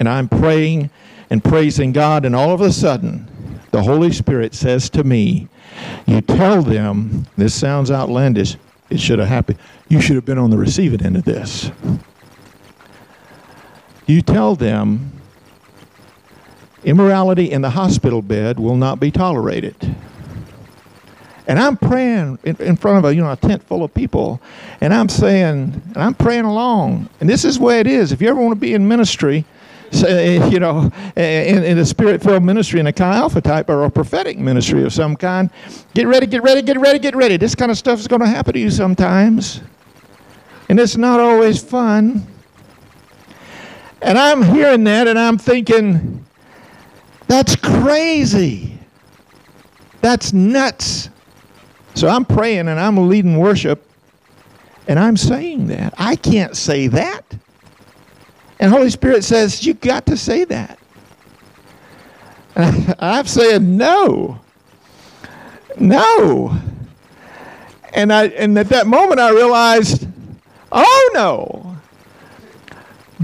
And 0.00 0.08
I'm 0.08 0.28
praying 0.28 0.90
and 1.30 1.42
praising 1.42 1.92
God, 1.92 2.24
and 2.24 2.34
all 2.34 2.50
of 2.50 2.60
a 2.60 2.72
sudden, 2.72 3.28
the 3.70 3.82
Holy 3.82 4.10
Spirit 4.10 4.52
says 4.52 4.90
to 4.90 5.04
me, 5.04 5.46
You 6.04 6.22
tell 6.22 6.62
them, 6.62 7.28
this 7.36 7.54
sounds 7.54 7.92
outlandish, 7.92 8.56
it 8.90 8.98
should 8.98 9.20
have 9.20 9.28
happened. 9.28 9.60
You 9.88 10.00
should 10.00 10.16
have 10.16 10.24
been 10.24 10.38
on 10.38 10.50
the 10.50 10.58
receiving 10.58 11.00
end 11.00 11.16
of 11.16 11.24
this. 11.24 11.70
You 14.06 14.20
tell 14.20 14.56
them 14.56 15.15
immorality 16.86 17.50
in 17.50 17.60
the 17.60 17.70
hospital 17.70 18.22
bed 18.22 18.58
will 18.58 18.76
not 18.76 18.98
be 18.98 19.10
tolerated. 19.10 19.76
And 21.48 21.58
I'm 21.58 21.76
praying 21.76 22.38
in, 22.44 22.56
in, 22.56 22.76
front 22.76 22.98
of 22.98 23.04
a 23.04 23.14
you 23.14 23.20
know 23.20 23.30
a 23.30 23.36
tent 23.36 23.62
full 23.62 23.84
of 23.84 23.92
people, 23.92 24.40
and 24.80 24.92
I'm 24.94 25.08
saying, 25.08 25.80
and 25.94 25.96
I'm 25.96 26.14
praying 26.14 26.44
along. 26.44 27.08
And 27.20 27.28
this 27.28 27.44
is 27.44 27.58
way 27.58 27.78
it 27.80 27.86
is. 27.86 28.10
If 28.10 28.20
you 28.20 28.28
ever 28.28 28.40
want 28.40 28.52
to 28.52 28.60
be 28.60 28.74
in 28.74 28.88
ministry, 28.88 29.44
say, 29.92 30.48
you 30.50 30.58
know, 30.58 30.90
in, 31.16 31.62
in 31.62 31.78
a 31.78 31.84
spirit-filled 31.84 32.42
ministry, 32.42 32.80
in 32.80 32.88
a 32.88 32.92
Chi 32.92 33.14
Alpha 33.16 33.40
type 33.40 33.68
or 33.70 33.84
a 33.84 33.90
prophetic 33.90 34.38
ministry 34.38 34.82
of 34.82 34.92
some 34.92 35.14
kind, 35.14 35.50
get 35.94 36.08
ready, 36.08 36.26
get 36.26 36.42
ready, 36.42 36.62
get 36.62 36.80
ready, 36.80 36.98
get 36.98 37.14
ready. 37.14 37.36
This 37.36 37.54
kind 37.54 37.70
of 37.70 37.78
stuff 37.78 38.00
is 38.00 38.08
going 38.08 38.22
to 38.22 38.28
happen 38.28 38.54
to 38.54 38.58
you 38.58 38.70
sometimes, 38.70 39.60
and 40.68 40.80
it's 40.80 40.96
not 40.96 41.20
always 41.20 41.62
fun. 41.62 42.26
And 44.02 44.18
I'm 44.18 44.42
hearing 44.42 44.82
that, 44.84 45.06
and 45.06 45.16
I'm 45.16 45.38
thinking, 45.38 46.25
that's 47.28 47.56
crazy. 47.56 48.78
That's 50.00 50.32
nuts. 50.32 51.10
So 51.94 52.08
I'm 52.08 52.24
praying 52.24 52.68
and 52.68 52.78
I'm 52.78 53.08
leading 53.08 53.38
worship 53.38 53.90
and 54.88 54.98
I'm 54.98 55.16
saying 55.16 55.66
that. 55.68 55.94
I 55.98 56.16
can't 56.16 56.56
say 56.56 56.86
that. 56.88 57.24
And 58.60 58.72
Holy 58.72 58.90
Spirit 58.90 59.24
says, 59.24 59.66
You 59.66 59.74
got 59.74 60.06
to 60.06 60.16
say 60.16 60.44
that. 60.44 60.78
And 62.54 62.94
I've 62.98 63.28
said 63.28 63.62
no. 63.62 64.40
No. 65.78 66.56
And 67.92 68.12
I 68.12 68.26
and 68.28 68.58
at 68.58 68.68
that 68.68 68.86
moment 68.86 69.20
I 69.20 69.30
realized, 69.30 70.06
oh 70.72 71.10
no. 71.14 71.76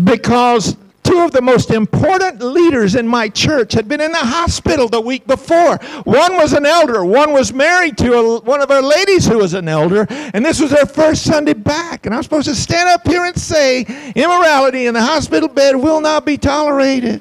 Because 0.04 0.76
two 1.02 1.20
of 1.20 1.32
the 1.32 1.42
most 1.42 1.70
important 1.70 2.40
leaders 2.40 2.94
in 2.94 3.06
my 3.06 3.28
church 3.28 3.72
had 3.72 3.88
been 3.88 4.00
in 4.00 4.12
the 4.12 4.18
hospital 4.18 4.88
the 4.88 5.00
week 5.00 5.26
before. 5.26 5.76
One 6.04 6.36
was 6.36 6.52
an 6.52 6.66
elder, 6.66 7.04
one 7.04 7.32
was 7.32 7.52
married 7.52 7.98
to 7.98 8.12
a, 8.14 8.40
one 8.40 8.60
of 8.60 8.70
our 8.70 8.82
ladies 8.82 9.26
who 9.26 9.38
was 9.38 9.54
an 9.54 9.68
elder, 9.68 10.06
and 10.08 10.44
this 10.44 10.60
was 10.60 10.70
their 10.70 10.86
first 10.86 11.24
Sunday 11.24 11.54
back. 11.54 12.06
And 12.06 12.14
I'm 12.14 12.22
supposed 12.22 12.48
to 12.48 12.54
stand 12.54 12.88
up 12.88 13.06
here 13.06 13.24
and 13.24 13.36
say, 13.36 13.82
immorality 14.14 14.86
in 14.86 14.94
the 14.94 15.02
hospital 15.02 15.48
bed 15.48 15.76
will 15.76 16.00
not 16.00 16.24
be 16.24 16.38
tolerated. 16.38 17.20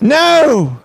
No. 0.00 0.80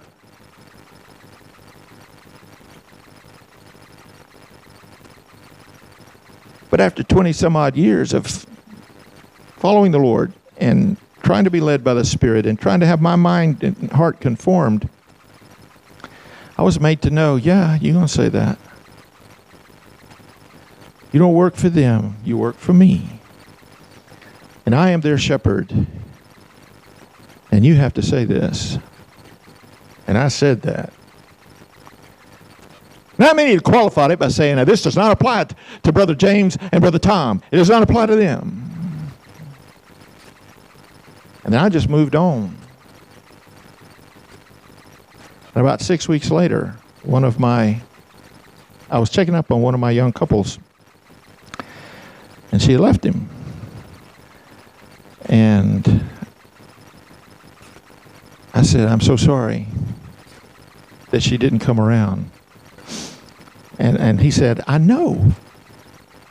But 6.70 6.80
after 6.80 7.04
20 7.04 7.34
some 7.34 7.58
odd 7.58 7.76
years 7.76 8.14
of 8.14 8.46
following 9.58 9.92
the 9.92 10.00
Lord 10.00 10.32
and 10.58 10.96
trying 11.24 11.44
to 11.44 11.52
be 11.52 11.60
led 11.60 11.84
by 11.84 11.94
the 11.94 12.06
Spirit 12.06 12.46
and 12.46 12.60
trying 12.60 12.80
to 12.80 12.86
have 12.86 13.02
my 13.02 13.16
mind 13.16 13.64
and 13.64 13.92
heart 13.92 14.20
conformed, 14.20 14.90
I 16.58 16.64
was 16.64 16.80
made 16.80 17.02
to 17.04 17.10
know, 17.10 17.36
yeah, 17.36 17.78
you're 17.82 17.94
going 17.94 18.08
to 18.08 18.12
say 18.12 18.30
that. 18.30 18.58
You 21.12 21.20
don't 21.20 21.34
work 21.34 21.56
for 21.56 21.70
them, 21.70 22.18
you 22.24 22.38
work 22.38 22.58
for 22.58 22.74
me. 22.74 23.20
And 24.66 24.76
I 24.76 24.92
am 24.92 25.02
their 25.02 25.18
shepherd. 25.18 25.88
And 27.52 27.66
you 27.66 27.76
have 27.76 27.94
to 27.96 28.02
say 28.02 28.24
this. 28.24 28.78
And 30.08 30.18
I 30.18 30.30
said 30.30 30.62
that. 30.62 30.94
Not 33.18 33.36
many 33.36 33.60
qualified 33.60 34.12
it 34.12 34.20
by 34.20 34.30
saying, 34.30 34.56
now 34.56 34.64
this 34.64 34.82
does 34.82 34.96
not 34.96 35.12
apply 35.12 35.46
to 35.84 35.92
Brother 35.92 36.16
James 36.16 36.58
and 36.72 36.82
Brother 36.82 37.00
Tom. 37.00 37.42
It 37.52 37.58
does 37.58 37.70
not 37.70 37.84
apply 37.84 38.06
to 38.08 38.16
them. 38.16 38.71
And 41.44 41.54
then 41.54 41.64
I 41.64 41.70
just 41.70 41.90
moved 41.90 42.16
on. 42.16 42.56
And 45.54 45.62
about 45.62 45.82
six 45.82 46.08
weeks 46.08 46.32
later, 46.32 46.76
one 47.04 47.24
of 47.24 47.40
my, 47.40 47.82
I 48.90 49.00
was 49.00 49.10
checking 49.10 49.36
up 49.36 49.52
on 49.52 49.62
one 49.62 49.74
of 49.74 49.80
my 49.80 49.92
young 49.92 50.14
couples, 50.14 50.60
and 52.52 52.62
she 52.62 52.78
left 52.78 53.06
him. 53.06 53.30
And 55.26 56.06
I 58.54 58.62
said, 58.62 58.88
I'm 58.88 59.02
so 59.02 59.16
sorry 59.16 59.68
that 61.10 61.24
she 61.24 61.38
didn't 61.38 61.60
come 61.60 61.80
around. 61.80 62.30
And, 63.80 63.98
and 63.98 64.22
he 64.22 64.30
said, 64.32 64.62
I 64.68 64.78
know. 64.78 65.34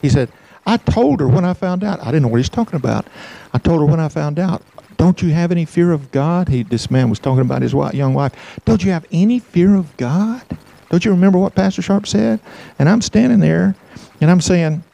He 0.00 0.08
said, 0.08 0.30
I 0.66 0.76
told 0.76 1.20
her 1.20 1.28
when 1.28 1.44
I 1.44 1.54
found 1.54 1.82
out. 1.82 2.00
I 2.00 2.06
didn't 2.06 2.22
know 2.22 2.28
what 2.28 2.36
he's 2.36 2.48
talking 2.48 2.76
about. 2.76 3.06
I 3.52 3.58
told 3.58 3.80
her 3.80 3.86
when 3.86 4.00
I 4.00 4.08
found 4.08 4.38
out. 4.38 4.62
Don't 5.00 5.22
you 5.22 5.30
have 5.30 5.50
any 5.50 5.64
fear 5.64 5.92
of 5.92 6.10
God? 6.10 6.50
He, 6.50 6.62
this 6.62 6.90
man 6.90 7.08
was 7.08 7.18
talking 7.18 7.40
about 7.40 7.62
his 7.62 7.72
young 7.72 8.12
wife. 8.12 8.34
Don't 8.66 8.84
you 8.84 8.90
have 8.90 9.06
any 9.10 9.38
fear 9.38 9.74
of 9.74 9.96
God? 9.96 10.42
Don't 10.90 11.02
you 11.06 11.10
remember 11.10 11.38
what 11.38 11.54
Pastor 11.54 11.80
Sharp 11.80 12.06
said? 12.06 12.38
And 12.78 12.86
I'm 12.86 13.00
standing 13.00 13.40
there 13.40 13.74
and 14.20 14.30
I'm 14.30 14.42
saying, 14.42 14.84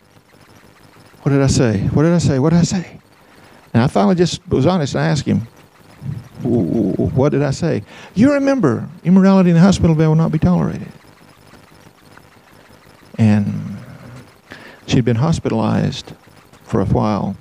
What 1.23 1.33
did 1.33 1.43
I 1.43 1.49
say? 1.49 1.89
What 1.89 2.05
did 2.05 2.12
I 2.12 2.19
say? 2.19 2.39
What 2.39 2.51
did 2.51 2.61
I 2.61 2.62
say? 2.62 3.01
And 3.74 3.83
I 3.83 3.89
finally 3.89 4.15
just 4.15 4.47
was 4.47 4.65
honest 4.65 4.95
and 4.95 5.03
I 5.03 5.09
asked 5.09 5.27
him, 5.27 5.41
What 6.45 7.31
did 7.31 7.43
I 7.43 7.51
say? 7.51 7.83
You 8.15 8.33
remember, 8.35 8.89
immorality 9.03 9.51
in 9.51 9.57
the 9.57 9.61
hospital 9.61 9.97
bed 9.97 10.07
will 10.07 10.15
not 10.15 10.31
be 10.31 10.39
tolerated. 10.39 10.87
And 13.19 13.77
she'd 14.87 15.05
been 15.05 15.16
hospitalized 15.16 16.12
for 16.62 16.81
a 16.81 16.85
while 16.85 17.35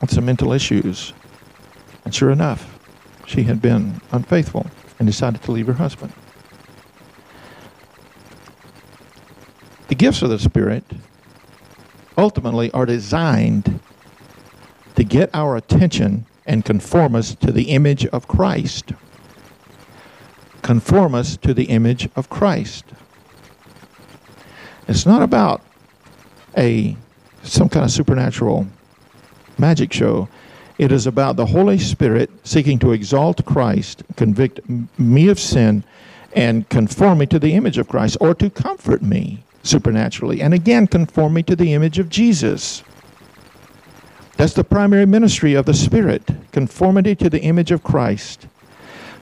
with 0.00 0.10
some 0.10 0.24
mental 0.24 0.54
issues. 0.54 1.12
And 2.04 2.14
sure 2.14 2.30
enough, 2.30 2.78
she 3.26 3.44
had 3.44 3.62
been 3.62 4.00
unfaithful 4.12 4.66
and 4.98 5.06
decided 5.06 5.42
to 5.42 5.52
leave 5.52 5.66
her 5.66 5.74
husband. 5.74 6.12
The 9.88 9.94
gifts 9.94 10.22
of 10.22 10.30
the 10.30 10.38
Spirit 10.38 10.84
ultimately 12.16 12.70
are 12.72 12.86
designed 12.86 13.80
to 14.96 15.04
get 15.04 15.30
our 15.34 15.56
attention 15.56 16.26
and 16.46 16.64
conform 16.64 17.14
us 17.14 17.34
to 17.36 17.50
the 17.50 17.70
image 17.70 18.06
of 18.06 18.28
Christ. 18.28 18.92
Conform 20.62 21.14
us 21.14 21.36
to 21.38 21.54
the 21.54 21.64
image 21.64 22.08
of 22.16 22.28
Christ. 22.28 22.84
It's 24.86 25.06
not 25.06 25.22
about 25.22 25.62
a 26.56 26.96
some 27.42 27.68
kind 27.68 27.84
of 27.84 27.90
supernatural 27.90 28.66
magic 29.58 29.92
show. 29.92 30.28
It 30.76 30.90
is 30.90 31.06
about 31.06 31.36
the 31.36 31.46
Holy 31.46 31.78
Spirit 31.78 32.30
seeking 32.42 32.78
to 32.80 32.92
exalt 32.92 33.44
Christ, 33.44 34.02
convict 34.16 34.60
me 34.98 35.28
of 35.28 35.38
sin, 35.38 35.84
and 36.34 36.68
conform 36.68 37.18
me 37.18 37.26
to 37.26 37.38
the 37.38 37.54
image 37.54 37.78
of 37.78 37.88
Christ, 37.88 38.16
or 38.20 38.34
to 38.34 38.50
comfort 38.50 39.02
me 39.02 39.44
supernaturally, 39.62 40.42
and 40.42 40.52
again 40.52 40.86
conform 40.86 41.34
me 41.34 41.42
to 41.44 41.54
the 41.54 41.72
image 41.72 41.98
of 41.98 42.08
Jesus. 42.08 42.82
That's 44.36 44.54
the 44.54 44.64
primary 44.64 45.06
ministry 45.06 45.54
of 45.54 45.64
the 45.64 45.74
Spirit 45.74 46.28
conformity 46.50 47.14
to 47.16 47.30
the 47.30 47.40
image 47.42 47.70
of 47.70 47.84
Christ, 47.84 48.48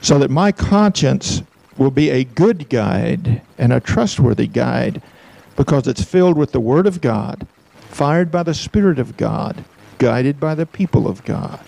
so 0.01 0.17
that 0.19 0.31
my 0.31 0.51
conscience 0.51 1.43
will 1.77 1.91
be 1.91 2.09
a 2.09 2.23
good 2.23 2.67
guide 2.69 3.41
and 3.57 3.71
a 3.71 3.79
trustworthy 3.79 4.47
guide 4.47 5.01
because 5.55 5.87
it's 5.87 6.03
filled 6.03 6.35
with 6.35 6.51
the 6.51 6.59
Word 6.59 6.87
of 6.87 6.99
God, 6.99 7.47
fired 7.75 8.31
by 8.31 8.41
the 8.41 8.55
Spirit 8.55 8.97
of 8.97 9.17
God, 9.17 9.63
guided 10.03 10.37
by 10.37 10.53
the 10.53 10.65
people 10.65 11.07
of 11.07 11.23
God. 11.23 11.65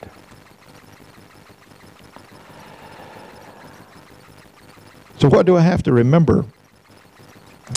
So, 5.17 5.29
what 5.29 5.45
do 5.45 5.55
I 5.55 5.61
have 5.61 5.81
to 5.83 5.93
remember 5.93 6.43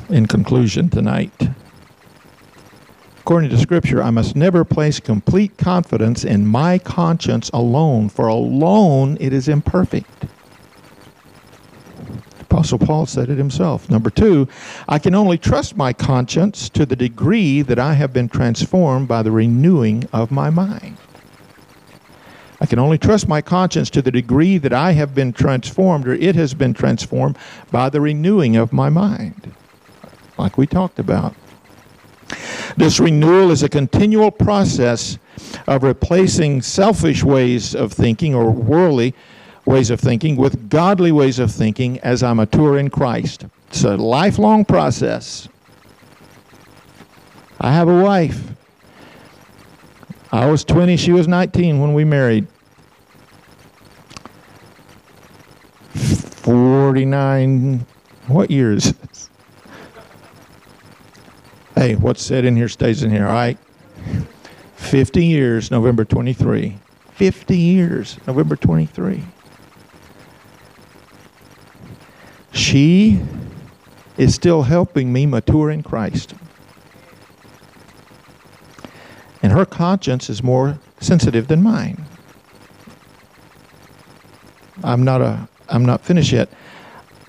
in 0.08 0.26
conclusion 0.26 0.90
tonight? 0.90 1.32
According 3.20 3.50
to 3.50 3.58
Scripture, 3.58 4.02
I 4.02 4.10
must 4.10 4.34
never 4.34 4.64
place 4.64 4.98
complete 4.98 5.56
confidence 5.58 6.24
in 6.24 6.44
my 6.44 6.78
conscience 6.78 7.50
alone, 7.50 8.08
for 8.08 8.26
alone 8.26 9.16
it 9.20 9.32
is 9.32 9.46
imperfect. 9.46 10.24
Apostle 12.58 12.80
Paul 12.80 13.06
said 13.06 13.30
it 13.30 13.38
himself. 13.38 13.88
Number 13.88 14.10
two, 14.10 14.48
I 14.88 14.98
can 14.98 15.14
only 15.14 15.38
trust 15.38 15.76
my 15.76 15.92
conscience 15.92 16.68
to 16.70 16.84
the 16.84 16.96
degree 16.96 17.62
that 17.62 17.78
I 17.78 17.92
have 17.92 18.12
been 18.12 18.28
transformed 18.28 19.06
by 19.06 19.22
the 19.22 19.30
renewing 19.30 20.08
of 20.12 20.32
my 20.32 20.50
mind. 20.50 20.96
I 22.60 22.66
can 22.66 22.80
only 22.80 22.98
trust 22.98 23.28
my 23.28 23.40
conscience 23.40 23.90
to 23.90 24.02
the 24.02 24.10
degree 24.10 24.58
that 24.58 24.72
I 24.72 24.90
have 24.90 25.14
been 25.14 25.32
transformed 25.32 26.08
or 26.08 26.14
it 26.14 26.34
has 26.34 26.52
been 26.52 26.74
transformed 26.74 27.38
by 27.70 27.90
the 27.90 28.00
renewing 28.00 28.56
of 28.56 28.72
my 28.72 28.88
mind, 28.88 29.54
like 30.36 30.58
we 30.58 30.66
talked 30.66 30.98
about. 30.98 31.36
This 32.76 32.98
renewal 32.98 33.52
is 33.52 33.62
a 33.62 33.68
continual 33.68 34.32
process 34.32 35.16
of 35.68 35.84
replacing 35.84 36.62
selfish 36.62 37.22
ways 37.22 37.76
of 37.76 37.92
thinking 37.92 38.34
or 38.34 38.50
worldly 38.50 39.14
ways 39.68 39.90
of 39.90 40.00
thinking 40.00 40.34
with 40.34 40.70
godly 40.70 41.12
ways 41.12 41.38
of 41.38 41.52
thinking 41.52 42.00
as 42.00 42.22
I 42.22 42.32
mature 42.32 42.78
in 42.78 42.88
Christ. 42.88 43.44
It's 43.66 43.84
a 43.84 43.98
lifelong 43.98 44.64
process. 44.64 45.46
I 47.60 47.72
have 47.72 47.86
a 47.86 48.02
wife. 48.02 48.52
I 50.32 50.46
was 50.46 50.64
20, 50.64 50.96
she 50.96 51.12
was 51.12 51.28
19 51.28 51.80
when 51.80 51.92
we 51.92 52.04
married. 52.04 52.48
49, 55.92 57.84
what 58.26 58.50
years? 58.50 58.94
Hey, 61.74 61.94
what's 61.94 62.22
said 62.22 62.46
in 62.46 62.56
here 62.56 62.68
stays 62.70 63.02
in 63.02 63.10
here, 63.10 63.26
all 63.26 63.34
right? 63.34 63.58
50 64.76 65.26
years, 65.26 65.70
November 65.70 66.06
23. 66.06 66.78
50 67.12 67.56
years, 67.56 68.16
November 68.26 68.56
23. 68.56 69.22
She 72.52 73.20
is 74.16 74.34
still 74.34 74.62
helping 74.62 75.12
me 75.12 75.26
mature 75.26 75.70
in 75.70 75.82
Christ. 75.82 76.34
And 79.42 79.52
her 79.52 79.64
conscience 79.64 80.28
is 80.28 80.42
more 80.42 80.78
sensitive 81.00 81.46
than 81.48 81.62
mine. 81.62 82.04
I'm 84.82 85.04
not 85.04 85.20
a 85.20 85.48
I'm 85.68 85.84
not 85.84 86.00
finished 86.00 86.32
yet. 86.32 86.48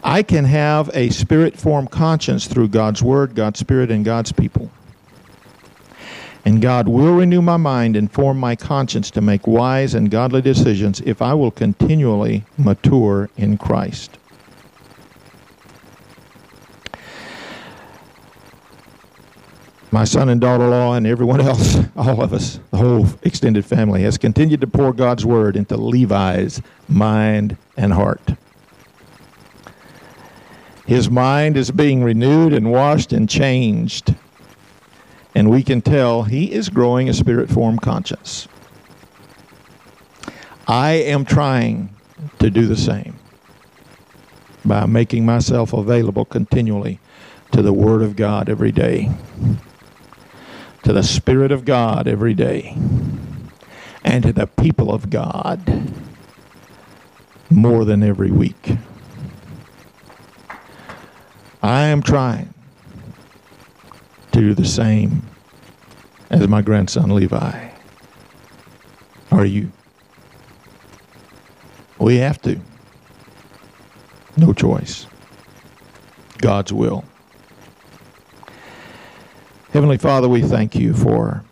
I 0.03 0.23
can 0.23 0.45
have 0.45 0.89
a 0.93 1.09
spirit 1.09 1.57
formed 1.57 1.91
conscience 1.91 2.47
through 2.47 2.69
God's 2.69 3.03
Word, 3.03 3.35
God's 3.35 3.59
Spirit, 3.59 3.91
and 3.91 4.05
God's 4.05 4.31
people. 4.31 4.71
And 6.45 6.61
God 6.61 6.87
will 6.87 7.13
renew 7.15 7.41
my 7.41 7.57
mind 7.57 7.97
and 7.97 8.09
form 8.09 8.39
my 8.39 8.55
conscience 8.55 9.11
to 9.11 9.21
make 9.21 9.45
wise 9.45 9.93
and 9.93 10.09
godly 10.09 10.41
decisions 10.41 11.01
if 11.01 11.21
I 11.21 11.33
will 11.33 11.51
continually 11.51 12.45
mature 12.57 13.29
in 13.35 13.57
Christ. 13.57 14.18
My 19.91 20.03
son 20.03 20.29
and 20.29 20.39
daughter 20.39 20.65
in 20.65 20.69
law, 20.69 20.93
and 20.93 21.07
everyone 21.07 21.41
else, 21.41 21.77
all 21.95 22.21
of 22.21 22.31
us, 22.31 22.59
the 22.69 22.77
whole 22.77 23.07
extended 23.23 23.65
family, 23.65 24.03
has 24.03 24.17
continued 24.17 24.61
to 24.61 24.67
pour 24.67 24.93
God's 24.93 25.25
Word 25.25 25.55
into 25.55 25.77
Levi's 25.77 26.61
mind 26.87 27.57
and 27.75 27.93
heart. 27.93 28.21
His 30.85 31.09
mind 31.09 31.57
is 31.57 31.71
being 31.71 32.03
renewed 32.03 32.53
and 32.53 32.71
washed 32.71 33.13
and 33.13 33.29
changed. 33.29 34.15
And 35.35 35.49
we 35.49 35.61
can 35.63 35.81
tell 35.81 36.23
he 36.23 36.51
is 36.51 36.69
growing 36.69 37.09
a 37.09 37.13
spirit 37.13 37.49
formed 37.49 37.81
conscience. 37.81 38.47
I 40.67 40.91
am 40.91 41.25
trying 41.25 41.89
to 42.39 42.49
do 42.49 42.65
the 42.65 42.75
same 42.75 43.15
by 44.65 44.85
making 44.85 45.25
myself 45.25 45.73
available 45.73 46.25
continually 46.25 46.99
to 47.51 47.61
the 47.61 47.73
Word 47.73 48.01
of 48.01 48.15
God 48.15 48.49
every 48.49 48.71
day, 48.71 49.11
to 50.89 50.93
the 50.93 51.03
Spirit 51.03 51.51
of 51.51 51.65
God 51.65 52.07
every 52.07 52.33
day, 52.33 52.75
and 54.03 54.23
to 54.23 54.33
the 54.33 54.47
people 54.47 54.91
of 54.91 55.11
God 55.11 55.93
more 57.51 57.85
than 57.85 58.01
every 58.01 58.31
week. 58.31 58.75
I 61.61 61.81
am 61.81 62.01
trying 62.01 62.51
to 64.31 64.39
do 64.39 64.55
the 64.55 64.65
same 64.65 65.21
as 66.31 66.47
my 66.47 66.63
grandson 66.63 67.13
Levi. 67.13 67.69
Are 69.29 69.45
you? 69.45 69.71
We 71.99 72.17
have 72.17 72.41
to. 72.41 72.59
No 74.37 74.53
choice. 74.53 75.05
God's 76.39 76.73
will. 76.73 77.05
Heavenly 79.73 79.99
Father, 79.99 80.27
we 80.27 80.41
thank 80.41 80.73
you 80.73 80.95
for 80.95 81.43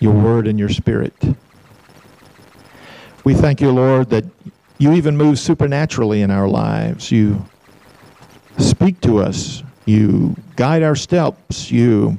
your 0.00 0.14
word 0.14 0.46
and 0.46 0.58
your 0.58 0.70
spirit. 0.70 1.12
We 3.24 3.34
thank 3.34 3.60
you, 3.60 3.70
Lord, 3.70 4.08
that 4.08 4.24
you 4.78 4.94
even 4.94 5.14
move 5.14 5.38
supernaturally 5.38 6.22
in 6.22 6.30
our 6.30 6.48
lives. 6.48 7.12
You 7.12 7.44
speak 8.56 9.02
to 9.02 9.18
us. 9.18 9.62
You 9.84 10.34
guide 10.56 10.82
our 10.82 10.96
steps. 10.96 11.70
You 11.70 12.18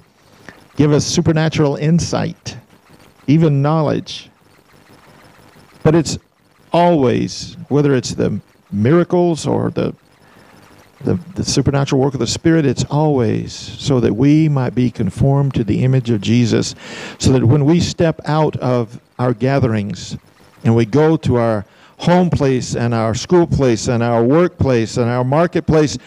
give 0.75 0.91
us 0.91 1.03
supernatural 1.03 1.77
insight, 1.77 2.55
even 3.25 3.63
knowledge. 3.63 4.29
But 5.81 5.95
it's 5.95 6.19
always, 6.71 7.57
whether 7.69 7.95
it's 7.95 8.13
the 8.13 8.39
miracles 8.71 9.47
or 9.47 9.71
the, 9.71 9.95
the, 11.01 11.15
the 11.35 11.43
supernatural 11.43 12.01
work 12.01 12.13
of 12.13 12.19
the 12.19 12.27
Spirit, 12.27 12.65
it's 12.65 12.83
always 12.85 13.53
so 13.53 13.99
that 13.99 14.13
we 14.13 14.49
might 14.49 14.75
be 14.75 14.91
conformed 14.91 15.53
to 15.55 15.63
the 15.63 15.83
image 15.83 16.09
of 16.09 16.21
Jesus, 16.21 16.75
so 17.17 17.31
that 17.31 17.43
when 17.45 17.65
we 17.65 17.79
step 17.79 18.19
out 18.25 18.55
of 18.57 18.99
our 19.17 19.33
gatherings 19.33 20.17
and 20.63 20.75
we 20.75 20.85
go 20.85 21.15
to 21.17 21.35
our 21.37 21.65
home 21.97 22.29
place 22.29 22.75
and 22.75 22.93
our 22.93 23.13
school 23.13 23.47
place 23.47 23.87
and 23.87 24.03
our 24.03 24.23
workplace 24.23 24.97
and 24.97 25.09
our 25.09 25.23
marketplace, 25.23 25.97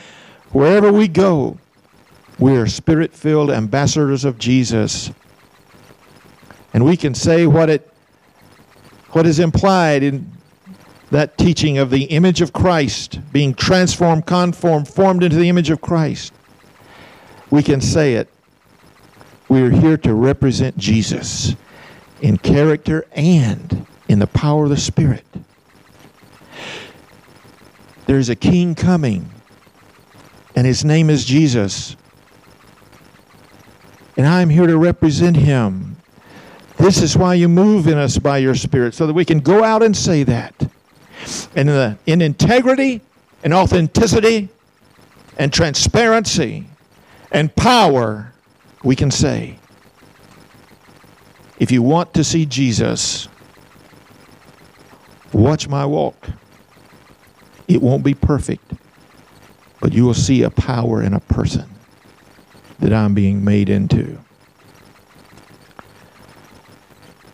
wherever 0.51 0.93
we 0.93 1.09
go, 1.09 1.59
we 2.39 2.57
are 2.57 2.67
spirit 2.67 3.13
filled 3.13 3.51
ambassadors 3.51 4.25
of 4.25 4.39
Jesus. 4.39 5.11
And 6.75 6.85
we 6.85 6.97
can 6.97 7.15
say 7.15 7.47
what 7.47 7.69
it 7.69 7.89
what 9.11 9.27
is 9.27 9.39
implied 9.39 10.03
in 10.03 10.31
that 11.13 11.37
teaching 11.37 11.77
of 11.77 11.91
the 11.91 12.05
image 12.05 12.41
of 12.41 12.55
Christ 12.55 13.21
being 13.33 13.53
transformed, 13.53 14.25
conformed, 14.25 14.89
formed 14.89 15.23
into 15.23 15.37
the 15.37 15.51
image 15.51 15.69
of 15.69 15.83
Christ. 15.83 16.33
We 17.51 17.63
can 17.63 17.83
say 17.83 18.15
it. 18.15 18.29
We 19.51 19.61
are 19.61 19.69
here 19.69 19.99
to 19.99 20.15
represent 20.15 20.79
Jesus 20.79 21.55
in 22.23 22.39
character 22.39 23.05
and 23.13 23.87
in 24.09 24.21
the 24.21 24.27
power 24.27 24.65
of 24.65 24.71
the 24.71 24.79
Spirit. 24.79 25.27
There's 28.07 28.31
a 28.31 28.37
king 28.37 28.75
coming, 28.75 29.31
and 30.57 30.67
his 30.67 30.83
name 30.83 31.11
is 31.11 31.27
Jesus. 31.27 31.95
And 34.17 34.27
I'm 34.27 34.49
here 34.49 34.67
to 34.67 34.79
represent 34.79 35.37
him. 35.37 35.99
This 36.79 37.03
is 37.03 37.19
why 37.19 37.35
you 37.35 37.51
move 37.51 37.87
in 37.87 37.99
us 37.99 38.17
by 38.17 38.39
your 38.39 38.55
Spirit, 38.55 38.95
so 38.95 39.07
that 39.07 39.13
we 39.13 39.27
can 39.27 39.41
go 39.41 39.63
out 39.63 39.83
and 39.83 39.95
say 39.95 40.23
that. 40.23 40.55
And 41.55 41.69
in, 41.69 41.75
the, 41.75 41.99
in 42.07 42.23
integrity 42.23 43.01
and 43.45 43.53
authenticity 43.53 44.49
and 45.39 45.53
transparency 45.53 46.67
and 47.31 47.55
power, 47.55 48.33
we 48.83 48.97
can 48.97 49.11
say, 49.11 49.59
if 51.59 51.71
you 51.71 51.83
want 51.83 52.15
to 52.15 52.25
see 52.25 52.45
Jesus, 52.45 53.29
watch 55.33 55.69
my 55.69 55.87
walk. 55.87 56.29
It 57.69 57.81
won't 57.81 58.05
be 58.05 58.15
perfect, 58.15 58.73
but 59.81 59.93
you 59.93 60.05
will 60.05 60.15
see 60.15 60.43
a 60.43 60.51
power 60.51 61.03
in 61.03 61.15
a 61.15 61.21
person 61.21 61.69
that 62.81 62.93
I'm 62.93 63.15
being 63.15 63.45
made 63.45 63.69
into. 63.69 64.19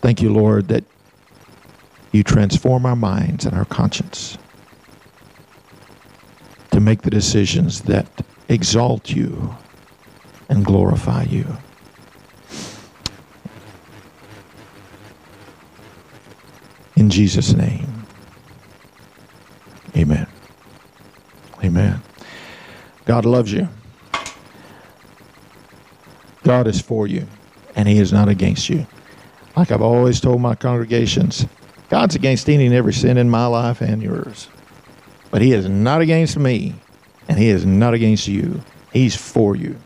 Thank 0.00 0.22
you, 0.22 0.32
Lord, 0.32 0.68
that 0.68 0.84
you 2.18 2.24
transform 2.24 2.84
our 2.84 2.96
minds 2.96 3.46
and 3.46 3.56
our 3.56 3.64
conscience 3.64 4.36
to 6.72 6.80
make 6.80 7.02
the 7.02 7.10
decisions 7.10 7.82
that 7.82 8.08
exalt 8.48 9.08
you 9.08 9.56
and 10.48 10.64
glorify 10.64 11.22
you. 11.22 11.46
In 16.96 17.08
Jesus' 17.08 17.52
name, 17.52 17.86
amen. 19.96 20.26
Amen. 21.62 22.02
God 23.04 23.24
loves 23.24 23.52
you. 23.52 23.68
God 26.42 26.66
is 26.66 26.80
for 26.80 27.06
you, 27.06 27.28
and 27.76 27.86
He 27.86 27.98
is 27.98 28.12
not 28.12 28.28
against 28.28 28.68
you. 28.68 28.88
Like 29.56 29.70
I've 29.70 29.82
always 29.82 30.20
told 30.20 30.40
my 30.40 30.56
congregations, 30.56 31.46
God's 31.88 32.14
against 32.14 32.48
any 32.48 32.66
and 32.66 32.74
every 32.74 32.92
sin 32.92 33.16
in 33.16 33.30
my 33.30 33.46
life 33.46 33.80
and 33.80 34.02
yours. 34.02 34.48
But 35.30 35.42
He 35.42 35.52
is 35.52 35.68
not 35.68 36.00
against 36.00 36.38
me, 36.38 36.74
and 37.28 37.38
He 37.38 37.48
is 37.48 37.64
not 37.64 37.94
against 37.94 38.28
you. 38.28 38.60
He's 38.92 39.16
for 39.16 39.56
you. 39.56 39.76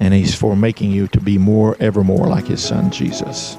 And 0.00 0.14
He's 0.14 0.34
for 0.34 0.56
making 0.56 0.90
you 0.90 1.08
to 1.08 1.20
be 1.20 1.38
more, 1.38 1.76
ever 1.80 2.02
more 2.02 2.26
like 2.26 2.46
His 2.46 2.62
Son, 2.62 2.90
Jesus. 2.90 3.56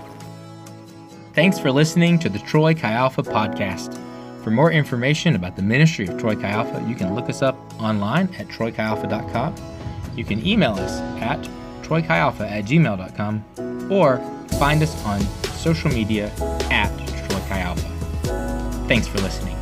Thanks 1.33 1.57
for 1.57 1.71
listening 1.71 2.19
to 2.19 2.29
the 2.29 2.39
Troy 2.39 2.73
Chi 2.73 2.91
Alpha 2.91 3.23
podcast. 3.23 3.97
For 4.43 4.51
more 4.51 4.71
information 4.71 5.35
about 5.35 5.55
the 5.55 5.61
ministry 5.61 6.07
of 6.07 6.19
Troy 6.19 6.35
Chi 6.35 6.49
Alpha, 6.49 6.83
you 6.89 6.95
can 6.95 7.13
look 7.15 7.29
us 7.29 7.41
up 7.41 7.55
online 7.79 8.27
at 8.35 8.47
troychialpha.com. 8.47 9.55
You 10.15 10.25
can 10.25 10.45
email 10.45 10.73
us 10.73 10.99
at 11.21 11.39
troychialpha 11.83 12.41
at 12.41 12.65
gmail.com 12.65 13.91
or 13.91 14.17
find 14.59 14.81
us 14.81 15.05
on 15.05 15.21
social 15.61 15.91
media 15.91 16.31
at 16.71 16.89
Chi 17.47 17.59
Alpha. 17.59 17.87
Thanks 18.87 19.07
for 19.07 19.19
listening. 19.19 19.60